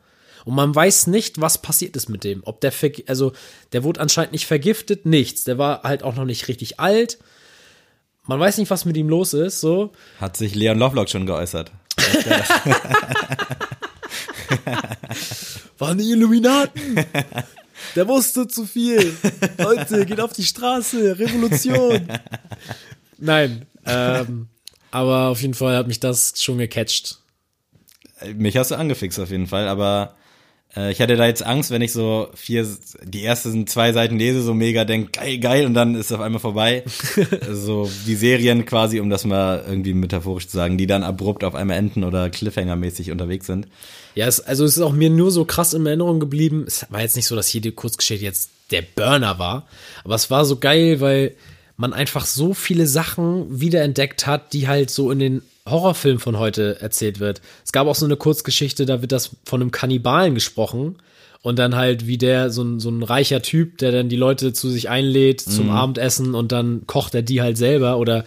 Und 0.45 0.55
man 0.55 0.75
weiß 0.75 1.07
nicht, 1.09 1.41
was 1.41 1.59
passiert 1.59 1.97
ist 1.97 2.09
mit 2.09 2.25
dem. 2.25 2.43
Ob 2.45 2.61
der, 2.61 2.73
also 3.07 3.33
der 3.73 3.85
wurde 3.85 4.01
anscheinend 4.01 4.33
nicht 4.33 4.47
vergiftet, 4.47 5.05
nichts. 5.07 5.45
Der 5.45 5.59
war 5.59 5.83
halt 5.83 6.03
auch 6.03 6.15
noch 6.15 6.25
nicht 6.25 6.49
richtig 6.49 6.81
alt. 6.81 7.19
Man 8.27 8.41
weiß 8.41 8.59
nicht, 8.59 8.71
was 8.71 8.85
mit 8.85 8.97
ihm 8.97 9.09
los 9.09 9.35
ist, 9.35 9.61
so. 9.61 9.93
Hat 10.21 10.37
sich 10.37 10.55
Leon 10.55 10.79
Lovelock 10.79 11.09
schon 11.11 11.27
geäußert. 11.27 11.73
Waren 15.79 15.99
die 15.99 16.11
Illuminaten? 16.11 17.05
Der 17.97 18.09
wusste 18.09 18.49
zu 18.49 18.67
viel. 18.67 19.15
Leute, 19.59 20.07
geht 20.07 20.21
auf 20.21 20.33
die 20.33 20.45
Straße. 20.45 21.19
Revolution. 21.19 22.09
Nein. 23.19 23.67
Ähm, 23.87 24.49
aber 24.91 25.29
auf 25.29 25.41
jeden 25.43 25.55
Fall 25.55 25.77
hat 25.77 25.87
mich 25.87 26.01
das 26.01 26.35
schon 26.37 26.59
gecatcht. 26.59 27.19
Mich 28.35 28.57
hast 28.57 28.71
du 28.71 28.75
angefixt 28.77 29.19
auf 29.19 29.31
jeden 29.31 29.47
Fall, 29.47 29.69
aber 29.69 30.15
ich 30.77 31.01
hatte 31.01 31.17
da 31.17 31.27
jetzt 31.27 31.45
Angst, 31.45 31.73
wenn 31.73 31.83
ich 31.83 31.93
so 31.93 32.29
vier, 32.35 32.67
die 33.03 33.25
ersten 33.25 33.67
zwei 33.67 33.93
Seiten 33.93 34.19
lese, 34.19 34.41
so 34.41 34.55
mega 34.55 34.85
denk, 34.85 35.13
geil, 35.13 35.39
geil, 35.39 35.67
und 35.67 35.75
dann 35.75 35.97
ist 35.97 36.07
es 36.07 36.13
auf 36.13 36.21
einmal 36.21 36.41
vorbei. 36.41 36.85
so 37.51 37.91
wie 38.05 38.15
Serien 38.15 38.65
quasi, 38.67 39.01
um 39.01 39.11
das 39.11 39.25
mal 39.25 39.65
irgendwie 39.67 39.95
metaphorisch 39.95 40.47
zu 40.47 40.57
sagen, 40.57 40.79
die 40.79 40.87
dann 40.87 41.03
abrupt 41.03 41.43
auf 41.43 41.57
einmal 41.57 41.77
enden 41.77 42.05
oder 42.05 42.27
Cliffhanger-mäßig 42.27 43.11
unterwegs 43.11 43.47
sind. 43.47 43.67
Ja, 44.15 44.27
es, 44.27 44.41
also 44.41 44.65
es 44.65 44.77
ist 44.77 44.83
auch 44.83 44.93
mir 44.93 45.11
nur 45.11 45.33
so 45.33 45.45
krass 45.45 45.75
in 45.75 45.87
Erinnerung 45.87 46.21
geblieben. 46.21 46.65
Es 46.67 46.87
war 46.91 47.01
jetzt 47.01 47.17
nicht 47.17 47.27
so, 47.27 47.35
dass 47.35 47.53
jede 47.53 47.73
Kurzgeschichte 47.73 48.25
jetzt 48.25 48.51
der 48.71 48.83
Burner 48.83 49.41
war, 49.41 49.67
aber 50.05 50.15
es 50.15 50.31
war 50.31 50.45
so 50.45 50.57
geil, 50.57 51.01
weil 51.01 51.35
man 51.77 51.93
einfach 51.93 52.27
so 52.27 52.55
viele 52.55 52.87
Sachen 52.87 53.61
wiederentdeckt 53.61 54.27
hat, 54.27 54.53
die 54.53 54.69
halt 54.69 54.91
so 54.91 55.11
in 55.11 55.19
den 55.19 55.43
Horrorfilmen 55.69 56.21
von 56.21 56.39
heute 56.39 56.81
erzählt 56.81 57.21
wird. 57.21 57.41
Es 57.65 57.73
gab 57.73 57.87
auch 57.87 57.95
so 57.95 58.07
eine 58.07 58.17
Kurzgeschichte, 58.17 58.87
da 58.87 59.01
wird 59.03 59.13
das 59.13 59.31
von 59.45 59.61
einem 59.61 59.71
Kannibalen 59.71 60.35
gesprochen 60.35 60.97
und 61.43 61.59
dann 61.59 61.77
halt 61.77 62.07
wie 62.07 62.19
der 62.19 62.51
so 62.51 62.63
ein, 62.63 62.81
so 62.81 62.91
ein 62.91 63.03
reicher 63.03 63.43
Typ, 63.43 63.79
der 63.79 63.93
dann 63.93 64.09
die 64.09 64.17
Leute 64.17 64.53
zu 64.53 64.69
sich 64.71 64.89
einlädt 64.89 65.41
zum 65.41 65.71
Abendessen 65.71 66.35
und 66.35 66.53
dann 66.53 66.87
kocht 66.87 67.15
er 67.15 67.23
die 67.23 67.41
halt 67.43 67.57
selber 67.59 67.99
oder 67.99 68.25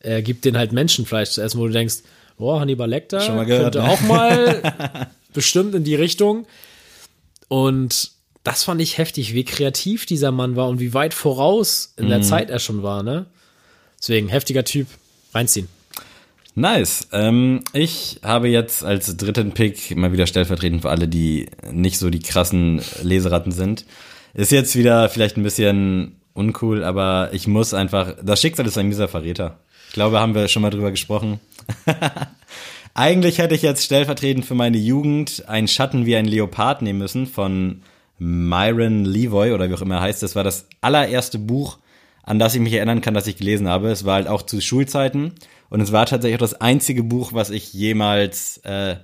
er 0.00 0.22
gibt 0.22 0.44
denen 0.44 0.56
halt 0.58 0.72
Menschenfleisch 0.72 1.30
zu 1.30 1.42
essen, 1.42 1.58
wo 1.60 1.66
du 1.66 1.72
denkst, 1.72 1.96
boah, 2.38 2.60
Hannibal 2.60 2.88
Lecter 2.88 3.20
Schon 3.20 3.36
mal 3.36 3.46
gehört, 3.46 3.74
könnte 3.74 3.86
ne? 3.86 3.92
auch 3.92 4.00
mal 4.02 5.08
bestimmt 5.32 5.74
in 5.74 5.84
die 5.84 5.94
Richtung. 5.94 6.46
Und 7.48 8.10
das 8.44 8.62
fand 8.64 8.80
ich 8.80 8.98
heftig, 8.98 9.34
wie 9.34 9.44
kreativ 9.44 10.06
dieser 10.06 10.30
Mann 10.32 10.56
war 10.56 10.68
und 10.68 10.78
wie 10.80 10.94
weit 10.94 11.14
voraus 11.14 11.92
in 11.96 12.06
Mhm. 12.06 12.10
der 12.10 12.22
Zeit 12.22 12.50
er 12.50 12.58
schon 12.58 12.82
war, 12.82 13.02
ne? 13.02 13.26
Deswegen, 13.98 14.28
heftiger 14.28 14.64
Typ, 14.64 14.86
reinziehen. 15.34 15.68
Nice. 16.58 17.08
Ähm, 17.12 17.60
ich 17.74 18.20
habe 18.22 18.48
jetzt 18.48 18.82
als 18.82 19.14
dritten 19.18 19.52
Pick 19.52 19.94
mal 19.94 20.12
wieder 20.12 20.26
stellvertretend 20.26 20.80
für 20.80 20.88
alle, 20.88 21.06
die 21.06 21.50
nicht 21.70 21.98
so 21.98 22.08
die 22.08 22.20
krassen 22.20 22.80
Leseratten 23.02 23.52
sind. 23.52 23.84
Ist 24.32 24.52
jetzt 24.52 24.74
wieder 24.74 25.10
vielleicht 25.10 25.36
ein 25.36 25.42
bisschen 25.42 26.16
uncool, 26.32 26.82
aber 26.82 27.28
ich 27.32 27.46
muss 27.46 27.74
einfach. 27.74 28.14
Das 28.22 28.40
Schicksal 28.40 28.66
ist 28.66 28.78
ein 28.78 28.88
mieser 28.88 29.06
Verräter. 29.06 29.58
Ich 29.88 29.92
glaube, 29.92 30.18
haben 30.18 30.34
wir 30.34 30.48
schon 30.48 30.62
mal 30.62 30.70
drüber 30.70 30.90
gesprochen. 30.90 31.40
Eigentlich 32.94 33.36
hätte 33.36 33.54
ich 33.54 33.60
jetzt 33.60 33.84
stellvertretend 33.84 34.46
für 34.46 34.54
meine 34.54 34.78
Jugend 34.78 35.44
ein 35.48 35.68
Schatten 35.68 36.06
wie 36.06 36.16
ein 36.16 36.24
Leopard 36.24 36.80
nehmen 36.80 37.00
müssen 37.00 37.26
von 37.26 37.82
Myron 38.18 39.04
Levoy 39.04 39.52
oder 39.52 39.68
wie 39.68 39.74
auch 39.74 39.82
immer 39.82 39.96
er 39.96 40.00
heißt. 40.00 40.22
Das 40.22 40.34
war 40.34 40.44
das 40.44 40.68
allererste 40.80 41.38
Buch, 41.38 41.76
an 42.22 42.38
das 42.38 42.54
ich 42.54 42.62
mich 42.62 42.72
erinnern 42.72 43.02
kann, 43.02 43.12
dass 43.12 43.26
ich 43.26 43.36
gelesen 43.36 43.68
habe. 43.68 43.90
Es 43.90 44.06
war 44.06 44.14
halt 44.14 44.28
auch 44.28 44.40
zu 44.40 44.62
Schulzeiten 44.62 45.34
und 45.70 45.80
es 45.80 45.92
war 45.92 46.06
tatsächlich 46.06 46.36
auch 46.36 46.40
das 46.48 46.60
einzige 46.60 47.02
Buch, 47.02 47.32
was 47.32 47.50
ich 47.50 47.72
jemals 47.72 48.58
äh, 48.58 48.96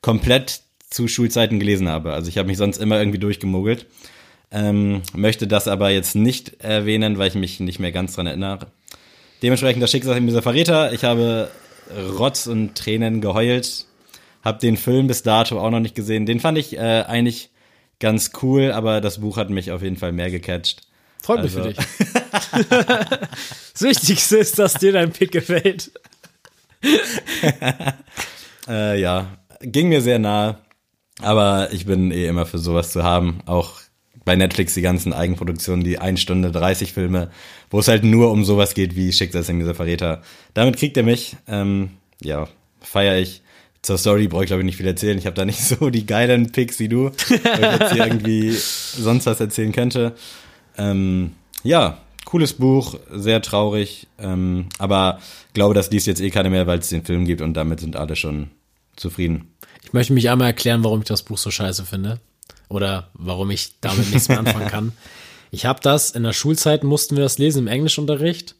komplett 0.00 0.60
zu 0.90 1.08
Schulzeiten 1.08 1.58
gelesen 1.58 1.88
habe. 1.88 2.12
Also 2.12 2.28
ich 2.28 2.38
habe 2.38 2.48
mich 2.48 2.58
sonst 2.58 2.78
immer 2.78 2.98
irgendwie 2.98 3.18
durchgemogelt. 3.18 3.86
Ähm, 4.52 5.02
möchte 5.14 5.48
das 5.48 5.66
aber 5.66 5.90
jetzt 5.90 6.14
nicht 6.14 6.60
erwähnen, 6.62 7.18
weil 7.18 7.28
ich 7.28 7.34
mich 7.34 7.58
nicht 7.58 7.80
mehr 7.80 7.90
ganz 7.90 8.14
dran 8.14 8.26
erinnere. 8.28 8.68
Dementsprechend 9.42 9.82
das 9.82 9.90
Schicksal 9.90 10.20
dieser 10.20 10.42
Verräter. 10.42 10.92
Ich 10.92 11.02
habe 11.02 11.50
Rotz 12.16 12.46
und 12.46 12.76
Tränen 12.76 13.20
geheult. 13.20 13.86
Hab 14.44 14.60
den 14.60 14.76
Film 14.76 15.08
bis 15.08 15.22
dato 15.24 15.58
auch 15.58 15.70
noch 15.70 15.80
nicht 15.80 15.94
gesehen. 15.96 16.26
Den 16.26 16.38
fand 16.38 16.58
ich 16.58 16.76
äh, 16.76 17.04
eigentlich 17.06 17.50
ganz 17.98 18.30
cool, 18.42 18.70
aber 18.72 19.00
das 19.00 19.18
Buch 19.20 19.36
hat 19.36 19.50
mich 19.50 19.72
auf 19.72 19.82
jeden 19.82 19.96
Fall 19.96 20.12
mehr 20.12 20.30
gecatcht. 20.30 20.82
Freut 21.22 21.42
mich 21.42 21.56
Also- 21.56 21.62
für 21.70 21.74
dich. 21.74 21.78
das 22.70 23.82
Wichtigste 23.82 24.36
ist, 24.38 24.58
dass 24.58 24.74
dir 24.74 24.92
dein 24.92 25.12
Pick 25.12 25.32
gefällt. 25.32 25.90
Äh, 28.66 28.98
ja, 28.98 29.36
ging 29.60 29.90
mir 29.90 30.00
sehr 30.00 30.18
nahe. 30.18 30.56
Aber 31.20 31.72
ich 31.72 31.86
bin 31.86 32.10
eh 32.10 32.26
immer 32.26 32.46
für 32.46 32.58
sowas 32.58 32.90
zu 32.92 33.02
haben. 33.04 33.40
Auch 33.46 33.80
bei 34.24 34.36
Netflix 34.36 34.74
die 34.74 34.82
ganzen 34.82 35.12
Eigenproduktionen, 35.12 35.84
die 35.84 35.98
1 35.98 36.20
Stunde 36.20 36.50
30 36.50 36.92
Filme, 36.92 37.30
wo 37.70 37.78
es 37.80 37.88
halt 37.88 38.04
nur 38.04 38.30
um 38.30 38.44
sowas 38.44 38.74
geht 38.74 38.96
wie 38.96 39.12
Schicksalsing 39.12 39.58
dieser 39.58 39.74
Verräter. 39.74 40.22
Damit 40.54 40.76
kriegt 40.76 40.96
er 40.96 41.02
mich. 41.02 41.36
Ähm, 41.46 41.90
ja, 42.22 42.48
feier 42.80 43.18
ich. 43.18 43.42
Zur 43.82 43.98
Story 43.98 44.28
brauche 44.28 44.44
ich 44.44 44.48
glaube 44.48 44.62
ich 44.62 44.66
nicht 44.66 44.76
viel 44.78 44.86
erzählen. 44.86 45.18
Ich 45.18 45.26
habe 45.26 45.36
da 45.36 45.44
nicht 45.44 45.60
so 45.62 45.90
die 45.90 46.06
geilen 46.06 46.52
Picks 46.52 46.80
wie 46.80 46.88
du, 46.88 47.10
weil 47.10 47.74
ich 47.74 47.80
jetzt 47.80 47.92
hier 47.92 48.06
irgendwie 48.06 48.50
sonst 48.50 49.26
was 49.26 49.40
erzählen 49.40 49.72
könnte. 49.72 50.14
Ähm, 50.78 51.32
ja, 51.62 51.98
cooles 52.34 52.54
Buch, 52.54 52.96
sehr 53.12 53.42
traurig, 53.42 54.08
ähm, 54.18 54.66
aber 54.78 55.20
glaube, 55.52 55.72
das 55.72 55.92
liest 55.92 56.08
jetzt 56.08 56.20
eh 56.20 56.30
keiner 56.30 56.50
mehr, 56.50 56.66
weil 56.66 56.80
es 56.80 56.88
den 56.88 57.04
Film 57.04 57.26
gibt 57.26 57.40
und 57.40 57.54
damit 57.54 57.78
sind 57.78 57.94
alle 57.94 58.16
schon 58.16 58.50
zufrieden. 58.96 59.54
Ich 59.84 59.92
möchte 59.92 60.12
mich 60.12 60.28
einmal 60.28 60.48
erklären, 60.48 60.82
warum 60.82 60.98
ich 60.98 61.04
das 61.04 61.22
Buch 61.22 61.38
so 61.38 61.52
scheiße 61.52 61.84
finde. 61.84 62.18
Oder 62.68 63.08
warum 63.14 63.52
ich 63.52 63.74
damit 63.80 64.10
nichts 64.10 64.28
mehr 64.28 64.40
anfangen 64.40 64.68
kann. 64.68 64.92
Ich 65.52 65.66
habe 65.66 65.78
das, 65.80 66.10
in 66.10 66.24
der 66.24 66.32
Schulzeit 66.32 66.82
mussten 66.82 67.14
wir 67.14 67.22
das 67.22 67.38
lesen 67.38 67.60
im 67.60 67.66
Englischunterricht. 67.68 68.56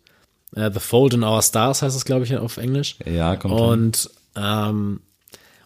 Äh, 0.54 0.70
The 0.72 0.78
Fold 0.78 1.14
in 1.14 1.24
Our 1.24 1.42
Stars 1.42 1.82
heißt 1.82 1.96
es, 1.96 2.04
glaube 2.04 2.24
ich, 2.24 2.36
auf 2.36 2.56
Englisch. 2.56 2.94
Ja, 3.04 3.34
kommt. 3.34 3.54
Und 3.54 4.10
ähm, 4.36 5.00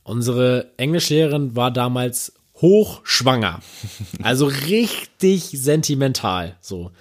unsere 0.05 0.71
Englischlehrerin 0.79 1.55
war 1.55 1.71
damals 1.71 2.33
hochschwanger. 2.63 3.61
Also 4.23 4.47
richtig 4.47 5.51
sentimental. 5.53 6.57
So. 6.63 6.93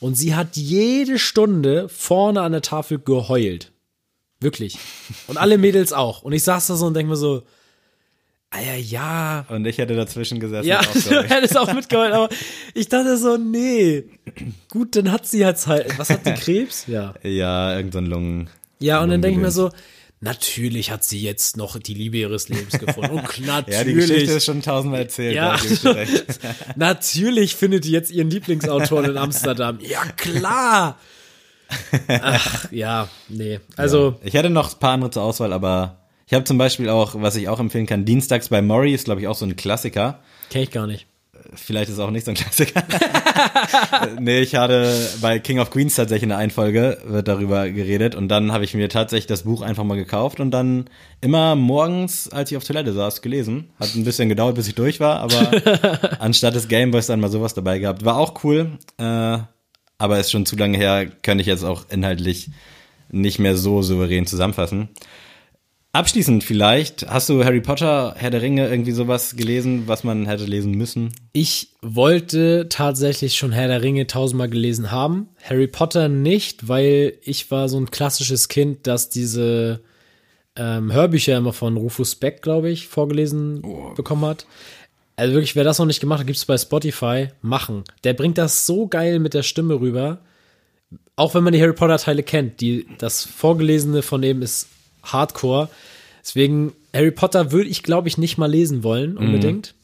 Und 0.00 0.14
sie 0.16 0.34
hat 0.34 0.56
jede 0.56 1.18
Stunde 1.18 1.88
vorne 1.88 2.42
an 2.42 2.52
der 2.52 2.62
Tafel 2.62 2.98
geheult. 2.98 3.72
Wirklich. 4.40 4.78
Und 5.26 5.38
alle 5.38 5.56
Mädels 5.58 5.92
auch. 5.92 6.22
Und 6.22 6.32
ich 6.32 6.42
saß 6.42 6.66
da 6.66 6.76
so 6.76 6.86
und 6.86 6.94
denk 6.94 7.08
mir 7.08 7.16
so, 7.16 7.42
ah 8.50 8.60
ja, 8.60 8.74
ja, 8.74 9.46
Und 9.48 9.66
ich 9.66 9.78
hätte 9.78 9.96
dazwischen 9.96 10.38
gesessen. 10.40 10.68
ja, 10.68 10.80
du 11.08 11.22
hättest 11.22 11.56
auch 11.56 11.72
mitgeheult, 11.72 12.12
aber 12.12 12.28
ich 12.74 12.88
dachte 12.88 13.16
so, 13.16 13.38
nee. 13.38 14.04
Gut, 14.70 14.94
dann 14.96 15.10
hat 15.10 15.26
sie 15.26 15.38
jetzt 15.38 15.66
halt, 15.66 15.98
was 15.98 16.10
hat 16.10 16.26
die 16.26 16.32
Krebs? 16.34 16.86
Ja. 16.86 17.14
ja, 17.22 17.74
irgendein 17.74 18.06
Lungen. 18.06 18.50
Ja, 18.78 19.02
und 19.02 19.08
dann 19.08 19.22
denke 19.22 19.38
ich 19.38 19.42
mir 19.44 19.50
so, 19.50 19.70
natürlich 20.26 20.90
hat 20.90 21.04
sie 21.04 21.22
jetzt 21.22 21.56
noch 21.56 21.78
die 21.78 21.94
Liebe 21.94 22.18
ihres 22.18 22.48
Lebens 22.48 22.78
gefunden. 22.78 23.18
Und 23.18 23.22
natürlich. 23.46 23.78
Ja, 23.78 23.84
die 23.84 23.94
Geschichte 23.94 24.32
ist 24.32 24.44
schon 24.44 24.60
tausendmal 24.60 25.00
erzählt. 25.00 25.34
Ja. 25.34 25.56
Natürlich 26.76 27.56
findet 27.56 27.84
die 27.84 27.92
jetzt 27.92 28.10
ihren 28.10 28.28
Lieblingsautor 28.28 29.04
in 29.04 29.16
Amsterdam. 29.16 29.78
Ja, 29.80 30.04
klar. 30.16 30.98
Ach, 32.08 32.70
ja, 32.70 33.08
nee. 33.28 33.60
Also, 33.76 34.20
Ich 34.22 34.34
hätte 34.34 34.50
noch 34.50 34.72
ein 34.74 34.78
paar 34.78 34.92
andere 34.92 35.10
zur 35.10 35.22
Auswahl, 35.22 35.52
aber 35.52 35.96
ich 36.26 36.34
habe 36.34 36.44
zum 36.44 36.58
Beispiel 36.58 36.88
auch, 36.88 37.14
was 37.16 37.36
ich 37.36 37.48
auch 37.48 37.60
empfehlen 37.60 37.86
kann, 37.86 38.04
Dienstags 38.04 38.48
bei 38.48 38.60
Murray 38.62 38.92
ist, 38.94 39.04
glaube 39.04 39.20
ich, 39.20 39.28
auch 39.28 39.34
so 39.36 39.46
ein 39.46 39.56
Klassiker. 39.56 40.20
kenn 40.50 40.62
ich 40.62 40.70
gar 40.70 40.86
nicht. 40.86 41.06
Vielleicht 41.54 41.88
ist 41.88 41.94
es 41.94 42.00
auch 42.00 42.10
nicht 42.10 42.24
so 42.24 42.30
ein 42.30 42.36
Klassiker. 42.36 42.82
nee, 44.20 44.40
ich 44.40 44.54
hatte 44.54 44.92
bei 45.20 45.38
King 45.38 45.58
of 45.58 45.70
Queens 45.70 45.94
tatsächlich 45.94 46.24
in 46.24 46.28
der 46.30 46.38
Einfolge 46.38 46.98
wird 47.06 47.28
darüber 47.28 47.70
geredet 47.70 48.14
und 48.14 48.28
dann 48.28 48.52
habe 48.52 48.64
ich 48.64 48.74
mir 48.74 48.88
tatsächlich 48.88 49.26
das 49.26 49.42
Buch 49.42 49.62
einfach 49.62 49.84
mal 49.84 49.96
gekauft 49.96 50.40
und 50.40 50.50
dann 50.50 50.88
immer 51.20 51.54
morgens, 51.54 52.28
als 52.28 52.50
ich 52.50 52.56
auf 52.56 52.64
Toilette 52.64 52.92
saß, 52.92 53.22
gelesen. 53.22 53.70
Hat 53.78 53.94
ein 53.94 54.04
bisschen 54.04 54.28
gedauert, 54.28 54.56
bis 54.56 54.68
ich 54.68 54.74
durch 54.74 55.00
war, 55.00 55.20
aber 55.20 56.18
anstatt 56.20 56.54
des 56.54 56.68
Gameboys 56.68 57.06
dann 57.06 57.20
mal 57.20 57.30
sowas 57.30 57.54
dabei 57.54 57.78
gehabt. 57.78 58.04
War 58.04 58.16
auch 58.16 58.44
cool, 58.44 58.78
äh, 58.98 59.38
aber 59.98 60.20
ist 60.20 60.30
schon 60.30 60.46
zu 60.46 60.56
lange 60.56 60.76
her, 60.76 61.06
könnte 61.22 61.42
ich 61.42 61.48
jetzt 61.48 61.64
auch 61.64 61.84
inhaltlich 61.90 62.50
nicht 63.10 63.38
mehr 63.38 63.56
so 63.56 63.82
souverän 63.82 64.26
zusammenfassen. 64.26 64.88
Abschließend 65.96 66.44
vielleicht, 66.44 67.08
hast 67.08 67.30
du 67.30 67.42
Harry 67.42 67.62
Potter, 67.62 68.14
Herr 68.18 68.28
der 68.28 68.42
Ringe, 68.42 68.68
irgendwie 68.68 68.92
sowas 68.92 69.34
gelesen, 69.34 69.84
was 69.86 70.04
man 70.04 70.26
hätte 70.26 70.44
lesen 70.44 70.72
müssen? 70.72 71.10
Ich 71.32 71.70
wollte 71.80 72.66
tatsächlich 72.68 73.38
schon 73.38 73.50
Herr 73.50 73.68
der 73.68 73.80
Ringe 73.80 74.06
tausendmal 74.06 74.50
gelesen 74.50 74.90
haben. 74.90 75.30
Harry 75.42 75.66
Potter 75.66 76.10
nicht, 76.10 76.68
weil 76.68 77.14
ich 77.22 77.50
war 77.50 77.70
so 77.70 77.78
ein 77.80 77.90
klassisches 77.90 78.48
Kind, 78.48 78.86
das 78.86 79.08
diese 79.08 79.80
ähm, 80.54 80.92
Hörbücher 80.92 81.38
immer 81.38 81.54
von 81.54 81.78
Rufus 81.78 82.14
Beck, 82.14 82.42
glaube 82.42 82.68
ich, 82.68 82.88
vorgelesen 82.88 83.62
bekommen 83.96 84.26
hat. 84.26 84.44
Also 85.16 85.32
wirklich, 85.32 85.56
wer 85.56 85.64
das 85.64 85.78
noch 85.78 85.86
nicht 85.86 86.00
gemacht 86.00 86.20
hat, 86.20 86.26
gibt 86.26 86.36
es 86.36 86.44
bei 86.44 86.58
Spotify, 86.58 87.28
machen. 87.40 87.84
Der 88.04 88.12
bringt 88.12 88.36
das 88.36 88.66
so 88.66 88.86
geil 88.86 89.18
mit 89.18 89.32
der 89.32 89.42
Stimme 89.42 89.80
rüber. 89.80 90.18
Auch 91.16 91.34
wenn 91.34 91.42
man 91.42 91.54
die 91.54 91.62
Harry 91.62 91.72
Potter 91.72 91.96
Teile 91.96 92.22
kennt, 92.22 92.60
die, 92.60 92.86
das 92.98 93.24
Vorgelesene 93.24 94.02
von 94.02 94.20
dem 94.20 94.42
ist 94.42 94.68
Hardcore. 95.12 95.68
Deswegen, 96.22 96.72
Harry 96.92 97.10
Potter 97.10 97.52
würde 97.52 97.68
ich, 97.70 97.82
glaube 97.82 98.08
ich, 98.08 98.18
nicht 98.18 98.36
mal 98.38 98.50
lesen 98.50 98.82
wollen, 98.82 99.16
unbedingt. 99.16 99.74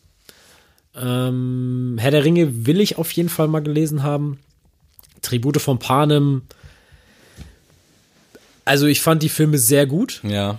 Ähm, 0.94 1.96
Herr 1.98 2.10
der 2.10 2.24
Ringe 2.24 2.66
will 2.66 2.80
ich 2.80 2.98
auf 2.98 3.10
jeden 3.12 3.28
Fall 3.28 3.48
mal 3.48 3.60
gelesen 3.62 4.02
haben. 4.02 4.38
Tribute 5.22 5.60
von 5.60 5.78
Panem. 5.78 6.42
Also 8.64 8.86
ich 8.86 9.00
fand 9.00 9.22
die 9.22 9.28
Filme 9.28 9.58
sehr 9.58 9.86
gut. 9.86 10.20
Ja. 10.24 10.58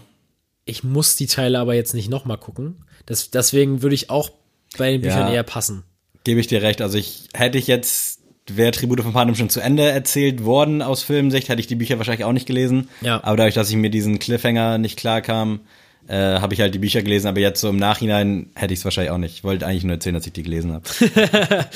Ich 0.66 0.84
muss 0.84 1.16
die 1.16 1.28
Teile 1.28 1.60
aber 1.60 1.74
jetzt 1.76 1.94
nicht 1.94 2.10
nochmal 2.10 2.38
gucken. 2.38 2.78
Das, 3.06 3.30
deswegen 3.32 3.82
würde 3.82 3.96
ich 3.96 4.10
auch 4.10 4.32
bei 4.78 4.92
den 4.92 5.02
Büchern 5.02 5.28
Ja. 5.28 5.34
eher 5.34 5.44
passen. 5.44 5.84
Gebe 6.24 6.40
ich 6.40 6.48
dir 6.48 6.62
recht. 6.62 6.82
Also 6.82 6.98
ich 6.98 7.28
hätte 7.34 7.58
ich 7.58 7.68
jetzt, 7.68 8.13
wäre 8.48 8.72
Tribute 8.72 9.02
von 9.02 9.14
Panem 9.14 9.36
schon 9.36 9.50
zu 9.50 9.60
Ende 9.60 9.84
erzählt 9.84 10.44
worden 10.44 10.82
aus 10.82 11.04
Filmsicht, 11.04 11.50
hätte 11.50 11.62
ich 11.62 11.68
die 11.68 11.76
Bücher 11.76 11.98
wahrscheinlich 11.98 12.26
auch 12.26 12.34
nicht 12.34 12.46
gelesen. 12.46 12.90
Ja. 13.02 13.24
Aber 13.24 13.38
dadurch, 13.38 13.56
dass 13.56 13.70
ich 13.70 13.76
mir 13.76 13.90
diesen 13.90 14.20
Cliffhanger 14.20 14.78
nicht 14.78 14.98
klar 14.98 15.22
kam, 15.22 15.62
äh, 16.08 16.16
habe 16.16 16.54
ich 16.54 16.60
halt 16.60 16.74
die 16.74 16.80
Bücher 16.80 17.02
gelesen. 17.02 17.28
Aber 17.28 17.40
jetzt 17.40 17.62
so 17.62 17.70
im 17.70 17.78
Nachhinein 17.78 18.50
hätte 18.56 18.74
ich 18.74 18.80
es 18.80 18.86
wahrscheinlich 18.86 19.12
auch 19.12 19.18
nicht. 19.18 19.36
Ich 19.36 19.44
wollte 19.44 19.66
eigentlich 19.66 19.86
nur 19.86 19.94
erzählen, 19.94 20.16
dass 20.16 20.28
ich 20.28 20.34
die 20.34 20.44
gelesen 20.44 20.74
habe. 20.74 20.84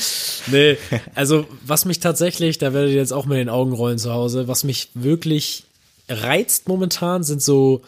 Nee, 0.49 0.77
also 1.13 1.45
was 1.65 1.83
mich 1.83 1.99
tatsächlich, 1.99 2.57
da 2.57 2.73
werdet 2.73 2.91
ihr 2.91 2.97
jetzt 2.97 3.11
auch 3.11 3.25
mit 3.25 3.37
den 3.37 3.49
Augen 3.49 3.73
rollen 3.73 3.97
zu 3.97 4.13
Hause, 4.13 4.47
was 4.47 4.63
mich 4.63 4.87
wirklich 4.93 5.65
reizt 6.07 6.69
momentan, 6.69 7.25
sind 7.25 7.41
so 7.41 7.81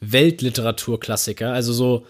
Weltliteraturklassiker. 0.00 1.52
Also 1.52 1.72
so 1.72 2.06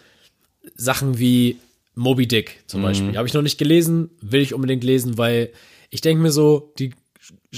Sachen 0.76 1.18
wie 1.18 1.56
Moby 1.94 2.26
Dick 2.26 2.62
zum 2.66 2.82
Beispiel. 2.82 3.16
Habe 3.16 3.26
ich 3.26 3.32
noch 3.32 3.40
nicht 3.40 3.56
gelesen, 3.56 4.10
will 4.20 4.42
ich 4.42 4.52
unbedingt 4.52 4.84
lesen, 4.84 5.16
weil 5.16 5.50
ich 5.94 6.00
denke 6.00 6.22
mir 6.22 6.32
so, 6.32 6.72
die 6.78 6.92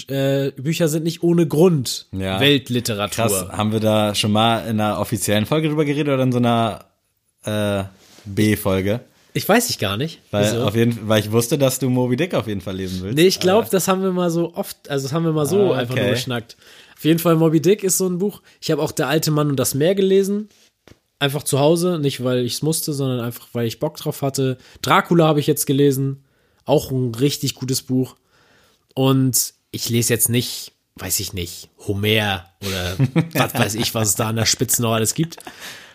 äh, 0.08 0.50
Bücher 0.52 0.88
sind 0.88 1.04
nicht 1.04 1.22
ohne 1.22 1.46
Grund 1.48 2.06
Ja. 2.12 2.38
Weltliteratur. 2.38 3.24
Krass. 3.26 3.48
Haben 3.48 3.72
wir 3.72 3.80
da 3.80 4.14
schon 4.14 4.30
mal 4.32 4.60
in 4.68 4.78
einer 4.80 5.00
offiziellen 5.00 5.46
Folge 5.46 5.68
drüber 5.68 5.84
geredet 5.84 6.12
oder 6.12 6.22
in 6.22 6.32
so 6.32 6.38
einer 6.38 6.84
äh, 7.44 7.84
B-Folge? 8.26 9.00
Ich 9.32 9.48
weiß 9.48 9.68
ich 9.70 9.78
gar 9.78 9.96
nicht. 9.96 10.20
Weil, 10.30 10.44
Wieso? 10.44 10.64
auf 10.64 10.74
jeden, 10.76 11.08
weil 11.08 11.20
ich 11.20 11.30
wusste, 11.32 11.58
dass 11.58 11.78
du 11.78 11.88
Moby 11.90 12.16
Dick 12.16 12.34
auf 12.34 12.46
jeden 12.46 12.60
Fall 12.60 12.76
lesen 12.76 13.02
willst. 13.02 13.16
Nee, 13.16 13.26
ich 13.26 13.40
glaube, 13.40 13.68
das 13.70 13.88
haben 13.88 14.02
wir 14.02 14.12
mal 14.12 14.30
so 14.30 14.54
oft, 14.54 14.88
also 14.88 15.04
das 15.06 15.12
haben 15.12 15.24
wir 15.24 15.32
mal 15.32 15.46
so 15.46 15.72
Ah, 15.72 15.78
einfach 15.78 15.94
okay. 15.94 16.04
nur 16.04 16.12
geschnackt. 16.12 16.56
Auf 16.96 17.04
jeden 17.04 17.18
Fall 17.18 17.36
Moby 17.36 17.60
Dick 17.60 17.82
ist 17.84 17.98
so 17.98 18.06
ein 18.06 18.18
Buch. 18.18 18.42
Ich 18.60 18.70
habe 18.70 18.82
auch 18.82 18.92
Der 18.92 19.08
alte 19.08 19.30
Mann 19.30 19.48
und 19.50 19.56
das 19.56 19.74
Meer 19.74 19.94
gelesen. 19.94 20.48
Einfach 21.18 21.42
zu 21.42 21.58
Hause, 21.58 21.98
nicht 21.98 22.22
weil 22.24 22.44
ich 22.44 22.54
es 22.54 22.62
musste, 22.62 22.92
sondern 22.92 23.20
einfach 23.20 23.48
weil 23.52 23.66
ich 23.66 23.78
Bock 23.80 23.96
drauf 23.96 24.20
hatte. 24.22 24.58
Dracula 24.82 25.26
habe 25.26 25.40
ich 25.40 25.46
jetzt 25.46 25.66
gelesen. 25.66 26.24
Auch 26.66 26.90
ein 26.90 27.14
richtig 27.14 27.54
gutes 27.54 27.82
Buch. 27.82 28.16
Und 28.96 29.52
ich 29.72 29.90
lese 29.90 30.14
jetzt 30.14 30.30
nicht, 30.30 30.72
weiß 30.96 31.20
ich 31.20 31.34
nicht, 31.34 31.68
Homer 31.86 32.46
oder 32.66 32.96
was 33.34 33.52
weiß 33.52 33.74
ich, 33.74 33.94
was 33.94 34.08
es 34.08 34.14
da 34.14 34.30
an 34.30 34.36
der 34.36 34.46
Spitze 34.46 34.80
noch 34.80 34.94
alles 34.94 35.12
gibt. 35.12 35.36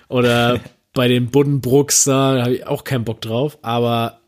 Oder 0.07 0.59
bei 0.93 1.07
den 1.07 1.31
Buddenbrooks, 1.31 2.03
da 2.03 2.43
habe 2.43 2.55
ich 2.55 2.67
auch 2.67 2.83
keinen 2.83 3.03
Bock 3.03 3.19
drauf. 3.19 3.57
Aber 3.63 4.21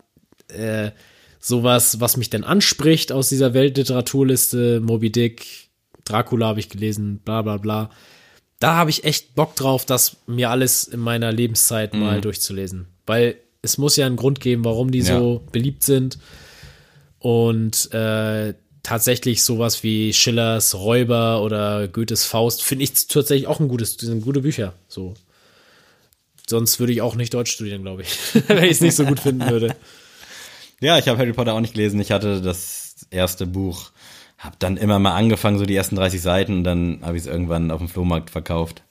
äh, 0.48 0.90
sowas, 1.38 2.00
was 2.00 2.16
mich 2.16 2.30
denn 2.30 2.42
anspricht 2.42 3.12
aus 3.12 3.28
dieser 3.28 3.54
Weltliteraturliste, 3.54 4.80
Moby 4.80 5.12
Dick, 5.12 5.70
Dracula 6.04 6.48
habe 6.48 6.58
ich 6.58 6.68
gelesen, 6.68 7.20
bla 7.24 7.42
bla 7.42 7.58
bla. 7.58 7.90
Da 8.58 8.74
habe 8.74 8.90
ich 8.90 9.04
echt 9.04 9.36
Bock 9.36 9.54
drauf, 9.54 9.84
das 9.84 10.16
mir 10.26 10.50
alles 10.50 10.82
in 10.82 10.98
meiner 10.98 11.30
Lebenszeit 11.30 11.94
mal 11.94 12.20
durchzulesen. 12.20 12.88
Weil 13.06 13.36
es 13.62 13.78
muss 13.78 13.94
ja 13.94 14.06
einen 14.06 14.16
Grund 14.16 14.40
geben, 14.40 14.64
warum 14.64 14.90
die 14.90 15.02
so 15.02 15.46
beliebt 15.52 15.84
sind. 15.84 16.18
Und 17.20 17.92
äh, 17.94 18.54
tatsächlich 18.84 19.42
sowas 19.42 19.82
wie 19.82 20.12
Schillers 20.12 20.76
Räuber 20.76 21.42
oder 21.42 21.88
Goethes 21.88 22.24
Faust 22.24 22.62
finde 22.62 22.84
ich 22.84 23.08
tatsächlich 23.08 23.48
auch 23.48 23.58
ein 23.58 23.66
gutes, 23.66 23.94
sind 23.94 24.22
gute 24.22 24.42
Bücher. 24.42 24.74
So. 24.86 25.14
Sonst 26.46 26.78
würde 26.78 26.92
ich 26.92 27.02
auch 27.02 27.16
nicht 27.16 27.34
Deutsch 27.34 27.50
studieren, 27.50 27.82
glaube 27.82 28.02
ich, 28.02 28.16
wenn 28.48 28.64
ich 28.64 28.72
es 28.72 28.80
nicht 28.80 28.94
so 28.94 29.04
gut 29.04 29.18
finden 29.18 29.50
würde. 29.50 29.74
Ja, 30.80 30.98
ich 30.98 31.08
habe 31.08 31.18
Harry 31.18 31.32
Potter 31.32 31.54
auch 31.54 31.60
nicht 31.60 31.74
gelesen. 31.74 31.98
Ich 31.98 32.12
hatte 32.12 32.42
das 32.42 33.06
erste 33.10 33.46
Buch, 33.46 33.90
habe 34.38 34.56
dann 34.58 34.76
immer 34.76 34.98
mal 34.98 35.14
angefangen, 35.14 35.58
so 35.58 35.64
die 35.64 35.74
ersten 35.74 35.96
30 35.96 36.20
Seiten, 36.20 36.58
und 36.58 36.64
dann 36.64 37.00
habe 37.02 37.16
ich 37.16 37.22
es 37.22 37.26
irgendwann 37.26 37.70
auf 37.70 37.78
dem 37.78 37.88
Flohmarkt 37.88 38.30
verkauft. 38.30 38.82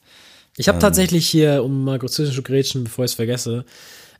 Ich 0.57 0.67
habe 0.67 0.79
tatsächlich 0.79 1.27
hier, 1.27 1.63
um 1.63 1.83
mal 1.83 1.99
kurz 1.99 2.13
zu 2.13 2.43
grätschen, 2.43 2.83
bevor 2.83 3.05
ich 3.05 3.11
es 3.11 3.15
vergesse, 3.15 3.65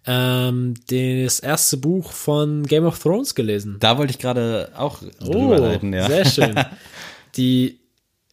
ähm, 0.06 0.74
das 0.90 1.40
erste 1.40 1.78
Buch 1.78 2.12
von 2.12 2.64
Game 2.64 2.86
of 2.86 3.00
Thrones 3.00 3.36
gelesen. 3.36 3.78
Da 3.80 3.98
wollte 3.98 4.12
ich 4.12 4.20
gerade 4.20 4.72
auch 4.76 5.00
drüber 5.20 5.60
leiten, 5.60 5.94
ja. 5.94 6.06
Oh, 6.06 6.08
sehr 6.08 6.26
schön. 6.26 6.56
Die 7.36 7.80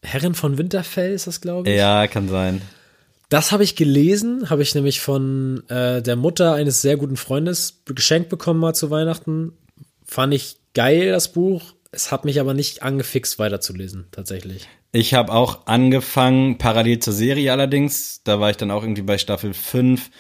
Herrin 0.03 0.35
von 0.35 0.59
Winterfell 0.59 1.13
ist 1.13 1.27
das, 1.27 1.41
glaube 1.41 1.71
ich. 1.71 1.77
Ja, 1.77 2.07
kann 2.07 2.29
sein. 2.29 2.63
Das 3.29 3.53
habe 3.53 3.63
ich 3.63 3.77
gelesen, 3.77 4.51
habe 4.51 4.63
ich 4.63 4.75
nämlich 4.75 5.01
von 5.01 5.63
äh, 5.69 6.03
der 6.03 6.17
Mutter 6.17 6.55
eines 6.55 6.83
sehr 6.83 6.97
guten 6.97 7.17
Freundes 7.17 7.83
geschenkt 7.85 8.29
bekommen 8.29 8.59
mal 8.59 8.75
zu 8.75 8.91
Weihnachten. 8.91 9.53
Fand 10.05 10.35
ich 10.35 10.57
geil, 10.75 11.11
das 11.11 11.33
Buch. 11.33 11.63
Es 11.93 12.11
hat 12.11 12.25
mich 12.25 12.41
aber 12.41 12.55
nicht 12.55 12.83
angefixt, 12.83 13.39
weiterzulesen, 13.39 14.07
tatsächlich. 14.11 14.69
Ich 14.93 15.15
habe 15.15 15.33
auch 15.33 15.67
angefangen, 15.67 16.59
parallel 16.59 16.99
zur 16.99 17.13
Serie 17.13 17.53
allerdings. 17.53 18.23
Da 18.25 18.41
war 18.41 18.51
ich 18.51 18.57
dann 18.57 18.73
auch 18.73 18.83
irgendwie 18.83 19.03
bei 19.03 19.19
Staffel 19.19 19.55
5 19.55 20.11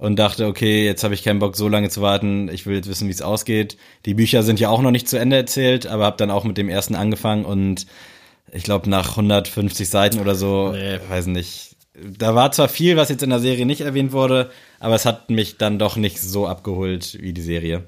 und 0.00 0.18
dachte, 0.18 0.46
okay, 0.46 0.86
jetzt 0.86 1.04
habe 1.04 1.12
ich 1.12 1.22
keinen 1.22 1.40
Bock, 1.40 1.56
so 1.56 1.68
lange 1.68 1.90
zu 1.90 2.00
warten. 2.00 2.48
Ich 2.50 2.64
will 2.64 2.74
jetzt 2.74 2.88
wissen, 2.88 3.06
wie 3.06 3.12
es 3.12 3.20
ausgeht. 3.20 3.76
Die 4.06 4.14
Bücher 4.14 4.42
sind 4.42 4.58
ja 4.58 4.70
auch 4.70 4.80
noch 4.80 4.90
nicht 4.90 5.06
zu 5.08 5.18
Ende 5.18 5.36
erzählt, 5.36 5.86
aber 5.86 6.06
habe 6.06 6.16
dann 6.16 6.30
auch 6.30 6.44
mit 6.44 6.56
dem 6.56 6.70
ersten 6.70 6.94
angefangen 6.94 7.44
und 7.44 7.86
ich 8.50 8.62
glaube 8.64 8.88
nach 8.88 9.10
150 9.10 9.88
Seiten 9.90 10.18
oder 10.18 10.34
so, 10.34 10.72
Nee. 10.72 10.98
weiß 11.08 11.26
nicht. 11.26 11.76
Da 12.18 12.34
war 12.34 12.50
zwar 12.50 12.68
viel, 12.68 12.96
was 12.96 13.10
jetzt 13.10 13.22
in 13.22 13.28
der 13.28 13.40
Serie 13.40 13.66
nicht 13.66 13.82
erwähnt 13.82 14.12
wurde, 14.12 14.50
aber 14.78 14.94
es 14.94 15.04
hat 15.04 15.28
mich 15.28 15.58
dann 15.58 15.78
doch 15.78 15.96
nicht 15.96 16.18
so 16.18 16.46
abgeholt 16.46 17.18
wie 17.20 17.34
die 17.34 17.42
Serie. 17.42 17.84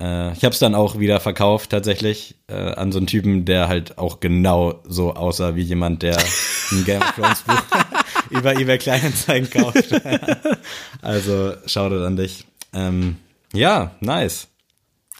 Äh, 0.00 0.32
ich 0.32 0.44
habe 0.44 0.52
es 0.52 0.58
dann 0.58 0.74
auch 0.74 0.98
wieder 0.98 1.20
verkauft 1.20 1.70
tatsächlich 1.70 2.36
äh, 2.48 2.54
an 2.54 2.90
so 2.90 2.98
einen 2.98 3.06
Typen, 3.06 3.44
der 3.44 3.68
halt 3.68 3.98
auch 3.98 4.20
genau 4.20 4.80
so 4.84 5.14
aussah 5.14 5.54
wie 5.56 5.62
jemand, 5.62 6.02
der 6.02 6.16
ein 6.72 6.84
Game 6.84 7.02
of 7.02 7.12
Thrones 7.12 7.42
Buch 7.42 7.62
über 8.30 8.58
eBay 8.58 8.78
Kleinanzeigen 8.78 9.50
kauft. 9.50 9.92
also 11.02 11.54
Shoutout 11.66 12.04
an 12.04 12.16
dich. 12.16 12.46
Ähm, 12.72 13.16
ja, 13.52 13.94
nice. 14.00 14.48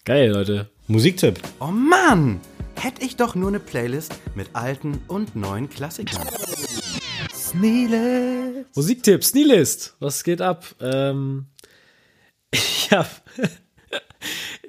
Geil, 0.04 0.30
Leute. 0.30 0.70
Musiktipp. 0.86 1.40
Oh 1.60 1.66
Mann! 1.66 2.40
Hätte 2.74 3.04
ich 3.04 3.16
doch 3.16 3.34
nur 3.34 3.48
eine 3.48 3.60
Playlist 3.60 4.14
mit 4.34 4.48
alten 4.54 5.02
und 5.06 5.36
neuen 5.36 5.68
Klassikern. 5.68 6.26
Sneele. 7.34 8.64
Musiktipps, 8.74 9.34
Nihilist. 9.34 9.96
Was 10.00 10.24
geht 10.24 10.40
ab? 10.40 10.64
Ähm, 10.80 11.46
ich 12.50 12.90
hab, 12.90 13.08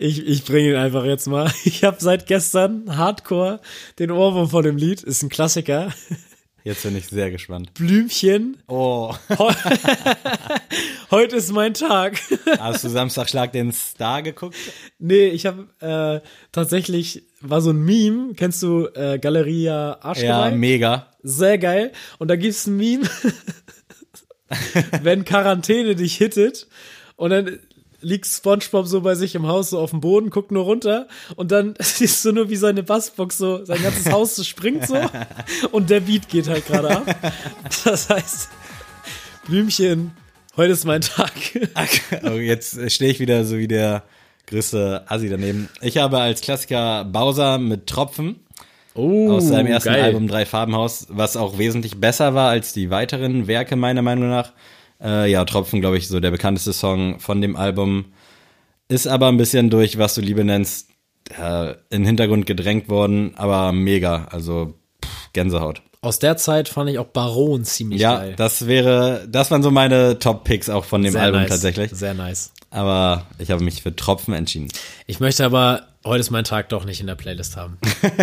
ich, 0.02 0.26
ich 0.26 0.44
bringe 0.45 0.69
ihn 0.72 0.76
einfach 0.76 1.06
jetzt 1.06 1.28
mal. 1.28 1.52
Ich 1.64 1.84
habe 1.84 1.98
seit 1.99 2.26
gestern 2.28 2.98
Hardcore 2.98 3.60
den 3.99 4.11
Ohrwurm 4.11 4.49
von 4.49 4.64
dem 4.64 4.78
Lied. 4.78 5.03
Ist 5.03 5.22
ein 5.23 5.30
Klassiker. 5.30 5.94
Jetzt 6.64 6.84
bin 6.84 6.95
ich 6.95 7.07
sehr 7.07 7.32
gespannt. 7.32 7.73
Blümchen. 7.73 8.57
Oh. 8.68 9.14
Heute 11.11 11.36
ist 11.38 11.52
mein 11.52 11.73
Tag. 11.73 12.19
Hast 12.60 12.84
du 12.84 12.90
Samstag 12.90 13.30
Schlag 13.30 13.52
den 13.52 13.72
Star 13.72 14.22
geguckt? 14.22 14.56
Nee, 14.99 15.28
ich 15.28 15.45
habe 15.45 15.68
äh, 15.80 16.28
tatsächlich, 16.52 17.23
war 17.41 17.61
so 17.61 17.72
ein 17.72 17.82
Meme, 17.84 18.34
kennst 18.36 18.61
du 18.64 18.88
äh, 18.94 19.18
Galeria 19.19 19.72
Ja, 19.72 19.98
Arschgeweih? 20.02 20.52
mega. 20.52 21.07
Sehr 21.23 21.57
geil. 21.57 21.91
Und 22.19 22.28
da 22.30 22.36
gibt's 22.36 22.68
ein 22.68 22.78
Meme, 22.78 23.07
wenn 25.02 25.26
Quarantäne 25.26 25.95
dich 25.95 26.15
hittet 26.18 26.68
und 27.15 27.30
dann 27.32 27.60
liegt 28.02 28.26
Spongebob 28.26 28.88
so 28.88 29.02
bei 29.02 29.15
sich 29.15 29.36
im 29.36 29.48
Haus 29.48 29.69
so 29.72 29.80
auf 29.80 29.91
dem 29.91 30.02
Boden, 30.02 30.30
guckt 30.30 30.52
nur 30.52 30.64
runter 30.64 31.07
und 31.36 31.52
dann 31.52 31.76
siehst 31.80 32.23
du 32.26 32.32
nur, 32.32 32.49
wie 32.49 32.56
seine 32.56 32.84
Bassbox 32.84 33.38
so, 33.38 33.64
sein 33.65 33.82
ganzes 33.82 34.06
Haus 34.11 34.36
so 34.36 34.44
springt 34.44 34.88
so 34.88 34.98
und 35.72 35.90
der 35.90 36.02
Beat 36.02 36.30
geht 36.30 36.48
halt 36.48 36.65
gerade 36.68 36.90
ab. 36.98 37.34
Das 37.84 38.10
heißt, 38.10 38.49
Blümchen, 39.48 40.11
heute 40.57 40.73
ist 40.73 40.86
mein 40.86 41.02
Tag. 41.02 41.32
Oh, 42.23 42.32
jetzt 42.32 42.91
stehe 42.91 43.11
ich 43.11 43.19
wieder 43.19 43.45
so 43.45 43.57
wie 43.57 43.68
der 43.68 44.03
größte 44.48 45.06
Assi 45.07 45.30
daneben. 45.30 45.69
Ich 45.82 45.98
habe 45.98 46.19
als 46.19 46.41
Klassiker 46.41 47.06
Bowser 47.06 47.57
mit 47.57 47.88
Tropfen 47.88 48.38
Oh, 48.94 49.32
aus 49.32 49.48
seinem 49.48 49.68
ersten 49.68 49.94
geil. 49.94 50.03
Album 50.03 50.28
Drei 50.28 50.45
Farbenhaus, 50.45 51.07
was 51.10 51.38
auch 51.38 51.57
wesentlich 51.57 52.02
besser 52.02 52.34
war 52.34 52.49
als 52.49 52.73
die 52.73 52.90
weiteren 52.90 53.48
Werke 53.48 53.78
meiner 53.78 54.02
Meinung 54.02 54.30
nach. 54.30 54.52
Äh, 55.02 55.32
ja, 55.32 55.44
Tropfen, 55.45 55.82
glaube 55.82 55.98
ich, 55.98 56.07
so 56.07 56.19
der 56.19 56.32
bekannteste 56.32 56.73
Song 56.73 57.19
von 57.19 57.41
dem 57.41 57.56
Album. 57.56 58.06
Ist 58.88 59.07
aber 59.07 59.28
ein 59.28 59.38
bisschen 59.38 59.69
durch, 59.69 59.98
was 59.98 60.15
du 60.15 60.22
Liebe 60.22 60.44
nennst, 60.44 60.90
äh, 61.40 61.72
in 61.90 62.02
den 62.02 62.06
Hintergrund 62.06 62.45
gedrängt 62.45 62.90
worden, 62.90 63.34
aber 63.36 63.72
mega, 63.72 64.26
also 64.32 64.73
pff, 65.03 65.32
Gänsehaut. 65.34 65.82
Aus 66.02 66.19
der 66.19 66.36
Zeit 66.36 66.68
fand 66.68 66.90
ich 66.90 66.98
auch 66.99 67.06
Baron 67.06 67.64
ziemlich 67.64 68.02
Ja, 68.02 68.18
geil. 68.18 68.34
das 68.36 68.65
wäre, 68.68 69.26
das 69.30 69.52
waren 69.52 69.61
so 69.64 69.69
meine 69.72 70.18
Top-Picks 70.19 70.69
auch 70.69 70.84
von 70.84 71.03
dem 71.03 71.11
Sehr 71.14 71.22
Album 71.22 71.41
nice. 71.41 71.49
tatsächlich. 71.49 71.91
Sehr 71.91 72.14
nice. 72.15 72.52
Aber 72.72 73.27
ich 73.38 73.52
habe 73.52 73.64
mich 73.64 73.81
für 73.81 73.95
Tropfen 73.95 74.34
entschieden. 74.34 74.69
Ich 75.06 75.19
möchte 75.19 75.45
aber 75.45 75.88
heute 76.06 76.22
ist 76.22 76.31
mein 76.31 76.45
Tag 76.45 76.69
doch 76.69 76.85
nicht 76.85 77.02
in 77.02 77.07
der 77.07 77.15
Playlist 77.15 77.57
haben. 77.57 77.77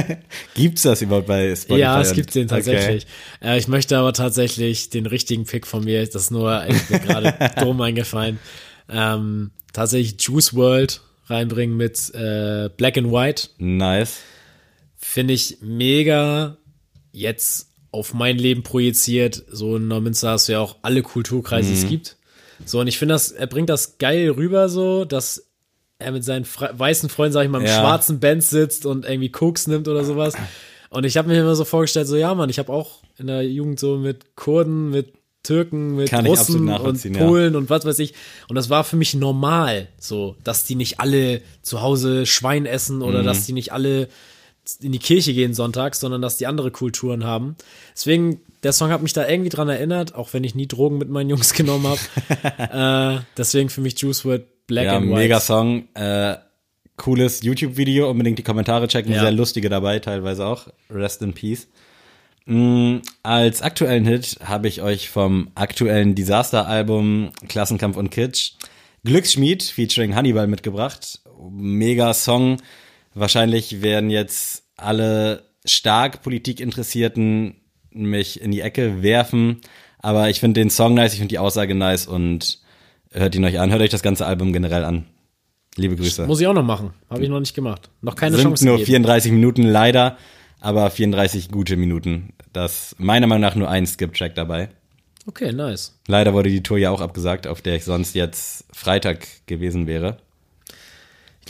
Gibt's 0.54 0.82
das 0.82 1.02
überhaupt 1.02 1.26
bei 1.26 1.54
Spotify? 1.54 1.80
Ja, 1.80 2.00
es 2.00 2.12
gibt 2.12 2.34
den 2.34 2.48
tatsächlich. 2.48 3.06
Okay. 3.40 3.54
Äh, 3.54 3.58
ich 3.58 3.68
möchte 3.68 3.98
aber 3.98 4.12
tatsächlich 4.12 4.90
den 4.90 5.06
richtigen 5.06 5.44
Pick 5.44 5.66
von 5.66 5.84
mir, 5.84 6.04
das 6.04 6.22
ist 6.22 6.30
nur 6.30 6.64
gerade 6.88 7.34
dumm 7.60 7.80
eingefallen, 7.80 8.38
ähm, 8.88 9.50
tatsächlich 9.72 10.16
Juice 10.20 10.54
World 10.54 11.02
reinbringen 11.26 11.76
mit 11.76 12.12
äh, 12.14 12.70
Black 12.74 12.96
and 12.96 13.12
White. 13.12 13.50
Nice. 13.58 14.20
Finde 14.96 15.34
ich 15.34 15.58
mega 15.60 16.56
jetzt 17.12 17.68
auf 17.90 18.14
mein 18.14 18.38
Leben 18.38 18.62
projiziert. 18.62 19.44
So 19.50 19.76
in 19.76 19.88
Neumünster 19.88 20.30
hast 20.30 20.48
du 20.48 20.52
ja 20.52 20.60
auch 20.60 20.76
alle 20.82 21.02
Kulturkreise, 21.02 21.70
die 21.70 21.78
es 21.78 21.88
gibt. 21.88 22.16
So, 22.64 22.80
und 22.80 22.86
ich 22.89 22.98
finde 22.98 23.14
das, 23.14 23.30
er 23.32 23.47
bringt 23.47 23.68
das 23.68 23.98
geil 23.98 24.30
rüber 24.30 24.68
so, 24.68 25.05
dass 25.05 25.44
er 25.98 26.12
mit 26.12 26.24
seinen 26.24 26.44
Fre 26.44 26.70
weißen 26.76 27.09
Freunden, 27.09 27.32
sag 27.32 27.44
ich 27.44 27.51
mal, 27.51 27.60
im 27.60 27.66
Ja. 27.66 27.80
schwarzen 27.80 28.20
Band 28.20 28.43
sitzt 28.44 28.86
und 28.86 29.05
irgendwie 29.05 29.30
Koks 29.30 29.66
nimmt 29.66 29.89
oder 29.89 30.05
sowas. 30.05 30.35
Und 30.90 31.05
ich 31.05 31.16
habe 31.16 31.28
mir 31.28 31.40
immer 31.40 31.56
so 31.56 31.64
vorgestellt, 31.64 32.06
so 32.09 32.16
ja, 32.16 32.35
Mann, 32.35 32.51
ich 32.51 32.59
habe 32.59 32.72
auch 32.72 33.02
in 33.18 33.26
der 33.26 33.43
Jugend 33.43 33.78
so 33.80 33.97
mit 33.98 34.36
Kurden, 34.36 34.90
mit 34.90 35.12
Türken, 35.43 35.97
mit 35.97 36.09
Kann 36.10 36.26
Russen 36.26 36.60
und 36.60 36.64
nachvollziehen, 36.66 37.14
ja. 37.14 37.24
Polen 37.26 37.56
und 37.56 37.70
was 37.70 37.85
weiß 37.85 37.98
ich. 38.01 38.14
Und 38.48 38.56
das 38.56 38.70
war 38.70 38.85
für 38.85 38.97
mich 38.97 39.14
normal, 39.14 39.89
so, 39.98 40.36
dass 40.44 40.64
die 40.64 40.74
nicht 40.74 41.01
alle 41.01 41.43
zu 41.62 41.80
Hause 41.80 42.26
Schwein 42.26 42.66
essen 42.66 42.97
Mhm. 42.97 43.02
oder 43.02 43.22
dass 43.22 43.47
die 43.47 43.52
nicht 43.52 43.72
alle 43.72 44.09
in 44.82 44.93
die 44.93 44.98
Kirche 44.98 45.32
gehen 45.32 45.55
sonntags, 45.55 46.01
sondern 46.01 46.20
dass 46.22 46.36
die 46.36 46.47
andere 46.47 46.70
Kulturen 46.70 47.24
haben. 47.24 47.56
Deswegen, 47.94 48.40
der 48.69 48.74
Song 48.74 48.90
hat 48.90 49.01
mich 49.01 49.15
da 49.15 49.27
irgendwie 49.27 49.49
dran 49.49 49.70
erinnert, 49.70 50.15
auch 50.15 50.35
wenn 50.35 50.45
ich 50.45 50.55
nie 50.55 50.66
Drogen 50.66 50.99
mit 50.99 51.09
meinen 51.09 51.31
Jungs 51.31 51.55
genommen 51.55 51.86
habe. 51.86 53.19
äh, 53.19 53.24
deswegen 53.35 53.70
für 53.70 53.81
mich 53.81 53.99
Juice 53.99 54.27
WRLD 54.27 54.66
Black 54.66 54.85
Ja, 54.85 54.97
and 54.99 55.07
White. 55.07 55.15
mega 55.15 55.40
Song. 55.40 55.89
Äh, 55.95 56.36
cooles 56.99 57.43
YouTube-Video. 57.43 58.11
Unbedingt 58.11 58.39
die 58.39 58.43
Kommentare 58.43 58.86
checken. 58.86 59.11
Ja. 59.11 59.23
Sehr 59.23 59.32
lustige 59.32 59.70
dabei, 59.70 60.01
teilweise 60.01 60.45
auch. 60.45 60.66
Rest 60.90 61.23
in 61.23 61.32
Peace. 61.32 61.66
Mm, 62.45 62.99
als 63.23 63.62
aktuellen 63.62 64.05
Hit 64.05 64.36
habe 64.45 64.69
ich 64.69 64.82
euch 64.82 65.09
vom 65.09 65.51
aktuellen 65.55 66.15
Disaster-Album 66.15 67.31
Klassenkampf 67.49 67.97
und 67.97 68.11
Kitsch 68.11 68.53
Glücksschmied 69.03 69.62
featuring 69.62 70.15
Hannibal 70.15 70.47
mitgebracht. 70.47 71.20
Mega 71.51 72.12
Song. 72.12 72.59
Wahrscheinlich 73.15 73.81
werden 73.81 74.11
jetzt 74.11 74.65
alle 74.77 75.45
stark 75.65 76.20
Politikinteressierten 76.23 77.55
mich 78.04 78.40
in 78.40 78.50
die 78.50 78.60
Ecke 78.60 79.02
werfen. 79.02 79.60
Aber 80.00 80.30
ich 80.30 80.40
finde 80.40 80.60
den 80.60 80.70
Song 80.70 80.94
nice, 80.94 81.12
ich 81.12 81.18
finde 81.18 81.32
die 81.32 81.38
Aussage 81.38 81.74
nice 81.74 82.06
und 82.06 82.60
hört 83.10 83.34
ihn 83.34 83.44
euch 83.44 83.58
an. 83.58 83.70
Hört 83.70 83.82
euch 83.82 83.90
das 83.90 84.02
ganze 84.02 84.26
Album 84.26 84.52
generell 84.52 84.84
an. 84.84 85.06
Liebe 85.76 85.96
Grüße. 85.96 86.26
Muss 86.26 86.40
ich 86.40 86.46
auch 86.46 86.54
noch 86.54 86.64
machen. 86.64 86.90
Habe 87.08 87.22
ich 87.22 87.28
noch 87.28 87.40
nicht 87.40 87.54
gemacht. 87.54 87.90
Noch 88.00 88.16
keine 88.16 88.36
Sind 88.36 88.44
Chance 88.44 88.64
nur 88.64 88.74
gegeben. 88.74 89.04
34 89.04 89.32
Minuten 89.32 89.62
leider, 89.62 90.18
aber 90.60 90.90
34 90.90 91.50
gute 91.50 91.76
Minuten. 91.76 92.32
Das 92.52 92.96
meiner 92.98 93.26
Meinung 93.26 93.42
nach 93.42 93.54
nur 93.54 93.68
ein 93.68 93.86
Skip-Track 93.86 94.34
dabei. 94.34 94.70
Okay, 95.26 95.52
nice. 95.52 96.00
Leider 96.06 96.32
wurde 96.32 96.48
die 96.50 96.62
Tour 96.62 96.78
ja 96.78 96.90
auch 96.90 97.00
abgesagt, 97.00 97.46
auf 97.46 97.60
der 97.60 97.76
ich 97.76 97.84
sonst 97.84 98.14
jetzt 98.14 98.64
Freitag 98.72 99.26
gewesen 99.46 99.86
wäre. 99.86 100.16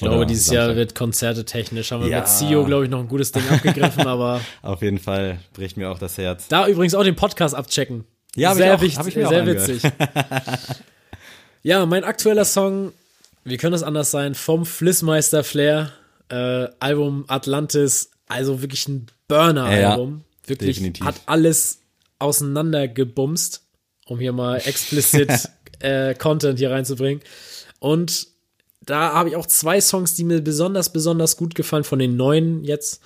Ich 0.01 0.03
glaube, 0.09 0.27
dieses 0.27 0.47
Samstag. 0.47 0.67
Jahr 0.69 0.77
wird 0.77 0.95
Konzerte 0.95 1.45
technisch. 1.45 1.91
Haben 1.91 2.05
wir 2.05 2.11
Ja. 2.11 2.19
mit 2.21 2.29
CEO, 2.29 2.65
glaube 2.65 2.85
ich, 2.85 2.91
noch 2.91 3.01
ein 3.01 3.09
gutes 3.09 3.33
Ding 3.33 3.43
abgegriffen, 3.51 4.07
aber 4.07 4.41
Auf 4.63 4.81
jeden 4.83 4.99
Fall 4.99 5.41
bricht 5.55 5.77
mir 5.77 5.91
auch 5.91 5.99
das 5.99 6.17
Herz. 6.19 6.47
da 6.49 6.69
übrigens 6.69 6.95
auch 6.95 7.03
den 7.03 7.17
Podcast 7.17 7.55
abchecken. 7.57 8.05
Ja, 8.37 8.51
hab 8.51 8.57
ich 8.57 8.63
sehr 8.63 8.75
auch- 8.77 8.81
wichtig, 8.81 9.07
ich 9.09 9.17
mir 9.17 9.29
sehr 9.29 9.47
witzig. 9.47 9.83
ja, 11.63 11.85
mein 11.87 12.05
aktueller 12.05 12.45
Song, 12.45 12.93
wie 13.45 13.57
könnte 13.57 13.77
es 13.77 13.83
anders 13.83 14.11
sein, 14.11 14.35
vom 14.35 14.65
Flissmeister 14.65 15.43
Flair, 15.45 15.93
äh, 16.29 16.69
Album 16.79 17.25
Atlantis, 17.29 18.11
also 18.29 18.63
wirklich 18.63 18.87
ein 18.89 19.07
Burner-Album. 19.29 20.23
wirklich 20.47 20.77
definitiv. 20.77 21.05
hat 21.05 21.17
alles 21.27 21.81
auseinandergebumst, 22.21 23.63
um 24.07 24.19
hier 24.19 24.33
mal 24.33 24.57
explizit 24.59 25.49
äh, 25.81 26.15
Content 26.15 26.59
hier 26.59 26.71
reinzubringen. 26.71 27.23
Und 27.81 28.29
da 28.89 29.13
habe 29.13 29.29
ich 29.31 29.37
auch 29.37 29.47
zwei 29.47 29.81
Songs, 29.81 30.15
die 30.15 30.25
mir 30.25 30.41
besonders, 30.41 30.91
besonders 30.93 31.37
gut 31.37 31.55
gefallen 31.55 31.85
von 31.85 31.99
den 31.99 32.17
neuen 32.17 32.65
jetzt. 32.65 33.01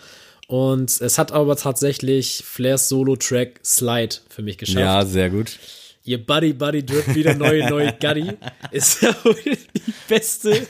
Und 0.48 1.00
es 1.00 1.18
hat 1.18 1.32
aber 1.32 1.56
tatsächlich 1.56 2.42
Flairs 2.44 2.88
Solo-Track 2.88 3.60
Slide 3.64 4.16
für 4.28 4.42
mich 4.42 4.58
geschafft. 4.58 4.78
Ja, 4.80 5.04
sehr 5.04 5.30
gut. 5.30 5.58
Ihr 6.04 6.24
Buddy 6.24 6.52
Buddy 6.52 6.84
Drip 6.84 7.14
wieder 7.14 7.34
neue 7.34 7.68
neue 7.70 7.92
Guddy 8.00 8.32
ist 8.70 9.02
ja 9.02 9.14
wohl 9.24 9.36
die 9.44 9.94
beste 10.08 10.66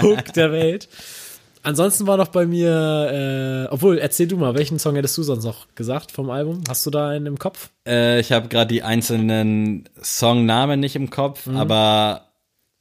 Hook 0.00 0.32
der 0.32 0.52
Welt. 0.52 0.88
Ansonsten 1.62 2.06
war 2.06 2.16
noch 2.16 2.28
bei 2.28 2.46
mir, 2.46 3.66
äh, 3.68 3.72
obwohl, 3.74 3.98
erzähl 3.98 4.28
du 4.28 4.36
mal, 4.36 4.54
welchen 4.54 4.78
Song 4.78 4.94
hättest 4.94 5.18
du 5.18 5.24
sonst 5.24 5.42
noch 5.44 5.66
gesagt 5.74 6.12
vom 6.12 6.30
Album? 6.30 6.62
Hast 6.68 6.86
du 6.86 6.90
da 6.90 7.08
einen 7.08 7.26
im 7.26 7.38
Kopf? 7.40 7.70
Äh, 7.84 8.20
ich 8.20 8.30
habe 8.30 8.46
gerade 8.46 8.72
die 8.72 8.84
einzelnen 8.84 9.88
Songnamen 10.00 10.78
nicht 10.78 10.94
im 10.94 11.10
Kopf, 11.10 11.46
Mhm. 11.46 11.56
aber 11.56 12.28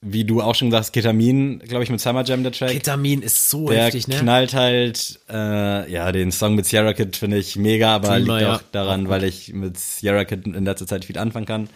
wie 0.08 0.24
du 0.24 0.42
auch 0.42 0.54
schon 0.56 0.70
gesagt 0.70 0.86
hast, 0.86 0.92
Ketamin, 0.94 1.60
glaube 1.68 1.84
ich, 1.84 1.90
mit 1.90 2.00
Summer 2.00 2.24
Jam 2.24 2.44
der 2.44 2.52
Track. 2.52 2.70
Ketamin 2.72 3.22
ist 3.24 3.50
so 3.50 3.70
Der 3.70 3.86
heftig, 3.86 4.08
ne? 4.08 4.16
knallt 4.18 4.54
halt, 4.54 5.20
äh, 5.30 5.92
ja, 5.92 6.12
den 6.12 6.32
Song 6.32 6.54
mit 6.56 6.66
Sierra 6.68 6.94
Kid 6.94 7.16
finde 7.16 7.38
ich 7.38 7.56
mega, 7.56 7.96
aber 7.96 8.10
Dreamer, 8.10 8.34
liegt 8.38 8.42
ja. 8.42 8.56
auch 8.56 8.62
daran, 8.72 9.10
weil 9.10 9.24
ich 9.24 9.52
mit 9.54 9.80
Sierra 9.80 10.24
Kid 10.26 10.46
in 10.46 10.64
letzter 10.64 10.86
Zeit 10.86 11.06
viel 11.06 11.18
anfangen 11.18 11.48
kann. 11.48 11.70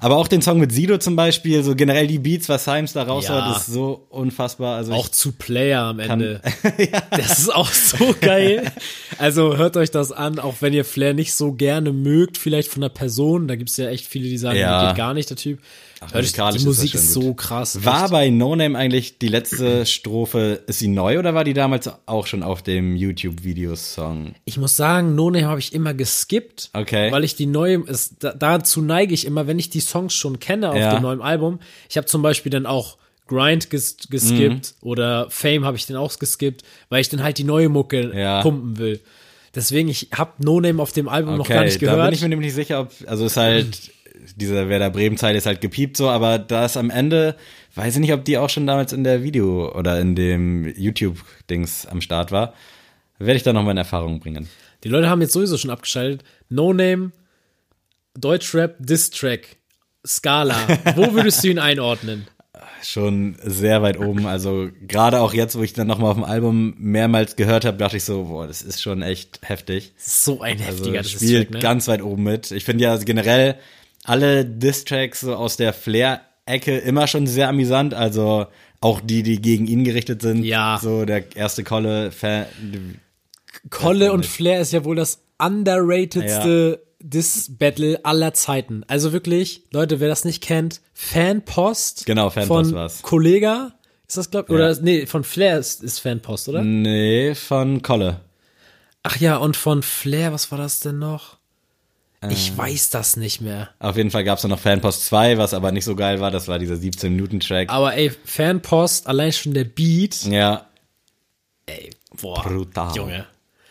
Aber 0.00 0.16
auch 0.16 0.28
den 0.28 0.42
Song 0.42 0.60
mit 0.60 0.70
Sido 0.70 0.98
zum 0.98 1.16
Beispiel, 1.16 1.64
so 1.64 1.74
generell 1.74 2.06
die 2.06 2.20
Beats, 2.20 2.48
was 2.48 2.64
Symes 2.64 2.92
da 2.92 3.02
raushaut, 3.02 3.38
Ja. 3.42 3.56
ist 3.56 3.66
so 3.66 4.06
unfassbar. 4.10 4.76
Also 4.76 4.92
Auch 4.92 5.08
zu 5.08 5.32
Player 5.32 5.82
am 5.82 5.98
Ende. 5.98 6.40
Das 7.10 7.40
ist 7.40 7.52
auch 7.54 7.68
so 7.72 8.14
geil. 8.20 8.70
Also 9.18 9.56
hört 9.56 9.76
euch 9.76 9.90
das 9.90 10.12
an, 10.12 10.38
auch 10.38 10.56
wenn 10.60 10.72
ihr 10.72 10.84
Flair 10.84 11.14
nicht 11.14 11.34
so 11.34 11.52
gerne 11.52 11.92
mögt, 11.92 12.38
vielleicht 12.38 12.68
von 12.70 12.80
der 12.82 12.90
Person. 12.90 13.48
Da 13.48 13.56
gibt's 13.56 13.76
ja 13.76 13.88
echt 13.88 14.06
viele, 14.06 14.28
die 14.28 14.38
sagen, 14.38 14.58
Ja. 14.58 14.86
geht 14.88 14.96
gar 14.98 15.14
nicht, 15.14 15.30
der 15.30 15.36
Typ. 15.36 15.58
Hört 16.00 16.14
euch, 16.14 16.22
musikalisch 16.22 16.60
die 16.62 16.66
Musik 16.66 16.94
ist 16.94 17.12
so 17.12 17.34
krass. 17.34 17.84
war 17.84 18.04
echt. 18.04 18.12
bei 18.12 18.30
No 18.30 18.54
Name 18.56 18.78
eigentlich 18.78 19.18
die 19.18 19.28
letzte 19.28 19.84
Strophe, 19.86 20.62
ist 20.66 20.78
sie 20.78 20.88
neu 20.88 21.18
oder 21.18 21.34
war 21.34 21.44
die 21.44 21.54
damals 21.54 21.90
auch 22.06 22.26
schon 22.26 22.42
auf 22.42 22.62
dem 22.62 22.96
YouTube-Videosong? 22.96 24.34
Ich 24.44 24.58
muss 24.58 24.76
sagen, 24.76 25.14
No 25.14 25.30
Name 25.30 25.46
habe 25.46 25.60
ich 25.60 25.72
immer 25.72 25.94
geskippt, 25.94 26.70
Okay. 26.72 27.10
weil 27.12 27.24
ich 27.24 27.36
die 27.36 27.46
neue, 27.46 27.82
es, 27.86 28.14
da, 28.18 28.32
dazu 28.32 28.80
neige 28.82 29.14
ich 29.14 29.26
immer, 29.26 29.46
wenn 29.46 29.58
ich 29.58 29.70
die 29.70 29.80
Songs 29.80 30.14
schon 30.14 30.38
kenne 30.38 30.70
auf 30.70 30.76
Ja. 30.76 30.94
dem 30.94 31.02
neuen 31.02 31.22
Album. 31.22 31.58
Ich 31.88 31.96
habe 31.96 32.06
zum 32.06 32.22
Beispiel 32.22 32.50
dann 32.50 32.66
auch 32.66 32.96
Grind 33.26 33.68
ges 33.70 33.96
geskippt 34.08 34.74
Mhm. 34.82 34.88
oder 34.88 35.26
Fame 35.30 35.64
habe 35.64 35.76
ich 35.76 35.86
den 35.86 35.96
auch 35.96 36.16
geskippt, 36.18 36.62
weil 36.88 37.00
ich 37.02 37.08
dann 37.10 37.22
halt 37.22 37.36
die 37.38 37.44
neue 37.44 37.68
Mucke 37.68 38.10
Ja. 38.16 38.40
pumpen 38.42 38.78
will. 38.78 39.00
Deswegen, 39.54 39.88
ich 39.88 40.08
habe 40.12 40.32
No 40.38 40.60
Name 40.60 40.82
auf 40.82 40.92
dem 40.92 41.08
Album 41.08 41.36
noch 41.36 41.48
gar 41.48 41.64
nicht 41.64 41.76
da 41.76 41.86
gehört. 41.86 42.06
bin 42.06 42.14
ich 42.14 42.22
mir 42.22 42.28
nämlich 42.28 42.48
nicht 42.48 42.54
sicher, 42.54 42.80
ob, 42.80 42.92
also 43.06 43.26
ist 43.26 43.36
halt, 43.36 43.90
dieser 44.36 44.68
Werder 44.68 44.90
Bremen-Zeile 44.90 45.38
ist 45.38 45.46
halt 45.46 45.60
gepiept 45.60 45.96
so, 45.96 46.08
aber 46.08 46.38
da 46.38 46.64
ist 46.66 46.76
am 46.76 46.90
Ende, 46.90 47.36
weiß 47.74 47.94
ich 47.94 48.00
nicht, 48.00 48.12
ob 48.12 48.24
die 48.24 48.38
auch 48.38 48.50
schon 48.50 48.66
damals 48.66 48.92
in 48.92 49.04
der 49.04 49.22
Video 49.22 49.74
oder 49.74 50.00
in 50.00 50.14
dem 50.14 50.66
YouTube-Dings 50.76 51.86
am 51.86 52.00
Start 52.00 52.32
war. 52.32 52.54
Werde 53.18 53.36
ich 53.36 53.42
da 53.42 53.52
nochmal 53.52 53.72
in 53.72 53.78
Erfahrung 53.78 54.20
bringen. 54.20 54.48
Die 54.84 54.88
Leute 54.88 55.08
haben 55.08 55.20
jetzt 55.20 55.32
sowieso 55.32 55.56
schon 55.56 55.70
abgeschaltet. 55.70 56.22
No 56.48 56.72
Name, 56.72 57.10
Deutschrap, 58.16 58.76
Diss-Track, 58.78 59.56
Scala. 60.06 60.56
Wo 60.94 61.12
würdest 61.12 61.42
du 61.42 61.48
ihn 61.48 61.58
einordnen? 61.58 62.26
Schon 62.82 63.36
sehr 63.42 63.82
weit 63.82 63.98
oben. 63.98 64.26
Also 64.26 64.68
gerade 64.86 65.20
auch 65.20 65.34
jetzt, 65.34 65.56
wo 65.58 65.62
ich 65.62 65.72
dann 65.72 65.86
nochmal 65.86 66.10
auf 66.10 66.16
dem 66.16 66.24
Album 66.24 66.74
mehrmals 66.78 67.36
gehört 67.36 67.64
habe, 67.64 67.76
dachte 67.76 67.96
ich 67.96 68.04
so, 68.04 68.24
boah, 68.24 68.46
das 68.46 68.62
ist 68.62 68.82
schon 68.82 69.02
echt 69.02 69.40
heftig. 69.42 69.92
So 69.96 70.40
ein 70.40 70.58
Also 70.58 70.84
heftiger 70.84 71.04
spielt 71.04 71.22
Diss-Track, 71.22 71.50
ne? 71.50 71.58
ganz 71.58 71.88
weit 71.88 72.02
oben 72.02 72.22
mit. 72.22 72.50
Ich 72.50 72.64
finde 72.64 72.84
ja 72.84 72.96
generell 72.96 73.56
alle 74.04 74.44
Diss-Tracks 74.44 75.20
so 75.20 75.34
aus 75.34 75.56
der 75.56 75.72
Flair-Ecke 75.72 76.78
immer 76.78 77.06
schon 77.06 77.26
sehr 77.26 77.48
amüsant. 77.48 77.94
Also 77.94 78.46
auch 78.80 79.00
die, 79.00 79.22
die 79.22 79.42
gegen 79.42 79.66
ihn 79.66 79.84
gerichtet 79.84 80.22
sind. 80.22 80.44
Ja. 80.44 80.78
So 80.80 81.04
der 81.04 81.36
erste 81.36 81.64
Kolle 81.64 82.12
Fan. 82.12 82.46
Kolle 83.70 84.12
und 84.12 84.24
Flair 84.24 84.60
ist 84.60 84.72
ja 84.72 84.84
wohl 84.84 84.96
das 84.96 85.20
underratedste 85.38 86.82
Diss-Battle 87.00 88.04
aller 88.04 88.34
Zeiten. 88.34 88.84
Also 88.88 89.12
wirklich, 89.12 89.62
Leute, 89.70 90.00
wer 90.00 90.08
das 90.08 90.24
nicht 90.24 90.42
kennt, 90.42 90.80
Fanpost. 90.94 92.06
Genau, 92.06 92.30
Fanpost 92.30 92.70
von 92.70 92.78
war's. 92.78 93.02
Kollega. 93.02 93.72
Ist 94.06 94.16
das, 94.16 94.30
glaub 94.30 94.48
Oder, 94.50 94.74
nee, 94.80 95.06
von 95.06 95.22
Flair 95.22 95.58
ist, 95.58 95.82
ist 95.82 96.00
Fanpost, 96.00 96.48
oder? 96.48 96.62
Nee, 96.62 97.34
von 97.34 97.82
Kolle. 97.82 98.20
Ach 99.02 99.16
ja, 99.18 99.36
und 99.36 99.56
von 99.56 99.82
Flair, 99.82 100.32
was 100.32 100.50
war 100.50 100.58
das 100.58 100.80
denn 100.80 100.98
noch? 100.98 101.36
Äh. 102.20 102.32
Ich 102.32 102.56
weiß 102.56 102.90
das 102.90 103.16
nicht 103.16 103.40
mehr. 103.40 103.68
Auf 103.78 103.96
jeden 103.96 104.10
Fall 104.10 104.24
gab's 104.24 104.42
dann 104.42 104.50
noch 104.50 104.58
Fanpost 104.58 105.06
2, 105.06 105.38
was 105.38 105.54
aber 105.54 105.72
nicht 105.72 105.84
so 105.84 105.94
geil 105.94 106.20
war. 106.20 106.30
Das 106.30 106.48
war 106.48 106.58
dieser 106.58 106.74
17-Minuten-Track. 106.74 107.70
Aber 107.70 107.94
ey, 107.94 108.10
Fanpost, 108.24 109.06
allein 109.06 109.32
schon 109.32 109.54
der 109.54 109.64
Beat. 109.64 110.24
Ja, 110.24 110.68
Ey, 111.68 111.90
boah. 112.20 112.42
Brutal. 112.42 112.96
Junge. 112.96 113.26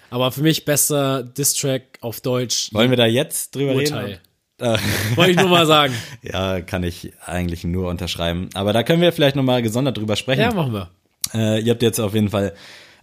Aber 0.09 0.31
für 0.31 0.41
mich 0.41 0.65
besser 0.65 1.23
Distrack 1.23 1.83
auf 2.01 2.21
Deutsch. 2.21 2.69
wollen 2.73 2.89
wir 2.89 2.97
da 2.97 3.05
jetzt 3.05 3.55
drüber 3.55 3.73
Urteil. 3.73 4.05
reden? 4.05 4.19
Wollte 5.15 5.31
ich 5.31 5.37
nur 5.37 5.49
mal 5.49 5.65
sagen. 5.67 5.93
Ja, 6.23 6.61
kann 6.61 6.83
ich 6.83 7.13
eigentlich 7.25 7.63
nur 7.63 7.89
unterschreiben. 7.89 8.49
Aber 8.55 8.73
da 8.73 8.83
können 8.83 9.01
wir 9.01 9.11
vielleicht 9.13 9.35
nochmal 9.35 9.61
gesondert 9.61 9.97
drüber 9.97 10.15
sprechen. 10.15 10.41
Ja, 10.41 10.53
machen 10.53 10.73
wir. 10.73 10.89
Äh, 11.33 11.61
ihr 11.61 11.71
habt 11.71 11.83
jetzt 11.83 11.99
auf 11.99 12.15
jeden 12.15 12.29
Fall 12.29 12.53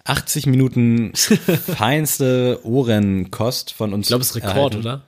80 0.05 0.47
Minuten 0.47 1.13
feinste 1.77 2.61
Ohrenkost 2.65 3.73
von 3.73 3.93
uns. 3.95 4.07
Ich 4.07 4.09
glaube, 4.09 4.23
es 4.23 4.31
ist 4.31 4.37
Rekord, 4.37 4.55
erhalten. 4.75 4.79
oder? 4.79 5.03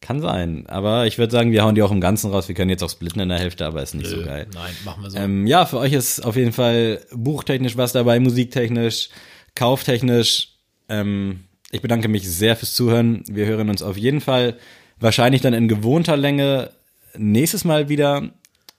Kann 0.00 0.20
sein. 0.20 0.64
Aber 0.66 1.06
ich 1.06 1.16
würde 1.16 1.30
sagen, 1.32 1.52
wir 1.52 1.62
hauen 1.62 1.74
die 1.74 1.82
auch 1.82 1.92
im 1.92 2.00
Ganzen 2.00 2.30
raus. 2.30 2.48
Wir 2.48 2.54
können 2.54 2.70
jetzt 2.70 2.82
auch 2.82 2.90
splitten 2.90 3.20
in 3.20 3.28
der 3.30 3.38
Hälfte, 3.38 3.64
aber 3.64 3.82
ist 3.82 3.94
nicht 3.94 4.10
so 4.10 4.22
geil. 4.22 4.46
Nein, 4.52 4.74
machen 4.84 5.02
wir 5.02 5.10
so. 5.10 5.16
Ähm, 5.16 5.46
ja, 5.46 5.64
für 5.64 5.78
euch 5.78 5.92
ist 5.92 6.20
auf 6.24 6.36
jeden 6.36 6.52
Fall 6.52 7.00
buchtechnisch 7.12 7.76
was 7.76 7.92
dabei, 7.92 8.20
musiktechnisch, 8.20 9.08
kauftechnisch. 9.54 10.53
Ähm, 10.88 11.40
ich 11.70 11.82
bedanke 11.82 12.08
mich 12.08 12.28
sehr 12.28 12.56
fürs 12.56 12.74
Zuhören. 12.74 13.24
Wir 13.28 13.46
hören 13.46 13.68
uns 13.68 13.82
auf 13.82 13.96
jeden 13.96 14.20
Fall 14.20 14.56
wahrscheinlich 15.00 15.42
dann 15.42 15.54
in 15.54 15.68
gewohnter 15.68 16.16
Länge 16.16 16.70
nächstes 17.16 17.64
Mal 17.64 17.88
wieder. 17.88 18.30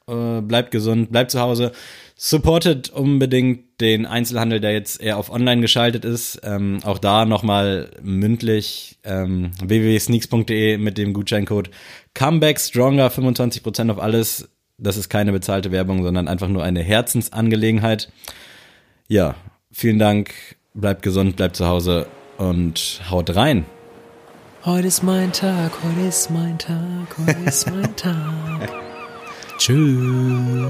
Äh, 0.08 0.42
bleibt 0.42 0.72
gesund, 0.72 1.12
bleibt 1.12 1.32
zu 1.32 1.40
Hause. 1.40 1.72
Supportet 2.16 2.90
unbedingt 2.92 3.82
den 3.82 4.06
Einzelhandel, 4.06 4.62
der 4.62 4.72
jetzt 4.72 5.02
eher 5.02 5.18
auf 5.18 5.32
online 5.32 5.62
geschaltet 5.62 6.06
ist. 6.06 6.40
Ähm, 6.44 6.80
auch 6.84 7.00
da 7.00 7.26
nochmal 7.26 7.90
mündlich 8.02 8.98
ähm, 9.04 9.52
www.sneaks.de 9.62 10.78
mit 10.78 10.98
dem 10.98 11.14
Gutscheincode 11.14 11.72
Comeback 12.14 12.60
Stronger 12.60 13.10
25% 13.10 13.92
auf 13.92 14.00
alles. 14.00 14.48
Das 14.78 14.96
ist 14.96 15.10
keine 15.10 15.32
bezahlte 15.32 15.72
Werbung, 15.72 16.04
sondern 16.04 16.28
einfach 16.28 16.48
nur 16.48 16.64
eine 16.64 16.82
Herzensangelegenheit. 16.82 18.12
Ja, 19.08 19.36
vielen 19.72 20.00
Dank. 20.00 20.34
Bleibt 20.76 21.04
gesund, 21.04 21.38
bleibt 21.38 21.56
zu 21.56 21.66
Hause 21.68 22.06
und 22.38 23.02
haut 23.10 23.34
rein. 23.34 23.66
Heute 24.66 24.88
ist 24.88 25.04
mein 25.04 25.32
Tag, 25.32 25.72
heute 25.82 26.08
ist 26.08 26.30
mein 26.32 26.58
Tag, 26.60 27.18
heute 27.18 27.40
ist 27.46 27.72
mein 27.72 27.96
Tag. 27.96 28.70
Tschüss. 29.58 30.70